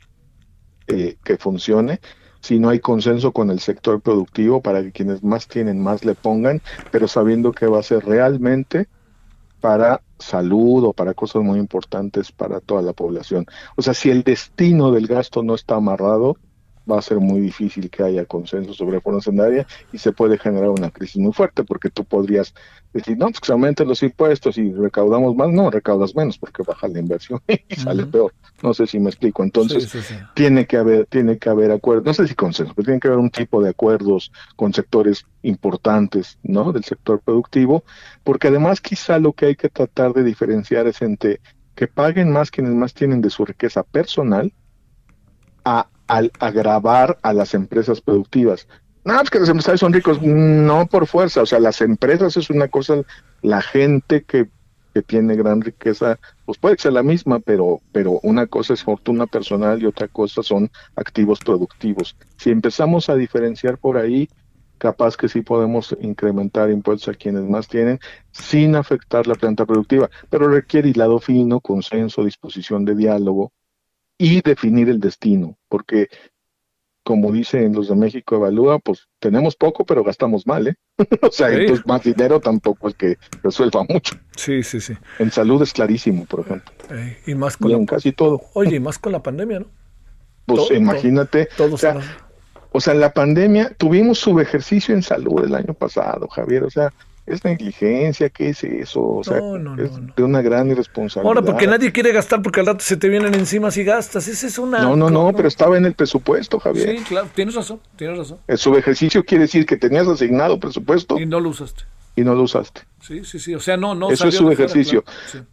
eh, 0.87 1.17
que 1.25 1.37
funcione 1.37 2.01
si 2.41 2.59
no 2.59 2.69
hay 2.69 2.81
consenso 2.81 3.33
con 3.33 3.51
el 3.51 3.61
sector 3.61 4.01
productivo 4.01 4.61
para 4.61 4.83
que 4.83 4.93
quienes 4.93 5.23
más 5.23 5.47
tienen 5.47 5.81
más 5.81 6.05
le 6.05 6.15
pongan, 6.15 6.61
pero 6.91 7.07
sabiendo 7.07 7.53
que 7.53 7.67
va 7.67 7.79
a 7.79 7.85
ser 7.85 8.05
realmente 8.05 8.89
para 9.61 10.03
salud 10.19 10.85
o 10.85 10.93
para 10.93 11.15
cosas 11.15 11.43
muy 11.43 11.61
importantes 11.61 12.33
para 12.33 12.61
toda 12.61 12.83
la 12.83 12.93
población. 12.93 13.47
O 13.77 13.83
sea, 13.83 13.95
si 13.95 14.11
el 14.11 14.25
destino 14.25 14.91
del 14.91 15.07
gasto 15.07 15.45
no 15.45 15.55
está 15.55 15.77
amarrado, 15.77 16.37
va 16.91 16.99
a 16.99 17.03
ser 17.03 17.19
muy 17.19 17.41
difícil 17.41 17.91
que 17.91 18.03
haya 18.03 18.25
consenso 18.25 18.73
sobre 18.75 18.97
reforma 18.97 19.19
hacendaria 19.19 19.67
y 19.93 19.99
se 19.99 20.13
puede 20.13 20.39
generar 20.39 20.71
una 20.71 20.91
crisis 20.91 21.17
muy 21.17 21.33
fuerte 21.33 21.65
porque 21.65 21.91
tú 21.91 22.05
podrías 22.05 22.55
decir, 22.93 23.17
no, 23.17 23.27
pues 23.27 23.41
que 23.41 23.47
se 23.47 23.53
aumenten 23.53 23.89
los 23.89 24.03
impuestos 24.03 24.59
y 24.59 24.73
recaudamos 24.73 25.35
más, 25.35 25.51
no, 25.51 25.71
recaudas 25.71 26.15
menos 26.15 26.39
porque 26.39 26.63
baja 26.63 26.89
la 26.89 26.99
inversión 26.99 27.41
y 27.69 27.75
sale 27.77 28.07
peor. 28.07 28.35
No 28.63 28.75
sé 28.75 28.87
si 28.87 28.99
me 29.01 29.11
explico. 29.11 29.43
Entonces, 29.43 29.93
tiene 30.35 30.67
que 30.67 30.77
haber 30.77 31.07
tiene 31.07 31.39
que 31.39 31.49
haber 31.49 31.71
acuerdos, 31.71 32.05
no 32.05 32.15
sé 32.15 32.29
si 32.29 32.35
consenso, 32.35 32.73
pero 32.75 32.87
tiene 32.87 33.01
que 33.01 33.09
haber 33.09 33.19
un 33.19 33.31
tipo 33.31 33.63
de 33.63 33.71
acuerdos 33.71 34.33
con 34.57 34.73
sectores 34.73 35.27
importantes, 35.43 36.39
¿no? 36.43 36.73
Del 36.73 36.85
sector 36.85 37.21
productivo, 37.21 37.85
porque 38.25 38.49
además 38.49 38.81
quizá 38.81 39.19
lo 39.19 39.33
que 39.33 39.47
hay 39.47 39.57
que 39.57 39.69
tratar 39.69 40.13
de 40.13 40.23
diferenciar 40.23 40.87
es 40.87 41.03
entre 41.03 41.41
que 41.75 41.87
paguen 41.87 42.31
más 42.31 42.51
quienes 42.51 42.75
más 42.75 42.95
tienen 42.95 43.21
de 43.21 43.31
su 43.31 43.45
riqueza 43.45 43.83
personal 43.83 44.53
a 45.65 45.89
al 46.07 46.33
agravar 46.39 47.19
a 47.23 47.33
las 47.33 47.55
empresas 47.55 48.01
productivas. 48.01 48.67
No, 49.05 49.21
es 49.21 49.31
que 49.31 49.41
los 49.41 49.49
empresarios 49.49 49.81
son 49.81 49.93
ricos, 49.93 50.23
no 50.23 50.87
por 50.87 51.07
fuerza, 51.07 51.43
o 51.43 51.47
sea, 51.47 51.59
las 51.59 51.81
empresas 51.81 52.37
es 52.37 52.51
una 52.51 52.69
cosa, 52.69 53.03
la 53.41 53.61
gente 53.61 54.23
que, 54.23 54.49
que 54.95 55.03
tiene 55.03 55.35
gran 55.35 55.61
riqueza, 55.61 56.21
pues 56.45 56.59
puede 56.59 56.79
ser 56.79 56.93
la 56.93 57.03
misma, 57.03 57.41
pero, 57.41 57.81
pero 57.91 58.21
una 58.23 58.47
cosa 58.47 58.75
es 58.75 58.85
fortuna 58.85 59.27
personal 59.27 59.83
y 59.83 59.87
otra 59.87 60.07
cosa 60.07 60.43
son 60.45 60.71
activos 60.95 61.41
productivos. 61.41 62.17
Si 62.37 62.51
empezamos 62.51 63.09
a 63.09 63.17
diferenciar 63.17 63.79
por 63.79 63.97
ahí, 63.97 64.29
capaz 64.79 65.17
que 65.17 65.29
sí 65.29 65.43
podemos 65.43 65.97
incrementar 66.01 66.71
impuestos 66.71 67.15
a 67.15 67.17
quienes 67.17 67.43
más 67.43 67.69
tienen 67.69 68.01
sin 68.33 68.77
afectar 68.77 69.27
la 69.27 69.35
planta 69.35 69.65
productiva, 69.65 70.11
pero 70.29 70.49
requiere 70.49 70.89
hilado 70.89 71.19
fino, 71.19 71.61
consenso, 71.61 72.25
disposición 72.25 72.85
de 72.85 72.97
diálogo, 72.97 73.53
y 74.19 74.41
definir 74.43 74.89
el 74.89 75.01
destino, 75.01 75.59
porque 75.69 76.09
como 77.05 77.33
dicen 77.33 77.73
los 77.73 77.89
de 77.89 77.97
México 77.97 78.37
Evalúa, 78.37 78.79
pues 78.79 79.09
tenemos 79.19 79.57
poco, 79.57 79.85
pero 79.85 80.05
gastamos 80.05 80.47
mal, 80.47 80.69
¿eh? 80.69 80.75
o 81.23 81.31
sea, 81.31 81.51
entonces 81.51 81.85
más 81.87 82.03
dinero 82.03 82.41
tampoco 82.41 82.89
es 82.89 82.95
que 82.95 83.19
resuelva 83.43 83.85
mucho. 83.89 84.17
Sí, 84.37 84.63
sí, 84.63 84.81
sí. 84.81 84.95
En 85.19 85.31
salud 85.31 85.61
es 85.63 85.73
clarísimo, 85.73 86.25
por 86.27 86.41
ejemplo. 86.41 86.73
Eh, 86.91 87.19
y 87.27 87.35
más 87.35 87.57
con 87.57 87.87
casi 87.87 88.13
todo. 88.13 88.43
Oye, 88.55 88.77
y 88.77 88.81
más 88.81 88.99
con 88.99 89.13
la 89.13 89.23
pandemia, 89.23 89.61
¿no? 89.61 89.67
Pues 90.47 90.71
imagínate. 90.71 91.49
o, 91.59 91.77
sea, 91.77 92.01
o 92.71 92.81
sea, 92.81 92.95
en 92.95 93.01
la 93.01 93.13
pandemia 93.13 93.75
tuvimos 93.77 94.19
subejercicio 94.19 94.95
en 94.95 95.03
salud 95.03 95.45
el 95.45 95.55
año 95.55 95.75
pasado, 95.75 96.29
Javier. 96.29 96.65
O 96.65 96.71
sea, 96.71 96.93
es 97.25 97.45
negligencia, 97.45 98.31
¿qué 98.31 98.49
es 98.49 98.65
eso? 98.65 99.01
O 99.03 99.25
sea, 99.25 99.39
es 99.39 99.93
de 100.17 100.23
una 100.23 100.43
gran 100.43 100.71
irresponsabilidad. 100.71 101.29
Ahora, 101.29 101.43
porque 101.43 101.67
nadie 101.67 101.93
quiere 101.93 102.13
gastar 102.13 102.43
porque 102.43 102.61
al 102.61 102.67
rato 102.67 102.81
se 102.81 102.97
te 102.97 103.09
vienen 103.09 103.35
encima 103.35 103.71
si 103.71 103.85
gastas. 103.85 104.27
Esa 104.27 104.47
es 104.47 104.59
una. 104.59 104.81
No, 104.81 104.97
no, 104.97 105.09
no, 105.09 105.33
pero 105.33 105.47
estaba 105.47 105.77
en 105.77 105.85
el 105.85 105.95
presupuesto, 105.95 106.59
Javier. 106.59 106.99
Sí, 106.99 107.05
claro, 107.05 107.29
tienes 107.35 107.55
razón, 107.55 107.81
tienes 107.97 108.19
razón. 108.19 108.39
El 108.49 108.59
subejercicio 108.59 109.25
quiere 109.25 109.43
decir 109.43 109.67
que 109.67 109.77
tenías 109.77 110.09
asignado 110.09 110.59
presupuesto. 110.59 111.19
Y 111.19 111.27
no 111.27 111.39
lo 111.39 111.51
usaste. 111.51 111.85
Y 112.17 112.23
no 112.23 112.35
lo 112.35 112.43
usaste. 112.43 112.83
Sí, 113.01 113.25
sí, 113.25 113.39
sí. 113.39 113.55
O 113.55 113.61
sea, 113.61 113.77
no, 113.77 113.95
no. 113.95 114.11
Eso 114.11 114.27
es 114.27 114.35
subejercicio. 114.35 115.05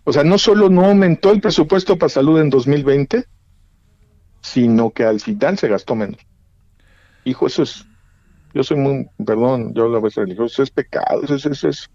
O 0.04 0.12
sea, 0.12 0.24
no 0.24 0.38
solo 0.38 0.70
no 0.70 0.86
aumentó 0.86 1.32
el 1.32 1.40
presupuesto 1.40 1.98
para 1.98 2.10
salud 2.10 2.40
en 2.40 2.50
2020, 2.50 3.26
sino 4.42 4.90
que 4.90 5.04
al 5.04 5.20
final 5.20 5.58
se 5.58 5.68
gastó 5.68 5.96
menos. 5.96 6.20
Hijo, 7.26 7.48
eso 7.48 7.64
es 7.64 7.86
yo 8.54 8.64
soy 8.64 8.78
muy, 8.78 9.08
perdón, 9.26 9.74
yo 9.74 9.88
la 9.88 10.00
vez 10.00 10.16
religioso, 10.16 10.64
es 10.64 10.72
pecado, 10.72 11.22
es, 11.24 11.46
es, 11.46 11.64
es, 11.64 11.90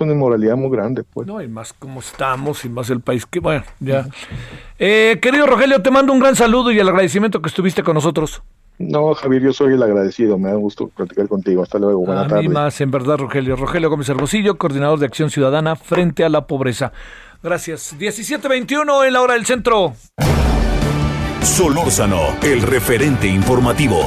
una 0.00 0.12
inmoralidad 0.12 0.56
muy 0.56 0.70
grande, 0.70 1.02
pues. 1.02 1.26
No, 1.26 1.42
y 1.42 1.48
más 1.48 1.72
como 1.72 1.98
estamos 1.98 2.64
y 2.64 2.68
más 2.68 2.88
el 2.88 3.00
país 3.00 3.26
que, 3.26 3.40
bueno, 3.40 3.64
ya. 3.80 4.06
Eh, 4.78 5.18
querido 5.20 5.44
Rogelio, 5.44 5.82
te 5.82 5.90
mando 5.90 6.12
un 6.12 6.20
gran 6.20 6.36
saludo 6.36 6.70
y 6.70 6.78
el 6.78 6.88
agradecimiento 6.88 7.42
que 7.42 7.48
estuviste 7.48 7.82
con 7.82 7.94
nosotros. 7.94 8.40
No, 8.78 9.12
Javier, 9.14 9.42
yo 9.42 9.52
soy 9.52 9.74
el 9.74 9.82
agradecido, 9.82 10.38
me 10.38 10.50
da 10.50 10.54
gusto 10.54 10.88
platicar 10.88 11.26
contigo. 11.26 11.64
Hasta 11.64 11.80
luego, 11.80 12.06
buena 12.06 12.22
a 12.22 12.28
Mí 12.40 12.48
más, 12.48 12.80
en 12.80 12.92
verdad, 12.92 13.18
Rogelio. 13.18 13.56
Rogelio 13.56 13.90
Gómez 13.90 14.08
Hermosillo, 14.08 14.56
coordinador 14.56 15.00
de 15.00 15.06
Acción 15.06 15.30
Ciudadana 15.30 15.74
frente 15.74 16.24
a 16.24 16.28
la 16.28 16.46
pobreza. 16.46 16.92
Gracias. 17.42 17.96
17.21 17.98 19.06
en 19.06 19.12
la 19.12 19.20
hora 19.20 19.34
del 19.34 19.46
centro. 19.46 19.94
Solórzano, 21.42 22.36
el 22.42 22.62
referente 22.62 23.26
informativo. 23.26 24.06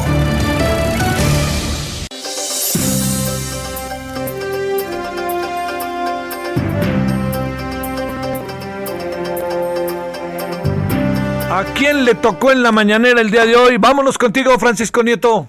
¿A 11.62 11.74
quién 11.76 12.06
le 12.06 12.16
tocó 12.16 12.52
en 12.52 12.64
la 12.64 12.72
mañanera 12.72 13.22
el 13.22 13.30
día 13.30 13.46
de 13.46 13.56
hoy? 13.56 13.78
Vámonos 13.78 14.18
contigo, 14.18 14.50
Francisco 14.58 15.04
Nieto. 15.04 15.46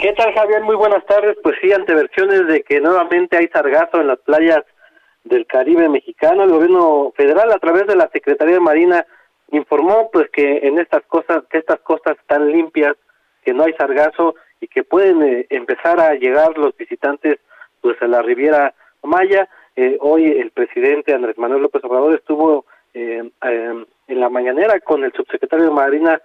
¿Qué 0.00 0.12
tal, 0.12 0.32
Javier? 0.32 0.62
Muy 0.62 0.76
buenas 0.76 1.04
tardes. 1.04 1.36
Pues 1.42 1.56
sí, 1.60 1.72
ante 1.72 1.96
versiones 1.96 2.46
de 2.46 2.62
que 2.62 2.80
nuevamente 2.80 3.36
hay 3.36 3.48
sargazo 3.48 4.00
en 4.00 4.06
las 4.06 4.20
playas 4.20 4.62
del 5.24 5.48
Caribe 5.48 5.88
mexicano, 5.88 6.44
el 6.44 6.50
gobierno 6.50 7.12
federal, 7.16 7.50
a 7.50 7.58
través 7.58 7.88
de 7.88 7.96
la 7.96 8.08
Secretaría 8.12 8.54
de 8.54 8.60
Marina, 8.60 9.04
informó 9.50 10.10
pues 10.12 10.30
que 10.30 10.58
en 10.58 10.78
estas 10.78 11.02
cosas, 11.06 11.42
que 11.50 11.58
estas 11.58 11.80
costas 11.80 12.16
están 12.16 12.52
limpias, 12.52 12.94
que 13.44 13.52
no 13.52 13.64
hay 13.64 13.72
sargazo 13.72 14.36
y 14.60 14.68
que 14.68 14.84
pueden 14.84 15.24
eh, 15.24 15.46
empezar 15.50 15.98
a 15.98 16.14
llegar 16.14 16.56
los 16.56 16.76
visitantes 16.76 17.40
pues 17.80 18.00
a 18.00 18.06
la 18.06 18.22
Riviera 18.22 18.74
Maya. 19.02 19.48
Eh, 19.74 19.96
hoy 19.98 20.26
el 20.26 20.52
presidente 20.52 21.12
Andrés 21.12 21.36
Manuel 21.36 21.62
López 21.62 21.82
Obrador 21.82 22.14
estuvo 22.14 22.64
eh, 22.94 23.30
eh, 23.42 23.84
en 24.10 24.20
la 24.20 24.28
mañanera 24.28 24.80
con 24.80 25.04
el 25.04 25.12
subsecretario 25.12 25.66
de 25.66 25.70
Marina 25.72 26.20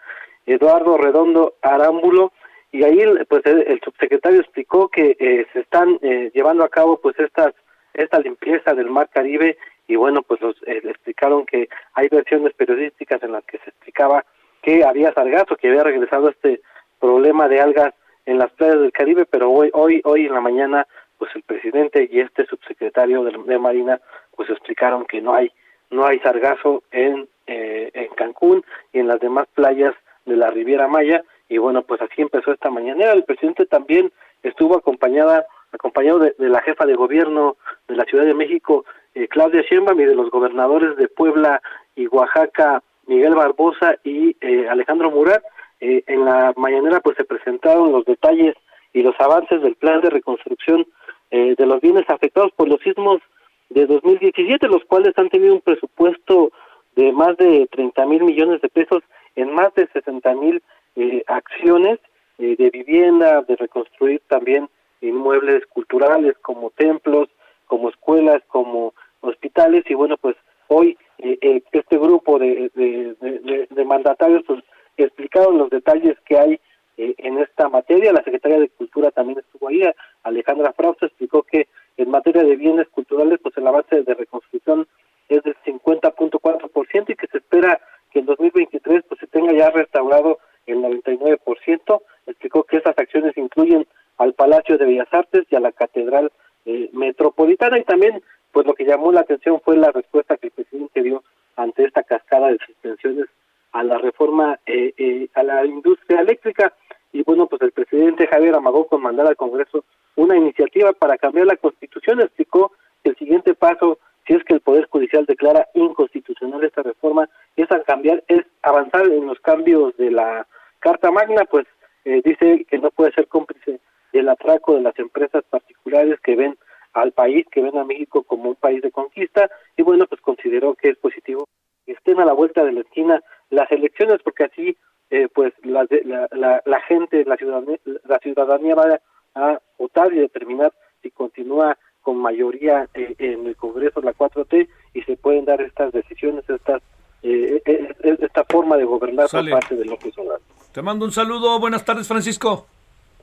Eduardo 0.45 0.97
Redondo 0.97 1.55
Arámbulo 1.61 2.31
y 2.71 2.83
ahí 2.83 2.99
pues 3.29 3.41
el, 3.45 3.79
subsecretario 3.83 4.41
explicó 4.41 4.89
que 4.89 5.15
eh, 5.19 5.47
se 5.53 5.61
están 5.61 5.97
eh, 6.01 6.31
llevando 6.33 6.63
a 6.63 6.69
cabo 6.69 6.99
pues 6.99 7.17
estas 7.19 7.53
esta 7.93 8.19
limpieza 8.19 8.73
del 8.73 8.89
mar 8.89 9.09
Caribe 9.13 9.57
y 9.87 9.95
bueno 9.95 10.21
pues 10.23 10.41
los, 10.41 10.55
eh, 10.65 10.81
le 10.83 10.91
explicaron 10.91 11.45
que 11.45 11.69
hay 11.93 12.09
versiones 12.09 12.53
periodísticas 12.53 13.23
en 13.23 13.31
las 13.31 13.45
que 13.45 13.59
se 13.59 13.69
explicaba 13.69 14.25
que 14.61 14.83
había 14.83 15.13
sargazo 15.13 15.55
que 15.55 15.69
había 15.69 15.83
regresado 15.83 16.29
este 16.29 16.61
problema 16.99 17.47
de 17.47 17.61
algas 17.61 17.93
en 18.25 18.39
las 18.39 18.51
playas 18.51 18.81
del 18.81 18.91
Caribe 18.91 19.25
pero 19.25 19.51
hoy 19.51 19.69
hoy 19.73 20.01
hoy 20.03 20.25
en 20.25 20.33
la 20.33 20.41
mañana 20.41 20.87
pues 21.17 21.33
el 21.35 21.43
presidente 21.43 22.09
y 22.11 22.19
este 22.19 22.45
subsecretario 22.45 23.23
de, 23.23 23.57
Marina 23.57 24.01
pues 24.35 24.49
explicaron 24.49 25.05
que 25.05 25.21
no 25.21 25.33
hay 25.33 25.51
no 25.91 26.05
hay 26.05 26.19
sargazo 26.19 26.83
en 26.91 27.29
eh, 27.47 27.91
en 27.93 28.07
Cancún 28.15 28.63
y 28.91 28.99
en 28.99 29.07
las 29.07 29.19
demás 29.19 29.47
playas 29.53 29.93
de 30.25 30.35
la 30.35 30.49
Riviera 30.49 30.87
Maya. 30.87 31.23
Y 31.47 31.59
bueno 31.59 31.83
pues 31.83 32.01
así 32.01 32.21
empezó 32.21 32.51
esta 32.51 32.71
mañanera. 32.71 33.13
El 33.13 33.23
presidente 33.23 33.65
también 33.65 34.11
estuvo 34.43 34.75
acompañada 34.75 35.45
acompañado 35.71 36.19
de, 36.19 36.33
la 36.39 36.61
jefa 36.61 36.85
de 36.85 36.95
gobierno 36.95 37.57
de 37.87 37.95
la 37.97 38.05
Ciudad 38.05 38.25
de 38.25 38.33
México 38.33 38.85
eh, 39.13 39.27
Claudia 39.27 39.61
Sheinbaum 39.61 39.99
y 39.99 40.05
de 40.05 40.15
los 40.15 40.31
gobernadores 40.31 40.95
de 40.97 41.07
Puebla 41.07 41.61
y 41.95 42.07
Oaxaca 42.07 42.81
Miguel 43.05 43.35
Barbosa 43.35 43.95
y 44.03 44.35
eh, 44.41 44.67
Alejandro 44.69 45.11
Murat. 45.11 45.43
En 45.79 46.25
la 46.25 46.53
mañanera 46.55 47.01
pues 47.01 47.17
se 47.17 47.25
presentaron 47.25 47.91
los 47.91 48.05
detalles 48.05 48.55
y 48.93 49.03
los 49.03 49.13
avances 49.19 49.61
del 49.61 49.75
plan 49.75 50.01
de 50.01 50.09
reconstrucción 50.09 50.87
de 51.29 51.65
los 51.65 51.81
bienes 51.81 52.09
afectados 52.09 52.51
por 52.53 52.69
los 52.69 52.79
sismos 52.81 53.21
de 53.69 53.85
2017 53.85 54.67
los 54.67 54.83
cuales 54.85 55.13
han 55.17 55.29
tenido 55.29 55.53
un 55.53 55.61
presupuesto 55.61 56.51
de 56.95 57.11
más 57.11 57.37
de 57.37 57.67
30 57.71 58.05
mil 58.05 58.23
millones 58.23 58.61
de 58.61 58.69
pesos 58.69 59.03
en 59.35 59.53
más 59.53 59.73
de 59.75 59.87
60 59.87 60.33
mil 60.35 60.63
eh, 60.95 61.23
acciones 61.27 61.99
eh, 62.37 62.55
de 62.57 62.69
vivienda, 62.69 63.41
de 63.41 63.55
reconstruir 63.55 64.21
también 64.27 64.69
inmuebles 65.01 65.65
culturales 65.67 66.35
como 66.41 66.69
templos, 66.71 67.29
como 67.67 67.89
escuelas, 67.89 68.41
como 68.47 68.93
hospitales 69.21 69.83
y 69.89 69.93
bueno 69.93 70.17
pues 70.17 70.35
hoy 70.67 70.97
eh, 71.17 71.61
este 71.71 71.97
grupo 71.97 72.39
de, 72.39 72.71
de, 72.75 73.67
de, 73.69 73.85
mandatarios 73.85 74.43
pues 74.45 74.63
explicaron 74.97 75.57
los 75.57 75.69
detalles 75.69 76.17
que 76.25 76.37
hay 76.37 76.59
en 76.97 77.39
esta 77.39 77.67
materia. 77.69 78.13
La 78.13 78.23
Secretaría 78.23 78.59
de 78.59 78.69
Cultura 78.69 79.11
también 79.11 79.39
estuvo 79.39 79.67
ahí. 79.67 79.81
Alejandra 80.23 80.73
Frausto 80.73 81.05
explicó 81.05 81.43
que 81.43 81.67
en 81.97 82.09
materia 82.09 82.43
de 82.43 82.55
bienes 82.55 82.87
culturales, 82.89 83.39
pues 83.41 83.55
el 83.57 83.67
avance 83.67 84.03
de 84.03 84.13
reconstrucción 84.13 84.87
es 85.29 85.43
del 85.43 85.55
50.4% 85.65 87.09
y 87.09 87.15
que 87.15 87.27
se 87.27 87.37
espera 87.37 87.79
que 88.11 88.19
en 88.19 88.25
2023 88.25 89.03
pues 89.07 89.19
se 89.19 89.27
tenga 89.27 89.53
ya 89.53 89.69
restaurado 89.69 90.39
el 90.65 90.79
99%. 90.79 92.01
Explicó 92.27 92.63
que 92.63 92.77
estas 92.77 92.97
acciones 92.97 93.37
incluyen 93.37 93.85
al 94.17 94.33
Palacio 94.33 94.77
de 94.77 94.85
Bellas 94.85 95.07
Artes 95.11 95.45
y 95.49 95.55
a 95.55 95.59
la 95.59 95.71
Catedral 95.71 96.31
eh, 96.65 96.89
Metropolitana 96.93 97.77
y 97.77 97.83
también 97.83 98.23
pues 98.51 98.65
lo 98.65 98.73
que 98.73 98.85
llamó 98.85 99.11
la 99.11 99.21
atención 99.21 99.59
fue 99.63 99.77
la 99.77 99.91
respuesta 99.91 100.37
que 100.37 100.47
el 100.47 100.53
presidente 100.53 101.03
dio 101.03 101.23
ante 101.57 101.83
esta 101.83 102.03
cascada 102.03 102.47
de 102.47 102.57
suspensiones 102.65 103.25
a 103.73 103.83
la 103.83 103.97
reforma 103.97 104.59
eh, 104.65 104.93
eh, 104.97 105.27
a 105.35 105.43
la 105.43 105.65
industria 105.65 106.21
eléctrica 106.21 106.73
y 107.11 107.23
bueno 107.23 107.47
pues 107.47 107.61
el 107.61 107.71
presidente 107.71 108.27
Javier 108.27 108.55
amagó 108.55 108.87
con 108.87 109.01
mandar 109.01 109.27
al 109.27 109.35
Congreso 109.35 109.83
una 110.15 110.37
iniciativa 110.37 110.93
para 110.93 111.17
cambiar 111.17 111.47
la 111.47 111.57
Constitución 111.57 112.21
explicó 112.21 112.71
que 113.03 113.09
el 113.09 113.17
siguiente 113.17 113.53
paso 113.53 113.99
si 114.27 114.33
es 114.33 114.43
que 114.43 114.55
el 114.55 114.61
Poder 114.61 114.87
Judicial 114.87 115.25
declara 115.25 115.67
inconstitucional 115.73 116.63
esta 116.63 116.83
reforma 116.83 117.29
es 117.55 117.71
a 117.71 117.81
cambiar 117.83 118.23
es 118.27 118.45
avanzar 118.61 119.05
en 119.07 119.25
los 119.27 119.39
cambios 119.39 119.95
de 119.97 120.11
la 120.11 120.47
Carta 120.79 121.11
Magna 121.11 121.45
pues 121.45 121.65
eh, 122.05 122.21
dice 122.23 122.65
que 122.69 122.77
no 122.77 122.91
puede 122.91 123.11
ser 123.13 123.27
cómplice 123.27 123.79
del 124.13 124.29
atraco 124.29 124.75
de 124.75 124.81
las 124.81 124.97
empresas 124.99 125.43
particulares 125.49 126.19
que 126.21 126.35
ven 126.35 126.57
al 126.93 127.11
país, 127.11 127.45
que 127.51 127.61
ven 127.61 127.77
a 127.77 127.83
México 127.83 128.23
como 128.23 128.49
un 128.49 128.55
país 128.55 128.81
de 128.81 128.91
conquista, 128.91 129.49
y 129.75 129.83
bueno, 129.83 130.05
pues 130.07 130.21
consideró 130.21 130.73
que 130.75 130.89
es 130.89 130.97
positivo 130.97 131.47
que 131.85 131.91
estén 131.91 132.19
a 132.19 132.25
la 132.25 132.33
vuelta 132.33 132.63
de 132.63 132.71
la 132.71 132.81
esquina 132.81 133.21
las 133.49 133.69
elecciones, 133.71 134.21
porque 134.23 134.45
así, 134.45 134.77
eh, 135.09 135.27
pues, 135.33 135.53
la, 135.63 135.85
la, 136.31 136.61
la, 136.65 136.81
gente, 136.81 137.25
la 137.25 137.35
ciudadanía, 137.35 137.77
la 138.05 138.17
ciudadanía 138.19 138.75
va 138.75 139.01
a 139.35 139.59
votar 139.77 140.13
y 140.13 140.19
determinar 140.19 140.71
si 141.01 141.11
continúa 141.11 141.77
con 142.05 142.17
mayoría 142.17 142.87
eh, 142.93 143.15
en 143.17 143.47
el 143.47 143.55
Congreso 143.55 143.99
la 143.99 144.13
4T 144.13 144.69
y 144.93 145.01
se 145.01 145.17
pueden 145.17 145.43
dar 145.43 145.59
estas 145.59 145.91
decisiones, 145.91 146.47
estas 146.47 146.83
eh, 147.23 147.63
esta 148.03 148.45
forma 148.47 148.77
de 148.77 148.85
gobernar 148.85 149.27
por 149.27 149.49
parte 149.49 149.75
de 149.75 149.85
López 149.85 150.15
Obrador. 150.19 150.41
Te 150.71 150.83
mando 150.83 151.05
un 151.05 151.11
saludo. 151.11 151.59
Buenas 151.59 151.83
tardes, 151.83 152.07
Francisco. 152.07 152.67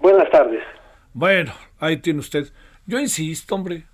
Buenas 0.00 0.28
tardes. 0.30 0.64
Bueno, 1.14 1.52
ahí 1.78 1.98
tiene 1.98 2.18
usted. 2.18 2.48
Yo 2.84 2.98
insisto, 2.98 3.54
hombre, 3.54 3.84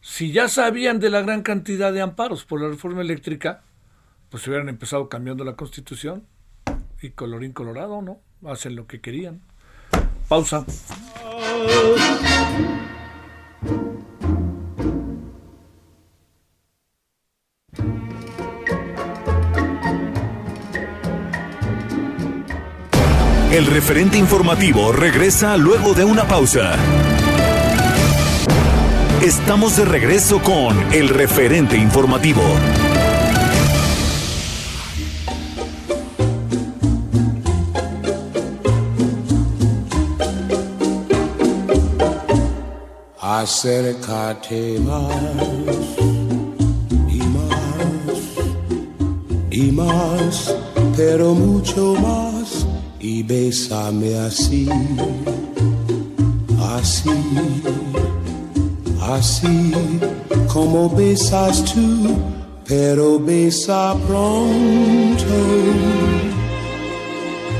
si 0.00 0.32
ya 0.32 0.48
sabían 0.48 0.98
de 0.98 1.10
la 1.10 1.20
gran 1.20 1.42
cantidad 1.42 1.92
de 1.92 2.00
amparos 2.00 2.46
por 2.46 2.62
la 2.62 2.68
reforma 2.68 3.02
eléctrica, 3.02 3.62
pues 4.30 4.48
hubieran 4.48 4.70
empezado 4.70 5.10
cambiando 5.10 5.44
la 5.44 5.56
constitución 5.56 6.26
y 7.02 7.10
colorín 7.10 7.52
colorado, 7.52 8.00
¿no? 8.00 8.20
Hacen 8.50 8.76
lo 8.76 8.86
que 8.86 9.02
querían. 9.02 9.42
Pausa. 10.26 10.64
El 23.52 23.66
referente 23.66 24.16
informativo 24.16 24.92
regresa 24.92 25.56
luego 25.56 25.92
de 25.92 26.04
una 26.04 26.28
pausa. 26.28 26.76
Estamos 29.20 29.76
de 29.76 29.84
regreso 29.84 30.40
con 30.40 30.78
el 30.92 31.08
referente 31.08 31.76
informativo. 31.76 32.42
Acércate 43.20 44.78
más 44.78 45.12
y 47.08 47.18
más 47.18 47.58
y 49.50 49.72
más, 49.72 50.54
pero 50.96 51.34
mucho 51.34 51.94
más 51.96 52.39
y 53.00 53.22
bésame 53.22 54.14
así, 54.18 54.68
así, 56.58 57.10
así 59.00 59.72
como 60.52 60.90
besas 60.90 61.64
tú, 61.64 62.14
pero 62.66 63.18
besa 63.18 63.96
pronto, 64.06 65.24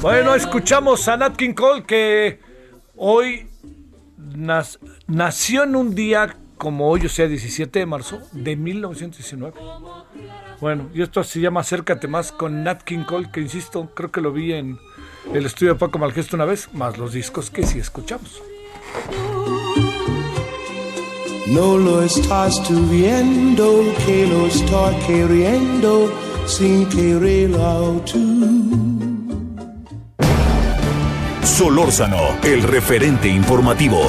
Bueno, 0.00 0.34
escuchamos 0.34 1.06
a 1.06 1.16
Nat 1.16 1.36
King 1.36 1.54
Cole 1.54 1.84
que 1.84 2.40
hoy 2.96 3.46
nació 5.06 5.62
en 5.62 5.76
un 5.76 5.94
día 5.94 6.36
como 6.56 6.88
hoy, 6.88 7.06
o 7.06 7.08
sea, 7.08 7.28
17 7.28 7.78
de 7.78 7.86
marzo 7.86 8.20
de 8.32 8.56
1919. 8.56 9.54
Bueno, 10.60 10.88
y 10.92 11.02
esto 11.02 11.22
se 11.22 11.40
llama 11.40 11.60
Acércate 11.60 12.08
más 12.08 12.32
con 12.32 12.64
Nat 12.64 12.82
King 12.82 13.04
Cole, 13.04 13.30
que 13.32 13.40
insisto, 13.40 13.90
creo 13.94 14.10
que 14.10 14.20
lo 14.20 14.32
vi 14.32 14.52
en 14.52 14.78
el 15.32 15.46
estudio 15.46 15.74
de 15.74 15.78
Paco 15.78 15.98
Malgesto 15.98 16.34
una 16.34 16.44
vez, 16.44 16.72
más 16.74 16.98
los 16.98 17.12
discos 17.12 17.50
que 17.50 17.64
sí 17.64 17.78
escuchamos. 17.78 18.42
No 21.46 21.78
lo 21.78 22.02
estás 22.02 22.62
tú 22.66 22.74
viendo, 22.88 23.84
que 24.04 24.26
lo 24.26 24.46
estoy 24.46 24.94
queriendo 25.06 26.12
sin 26.46 26.86
quererlo 26.88 28.02
tú. 28.04 28.68
Solórzano, 31.42 32.36
el 32.42 32.62
referente 32.62 33.28
informativo. 33.28 34.00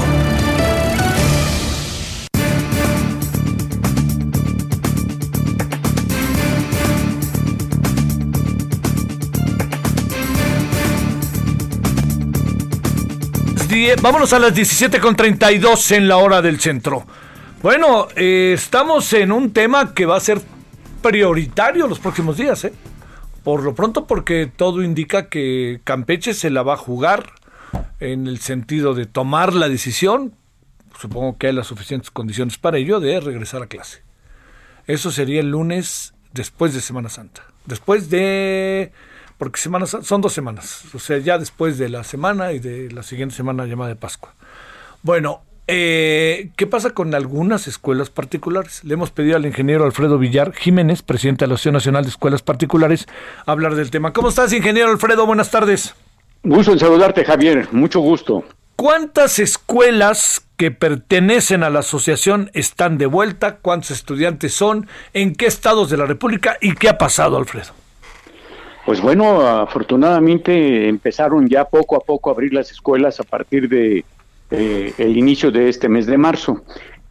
Vámonos 14.01 14.33
a 14.33 14.39
las 14.39 14.55
17.32 14.55 15.95
en 15.95 16.07
la 16.07 16.17
hora 16.17 16.41
del 16.41 16.59
centro. 16.59 17.05
Bueno, 17.61 18.07
eh, 18.15 18.53
estamos 18.55 19.13
en 19.13 19.31
un 19.31 19.53
tema 19.53 19.93
que 19.93 20.07
va 20.07 20.17
a 20.17 20.19
ser 20.19 20.41
prioritario 21.03 21.87
los 21.87 21.99
próximos 21.99 22.37
días, 22.37 22.63
¿eh? 22.65 22.73
Por 23.43 23.61
lo 23.63 23.75
pronto 23.75 24.07
porque 24.07 24.51
todo 24.53 24.81
indica 24.81 25.29
que 25.29 25.81
Campeche 25.83 26.33
se 26.33 26.49
la 26.49 26.63
va 26.63 26.73
a 26.73 26.77
jugar 26.77 27.33
en 27.99 28.27
el 28.27 28.39
sentido 28.39 28.95
de 28.95 29.05
tomar 29.05 29.53
la 29.53 29.69
decisión, 29.69 30.33
supongo 30.99 31.37
que 31.37 31.47
hay 31.47 31.53
las 31.53 31.67
suficientes 31.67 32.09
condiciones 32.09 32.57
para 32.57 32.79
ello, 32.79 32.99
de 32.99 33.19
regresar 33.19 33.61
a 33.61 33.67
clase. 33.67 34.01
Eso 34.87 35.11
sería 35.11 35.41
el 35.41 35.51
lunes 35.51 36.15
después 36.33 36.73
de 36.73 36.81
Semana 36.81 37.09
Santa. 37.09 37.43
Después 37.65 38.09
de 38.09 38.91
porque 39.39 39.59
semanas, 39.59 39.97
son 40.03 40.21
dos 40.21 40.33
semanas, 40.33 40.83
o 40.93 40.99
sea, 40.99 41.17
ya 41.17 41.39
después 41.39 41.77
de 41.77 41.87
la 41.87 42.03
semana 42.03 42.51
y 42.51 42.59
de 42.59 42.91
la 42.91 43.03
siguiente 43.03 43.33
semana 43.33 43.65
llamada 43.65 43.87
de 43.87 43.95
Pascua. 43.95 44.35
Bueno, 45.01 45.41
eh, 45.65 46.49
¿qué 46.57 46.67
pasa 46.67 46.89
con 46.89 47.15
algunas 47.15 47.65
escuelas 47.67 48.09
particulares? 48.09 48.83
Le 48.83 48.95
hemos 48.95 49.11
pedido 49.11 49.37
al 49.37 49.45
ingeniero 49.45 49.85
Alfredo 49.85 50.17
Villar 50.17 50.53
Jiménez, 50.53 51.03
presidente 51.03 51.45
de 51.45 51.47
la 51.47 51.53
Asociación 51.53 51.75
Nacional 51.75 52.03
de 52.03 52.09
Escuelas 52.09 52.41
Particulares, 52.41 53.07
hablar 53.45 53.75
del 53.75 53.91
tema. 53.91 54.11
¿Cómo 54.11 54.27
estás, 54.27 54.51
ingeniero 54.51 54.89
Alfredo? 54.89 55.25
Buenas 55.25 55.49
tardes. 55.49 55.95
Gusto 56.43 56.73
en 56.73 56.79
saludarte, 56.79 57.23
Javier. 57.23 57.69
Mucho 57.71 58.01
gusto. 58.01 58.43
¿Cuántas 58.75 59.39
escuelas 59.39 60.41
que 60.57 60.71
pertenecen 60.71 61.63
a 61.63 61.69
la 61.69 61.79
asociación 61.79 62.51
están 62.53 62.97
de 62.97 63.05
vuelta? 63.05 63.57
¿Cuántos 63.57 63.91
estudiantes 63.91 64.53
son? 64.53 64.87
¿En 65.13 65.33
qué 65.33 65.45
estados 65.45 65.89
de 65.89 65.95
la 65.95 66.05
República? 66.05 66.57
¿Y 66.59 66.75
qué 66.75 66.89
ha 66.89 66.97
pasado, 66.97 67.37
Alfredo? 67.37 67.79
Pues 68.89 69.01
bueno, 69.01 69.41
afortunadamente 69.41 70.89
empezaron 70.89 71.47
ya 71.47 71.65
poco 71.65 71.95
a 71.95 71.99
poco 71.99 72.31
a 72.31 72.33
abrir 72.33 72.55
las 72.55 72.71
escuelas 72.71 73.19
a 73.19 73.23
partir 73.23 73.69
de 73.69 74.03
eh, 74.49 74.93
el 74.97 75.15
inicio 75.15 75.51
de 75.51 75.69
este 75.69 75.87
mes 75.87 76.07
de 76.07 76.17
marzo. 76.17 76.63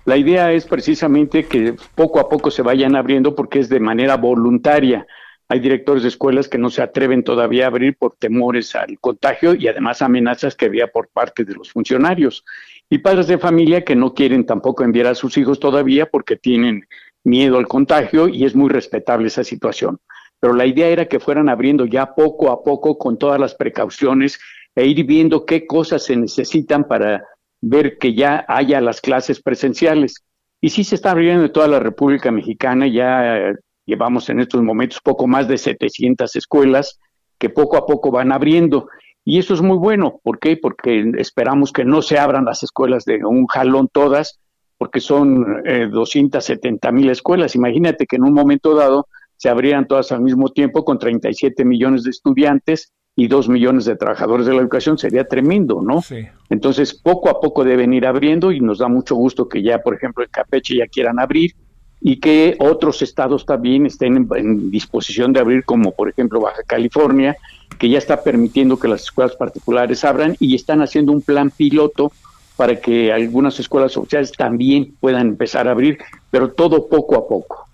La 0.04 0.16
idea 0.16 0.50
es 0.50 0.66
precisamente 0.66 1.44
que 1.44 1.76
poco 1.94 2.18
a 2.18 2.28
poco 2.28 2.50
se 2.50 2.62
vayan 2.62 2.96
abriendo 2.96 3.36
porque 3.36 3.60
es 3.60 3.68
de 3.68 3.78
manera 3.78 4.16
voluntaria. 4.16 5.06
Hay 5.48 5.60
directores 5.60 6.02
de 6.02 6.08
escuelas 6.08 6.48
que 6.48 6.58
no 6.58 6.68
se 6.68 6.82
atreven 6.82 7.22
todavía 7.22 7.66
a 7.66 7.68
abrir 7.68 7.96
por 7.96 8.16
temores 8.16 8.74
al 8.74 8.98
contagio 8.98 9.54
y 9.54 9.68
además 9.68 10.02
amenazas 10.02 10.56
que 10.56 10.66
había 10.66 10.88
por 10.88 11.06
parte 11.06 11.44
de 11.44 11.54
los 11.54 11.70
funcionarios. 11.70 12.44
Y 12.90 12.98
padres 12.98 13.28
de 13.28 13.38
familia 13.38 13.84
que 13.84 13.94
no 13.94 14.14
quieren 14.14 14.46
tampoco 14.46 14.82
enviar 14.82 15.06
a 15.06 15.14
sus 15.14 15.38
hijos 15.38 15.60
todavía 15.60 16.06
porque 16.06 16.34
tienen 16.34 16.88
miedo 17.22 17.56
al 17.56 17.68
contagio 17.68 18.26
y 18.26 18.46
es 18.46 18.56
muy 18.56 18.68
respetable 18.68 19.28
esa 19.28 19.44
situación. 19.44 20.00
Pero 20.40 20.54
la 20.54 20.66
idea 20.66 20.88
era 20.88 21.06
que 21.06 21.20
fueran 21.20 21.48
abriendo 21.48 21.86
ya 21.86 22.14
poco 22.14 22.50
a 22.50 22.62
poco 22.62 22.96
con 22.98 23.18
todas 23.18 23.40
las 23.40 23.54
precauciones 23.54 24.38
e 24.74 24.86
ir 24.86 25.04
viendo 25.04 25.44
qué 25.44 25.66
cosas 25.66 26.04
se 26.04 26.16
necesitan 26.16 26.84
para 26.84 27.24
ver 27.60 27.98
que 27.98 28.14
ya 28.14 28.44
haya 28.48 28.80
las 28.80 29.00
clases 29.00 29.42
presenciales. 29.42 30.24
Y 30.60 30.70
sí 30.70 30.84
se 30.84 30.94
está 30.94 31.10
abriendo 31.10 31.44
en 31.44 31.52
toda 31.52 31.68
la 31.68 31.80
República 31.80 32.30
Mexicana, 32.30 32.86
ya 32.86 33.38
eh, 33.38 33.54
llevamos 33.86 34.28
en 34.28 34.40
estos 34.40 34.62
momentos 34.62 35.00
poco 35.02 35.26
más 35.26 35.48
de 35.48 35.58
700 35.58 36.34
escuelas 36.36 36.98
que 37.38 37.50
poco 37.50 37.76
a 37.76 37.86
poco 37.86 38.10
van 38.10 38.32
abriendo. 38.32 38.88
Y 39.24 39.38
eso 39.38 39.54
es 39.54 39.62
muy 39.62 39.76
bueno. 39.76 40.20
¿Por 40.22 40.38
qué? 40.38 40.56
Porque 40.56 41.12
esperamos 41.18 41.72
que 41.72 41.84
no 41.84 42.02
se 42.02 42.18
abran 42.18 42.44
las 42.44 42.62
escuelas 42.62 43.04
de 43.04 43.24
un 43.24 43.46
jalón 43.46 43.88
todas, 43.92 44.40
porque 44.78 45.00
son 45.00 45.62
270 45.90 46.88
eh, 46.88 46.92
mil 46.92 47.10
escuelas. 47.10 47.54
Imagínate 47.54 48.06
que 48.06 48.16
en 48.16 48.24
un 48.24 48.32
momento 48.32 48.74
dado 48.74 49.06
se 49.38 49.48
abrieran 49.48 49.86
todas 49.86 50.12
al 50.12 50.20
mismo 50.20 50.50
tiempo 50.50 50.84
con 50.84 50.98
37 50.98 51.64
millones 51.64 52.02
de 52.02 52.10
estudiantes 52.10 52.92
y 53.16 53.26
dos 53.26 53.48
millones 53.48 53.84
de 53.84 53.96
trabajadores 53.96 54.46
de 54.46 54.52
la 54.52 54.60
educación 54.60 54.98
sería 54.98 55.26
tremendo, 55.26 55.80
¿no? 55.82 56.02
Sí. 56.02 56.26
Entonces, 56.50 56.94
poco 56.94 57.30
a 57.30 57.40
poco 57.40 57.64
deben 57.64 57.92
ir 57.92 58.06
abriendo 58.06 58.52
y 58.52 58.60
nos 58.60 58.78
da 58.78 58.88
mucho 58.88 59.14
gusto 59.16 59.48
que 59.48 59.62
ya, 59.62 59.78
por 59.82 59.94
ejemplo, 59.94 60.22
el 60.22 60.30
Capeche 60.30 60.76
ya 60.76 60.86
quieran 60.86 61.18
abrir 61.18 61.52
y 62.00 62.20
que 62.20 62.56
otros 62.60 63.02
estados 63.02 63.44
también 63.44 63.86
estén 63.86 64.28
en, 64.36 64.70
disposición 64.70 65.32
de 65.32 65.40
abrir, 65.40 65.64
como 65.64 65.92
por 65.92 66.08
ejemplo 66.08 66.40
Baja 66.40 66.62
California, 66.64 67.36
que 67.78 67.88
ya 67.88 67.98
está 67.98 68.22
permitiendo 68.22 68.78
que 68.78 68.88
las 68.88 69.02
escuelas 69.02 69.36
particulares 69.36 70.04
abran 70.04 70.36
y 70.38 70.54
están 70.54 70.80
haciendo 70.80 71.12
un 71.12 71.22
plan 71.22 71.50
piloto 71.50 72.12
para 72.56 72.76
que 72.80 73.12
algunas 73.12 73.58
escuelas 73.60 73.96
oficiales 73.96 74.32
también 74.32 74.94
puedan 75.00 75.28
empezar 75.28 75.68
a 75.68 75.72
abrir, 75.72 75.98
pero 76.30 76.52
todo 76.52 76.88
poco 76.88 77.16
a 77.16 77.28
poco. 77.28 77.68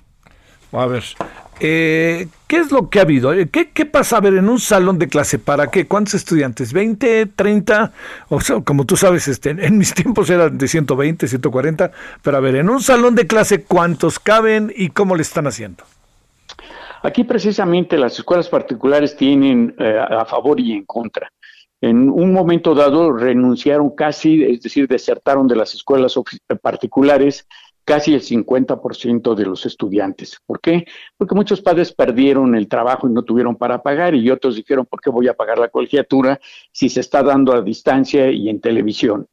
A 0.72 0.86
ver, 0.86 1.04
eh, 1.60 2.28
¿qué 2.46 2.56
es 2.56 2.72
lo 2.72 2.88
que 2.88 2.98
ha 2.98 3.02
habido? 3.02 3.32
Eh, 3.32 3.48
¿Qué, 3.50 3.70
¿Qué, 3.70 3.86
pasa 3.86 4.16
a 4.16 4.20
ver 4.20 4.34
en 4.34 4.48
un 4.48 4.58
salón 4.58 4.98
de 4.98 5.08
clase? 5.08 5.38
¿Para 5.38 5.70
qué? 5.70 5.86
¿Cuántos 5.86 6.14
estudiantes? 6.14 6.74
¿20, 6.74 7.32
30? 7.34 7.92
O 8.28 8.40
sea, 8.40 8.60
como 8.60 8.84
tú 8.84 8.96
sabes, 8.96 9.28
este, 9.28 9.50
en 9.50 9.78
mis 9.78 9.94
tiempos 9.94 10.30
eran 10.30 10.58
de 10.58 10.68
120, 10.68 11.28
140, 11.28 11.90
pero 12.22 12.36
a 12.36 12.40
ver, 12.40 12.56
en 12.56 12.68
un 12.70 12.80
salón 12.80 13.14
de 13.14 13.26
clase, 13.26 13.64
¿cuántos 13.64 14.18
caben 14.18 14.72
y 14.74 14.90
cómo 14.90 15.16
le 15.16 15.22
están 15.22 15.46
haciendo? 15.46 15.84
Aquí 17.02 17.24
precisamente 17.24 17.98
las 17.98 18.18
escuelas 18.18 18.48
particulares 18.48 19.16
tienen 19.16 19.74
eh, 19.78 19.98
a 19.98 20.24
favor 20.24 20.58
y 20.58 20.72
en 20.72 20.84
contra. 20.84 21.30
En 21.80 22.08
un 22.08 22.32
momento 22.32 22.74
dado 22.74 23.12
renunciaron 23.12 23.90
casi, 23.90 24.42
es 24.42 24.62
decir, 24.62 24.88
desertaron 24.88 25.46
de 25.46 25.54
las 25.54 25.74
escuelas 25.74 26.18
particulares 26.62 27.46
casi 27.84 28.14
el 28.14 28.22
50% 28.22 29.34
de 29.34 29.46
los 29.46 29.66
estudiantes. 29.66 30.38
¿Por 30.46 30.60
qué? 30.60 30.86
Porque 31.16 31.34
muchos 31.34 31.60
padres 31.60 31.92
perdieron 31.92 32.54
el 32.54 32.68
trabajo 32.68 33.08
y 33.08 33.12
no 33.12 33.22
tuvieron 33.22 33.56
para 33.56 33.82
pagar 33.82 34.14
y 34.14 34.30
otros 34.30 34.56
dijeron, 34.56 34.86
¿por 34.86 35.00
qué 35.00 35.10
voy 35.10 35.28
a 35.28 35.34
pagar 35.34 35.58
la 35.58 35.68
colegiatura 35.68 36.40
si 36.72 36.88
se 36.88 37.00
está 37.00 37.22
dando 37.22 37.52
a 37.52 37.62
distancia 37.62 38.30
y 38.30 38.48
en 38.48 38.60
televisión? 38.60 39.28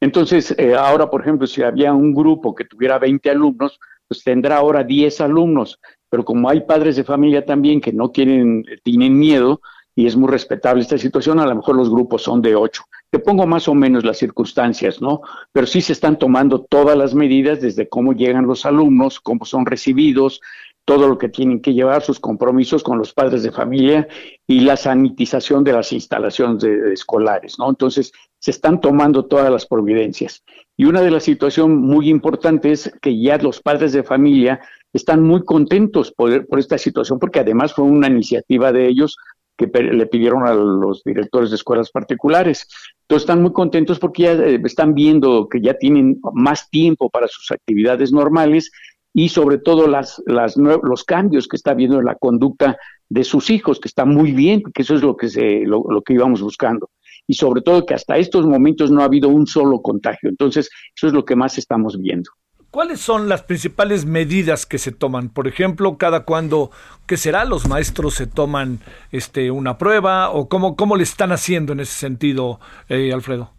Entonces, 0.00 0.54
eh, 0.58 0.74
ahora, 0.74 1.10
por 1.10 1.22
ejemplo, 1.22 1.46
si 1.46 1.62
había 1.62 1.92
un 1.92 2.14
grupo 2.14 2.54
que 2.54 2.64
tuviera 2.64 2.98
20 2.98 3.30
alumnos, 3.30 3.78
pues 4.06 4.22
tendrá 4.22 4.58
ahora 4.58 4.84
10 4.84 5.20
alumnos, 5.20 5.80
pero 6.08 6.24
como 6.24 6.48
hay 6.48 6.60
padres 6.60 6.96
de 6.96 7.04
familia 7.04 7.44
también 7.44 7.80
que 7.80 7.92
no 7.92 8.12
quieren, 8.12 8.64
tienen 8.82 9.18
miedo, 9.18 9.60
y 9.94 10.06
es 10.06 10.14
muy 10.14 10.28
respetable 10.28 10.82
esta 10.82 10.98
situación, 10.98 11.40
a 11.40 11.46
lo 11.46 11.56
mejor 11.56 11.74
los 11.74 11.90
grupos 11.90 12.22
son 12.22 12.42
de 12.42 12.54
8. 12.54 12.82
Te 13.10 13.18
pongo 13.18 13.46
más 13.46 13.68
o 13.68 13.74
menos 13.74 14.04
las 14.04 14.18
circunstancias, 14.18 15.00
¿no? 15.00 15.22
Pero 15.52 15.66
sí 15.66 15.80
se 15.80 15.92
están 15.92 16.18
tomando 16.18 16.62
todas 16.62 16.96
las 16.96 17.14
medidas 17.14 17.60
desde 17.60 17.88
cómo 17.88 18.12
llegan 18.12 18.46
los 18.46 18.66
alumnos, 18.66 19.20
cómo 19.20 19.44
son 19.44 19.64
recibidos, 19.64 20.40
todo 20.84 21.08
lo 21.08 21.18
que 21.18 21.28
tienen 21.28 21.60
que 21.60 21.74
llevar, 21.74 22.02
sus 22.02 22.20
compromisos 22.20 22.84
con 22.84 22.98
los 22.98 23.12
padres 23.12 23.42
de 23.42 23.50
familia 23.50 24.06
y 24.46 24.60
la 24.60 24.76
sanitización 24.76 25.64
de 25.64 25.72
las 25.72 25.92
instalaciones 25.92 26.62
escolares, 26.64 27.58
¿no? 27.58 27.68
Entonces, 27.68 28.12
se 28.38 28.52
están 28.52 28.80
tomando 28.80 29.24
todas 29.24 29.50
las 29.50 29.66
providencias. 29.66 30.44
Y 30.76 30.84
una 30.84 31.00
de 31.00 31.10
las 31.10 31.24
situaciones 31.24 31.76
muy 31.76 32.08
importantes 32.08 32.86
es 32.86 32.94
que 33.00 33.20
ya 33.20 33.36
los 33.38 33.60
padres 33.60 33.92
de 33.92 34.04
familia 34.04 34.60
están 34.92 35.24
muy 35.24 35.44
contentos 35.44 36.12
por 36.12 36.46
esta 36.56 36.78
situación, 36.78 37.18
porque 37.18 37.40
además 37.40 37.74
fue 37.74 37.84
una 37.84 38.06
iniciativa 38.06 38.72
de 38.72 38.86
ellos 38.86 39.16
que 39.56 39.66
le 39.66 40.06
pidieron 40.06 40.46
a 40.46 40.54
los 40.54 41.02
directores 41.04 41.50
de 41.50 41.56
escuelas 41.56 41.90
particulares. 41.90 42.68
Entonces 43.02 43.22
están 43.22 43.42
muy 43.42 43.52
contentos 43.52 43.98
porque 43.98 44.24
ya 44.24 44.32
eh, 44.32 44.60
están 44.64 44.94
viendo 44.94 45.48
que 45.48 45.60
ya 45.60 45.74
tienen 45.74 46.20
más 46.34 46.68
tiempo 46.70 47.08
para 47.08 47.28
sus 47.28 47.50
actividades 47.50 48.12
normales 48.12 48.70
y 49.14 49.30
sobre 49.30 49.58
todo 49.58 49.86
las, 49.86 50.22
las, 50.26 50.56
los 50.56 51.04
cambios 51.04 51.48
que 51.48 51.56
está 51.56 51.72
viendo 51.72 51.98
en 51.98 52.04
la 52.04 52.16
conducta 52.16 52.76
de 53.08 53.24
sus 53.24 53.48
hijos, 53.48 53.80
que 53.80 53.88
está 53.88 54.04
muy 54.04 54.32
bien, 54.32 54.62
que 54.74 54.82
eso 54.82 54.94
es 54.94 55.02
lo 55.02 55.16
que, 55.16 55.28
se, 55.28 55.60
lo, 55.64 55.84
lo 55.88 56.02
que 56.02 56.12
íbamos 56.12 56.42
buscando. 56.42 56.90
Y 57.26 57.34
sobre 57.34 57.62
todo 57.62 57.86
que 57.86 57.94
hasta 57.94 58.18
estos 58.18 58.46
momentos 58.46 58.90
no 58.90 59.00
ha 59.00 59.06
habido 59.06 59.30
un 59.30 59.46
solo 59.46 59.80
contagio. 59.80 60.28
Entonces, 60.28 60.68
eso 60.94 61.06
es 61.06 61.12
lo 61.12 61.24
que 61.24 61.34
más 61.34 61.56
estamos 61.56 61.98
viendo. 61.98 62.30
¿Cuáles 62.76 63.00
son 63.00 63.30
las 63.30 63.42
principales 63.42 64.04
medidas 64.04 64.66
que 64.66 64.76
se 64.76 64.92
toman? 64.92 65.30
Por 65.30 65.48
ejemplo, 65.48 65.96
cada 65.96 66.24
cuándo, 66.24 66.70
¿qué 67.06 67.16
será? 67.16 67.46
¿Los 67.46 67.66
maestros 67.66 68.12
se 68.12 68.26
toman 68.26 68.80
este, 69.12 69.50
una 69.50 69.78
prueba 69.78 70.28
o 70.28 70.46
cómo, 70.50 70.76
cómo 70.76 70.94
le 70.94 71.02
están 71.02 71.32
haciendo 71.32 71.72
en 71.72 71.80
ese 71.80 71.94
sentido, 71.94 72.60
eh, 72.90 73.14
Alfredo? 73.14 73.50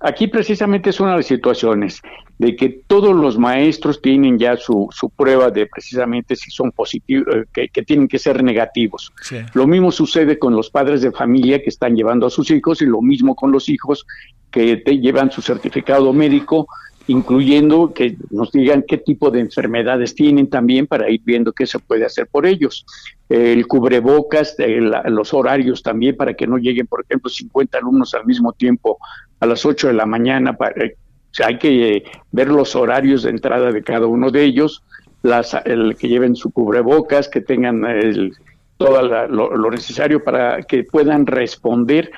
Aquí 0.00 0.26
precisamente 0.26 0.90
es 0.90 0.98
una 0.98 1.12
de 1.12 1.18
las 1.18 1.26
situaciones 1.26 2.02
de 2.38 2.56
que 2.56 2.82
todos 2.88 3.14
los 3.14 3.38
maestros 3.38 4.02
tienen 4.02 4.40
ya 4.40 4.56
su, 4.56 4.88
su 4.90 5.08
prueba 5.08 5.52
de 5.52 5.66
precisamente 5.66 6.34
si 6.34 6.50
son 6.50 6.72
positivos, 6.72 7.32
eh, 7.54 7.68
que, 7.72 7.82
tienen 7.84 8.08
que 8.08 8.18
ser 8.18 8.42
negativos. 8.42 9.12
Lo 9.54 9.68
mismo 9.68 9.92
sucede 9.92 10.36
con 10.36 10.56
los 10.56 10.68
padres 10.68 11.00
de 11.02 11.12
familia 11.12 11.62
que 11.62 11.68
están 11.68 11.94
llevando 11.94 12.26
a 12.26 12.30
sus 12.30 12.50
hijos 12.50 12.82
y 12.82 12.86
lo 12.86 13.02
mismo 13.02 13.36
con 13.36 13.52
los 13.52 13.68
hijos 13.68 14.04
que 14.50 14.78
te 14.78 14.98
llevan 14.98 15.30
su 15.30 15.42
certificado 15.42 16.12
médico 16.12 16.66
incluyendo 17.08 17.92
que 17.94 18.16
nos 18.30 18.52
digan 18.52 18.84
qué 18.86 18.98
tipo 18.98 19.30
de 19.30 19.40
enfermedades 19.40 20.14
tienen 20.14 20.48
también 20.48 20.86
para 20.86 21.10
ir 21.10 21.22
viendo 21.24 21.52
qué 21.52 21.66
se 21.66 21.78
puede 21.78 22.04
hacer 22.04 22.26
por 22.26 22.46
ellos. 22.46 22.86
El 23.28 23.66
cubrebocas, 23.66 24.56
los 25.06 25.34
horarios 25.34 25.82
también 25.82 26.16
para 26.16 26.34
que 26.34 26.46
no 26.46 26.58
lleguen, 26.58 26.86
por 26.86 27.02
ejemplo, 27.02 27.30
50 27.30 27.78
alumnos 27.78 28.14
al 28.14 28.26
mismo 28.26 28.52
tiempo 28.52 28.98
a 29.40 29.46
las 29.46 29.64
8 29.64 29.88
de 29.88 29.94
la 29.94 30.04
mañana. 30.04 30.52
Para, 30.52 30.74
hay 31.44 31.58
que 31.58 31.96
eh, 31.96 32.02
ver 32.30 32.48
los 32.48 32.76
horarios 32.76 33.22
de 33.22 33.30
entrada 33.30 33.72
de 33.72 33.82
cada 33.82 34.06
uno 34.06 34.30
de 34.30 34.44
ellos, 34.44 34.82
las, 35.22 35.54
el, 35.64 35.96
que 35.96 36.08
lleven 36.08 36.36
su 36.36 36.50
cubrebocas, 36.50 37.28
que 37.28 37.40
tengan 37.40 37.82
todo 38.76 39.26
lo 39.28 39.70
necesario 39.70 40.22
para 40.22 40.62
que 40.62 40.84
puedan 40.84 41.26
responder 41.26 42.10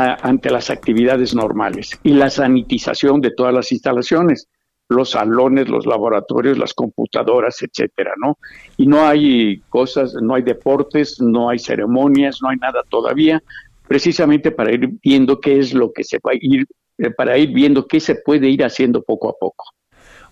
ante 0.00 0.50
las 0.50 0.70
actividades 0.70 1.34
normales 1.34 1.98
y 2.02 2.14
la 2.14 2.30
sanitización 2.30 3.20
de 3.20 3.30
todas 3.30 3.54
las 3.54 3.72
instalaciones, 3.72 4.48
los 4.88 5.10
salones, 5.10 5.68
los 5.68 5.86
laboratorios, 5.86 6.58
las 6.58 6.74
computadoras, 6.74 7.62
etcétera, 7.62 8.12
¿no? 8.18 8.38
Y 8.76 8.86
no 8.86 9.06
hay 9.06 9.62
cosas, 9.68 10.14
no 10.20 10.34
hay 10.34 10.42
deportes, 10.42 11.20
no 11.20 11.48
hay 11.48 11.58
ceremonias, 11.58 12.40
no 12.42 12.48
hay 12.48 12.56
nada 12.56 12.82
todavía, 12.88 13.40
precisamente 13.86 14.50
para 14.50 14.72
ir 14.72 14.90
viendo 15.02 15.40
qué 15.40 15.58
es 15.58 15.72
lo 15.74 15.92
que 15.92 16.02
se 16.02 16.18
va 16.18 16.32
a 16.32 16.38
ir, 16.40 16.66
eh, 16.98 17.10
para 17.10 17.38
ir 17.38 17.52
viendo 17.52 17.86
qué 17.86 18.00
se 18.00 18.16
puede 18.16 18.48
ir 18.48 18.64
haciendo 18.64 19.02
poco 19.02 19.28
a 19.28 19.34
poco. 19.38 19.64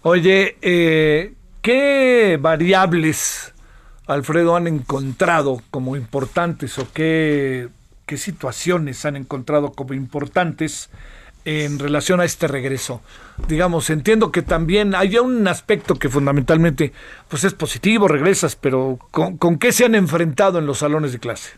Oye, 0.02 0.56
eh, 0.60 1.34
¿qué 1.62 2.38
variables, 2.40 3.54
Alfredo, 4.06 4.56
han 4.56 4.66
encontrado 4.66 5.60
como 5.70 5.94
importantes 5.94 6.78
o 6.78 6.86
qué 6.92 7.68
qué 8.08 8.16
situaciones 8.16 9.04
han 9.04 9.16
encontrado 9.16 9.72
como 9.72 9.92
importantes 9.92 10.88
en 11.44 11.78
relación 11.78 12.20
a 12.20 12.24
este 12.24 12.48
regreso. 12.48 13.02
Digamos, 13.48 13.90
entiendo 13.90 14.32
que 14.32 14.40
también 14.42 14.94
hay 14.94 15.18
un 15.18 15.46
aspecto 15.46 15.94
que 15.94 16.08
fundamentalmente 16.08 16.92
pues 17.28 17.44
es 17.44 17.52
positivo, 17.52 18.08
regresas, 18.08 18.56
pero 18.56 18.98
¿con, 19.10 19.58
qué 19.58 19.72
se 19.72 19.84
han 19.84 19.94
enfrentado 19.94 20.58
en 20.58 20.66
los 20.66 20.78
salones 20.78 21.12
de 21.12 21.18
clase? 21.18 21.52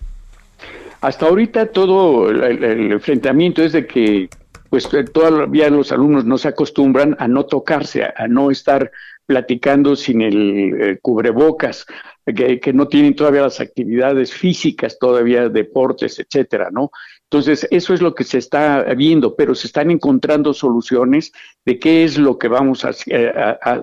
Hasta 1.00 1.26
ahorita 1.26 1.66
todo 1.66 2.28
el, 2.30 2.92
enfrentamiento 2.92 3.62
es 3.62 3.72
de 3.72 3.86
que 3.86 4.28
pues 4.68 4.88
todavía 5.12 5.70
los 5.70 5.92
alumnos 5.92 6.24
no 6.24 6.36
se 6.36 6.48
acostumbran 6.48 7.16
a 7.20 7.26
no 7.28 7.46
tocarse, 7.46 8.04
a, 8.04 8.28
no 8.28 8.50
estar 8.50 8.90
platicando 9.26 9.94
sin 9.94 10.20
el, 10.20 10.98
cubrebocas. 11.00 11.86
Que, 12.34 12.72
no 12.72 12.88
tienen 12.88 13.14
todavía 13.14 13.42
las 13.42 13.60
actividades 13.60 14.32
físicas, 14.32 14.98
todavía 14.98 15.48
deportes, 15.48 16.18
etcétera, 16.18 16.70
¿no? 16.70 16.90
Entonces, 17.24 17.66
eso 17.70 17.94
es 17.94 18.02
lo 18.02 18.14
que 18.14 18.24
se 18.24 18.38
está 18.38 18.82
viendo, 18.94 19.36
pero 19.36 19.54
se 19.54 19.68
están 19.68 19.90
encontrando 19.90 20.52
soluciones 20.52 21.32
de 21.64 21.78
qué 21.78 22.04
es 22.04 22.18
lo 22.18 22.38
que 22.38 22.48
vamos 22.48 22.84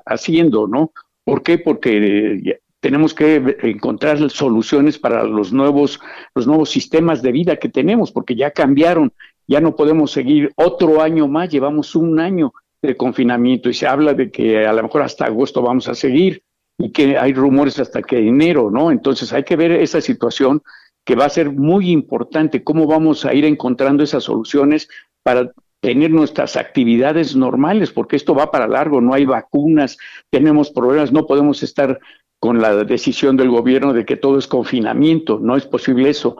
haciendo, 0.06 0.68
¿no? 0.68 0.92
¿Por 1.24 1.44
qué? 1.44 1.58
Porque 1.58 2.60
tenemos 2.80 3.14
que 3.14 3.58
encontrar 3.64 4.30
soluciones 4.30 5.00
para 5.00 5.24
los 5.24 5.52
nuevos, 5.52 6.00
los 6.36 6.46
nuevos 6.46 6.70
sistemas 6.70 7.22
de 7.22 7.32
vida 7.32 7.58
que 7.58 7.70
tenemos, 7.70 8.12
porque 8.12 8.36
ya 8.36 8.52
cambiaron, 8.52 9.12
ya 9.48 9.62
no 9.62 9.76
podemos 9.76 10.12
seguir 10.12 10.52
otro 10.56 11.02
año 11.02 11.28
más, 11.28 11.50
llevamos 11.50 11.96
un 11.96 12.20
año 12.20 12.54
de 12.82 12.96
confinamiento 12.96 13.70
y 13.70 13.74
se 13.74 13.88
habla 13.88 14.14
de 14.14 14.30
que 14.30 14.66
a 14.66 14.74
lo 14.74 14.84
mejor 14.84 15.02
hasta 15.02 15.26
agosto 15.26 15.62
vamos 15.62 15.88
a 15.88 15.96
seguir 15.96 16.44
y 16.78 16.92
que 16.92 17.18
hay 17.18 17.34
rumores 17.34 17.80
hasta 17.80 18.02
que 18.02 18.20
enero, 18.20 18.70
¿no? 18.72 18.92
Entonces 18.92 19.34
hay 19.34 19.44
que 19.44 19.56
ver 19.56 19.72
esa 19.72 20.02
situación 20.02 20.62
que 21.06 21.16
va 21.16 21.26
a 21.26 21.30
ser 21.30 21.52
muy 21.52 21.92
importante, 21.92 22.64
cómo 22.64 22.86
vamos 22.86 23.26
a 23.26 23.34
ir 23.34 23.46
encontrando 23.46 24.04
esas 24.04 24.26
soluciones 24.26 24.90
para 25.24 25.52
tener 25.80 26.12
nuestras 26.12 26.58
actividades 26.58 27.36
normales, 27.36 27.92
porque 27.92 28.16
esto 28.16 28.36
va 28.36 28.52
para 28.52 28.68
largo, 28.68 29.00
no 29.00 29.14
hay 29.14 29.26
vacunas, 29.26 29.98
tenemos 30.30 30.70
problemas, 30.70 31.12
no 31.12 31.26
podemos 31.26 31.64
estar 31.64 32.00
con 32.40 32.62
la 32.62 32.84
decisión 32.84 33.38
del 33.38 33.50
gobierno 33.50 33.94
de 33.94 34.06
que 34.06 34.18
todo 34.18 34.38
es 34.38 34.48
confinamiento, 34.48 35.40
no 35.40 35.56
es 35.56 35.66
posible 35.66 36.10
eso. 36.10 36.38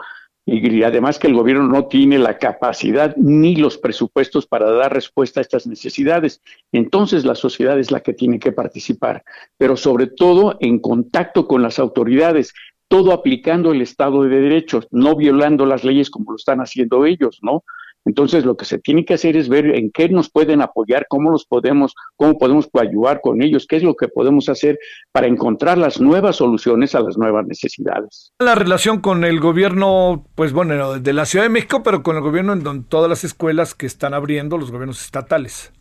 Y 0.50 0.82
además 0.82 1.20
que 1.20 1.28
el 1.28 1.34
gobierno 1.34 1.68
no 1.68 1.88
tiene 1.88 2.18
la 2.18 2.38
capacidad 2.38 3.14
ni 3.18 3.58
los 3.58 3.78
presupuestos 3.78 4.48
para 4.48 4.72
dar 4.72 4.94
respuesta 4.94 5.42
a 5.42 5.44
estas 5.44 5.68
necesidades. 5.68 6.42
Entonces 6.72 7.26
la 7.26 7.36
sociedad 7.36 7.78
es 7.78 7.92
la 7.92 8.00
que 8.00 8.14
tiene 8.14 8.40
que 8.40 8.54
participar, 8.54 9.26
pero 9.58 9.76
sobre 9.76 10.08
todo 10.08 10.56
en 10.62 10.80
contacto 10.80 11.48
con 11.48 11.62
las 11.62 11.80
autoridades, 11.80 12.54
todo 12.88 13.12
aplicando 13.12 13.74
el 13.74 13.82
Estado 13.82 14.24
de 14.24 14.40
Derecho, 14.40 14.80
no 14.90 15.18
violando 15.18 15.66
las 15.66 15.84
leyes 15.84 16.10
como 16.10 16.32
lo 16.32 16.38
están 16.38 16.60
haciendo 16.60 17.06
ellos, 17.06 17.40
¿no? 17.42 17.66
Entonces, 18.08 18.46
lo 18.46 18.56
que 18.56 18.64
se 18.64 18.80
tiene 18.80 19.04
que 19.04 19.16
hacer 19.16 19.36
es 19.36 19.50
ver 19.50 19.76
en 19.76 19.92
qué 19.92 20.08
nos 20.08 20.30
pueden 20.30 20.62
apoyar, 20.62 21.06
cómo 21.10 21.30
los 21.30 21.46
podemos, 21.46 21.94
cómo 22.16 22.38
podemos 22.38 22.70
ayudar 22.80 23.20
con 23.22 23.42
ellos, 23.42 23.68
qué 23.68 23.76
es 23.76 23.84
lo 23.84 23.96
que 23.96 24.08
podemos 24.08 24.48
hacer 24.48 24.80
para 25.12 25.28
encontrar 25.28 25.78
las 25.78 26.00
nuevas 26.00 26.38
soluciones 26.38 26.96
a 26.96 27.02
las 27.02 27.18
nuevas 27.18 27.46
necesidades. 27.46 28.32
La 28.40 28.56
relación 28.56 29.02
con 29.02 29.26
el 29.26 29.42
gobierno, 29.42 30.26
pues 30.36 30.54
bueno, 30.54 31.00
de 31.00 31.14
la 31.14 31.26
Ciudad 31.26 31.44
de 31.44 31.50
México, 31.50 31.84
pero 31.84 32.02
con 32.02 32.16
el 32.16 32.22
gobierno 32.22 32.54
en 32.54 32.86
todas 32.86 33.10
las 33.10 33.26
escuelas 33.26 33.76
que 33.76 33.86
están 33.86 34.14
abriendo 34.14 34.58
los 34.58 34.72
gobiernos 34.72 35.04
estatales. 35.04 35.74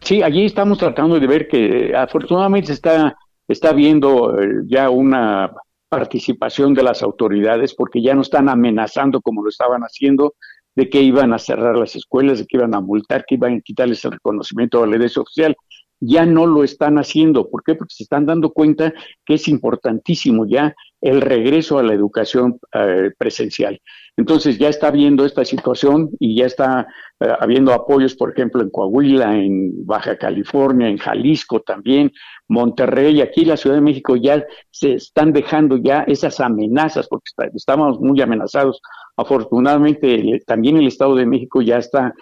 Sí, 0.00 0.22
allí 0.22 0.44
estamos 0.44 0.76
tratando 0.76 1.18
de 1.18 1.26
ver 1.26 1.48
que 1.48 1.96
afortunadamente 1.96 2.74
está, 2.74 3.16
está 3.48 3.72
viendo 3.72 4.38
eh, 4.38 4.62
ya 4.66 4.90
una 4.90 5.52
participación 5.88 6.74
de 6.74 6.82
las 6.82 7.02
autoridades 7.02 7.74
porque 7.74 8.02
ya 8.02 8.14
no 8.14 8.20
están 8.20 8.48
amenazando 8.48 9.22
como 9.22 9.42
lo 9.42 9.48
estaban 9.48 9.82
haciendo 9.82 10.34
de 10.78 10.88
que 10.88 11.02
iban 11.02 11.32
a 11.32 11.40
cerrar 11.40 11.76
las 11.76 11.96
escuelas, 11.96 12.38
de 12.38 12.46
que 12.46 12.56
iban 12.56 12.72
a 12.72 12.80
multar, 12.80 13.24
que 13.26 13.34
iban 13.34 13.56
a 13.56 13.60
quitarles 13.60 14.04
el 14.04 14.12
reconocimiento 14.12 14.80
de 14.80 14.86
la 14.86 14.96
ley 14.96 15.10
oficial. 15.16 15.56
Ya 16.00 16.26
no 16.26 16.46
lo 16.46 16.64
están 16.64 16.98
haciendo. 16.98 17.50
¿Por 17.50 17.62
qué? 17.62 17.74
Porque 17.74 17.94
se 17.94 18.04
están 18.04 18.26
dando 18.26 18.50
cuenta 18.52 18.92
que 19.24 19.34
es 19.34 19.48
importantísimo 19.48 20.46
ya 20.46 20.74
el 21.00 21.20
regreso 21.20 21.78
a 21.78 21.82
la 21.82 21.94
educación 21.94 22.58
eh, 22.72 23.10
presencial. 23.16 23.80
Entonces 24.16 24.58
ya 24.58 24.68
está 24.68 24.90
viendo 24.90 25.24
esta 25.24 25.44
situación 25.44 26.10
y 26.18 26.36
ya 26.36 26.46
está 26.46 26.88
eh, 27.20 27.28
habiendo 27.38 27.72
apoyos, 27.72 28.16
por 28.16 28.32
ejemplo, 28.32 28.62
en 28.62 28.70
Coahuila, 28.70 29.36
en 29.36 29.86
Baja 29.86 30.16
California, 30.16 30.88
en 30.88 30.98
Jalisco 30.98 31.60
también, 31.60 32.10
Monterrey, 32.48 33.20
aquí 33.20 33.44
la 33.44 33.56
Ciudad 33.56 33.76
de 33.76 33.82
México 33.82 34.16
ya 34.16 34.44
se 34.70 34.94
están 34.94 35.32
dejando 35.32 35.76
ya 35.76 36.02
esas 36.02 36.40
amenazas, 36.40 37.06
porque 37.08 37.30
estábamos 37.54 38.00
muy 38.00 38.20
amenazados 38.20 38.80
Afortunadamente, 39.18 40.40
también 40.46 40.76
el 40.76 40.86
Estado 40.86 41.16
de 41.16 41.26
México 41.26 41.60
ya 41.60 41.78
está 41.78 42.14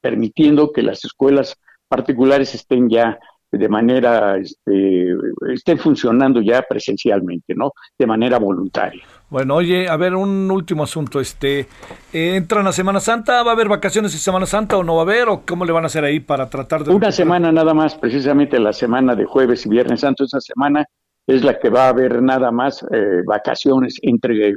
permitiendo 0.00 0.72
que 0.72 0.82
las 0.82 1.04
escuelas 1.04 1.56
particulares 1.90 2.54
estén 2.54 2.88
ya 2.88 3.18
de 3.52 3.68
manera, 3.68 4.38
este, 4.38 5.12
estén 5.52 5.76
funcionando 5.76 6.40
ya 6.40 6.62
presencialmente, 6.62 7.52
¿no? 7.54 7.72
De 7.98 8.06
manera 8.06 8.38
voluntaria. 8.38 9.02
Bueno, 9.28 9.56
oye, 9.56 9.88
a 9.88 9.96
ver, 9.96 10.14
un 10.14 10.48
último 10.50 10.84
asunto, 10.84 11.20
este, 11.20 11.66
¿entran 12.12 12.66
a 12.68 12.72
Semana 12.72 13.00
Santa? 13.00 13.42
¿Va 13.42 13.50
a 13.50 13.54
haber 13.54 13.68
vacaciones 13.68 14.12
en 14.12 14.20
Semana 14.20 14.46
Santa 14.46 14.78
o 14.78 14.84
no 14.84 14.94
va 14.94 15.00
a 15.00 15.04
haber? 15.04 15.28
¿O 15.28 15.42
cómo 15.44 15.64
le 15.64 15.72
van 15.72 15.82
a 15.82 15.86
hacer 15.86 16.04
ahí 16.04 16.20
para 16.20 16.48
tratar 16.48 16.84
de... 16.84 16.94
Una 16.94 17.10
semana 17.10 17.50
nada 17.50 17.74
más, 17.74 17.96
precisamente 17.96 18.58
la 18.60 18.72
semana 18.72 19.16
de 19.16 19.24
jueves 19.24 19.66
y 19.66 19.68
viernes 19.68 20.00
santo, 20.00 20.24
esa 20.24 20.40
semana 20.40 20.84
es 21.26 21.42
la 21.42 21.58
que 21.58 21.70
va 21.70 21.86
a 21.86 21.88
haber 21.88 22.22
nada 22.22 22.52
más 22.52 22.84
eh, 22.92 23.22
vacaciones 23.26 23.96
entre 24.02 24.54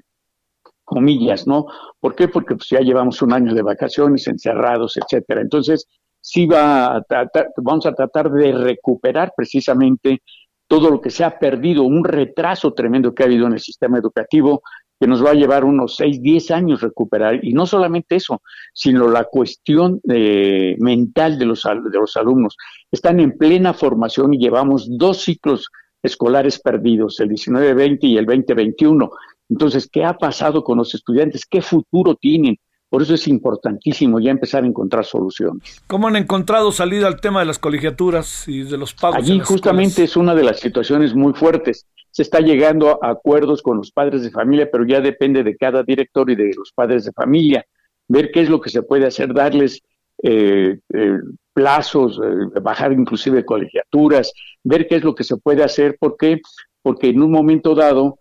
comillas, 0.83 1.47
¿no? 1.47 1.65
¿Por 1.99 2.15
qué? 2.15 2.27
Porque 2.27 2.55
pues 2.55 2.69
ya 2.69 2.79
llevamos 2.79 3.21
un 3.23 3.33
año 3.33 3.55
de 3.55 3.61
vacaciones, 3.63 4.27
encerrados, 4.27 4.97
etcétera. 4.97 5.41
Entonces, 5.41 5.87
sí 6.23 6.45
va 6.45 6.95
a 6.95 7.01
tratar, 7.03 7.49
vamos 7.57 7.85
a 7.85 7.93
tratar 7.93 8.31
de 8.31 8.53
recuperar 8.53 9.33
precisamente 9.35 10.21
todo 10.67 10.89
lo 10.89 11.01
que 11.01 11.09
se 11.09 11.25
ha 11.25 11.37
perdido, 11.37 11.83
un 11.83 12.03
retraso 12.03 12.73
tremendo 12.73 13.13
que 13.13 13.23
ha 13.23 13.25
habido 13.25 13.45
en 13.45 13.53
el 13.53 13.59
sistema 13.59 13.97
educativo, 13.97 14.63
que 14.99 15.05
nos 15.05 15.23
va 15.23 15.31
a 15.31 15.35
llevar 15.35 15.65
unos 15.65 15.97
6, 15.97 16.21
10 16.21 16.51
años 16.51 16.81
recuperar. 16.81 17.43
Y 17.43 17.51
no 17.51 17.65
solamente 17.65 18.15
eso, 18.15 18.41
sino 18.73 19.09
la 19.09 19.25
cuestión 19.25 19.99
eh, 20.09 20.77
mental 20.79 21.37
de 21.37 21.45
los, 21.45 21.63
de 21.63 21.99
los 21.99 22.15
alumnos. 22.15 22.55
Están 22.89 23.19
en 23.19 23.37
plena 23.37 23.73
formación 23.73 24.33
y 24.33 24.39
llevamos 24.39 24.87
dos 24.97 25.23
ciclos 25.23 25.69
escolares 26.01 26.57
perdidos, 26.59 27.19
el 27.19 27.29
19-20 27.29 27.99
y 28.03 28.17
el 28.17 28.25
2021. 28.25 29.11
Entonces, 29.49 29.89
¿qué 29.91 30.05
ha 30.05 30.17
pasado 30.17 30.63
con 30.63 30.77
los 30.77 30.95
estudiantes? 30.95 31.45
¿Qué 31.45 31.61
futuro 31.61 32.15
tienen? 32.15 32.57
Por 32.93 33.01
eso 33.01 33.15
es 33.15 33.27
importantísimo 33.27 34.19
ya 34.19 34.29
empezar 34.29 34.63
a 34.63 34.67
encontrar 34.67 35.03
soluciones. 35.03 35.81
¿Cómo 35.87 36.09
han 36.09 36.15
encontrado 36.15 36.71
salida 36.71 37.07
al 37.07 37.19
tema 37.19 37.39
de 37.39 37.47
las 37.47 37.57
colegiaturas 37.57 38.47
y 38.47 38.61
de 38.61 38.77
los 38.77 38.93
pagos? 38.93 39.17
Allí 39.17 39.39
justamente 39.39 40.03
es 40.03 40.15
una 40.15 40.35
de 40.35 40.43
las 40.43 40.59
situaciones 40.59 41.15
muy 41.15 41.33
fuertes. 41.33 41.87
Se 42.11 42.21
está 42.21 42.39
llegando 42.39 43.03
a 43.03 43.09
acuerdos 43.09 43.63
con 43.63 43.77
los 43.77 43.89
padres 43.89 44.21
de 44.21 44.29
familia, 44.29 44.69
pero 44.71 44.85
ya 44.85 45.01
depende 45.01 45.43
de 45.43 45.57
cada 45.57 45.81
director 45.81 46.29
y 46.29 46.35
de 46.35 46.51
los 46.55 46.71
padres 46.71 47.05
de 47.05 47.11
familia. 47.13 47.65
Ver 48.07 48.29
qué 48.31 48.41
es 48.41 48.49
lo 48.51 48.61
que 48.61 48.69
se 48.69 48.83
puede 48.83 49.07
hacer, 49.07 49.33
darles 49.33 49.81
eh, 50.21 50.77
eh, 50.93 51.17
plazos, 51.51 52.21
eh, 52.23 52.59
bajar 52.61 52.93
inclusive 52.93 53.43
colegiaturas, 53.43 54.31
ver 54.63 54.87
qué 54.87 54.97
es 54.97 55.03
lo 55.03 55.15
que 55.15 55.23
se 55.23 55.37
puede 55.37 55.63
hacer. 55.63 55.97
¿Por 55.99 56.15
qué? 56.15 56.41
Porque 56.83 57.09
en 57.09 57.23
un 57.23 57.31
momento 57.31 57.73
dado 57.73 58.19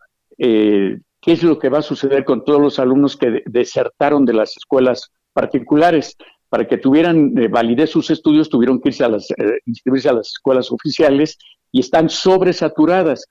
qué 1.22 1.32
es 1.32 1.42
lo 1.42 1.58
que 1.58 1.70
va 1.70 1.78
a 1.78 1.82
suceder 1.82 2.24
con 2.24 2.44
todos 2.44 2.60
los 2.60 2.78
alumnos 2.78 3.16
que 3.16 3.42
desertaron 3.46 4.26
de 4.26 4.34
las 4.34 4.56
escuelas 4.56 5.10
particulares. 5.32 6.16
Para 6.50 6.68
que 6.68 6.76
tuvieran 6.76 7.32
eh, 7.38 7.48
validez 7.48 7.90
sus 7.90 8.10
estudios, 8.10 8.50
tuvieron 8.50 8.78
que 8.78 8.90
irse 8.90 9.04
a 9.04 9.08
las, 9.08 9.30
eh, 9.30 9.60
inscribirse 9.64 10.10
a 10.10 10.12
las 10.12 10.28
escuelas 10.28 10.70
oficiales 10.70 11.38
y 11.70 11.80
están 11.80 12.10
sobresaturadas. 12.10 13.26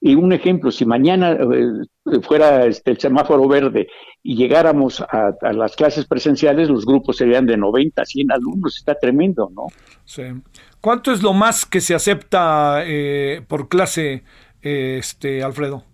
Y 0.00 0.14
un 0.14 0.32
ejemplo, 0.32 0.70
si 0.70 0.86
mañana 0.86 1.32
eh, 1.32 2.20
fuera 2.22 2.64
este, 2.64 2.92
el 2.92 2.98
semáforo 2.98 3.46
verde 3.46 3.88
y 4.22 4.36
llegáramos 4.36 5.00
a, 5.00 5.34
las 5.52 5.76
clases 5.76 6.06
presenciales, 6.06 6.70
los 6.70 6.86
grupos 6.86 7.18
serían 7.18 7.44
de 7.44 7.56
90, 7.56 8.04
100 8.04 8.32
alumnos. 8.32 8.78
Está 8.78 8.94
tremendo, 8.94 9.50
¿no? 9.54 9.66
Sí. 10.04 10.22
¿Cuánto 10.80 11.12
es 11.12 11.22
lo 11.22 11.34
más 11.34 11.66
que 11.66 11.80
se 11.80 11.94
acepta 11.94 12.82
por 13.46 13.68
clase, 13.68 14.24
este, 14.62 15.42
Alfredo? 15.44 15.84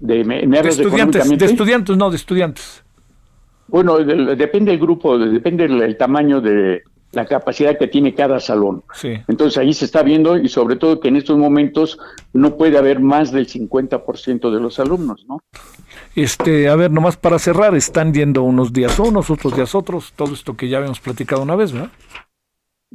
De, 0.00 0.20
estudiantes, 0.64 1.28
de 1.28 1.46
estudiantes, 1.46 1.96
no, 1.96 2.10
de 2.10 2.16
estudiantes. 2.16 2.82
Bueno, 3.68 3.98
depende 3.98 4.72
del 4.72 4.80
grupo, 4.80 5.18
depende 5.18 5.68
del 5.68 5.96
tamaño 5.96 6.40
de 6.40 6.82
la 7.12 7.26
capacidad 7.26 7.76
que 7.76 7.88
tiene 7.88 8.14
cada 8.14 8.40
salón. 8.40 8.82
Sí. 8.94 9.14
Entonces 9.28 9.58
ahí 9.58 9.72
se 9.72 9.84
está 9.84 10.02
viendo 10.02 10.38
y 10.38 10.48
sobre 10.48 10.76
todo 10.76 11.00
que 11.00 11.08
en 11.08 11.16
estos 11.16 11.36
momentos 11.36 11.98
no 12.32 12.56
puede 12.56 12.78
haber 12.78 13.00
más 13.00 13.32
del 13.32 13.46
50% 13.46 14.50
de 14.50 14.60
los 14.60 14.78
alumnos, 14.78 15.24
¿no? 15.28 15.40
Este, 16.14 16.68
a 16.68 16.76
ver, 16.76 16.90
nomás 16.90 17.16
para 17.16 17.38
cerrar, 17.38 17.74
están 17.74 18.12
yendo 18.12 18.42
unos 18.42 18.72
días 18.72 18.98
unos, 18.98 19.30
otros 19.30 19.54
días 19.54 19.74
otros, 19.74 20.12
todo 20.14 20.32
esto 20.34 20.56
que 20.56 20.68
ya 20.68 20.78
habíamos 20.78 21.00
platicado 21.00 21.42
una 21.42 21.56
vez, 21.56 21.72
¿verdad? 21.72 21.90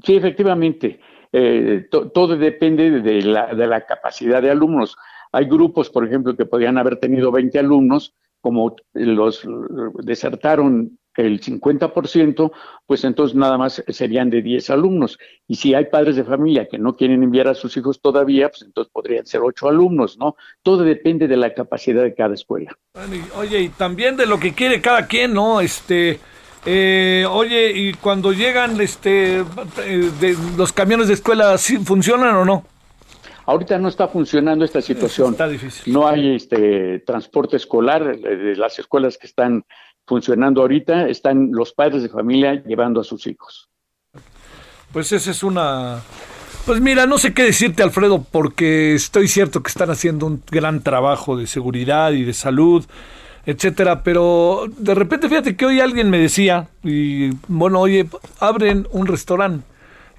Sí, 0.03 0.15
efectivamente. 0.15 0.99
Eh, 1.32 1.88
todo 1.90 2.38
depende 2.38 3.02
de 3.02 3.22
la, 3.22 3.53
de 3.53 3.68
la 3.68 3.86
capacidad 3.86 4.41
de 4.41 4.52
alumnos. 4.52 4.98
Hay 5.36 5.45
grupos, 5.45 5.90
por 5.90 6.07
ejemplo, 6.07 6.34
que 6.38 6.45
podrían 6.45 6.78
haber 6.78 6.95
tenido 6.95 7.30
20 7.30 7.60
alumnos, 7.60 8.14
como 8.40 8.78
los 8.94 9.45
desertaron 10.02 10.98
el 11.18 11.41
50%, 11.41 12.52
pues 12.86 13.03
entonces 13.03 13.36
nada 13.36 13.57
más 13.57 13.84
serían 13.90 14.30
de 14.30 14.41
10 14.41 14.70
alumnos. 14.70 15.20
Y 15.45 15.56
si 15.56 15.74
hay 15.74 15.88
padres 15.88 16.16
de 16.16 16.24
familia 16.24 16.70
que 16.70 16.78
no 16.78 16.95
quieren 16.95 17.22
enviar 17.22 17.49
a 17.49 17.53
sus 17.53 17.76
hijos 17.76 17.99
todavía, 17.99 18.48
pues 18.48 18.62
entonces 18.62 18.90
podrían 18.94 19.26
ser 19.26 19.41
8 19.41 19.68
alumnos, 19.68 20.18
¿no? 20.18 20.38
Todo 20.64 20.84
depende 20.84 21.28
de 21.28 21.36
la 21.36 21.53
capacidad 21.53 22.03
de 22.03 22.16
cada 22.16 22.34
escuela. 22.34 22.78
Oye, 23.38 23.62
y 23.64 23.70
también 23.70 24.16
de 24.16 24.28
lo 24.28 24.40
que 24.40 24.53
quiere 24.53 24.80
cada 24.80 25.06
quien, 25.06 25.34
¿no? 25.34 25.60
Este, 25.60 26.18
eh, 26.66 27.26
oye, 27.30 27.74
y 27.76 27.94
cuando 27.95 28.32
llegan 28.32 28.80
este, 28.80 29.40
eh, 29.40 30.12
de, 30.22 30.38
los 30.56 30.72
camiones 30.72 31.10
de 31.10 31.16
escuela, 31.16 31.57
¿funcionan 31.57 32.36
o 32.36 32.45
no? 32.45 32.64
Ahorita 33.46 33.78
no 33.78 33.90
está 33.90 34.08
funcionando 34.08 34.66
esta 34.66 34.82
situación. 34.82 35.32
Está 35.32 35.48
difícil. 35.48 35.94
No 35.94 36.08
hay 36.08 36.36
este 36.36 37.00
transporte 37.00 37.58
escolar 37.58 38.18
de 38.18 38.56
las 38.56 38.80
escuelas 38.80 39.18
que 39.18 39.28
están 39.28 39.64
funcionando 40.08 40.62
ahorita, 40.62 41.08
están 41.08 41.52
los 41.52 41.74
padres 41.74 42.04
de 42.04 42.10
familia 42.10 42.64
llevando 42.64 43.02
a 43.02 43.04
sus 43.04 43.26
hijos. 43.28 43.70
Pues 44.92 45.12
esa 45.12 45.32
es 45.32 45.44
una... 45.44 46.02
Pues 46.66 46.82
mira, 46.82 47.06
no 47.06 47.20
sé 47.20 47.34
qué 47.34 47.44
decirte, 47.44 47.84
Alfredo, 47.84 48.26
porque 48.32 48.96
estoy 48.96 49.28
cierto 49.28 49.62
que 49.62 49.70
están 49.70 49.92
haciendo 49.92 50.26
un 50.26 50.42
gran 50.50 50.82
trabajo 50.82 51.38
de 51.38 51.46
seguridad 51.46 52.12
y 52.14 52.24
de 52.24 52.34
salud, 52.34 52.84
etcétera, 53.46 54.02
pero 54.02 54.64
de 54.76 54.96
repente 54.96 55.30
fíjate 55.30 55.56
que 55.56 55.68
hoy 55.68 55.80
alguien 55.80 56.10
me 56.10 56.18
decía, 56.18 56.70
y 56.84 57.30
bueno, 57.48 57.82
oye, 57.82 58.08
abren 58.40 58.88
un 58.92 59.06
restaurante 59.06 59.64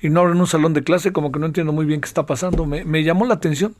y 0.00 0.10
no 0.10 0.20
abren 0.20 0.40
un 0.40 0.46
salón 0.46 0.74
de 0.74 0.82
clase, 0.82 1.12
como 1.12 1.32
que 1.32 1.38
no 1.38 1.46
entiendo 1.46 1.72
muy 1.72 1.86
bien 1.86 2.00
qué 2.00 2.06
está 2.06 2.26
pasando. 2.26 2.66
Me, 2.66 2.84
me 2.84 3.02
llamó 3.02 3.26
la 3.26 3.34
atención. 3.34 3.74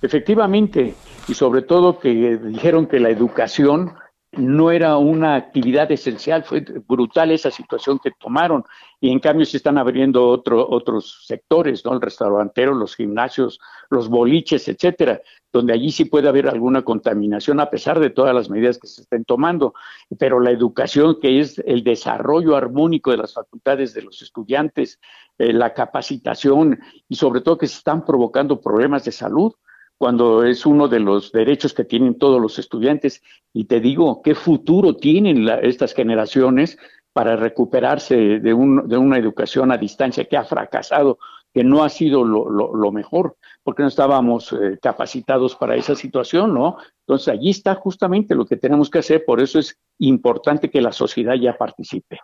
Efectivamente, 0.00 0.94
y 1.26 1.34
sobre 1.34 1.62
todo 1.62 1.98
que 1.98 2.38
dijeron 2.38 2.86
que 2.86 3.00
la 3.00 3.10
educación 3.10 3.94
no 4.32 4.70
era 4.70 4.96
una 4.96 5.34
actividad 5.34 5.90
esencial, 5.90 6.44
fue 6.44 6.64
brutal 6.86 7.30
esa 7.30 7.50
situación 7.50 7.98
que 7.98 8.10
tomaron 8.12 8.64
y 9.00 9.10
en 9.10 9.20
cambio 9.20 9.46
se 9.46 9.56
están 9.56 9.78
abriendo 9.78 10.26
otro, 10.28 10.68
otros 10.68 11.24
sectores, 11.26 11.84
¿no? 11.84 11.94
El 11.94 12.00
restaurantero, 12.00 12.74
los 12.74 12.96
gimnasios, 12.96 13.60
los 13.90 14.08
boliches, 14.08 14.66
etcétera, 14.68 15.20
donde 15.52 15.72
allí 15.72 15.92
sí 15.92 16.04
puede 16.04 16.28
haber 16.28 16.48
alguna 16.48 16.82
contaminación 16.82 17.60
a 17.60 17.70
pesar 17.70 18.00
de 18.00 18.10
todas 18.10 18.34
las 18.34 18.50
medidas 18.50 18.78
que 18.78 18.88
se 18.88 19.02
estén 19.02 19.24
tomando, 19.24 19.74
pero 20.18 20.40
la 20.40 20.50
educación 20.50 21.18
que 21.20 21.40
es 21.40 21.58
el 21.60 21.84
desarrollo 21.84 22.56
armónico 22.56 23.12
de 23.12 23.18
las 23.18 23.34
facultades 23.34 23.94
de 23.94 24.02
los 24.02 24.20
estudiantes, 24.20 24.98
eh, 25.38 25.52
la 25.52 25.72
capacitación 25.74 26.80
y 27.08 27.14
sobre 27.14 27.40
todo 27.40 27.58
que 27.58 27.68
se 27.68 27.78
están 27.78 28.04
provocando 28.04 28.60
problemas 28.60 29.04
de 29.04 29.12
salud, 29.12 29.54
cuando 29.98 30.44
es 30.44 30.64
uno 30.64 30.86
de 30.86 31.00
los 31.00 31.32
derechos 31.32 31.74
que 31.74 31.84
tienen 31.84 32.18
todos 32.18 32.40
los 32.40 32.58
estudiantes. 32.58 33.20
Y 33.52 33.64
te 33.64 33.80
digo, 33.80 34.22
¿qué 34.22 34.36
futuro 34.36 34.94
tienen 34.94 35.48
estas 35.62 35.92
generaciones 35.92 36.78
para 37.18 37.34
recuperarse 37.34 38.14
de, 38.14 38.54
un, 38.54 38.86
de, 38.88 38.96
una 38.96 39.18
educación 39.18 39.72
a 39.72 39.76
distancia 39.76 40.26
que 40.26 40.36
ha 40.36 40.44
fracasado, 40.44 41.18
que 41.52 41.64
no 41.64 41.82
ha 41.82 41.88
sido 41.88 42.22
lo, 42.22 42.48
lo, 42.48 42.92
mejor, 42.92 43.34
porque 43.64 43.82
no 43.82 43.88
estábamos 43.88 44.52
eh, 44.52 44.78
capacitados 44.80 45.56
para 45.56 45.74
esa 45.74 45.96
situación, 45.96 46.54
¿no? 46.54 46.76
Entonces 47.00 47.26
allí 47.34 47.50
está 47.50 47.74
justamente 47.74 48.36
lo 48.36 48.46
que 48.46 48.56
tenemos 48.56 48.88
que 48.88 49.00
hacer, 49.00 49.24
por 49.26 49.40
eso 49.40 49.58
es 49.58 49.76
importante 49.98 50.70
que 50.70 50.80
la 50.80 50.92
sociedad 50.92 51.34
ya 51.34 51.58
participe. 51.58 52.20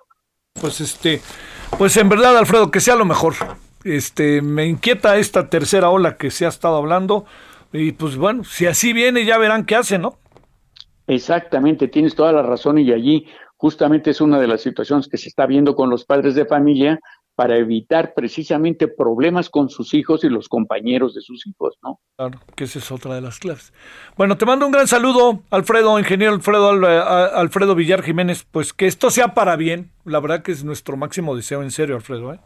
Pues 0.61 0.81
este, 0.81 1.21
pues 1.77 1.97
en 1.97 2.09
verdad, 2.09 2.39
Alfredo, 2.39 2.71
que 2.71 2.79
sea 2.79 2.95
lo 2.95 3.05
mejor. 3.05 3.35
Este, 3.83 4.43
me 4.43 4.65
inquieta 4.65 5.17
esta 5.17 5.51
tercera 5.51 5.91
ola 5.91 6.17
que 6.17 6.31
se 6.31 6.47
ha 6.47 6.51
estado 6.51 6.77
hablando 6.77 7.25
y 7.73 7.91
pues 7.91 8.17
bueno, 8.17 8.45
si 8.45 8.67
así 8.67 8.93
viene 8.93 9.25
ya 9.25 9.39
verán 9.39 9.67
qué 9.67 9.75
hace, 9.75 9.99
¿no? 9.99 10.19
Exactamente, 11.09 11.89
tienes 11.89 12.15
toda 12.15 12.33
la 12.33 12.43
razón 12.43 12.79
y 12.79 12.93
allí 12.93 13.27
justamente 13.57 14.11
es 14.11 14.21
una 14.21 14.39
de 14.39 14.49
las 14.49 14.61
situaciones 14.61 15.09
que 15.09 15.19
se 15.19 15.29
está 15.29 15.47
viendo 15.47 15.75
con 15.75 15.91
los 15.91 16.05
padres 16.05 16.35
de 16.35 16.47
familia 16.47 17.01
para 17.35 17.57
evitar 17.57 18.15
precisamente 18.15 18.87
problemas 18.87 19.51
con 19.51 19.69
sus 19.69 19.93
hijos 19.95 20.23
y 20.23 20.29
los 20.29 20.49
compañeros 20.49 21.15
de 21.15 21.21
sus 21.21 21.47
hijos, 21.47 21.77
¿no? 21.83 21.99
Claro, 22.17 22.39
que 22.55 22.65
esa 22.65 22.79
es 22.79 22.93
otra 22.93 23.15
de 23.17 23.21
las 23.21 23.41
claves. 23.41 23.73
Bueno, 24.17 24.37
te 24.37 24.47
mando 24.47 24.67
un 24.67 24.73
gran 24.73 24.87
saludo, 24.87 25.43
Alfredo, 25.51 25.99
ingeniero 25.99 26.35
Alfredo, 26.35 26.71
Alfredo 26.71 27.75
Villar 27.75 28.03
Jiménez, 28.03 28.47
pues 28.51 28.73
que 28.73 28.87
esto 28.87 29.11
sea 29.11 29.35
para 29.35 29.57
bien, 29.57 29.91
la 30.05 30.21
verdad 30.21 30.43
que 30.43 30.53
es 30.53 30.65
nuestro 30.65 30.97
máximo 30.97 31.35
deseo, 31.35 31.63
en 31.63 31.73
serio, 31.73 31.97
Alfredo, 31.97 32.35
¿eh? 32.35 32.39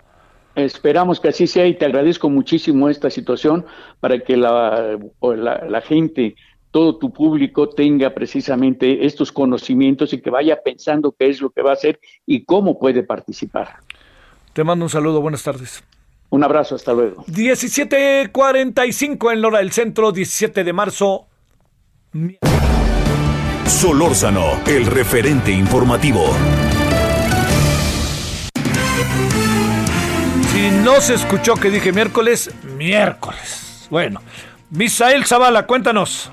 Esperamos 0.55 1.21
que 1.21 1.29
así 1.29 1.47
sea 1.47 1.67
y 1.67 1.75
te 1.75 1.85
agradezco 1.85 2.29
muchísimo 2.31 2.89
esta 2.89 3.11
situación 3.11 3.65
para 4.01 4.19
que 4.19 4.37
la, 4.37 4.99
la, 5.23 5.81
gente, 5.83 6.35
todo 6.71 6.99
tu 6.99 7.13
público 7.13 7.69
tenga 7.69 8.15
precisamente 8.15 9.07
estos 9.07 9.33
conocimientos 9.33 10.13
y 10.13 10.21
que 10.21 10.31
vaya 10.31 10.61
pensando 10.63 11.15
qué 11.19 11.31
es 11.31 11.41
lo 11.41 11.51
que 11.51 11.63
va 11.63 11.71
a 11.71 11.75
hacer 11.75 11.99
y 12.27 12.45
cómo 12.45 12.79
puede 12.79 13.03
participar. 13.03 13.79
Te 14.53 14.65
mando 14.65 14.85
un 14.85 14.91
saludo, 14.91 15.21
buenas 15.21 15.43
tardes. 15.43 15.83
Un 16.31 16.45
abrazo, 16.45 16.75
hasta 16.75 16.93
luego. 16.93 17.25
17:45 17.27 19.33
en 19.33 19.41
Lora 19.41 19.59
del 19.59 19.73
Centro, 19.73 20.13
17 20.13 20.63
de 20.63 20.73
marzo. 20.73 21.27
Solórzano, 23.67 24.61
el 24.67 24.87
referente 24.87 25.53
informativo. 25.53 26.27
Si 30.53 30.71
no 30.85 31.01
se 31.01 31.15
escuchó 31.15 31.55
que 31.55 31.71
dije 31.71 31.93
miércoles, 31.93 32.51
miércoles. 32.77 33.87
Bueno, 33.91 34.21
Misael 34.71 35.25
Zavala, 35.25 35.67
cuéntanos. 35.67 36.31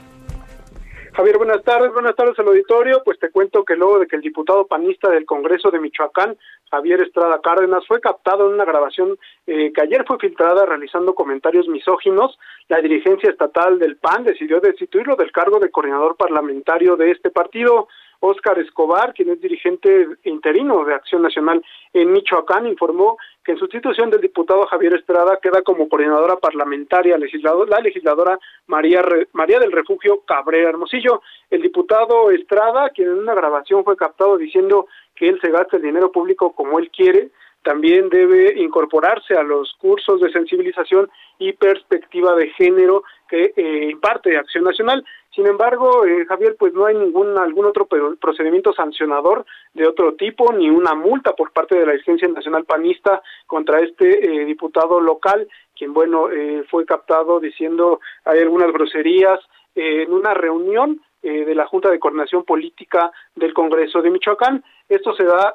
Javier, 1.16 1.38
buenas 1.38 1.64
tardes, 1.64 1.94
buenas 1.94 2.14
tardes 2.14 2.38
al 2.40 2.48
auditorio. 2.50 3.02
Pues 3.06 3.18
te 3.20 3.32
cuento 3.32 3.64
que 3.64 3.78
luego 3.78 4.00
de 4.00 4.06
que 4.08 4.18
el 4.18 4.22
diputado 4.22 4.68
panista 4.68 5.10
del 5.10 5.26
Congreso 5.26 5.72
de 5.72 5.80
Michoacán, 5.80 6.36
Javier 6.70 7.02
Estrada 7.02 7.40
Cárdenas, 7.42 7.88
fue 7.88 8.02
captado 8.02 8.48
en 8.48 8.56
una 8.56 8.66
grabación 8.66 9.18
eh, 9.48 9.72
que 9.74 9.82
ayer 9.82 10.04
fue 10.06 10.20
filtrada 10.20 10.66
realizando 10.66 11.16
comentarios 11.16 11.70
misóginos, 11.70 12.38
la 12.68 12.82
dirigencia 12.82 13.30
estatal 13.30 13.80
del 13.80 13.96
PAN 13.96 14.26
decidió 14.26 14.60
destituirlo 14.60 15.16
del 15.16 15.32
cargo 15.32 15.60
de 15.60 15.72
coordinador 15.72 16.18
parlamentario 16.18 16.98
de 16.98 17.12
este 17.12 17.30
partido. 17.30 17.88
Óscar 18.26 18.60
Escobar, 18.60 19.14
quien 19.14 19.30
es 19.30 19.42
dirigente 19.42 20.08
interino 20.24 20.84
de 20.86 20.94
Acción 20.94 21.22
Nacional 21.22 21.64
en 21.94 22.12
Michoacán, 22.12 22.68
informó 22.68 23.18
que 23.44 23.54
en 23.54 23.60
sustitución 23.60 24.10
del 24.10 24.22
diputado 24.22 24.66
Javier 24.66 24.96
Estrada 24.96 25.40
queda 25.42 25.62
como 25.62 25.88
coordinadora 25.88 26.38
parlamentaria 26.38 27.18
la 27.18 27.80
legisladora 27.80 28.40
María, 28.68 29.04
María 29.34 29.60
del 29.60 29.72
Refugio 29.72 30.22
Cabrera 30.26 30.70
Hermosillo. 30.70 31.22
El 31.50 31.62
diputado 31.62 32.32
Estrada, 32.32 32.90
quien 32.90 33.10
en 33.10 33.20
una 33.20 33.36
grabación 33.36 33.84
fue 33.84 33.96
captado 33.96 34.38
diciendo 34.38 34.88
que 35.16 35.30
él 35.30 35.40
se 35.42 35.52
gasta 35.52 35.78
el 35.78 35.84
dinero 35.84 36.12
público 36.12 36.54
como 36.54 36.80
él 36.80 36.90
quiere, 36.90 37.30
también 37.66 38.10
debe 38.10 38.62
incorporarse 38.62 39.34
a 39.34 39.42
los 39.42 39.74
cursos 39.80 40.22
de 40.22 40.32
sensibilización 40.32 41.10
y 41.40 41.54
perspectiva 41.54 42.36
de 42.36 42.50
género 42.52 43.04
que 43.28 43.54
eh, 43.56 43.90
imparte 43.90 44.38
Acción 44.38 44.64
Nacional. 44.64 45.04
Sin 45.36 45.48
embargo, 45.48 46.06
eh, 46.06 46.26
Javier, 46.26 46.56
pues 46.58 46.74
no 46.74 46.86
hay 46.86 46.96
ningún 46.96 47.38
algún 47.38 47.66
otro 47.66 47.88
procedimiento 47.88 48.72
sancionador 48.72 49.46
de 49.74 49.86
otro 49.86 50.14
tipo, 50.14 50.54
ni 50.54 50.70
una 50.70 50.96
multa 50.96 51.34
por 51.34 51.52
parte 51.52 51.78
de 51.78 51.86
la 51.86 51.92
Agencia 51.92 52.30
Nacional 52.30 52.64
Panista 52.64 53.22
contra 53.46 53.82
este 53.82 54.08
eh, 54.26 54.46
diputado 54.46 55.02
local, 55.02 55.46
quien, 55.76 55.94
bueno, 55.94 56.30
eh, 56.32 56.64
fue 56.72 56.86
captado 56.86 57.42
diciendo 57.42 58.00
hay 58.24 58.40
algunas 58.40 58.72
groserías 58.72 59.42
en 59.76 60.14
una 60.14 60.34
reunión 60.34 61.02
de 61.22 61.56
la 61.56 61.66
Junta 61.66 61.90
de 61.90 61.98
Coordinación 61.98 62.44
Política 62.44 63.12
del 63.34 63.52
Congreso 63.52 64.00
de 64.04 64.12
Michoacán. 64.12 64.64
Esto 64.88 65.16
se 65.16 65.24
da 65.24 65.54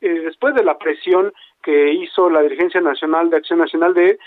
después 0.00 0.54
de 0.54 0.64
la 0.64 0.78
presión 0.78 1.34
que 1.62 1.92
hizo 1.92 2.30
la 2.30 2.40
Dirigencia 2.40 2.80
Nacional 2.80 3.28
de 3.28 3.36
Acción 3.36 3.58
Nacional 3.58 3.92
de 3.92 4.18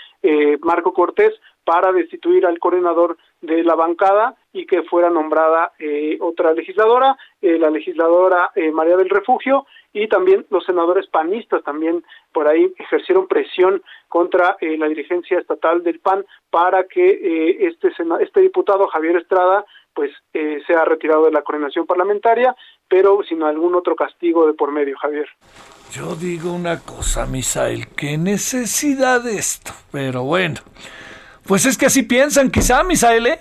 Marco 0.62 0.94
Cortés 0.94 1.34
para 1.64 1.90
destituir 1.90 2.46
al 2.46 2.60
coordinador 2.60 3.18
de 3.40 3.64
la 3.64 3.74
bancada 3.74 4.36
y 4.54 4.66
que 4.66 4.84
fuera 4.84 5.10
nombrada 5.10 5.72
eh, 5.80 6.16
otra 6.20 6.54
legisladora, 6.54 7.16
eh, 7.42 7.58
la 7.58 7.70
legisladora 7.70 8.52
eh, 8.54 8.70
María 8.70 8.96
del 8.96 9.10
Refugio, 9.10 9.66
y 9.92 10.08
también 10.08 10.46
los 10.48 10.64
senadores 10.64 11.08
panistas 11.08 11.62
también 11.64 12.04
por 12.32 12.48
ahí 12.48 12.72
ejercieron 12.78 13.26
presión 13.26 13.82
contra 14.08 14.56
la 14.60 14.88
dirigencia 14.88 15.38
estatal 15.38 15.84
del 15.84 16.00
PAN 16.00 16.24
para 16.50 16.84
que 16.84 17.56
este, 17.60 17.92
este 18.20 18.40
diputado 18.40 18.88
Javier 18.88 19.16
Estrada 19.16 19.64
pues 19.92 20.10
sea 20.66 20.84
retirado 20.84 21.26
de 21.26 21.30
la 21.30 21.42
coordinación 21.42 21.86
parlamentaria, 21.86 22.56
pero 22.88 23.20
sin 23.28 23.44
algún 23.44 23.76
otro 23.76 23.94
castigo 23.94 24.48
de 24.48 24.54
por 24.54 24.72
medio, 24.72 24.96
Javier. 24.98 25.28
Yo 25.92 26.16
digo 26.16 26.52
una 26.52 26.80
cosa, 26.80 27.26
Misael, 27.26 27.86
qué 27.96 28.18
necesidad 28.18 29.24
esto, 29.28 29.70
pero 29.92 30.24
bueno. 30.24 30.56
Pues 31.46 31.66
es 31.66 31.78
que 31.78 31.86
así 31.86 32.02
piensan, 32.02 32.50
quizá, 32.50 32.82
Misael, 32.82 33.28
¿eh? 33.28 33.38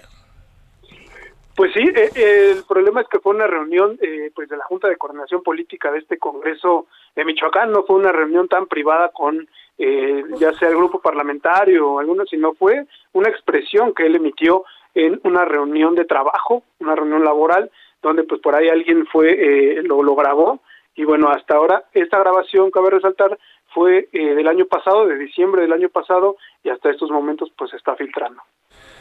Pues 1.56 1.72
sí, 1.74 1.82
eh, 1.96 2.54
el 2.56 2.64
problema 2.64 3.02
es 3.02 3.08
que 3.08 3.20
fue 3.20 3.36
una 3.36 3.46
reunión 3.46 3.98
eh, 4.02 4.32
pues 4.34 4.50
de 4.50 4.58
la 4.58 4.66
Junta 4.66 4.88
de 4.88 4.98
Coordinación 4.98 5.44
Política 5.44 5.92
de 5.92 6.00
este 6.00 6.18
Congreso 6.18 6.88
de 7.16 7.26
Michoacán, 7.26 7.72
no 7.72 7.84
fue 7.84 7.98
una 7.98 8.12
reunión 8.12 8.48
tan 8.48 8.66
privada 8.66 9.10
con 9.10 9.48
eh, 9.78 10.24
ya 10.40 10.54
sea 10.54 10.70
el 10.70 10.78
grupo 10.78 11.00
parlamentario 11.00 11.92
o 11.92 12.00
alguno, 12.00 12.26
sino 12.26 12.54
fue 12.54 12.86
una 13.14 13.30
expresión 13.30 13.94
que 13.94 14.06
él 14.08 14.16
emitió 14.16 14.64
en 14.96 15.20
una 15.24 15.46
reunión 15.46 15.96
de 15.96 16.06
trabajo, 16.06 16.64
una 16.80 16.96
reunión 16.96 17.24
laboral, 17.24 17.70
donde 18.02 18.24
pues 18.24 18.42
por 18.42 18.56
ahí 18.56 18.70
alguien 18.70 19.06
fue, 19.08 19.80
lo, 19.84 20.04
lo 20.04 20.16
grabó 20.16 20.60
y 20.96 21.06
bueno, 21.06 21.30
hasta 21.30 21.56
ahora 21.56 21.86
esta 21.94 22.20
grabación, 22.20 22.70
cabe 22.72 22.92
resaltar, 22.92 23.38
fue 23.74 24.10
eh, 24.12 24.36
del 24.36 24.48
año 24.48 24.66
pasado, 24.66 25.08
de 25.08 25.18
diciembre 25.18 25.64
del 25.64 25.74
año 25.74 25.90
pasado, 25.90 26.38
y 26.64 26.70
hasta 26.70 26.92
estos 26.92 27.10
momentos 27.10 27.52
pues 27.58 27.74
está 27.74 27.96
filtrando. 27.96 28.42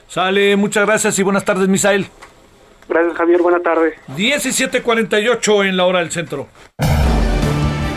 Sale, 0.07 0.57
muchas 0.57 0.87
gracias 0.87 1.19
y 1.19 1.23
buenas 1.23 1.45
tardes, 1.45 1.69
Misael. 1.69 2.07
Gracias, 2.89 3.17
Javier. 3.17 3.41
Buena 3.41 3.61
tarde. 3.61 3.95
17.48 4.17 5.69
en 5.69 5.77
la 5.77 5.85
hora 5.85 6.01
del 6.01 6.11
centro. 6.11 6.49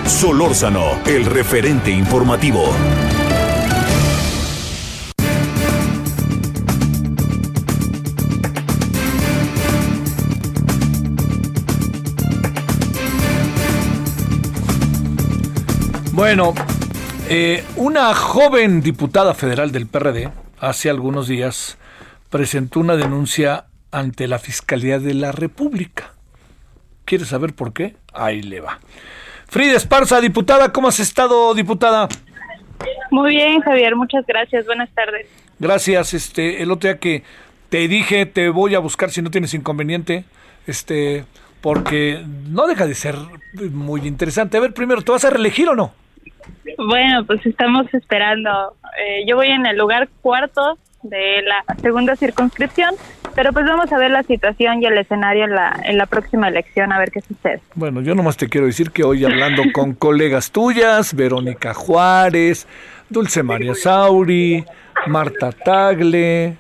Solórzano, 0.06 1.00
el 1.06 1.26
referente 1.26 1.92
informativo. 1.92 2.74
Bueno, 16.16 16.54
eh, 17.28 17.66
una 17.76 18.14
joven 18.14 18.82
diputada 18.82 19.34
federal 19.34 19.74
del 19.74 19.86
PRD 19.86 20.32
hace 20.60 20.90
algunos 20.90 21.28
días 21.28 21.78
presentó 22.30 22.80
una 22.80 22.96
denuncia 22.96 23.66
ante 23.96 24.28
la 24.28 24.40
Fiscalía 24.40 25.00
de 25.00 25.14
la 25.14 25.32
República. 25.32 26.12
¿Quieres 27.06 27.30
saber 27.30 27.54
por 27.54 27.72
qué? 27.72 27.96
Ahí 28.14 28.42
le 28.42 28.60
va. 28.60 28.80
Frida 29.48 29.78
Esparza, 29.78 30.20
diputada, 30.20 30.74
¿cómo 30.74 30.90
has 30.90 31.00
estado, 31.00 31.54
diputada? 31.54 32.10
Muy 33.12 33.32
bien, 33.32 33.62
Javier, 33.62 33.96
muchas 33.96 34.26
gracias. 34.26 34.66
Buenas 34.66 34.90
tardes. 34.94 35.28
Gracias. 35.60 36.14
Este, 36.14 36.62
el 36.62 36.72
otro 36.72 36.90
día 36.90 37.00
que 37.00 37.24
te 37.70 37.88
dije, 37.88 38.26
te 38.26 38.50
voy 38.50 38.76
a 38.76 38.80
buscar 38.80 39.12
si 39.12 39.22
no 39.22 39.32
tienes 39.32 39.54
inconveniente, 39.54 40.26
este, 40.68 41.24
porque 41.62 42.22
no 42.50 42.68
deja 42.68 42.88
de 42.88 42.96
ser 42.96 43.16
muy 43.72 44.06
interesante. 44.06 44.58
A 44.58 44.60
ver, 44.60 44.74
primero, 44.74 45.04
¿te 45.04 45.12
vas 45.12 45.24
a 45.24 45.30
reelegir 45.30 45.70
o 45.70 45.76
no? 45.76 45.94
Bueno, 46.78 47.26
pues 47.26 47.46
estamos 47.46 47.86
esperando. 47.94 48.76
Eh, 49.00 49.24
yo 49.26 49.38
voy 49.38 49.48
en 49.48 49.66
el 49.66 49.78
lugar 49.78 50.10
cuarto 50.22 50.78
de 51.04 51.44
la 51.44 51.64
segunda 51.82 52.16
circunscripción, 52.16 52.96
pero 53.36 53.52
pues 53.52 53.66
vamos 53.66 53.92
a 53.92 53.98
ver 53.98 54.12
la 54.12 54.24
situación 54.24 54.82
y 54.82 54.86
el 54.86 54.98
escenario 54.98 55.44
en 55.44 55.52
la, 55.52 55.80
en 55.84 55.98
la 55.98 56.06
próxima 56.06 56.48
elección, 56.48 56.94
a 56.94 57.00
ver 57.00 57.12
qué 57.12 57.22
sucede. 57.22 57.62
Bueno, 57.76 58.02
yo 58.02 58.16
nomás 58.16 58.38
te 58.38 58.48
quiero 58.48 58.66
decir 58.66 58.92
que 58.92 59.04
hoy 59.04 59.26
hablando 59.26 59.64
con 59.74 59.94
colegas 59.94 60.52
tuyas, 60.52 61.14
Verónica 61.14 61.74
Juárez, 61.74 62.66
Dulce 63.10 63.44
María 63.44 63.76
Sauri, 63.76 64.64
Marta 65.08 65.52
Tagle, 65.52 66.56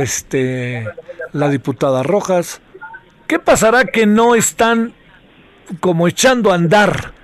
este, 0.00 0.86
la 1.32 1.48
diputada 1.48 2.02
Rojas, 2.02 2.60
¿qué 3.28 3.38
pasará 3.38 3.84
que 3.84 4.04
no 4.04 4.34
están 4.34 4.92
como 5.80 6.08
echando 6.08 6.50
a 6.50 6.56
andar 6.56 7.15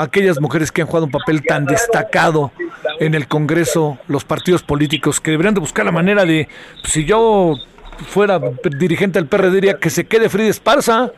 aquellas 0.00 0.40
mujeres 0.40 0.72
que 0.72 0.82
han 0.82 0.86
jugado 0.86 1.06
un 1.06 1.12
papel 1.12 1.42
tan 1.42 1.64
destacado 1.64 2.52
en 3.00 3.14
el 3.14 3.28
Congreso, 3.28 3.98
los 4.08 4.24
partidos 4.24 4.62
políticos, 4.62 5.20
que 5.20 5.30
deberían 5.30 5.54
de 5.54 5.60
buscar 5.60 5.84
la 5.84 5.92
manera 5.92 6.24
de, 6.24 6.48
si 6.84 7.04
yo 7.04 7.54
fuera 8.08 8.40
dirigente 8.78 9.18
del 9.18 9.28
PRD, 9.28 9.54
diría 9.54 9.74
que 9.78 9.90
se 9.90 10.06
quede 10.06 10.28
Frida 10.28 10.48
Esparza. 10.48 11.12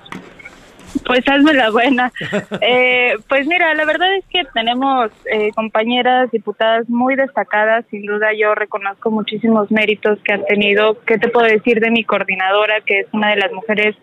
Pues 1.07 1.27
hazme 1.29 1.55
la 1.55 1.71
buena. 1.71 2.13
Eh, 2.63 3.15
pues 3.29 3.47
mira, 3.47 3.75
la 3.75 3.85
verdad 3.85 4.15
es 4.17 4.25
que 4.27 4.43
tenemos 4.55 5.11
eh, 5.33 5.51
compañeras 5.55 6.31
diputadas 6.31 6.89
muy 6.89 7.17
destacadas, 7.17 7.85
sin 7.91 8.05
duda 8.07 8.29
yo 8.37 8.55
reconozco 8.55 9.11
muchísimos 9.11 9.71
méritos 9.71 10.19
que 10.25 10.35
han 10.35 10.45
tenido. 10.45 10.99
¿Qué 11.07 11.19
te 11.19 11.29
puedo 11.29 11.47
decir 11.47 11.81
de 11.81 11.91
mi 11.91 12.05
coordinadora, 12.05 12.81
que 12.85 13.01
es 13.01 13.07
una 13.13 13.31
de 13.31 13.37
las 13.37 13.53
mujeres 13.53 13.97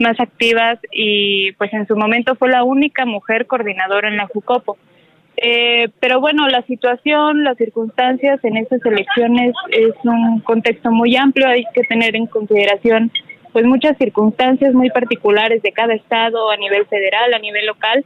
más 0.00 0.18
activas 0.20 0.78
y 0.92 1.52
pues 1.52 1.72
en 1.72 1.86
su 1.86 1.96
momento 1.96 2.34
fue 2.34 2.50
la 2.50 2.64
única 2.64 3.04
mujer 3.04 3.46
coordinadora 3.46 4.08
en 4.08 4.16
la 4.16 4.28
FUCOPO. 4.28 4.76
Eh, 5.36 5.88
pero 5.98 6.20
bueno, 6.20 6.46
la 6.48 6.62
situación, 6.62 7.42
las 7.42 7.56
circunstancias 7.56 8.38
en 8.44 8.58
estas 8.58 8.84
elecciones 8.84 9.54
es 9.70 9.94
un 10.04 10.40
contexto 10.40 10.90
muy 10.90 11.16
amplio, 11.16 11.48
hay 11.48 11.64
que 11.74 11.82
tener 11.84 12.14
en 12.14 12.26
consideración 12.26 13.10
pues 13.52 13.64
muchas 13.66 13.96
circunstancias 13.98 14.72
muy 14.72 14.90
particulares 14.90 15.62
de 15.62 15.72
cada 15.72 15.94
estado 15.94 16.50
a 16.50 16.56
nivel 16.56 16.86
federal, 16.86 17.34
a 17.34 17.38
nivel 17.38 17.66
local, 17.66 18.04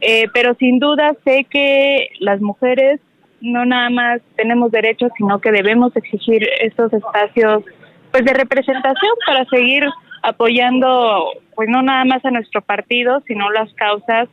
eh, 0.00 0.26
pero 0.34 0.54
sin 0.54 0.78
duda 0.78 1.14
sé 1.24 1.46
que 1.48 2.08
las 2.20 2.40
mujeres 2.40 3.00
no 3.40 3.64
nada 3.64 3.90
más 3.90 4.20
tenemos 4.36 4.70
derechos, 4.70 5.10
sino 5.16 5.40
que 5.40 5.50
debemos 5.50 5.94
exigir 5.96 6.48
estos 6.60 6.92
espacios 6.92 7.64
pues 8.10 8.24
de 8.24 8.34
representación 8.34 9.12
para 9.26 9.44
seguir 9.46 9.84
apoyando 10.22 11.32
pues 11.54 11.68
no 11.68 11.82
nada 11.82 12.04
más 12.04 12.24
a 12.24 12.30
nuestro 12.30 12.62
partido, 12.62 13.22
sino 13.26 13.50
las 13.50 13.72
causas 13.74 14.28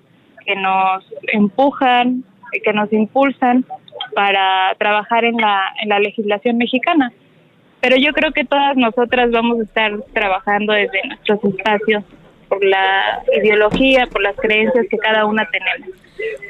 que 0.45 0.56
nos 0.56 1.03
empujan, 1.34 2.24
que 2.64 2.74
nos 2.74 2.91
impulsan 2.94 3.66
para 4.16 4.74
trabajar 4.78 5.26
en 5.26 5.38
la, 5.38 5.74
en 5.82 5.90
la 5.90 5.99
legislación 5.99 6.57
mexicana. 6.57 7.11
Pero 7.82 7.95
yo 7.98 8.14
creo 8.14 8.32
que 8.32 8.45
todas 8.45 8.76
nosotras 8.76 9.32
vamos 9.32 9.60
a 9.60 9.64
estar 9.64 9.91
trabajando 10.14 10.74
desde 10.74 11.07
nuestros 11.07 11.44
espacios 11.44 12.03
por 12.48 12.64
la 12.64 13.22
ideología, 13.38 14.07
por 14.07 14.22
las 14.22 14.36
creencias 14.36 14.88
que 14.90 14.98
cada 14.98 15.26
una 15.26 15.48
tenemos. 15.49 15.90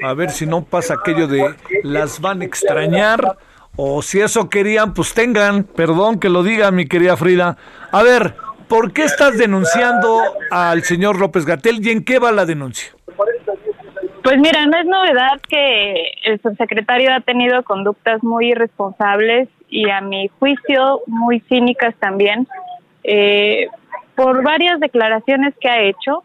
A 0.04 0.14
ver 0.14 0.32
si 0.32 0.46
no 0.46 0.64
pasa 0.64 0.96
aquello 0.96 1.28
de 1.28 1.54
las 1.84 2.20
van 2.20 2.42
a 2.42 2.46
extrañar 2.46 3.38
o 3.76 4.02
si 4.02 4.20
eso 4.20 4.50
querían, 4.50 4.94
pues 4.94 5.14
tengan, 5.14 5.64
perdón 5.64 6.20
que 6.20 6.30
lo 6.30 6.42
diga 6.42 6.72
mi 6.72 6.88
querida 6.88 7.16
Frida. 7.16 7.58
A 7.92 8.02
ver, 8.02 8.34
¿por 8.70 8.94
qué 8.94 9.04
estás 9.04 9.38
denunciando 9.38 10.22
al 10.52 10.84
señor 10.84 11.20
López 11.20 11.46
Gatel 11.46 11.86
y 11.86 11.90
en 11.90 12.06
qué 12.06 12.20
va 12.20 12.32
la 12.32 12.46
denuncia? 12.46 12.92
Pues 14.24 14.38
mira, 14.38 14.66
no 14.68 14.78
es 14.78 14.86
novedad 14.86 15.42
que 15.50 16.12
el 16.24 16.40
subsecretario 16.42 17.14
ha 17.14 17.22
tenido 17.22 17.64
conductas 17.64 18.22
muy 18.24 18.52
irresponsables 18.52 19.50
y 19.70 19.90
a 19.90 20.02
mi 20.02 20.28
juicio 20.40 21.02
muy 21.08 21.40
cínicas 21.42 21.96
también, 21.96 22.48
eh, 23.04 23.68
por 24.16 24.44
varias 24.44 24.80
declaraciones 24.80 25.56
que 25.60 25.70
ha 25.70 25.82
hecho. 25.82 26.24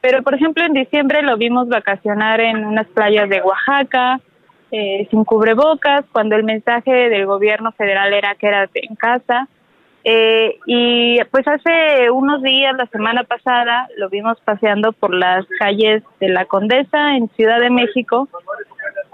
Pero, 0.00 0.22
por 0.22 0.34
ejemplo, 0.34 0.64
en 0.64 0.72
diciembre 0.72 1.22
lo 1.22 1.36
vimos 1.36 1.68
vacacionar 1.68 2.40
en 2.40 2.64
unas 2.64 2.86
playas 2.88 3.28
de 3.28 3.42
Oaxaca, 3.42 4.20
eh, 4.70 5.06
sin 5.10 5.24
cubrebocas, 5.24 6.04
cuando 6.12 6.34
el 6.34 6.44
mensaje 6.44 6.90
del 7.08 7.26
gobierno 7.26 7.72
federal 7.72 8.12
era 8.12 8.34
que 8.34 8.46
era 8.46 8.68
en 8.74 8.96
casa. 8.96 9.48
Eh, 10.10 10.58
y 10.64 11.18
pues 11.30 11.46
hace 11.46 12.10
unos 12.10 12.42
días, 12.42 12.74
la 12.78 12.86
semana 12.86 13.24
pasada, 13.24 13.88
lo 13.98 14.08
vimos 14.08 14.38
paseando 14.42 14.92
por 14.92 15.12
las 15.12 15.44
calles 15.58 16.02
de 16.18 16.30
la 16.30 16.46
Condesa 16.46 17.14
en 17.14 17.28
Ciudad 17.36 17.60
de 17.60 17.68
México, 17.68 18.26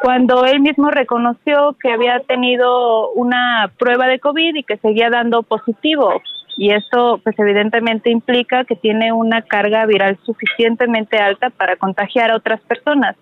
cuando 0.00 0.44
él 0.44 0.60
mismo 0.60 0.92
reconoció 0.92 1.76
que 1.82 1.90
había 1.90 2.20
tenido 2.20 3.10
una 3.10 3.72
prueba 3.76 4.06
de 4.06 4.20
COVID 4.20 4.54
y 4.54 4.62
que 4.62 4.76
seguía 4.76 5.10
dando 5.10 5.42
positivo. 5.42 6.22
Y 6.56 6.70
esto, 6.70 7.18
pues 7.24 7.36
evidentemente 7.40 8.12
implica 8.12 8.62
que 8.62 8.76
tiene 8.76 9.12
una 9.12 9.42
carga 9.42 9.86
viral 9.86 10.16
suficientemente 10.22 11.16
alta 11.16 11.50
para 11.50 11.74
contagiar 11.74 12.30
a 12.30 12.36
otras 12.36 12.60
personas. 12.60 13.16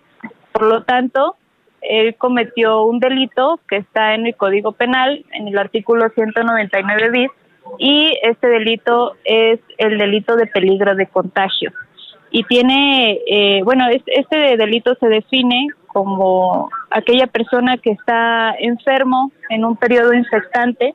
Por 0.53 0.65
lo 0.65 0.83
tanto, 0.83 1.37
él 1.81 2.17
cometió 2.17 2.83
un 2.83 3.01
delito 3.01 3.61
que 3.67 3.77
está 3.77 4.15
en 4.15 4.27
el 4.27 4.37
Código 4.37 4.73
Penal, 4.73 5.25
en 5.33 5.49
el 5.49 5.57
artículo 5.57 6.11
199 6.11 7.11
bis, 7.11 7.31
y 7.79 8.19
este 8.23 8.49
delito 8.49 9.15
es 9.25 9.61
el 9.79 9.99
delito 9.99 10.37
de 10.37 10.47
peligro 10.47 10.95
de 10.95 11.07
contagio. 11.07 11.73
Y 12.31 12.45
tiene, 12.45 13.21
eh, 13.27 13.61
bueno, 13.65 13.87
este 14.07 14.57
delito 14.57 14.95
se 14.95 15.09
define 15.09 15.69
como 15.87 16.71
aquella 16.91 17.27
persona 17.27 17.77
que 17.77 17.91
está 17.91 18.55
enfermo 18.59 19.31
en 19.51 19.65
un 19.65 19.77
periodo 19.77 20.15
infectante 20.15 20.95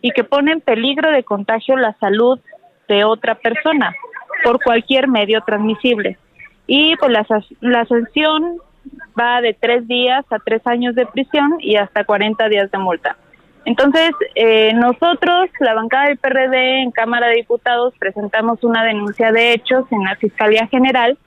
y 0.00 0.10
que 0.10 0.24
pone 0.24 0.52
en 0.52 0.60
peligro 0.60 1.10
de 1.10 1.24
contagio 1.24 1.76
la 1.76 1.94
salud 1.98 2.40
de 2.88 3.04
otra 3.04 3.34
persona 3.34 3.94
por 4.42 4.62
cualquier 4.62 5.08
medio 5.08 5.42
transmisible. 5.42 6.16
Y 6.66 6.96
pues 6.96 7.12
la, 7.12 7.26
la 7.60 7.84
sanción 7.84 8.58
va 9.18 9.40
de 9.40 9.54
tres 9.54 9.86
días 9.86 10.24
a 10.30 10.38
tres 10.38 10.66
años 10.66 10.94
de 10.94 11.06
prisión 11.06 11.56
y 11.60 11.76
hasta 11.76 12.04
40 12.04 12.48
días 12.48 12.70
de 12.70 12.78
multa. 12.78 13.16
Entonces, 13.64 14.12
eh, 14.34 14.72
nosotros, 14.74 15.50
la 15.60 15.74
bancada 15.74 16.06
del 16.06 16.18
PRD 16.18 16.82
en 16.82 16.90
Cámara 16.90 17.28
de 17.28 17.36
Diputados, 17.36 17.94
presentamos 17.98 18.64
una 18.64 18.84
denuncia 18.84 19.30
de 19.32 19.52
hechos 19.52 19.84
en 19.90 20.04
la 20.04 20.16
Fiscalía 20.16 20.66
General, 20.68 21.18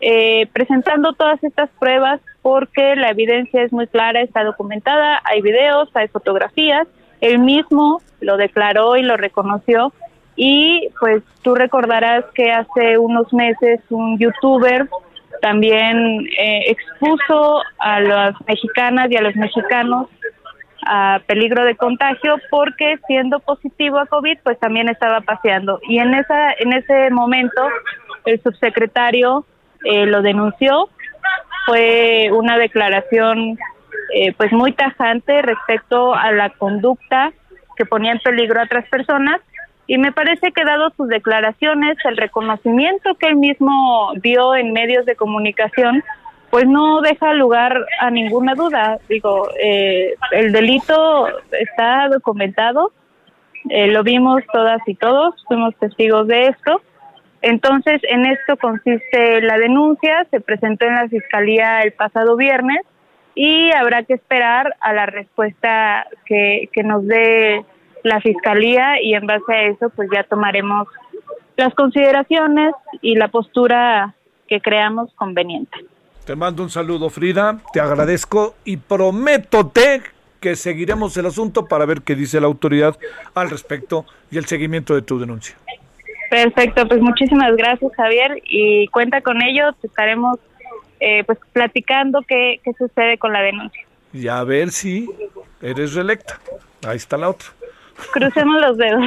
eh, 0.00 0.46
presentando 0.52 1.14
todas 1.14 1.42
estas 1.42 1.70
pruebas 1.78 2.20
porque 2.42 2.96
la 2.96 3.10
evidencia 3.10 3.62
es 3.62 3.72
muy 3.72 3.86
clara, 3.86 4.20
está 4.20 4.44
documentada, 4.44 5.20
hay 5.24 5.40
videos, 5.40 5.88
hay 5.94 6.08
fotografías, 6.08 6.86
él 7.20 7.38
mismo 7.38 8.02
lo 8.20 8.36
declaró 8.36 8.96
y 8.96 9.02
lo 9.02 9.16
reconoció 9.16 9.92
y 10.36 10.90
pues 11.00 11.22
tú 11.42 11.54
recordarás 11.54 12.24
que 12.34 12.52
hace 12.52 12.98
unos 12.98 13.32
meses 13.32 13.80
un 13.88 14.18
youtuber 14.18 14.86
también 15.40 16.26
eh, 16.38 16.70
expuso 16.70 17.62
a 17.78 18.00
las 18.00 18.34
mexicanas 18.46 19.10
y 19.10 19.16
a 19.16 19.22
los 19.22 19.34
mexicanos 19.36 20.08
a 20.86 21.20
peligro 21.26 21.64
de 21.64 21.76
contagio 21.76 22.36
porque 22.50 22.98
siendo 23.06 23.40
positivo 23.40 23.98
a 23.98 24.06
COVID 24.06 24.38
pues 24.42 24.58
también 24.58 24.88
estaba 24.88 25.20
paseando. 25.20 25.80
Y 25.88 25.98
en 25.98 26.14
esa 26.14 26.52
en 26.58 26.72
ese 26.72 27.10
momento 27.10 27.68
el 28.24 28.40
subsecretario 28.42 29.44
eh, 29.84 30.06
lo 30.06 30.22
denunció. 30.22 30.88
Fue 31.66 32.30
una 32.32 32.58
declaración 32.58 33.58
eh, 34.14 34.32
pues 34.36 34.52
muy 34.52 34.72
tajante 34.72 35.42
respecto 35.42 36.14
a 36.14 36.30
la 36.32 36.50
conducta 36.50 37.32
que 37.76 37.84
ponía 37.84 38.12
en 38.12 38.20
peligro 38.20 38.60
a 38.60 38.64
otras 38.64 38.88
personas. 38.88 39.40
Y 39.88 39.98
me 39.98 40.12
parece 40.12 40.52
que 40.52 40.64
dado 40.64 40.90
sus 40.96 41.08
declaraciones 41.08 41.96
el 42.04 42.16
reconocimiento 42.16 43.14
que 43.14 43.28
él 43.28 43.36
mismo 43.36 44.12
dio 44.22 44.56
en 44.56 44.72
medios 44.72 45.06
de 45.06 45.14
comunicación 45.14 46.02
pues 46.50 46.66
no 46.66 47.00
deja 47.00 47.34
lugar 47.34 47.86
a 48.00 48.10
ninguna 48.10 48.54
duda. 48.54 48.98
Digo, 49.08 49.48
eh, 49.60 50.14
el 50.32 50.52
delito 50.52 51.26
está 51.52 52.08
documentado, 52.08 52.92
eh, 53.68 53.88
lo 53.88 54.02
vimos 54.02 54.42
todas 54.52 54.80
y 54.86 54.94
todos, 54.94 55.34
fuimos 55.46 55.74
testigos 55.76 56.26
de 56.28 56.48
esto. 56.48 56.80
Entonces, 57.42 58.00
en 58.08 58.26
esto 58.26 58.56
consiste 58.56 59.40
la 59.42 59.58
denuncia, 59.58 60.26
se 60.30 60.40
presentó 60.40 60.86
en 60.86 60.94
la 60.94 61.08
Fiscalía 61.08 61.82
el 61.82 61.92
pasado 61.92 62.36
viernes 62.36 62.80
y 63.34 63.70
habrá 63.72 64.02
que 64.04 64.14
esperar 64.14 64.74
a 64.80 64.92
la 64.92 65.06
respuesta 65.06 66.06
que, 66.24 66.70
que 66.72 66.82
nos 66.82 67.06
dé 67.06 67.64
la 68.02 68.20
fiscalía 68.20 69.02
y 69.02 69.14
en 69.14 69.26
base 69.26 69.52
a 69.52 69.62
eso 69.64 69.90
pues 69.90 70.08
ya 70.14 70.22
tomaremos 70.22 70.88
las 71.56 71.74
consideraciones 71.74 72.72
y 73.02 73.16
la 73.16 73.28
postura 73.28 74.14
que 74.48 74.60
creamos 74.60 75.12
conveniente. 75.14 75.76
Te 76.26 76.34
mando 76.34 76.64
un 76.64 76.70
saludo, 76.70 77.08
Frida, 77.08 77.60
te 77.72 77.78
agradezco 77.78 78.56
y 78.64 78.78
prométote 78.78 80.02
que 80.40 80.56
seguiremos 80.56 81.16
el 81.16 81.26
asunto 81.26 81.66
para 81.66 81.86
ver 81.86 82.02
qué 82.02 82.16
dice 82.16 82.40
la 82.40 82.48
autoridad 82.48 82.98
al 83.32 83.48
respecto 83.48 84.04
y 84.28 84.36
el 84.36 84.44
seguimiento 84.46 84.96
de 84.96 85.02
tu 85.02 85.20
denuncia. 85.20 85.54
Perfecto, 86.28 86.88
pues 86.88 87.00
muchísimas 87.00 87.54
gracias 87.54 87.92
Javier 87.96 88.42
y 88.42 88.88
cuenta 88.88 89.20
con 89.20 89.40
ello, 89.40 89.72
te 89.80 89.86
estaremos 89.86 90.40
eh, 90.98 91.22
pues 91.22 91.38
platicando 91.52 92.20
qué, 92.26 92.60
qué 92.64 92.72
sucede 92.72 93.18
con 93.18 93.32
la 93.32 93.42
denuncia. 93.42 93.86
Y 94.12 94.26
a 94.26 94.42
ver 94.42 94.72
si 94.72 95.08
eres 95.62 95.94
reelecta. 95.94 96.40
Ahí 96.84 96.96
está 96.96 97.16
la 97.16 97.30
otra. 97.30 97.50
Crucemos 98.12 98.60
los 98.60 98.76
dedos. 98.76 99.04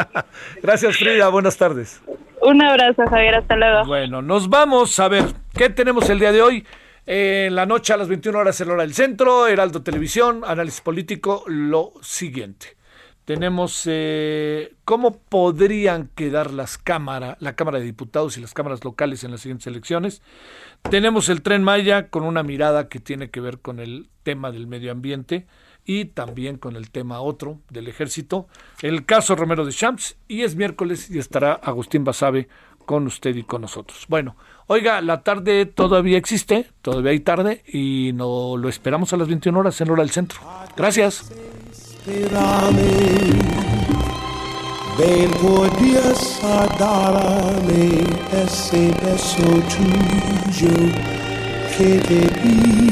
Gracias 0.62 0.96
Frida, 0.96 1.28
buenas 1.28 1.56
tardes. 1.56 2.00
Un 2.40 2.62
abrazo 2.62 3.04
Javier, 3.08 3.36
hasta 3.36 3.56
luego. 3.56 3.84
Bueno, 3.86 4.22
nos 4.22 4.48
vamos 4.48 4.98
a 4.98 5.08
ver 5.08 5.24
qué 5.54 5.70
tenemos 5.70 6.08
el 6.10 6.18
día 6.18 6.32
de 6.32 6.42
hoy. 6.42 6.66
En 7.04 7.56
la 7.56 7.66
noche 7.66 7.92
a 7.92 7.96
las 7.96 8.08
21 8.08 8.38
horas 8.38 8.60
en 8.60 8.70
hora 8.70 8.82
del 8.82 8.94
centro, 8.94 9.48
Heraldo 9.48 9.82
Televisión, 9.82 10.42
análisis 10.46 10.80
político, 10.80 11.42
lo 11.46 11.92
siguiente. 12.00 12.76
Tenemos 13.24 13.82
eh, 13.86 14.74
cómo 14.84 15.18
podrían 15.20 16.08
quedar 16.08 16.52
las 16.52 16.78
cámaras, 16.78 17.36
la 17.40 17.54
Cámara 17.54 17.78
de 17.78 17.84
Diputados 17.84 18.36
y 18.36 18.40
las 18.40 18.52
cámaras 18.52 18.84
locales 18.84 19.22
en 19.22 19.30
las 19.30 19.40
siguientes 19.40 19.68
elecciones. 19.68 20.22
Tenemos 20.90 21.28
el 21.28 21.42
tren 21.42 21.62
Maya 21.62 22.08
con 22.08 22.24
una 22.24 22.42
mirada 22.42 22.88
que 22.88 22.98
tiene 22.98 23.30
que 23.30 23.40
ver 23.40 23.60
con 23.60 23.78
el 23.78 24.08
tema 24.24 24.50
del 24.50 24.66
medio 24.66 24.90
ambiente 24.90 25.46
y 25.84 26.06
también 26.06 26.58
con 26.58 26.76
el 26.76 26.90
tema 26.90 27.20
otro 27.20 27.60
del 27.70 27.88
ejército, 27.88 28.46
el 28.82 29.04
caso 29.04 29.34
Romero 29.34 29.64
de 29.64 29.72
Champs, 29.72 30.16
y 30.28 30.42
es 30.42 30.56
miércoles 30.56 31.10
y 31.10 31.18
estará 31.18 31.54
Agustín 31.54 32.04
Basabe 32.04 32.48
con 32.86 33.06
usted 33.06 33.34
y 33.36 33.42
con 33.44 33.62
nosotros. 33.62 34.06
Bueno, 34.08 34.36
oiga, 34.66 35.00
la 35.00 35.22
tarde 35.22 35.66
todavía 35.66 36.18
existe, 36.18 36.66
todavía 36.82 37.12
hay 37.12 37.20
tarde 37.20 37.62
y 37.66 38.12
no 38.14 38.56
lo 38.56 38.68
esperamos 38.68 39.12
a 39.12 39.16
las 39.16 39.28
21 39.28 39.58
horas 39.58 39.80
en 39.80 39.90
hora 39.90 40.02
del 40.02 40.10
centro. 40.10 40.40
Gracias. 40.76 41.32
Ese 48.32 48.92
beso 49.02 49.42
tuyo 49.68 50.68
que. 51.76 52.91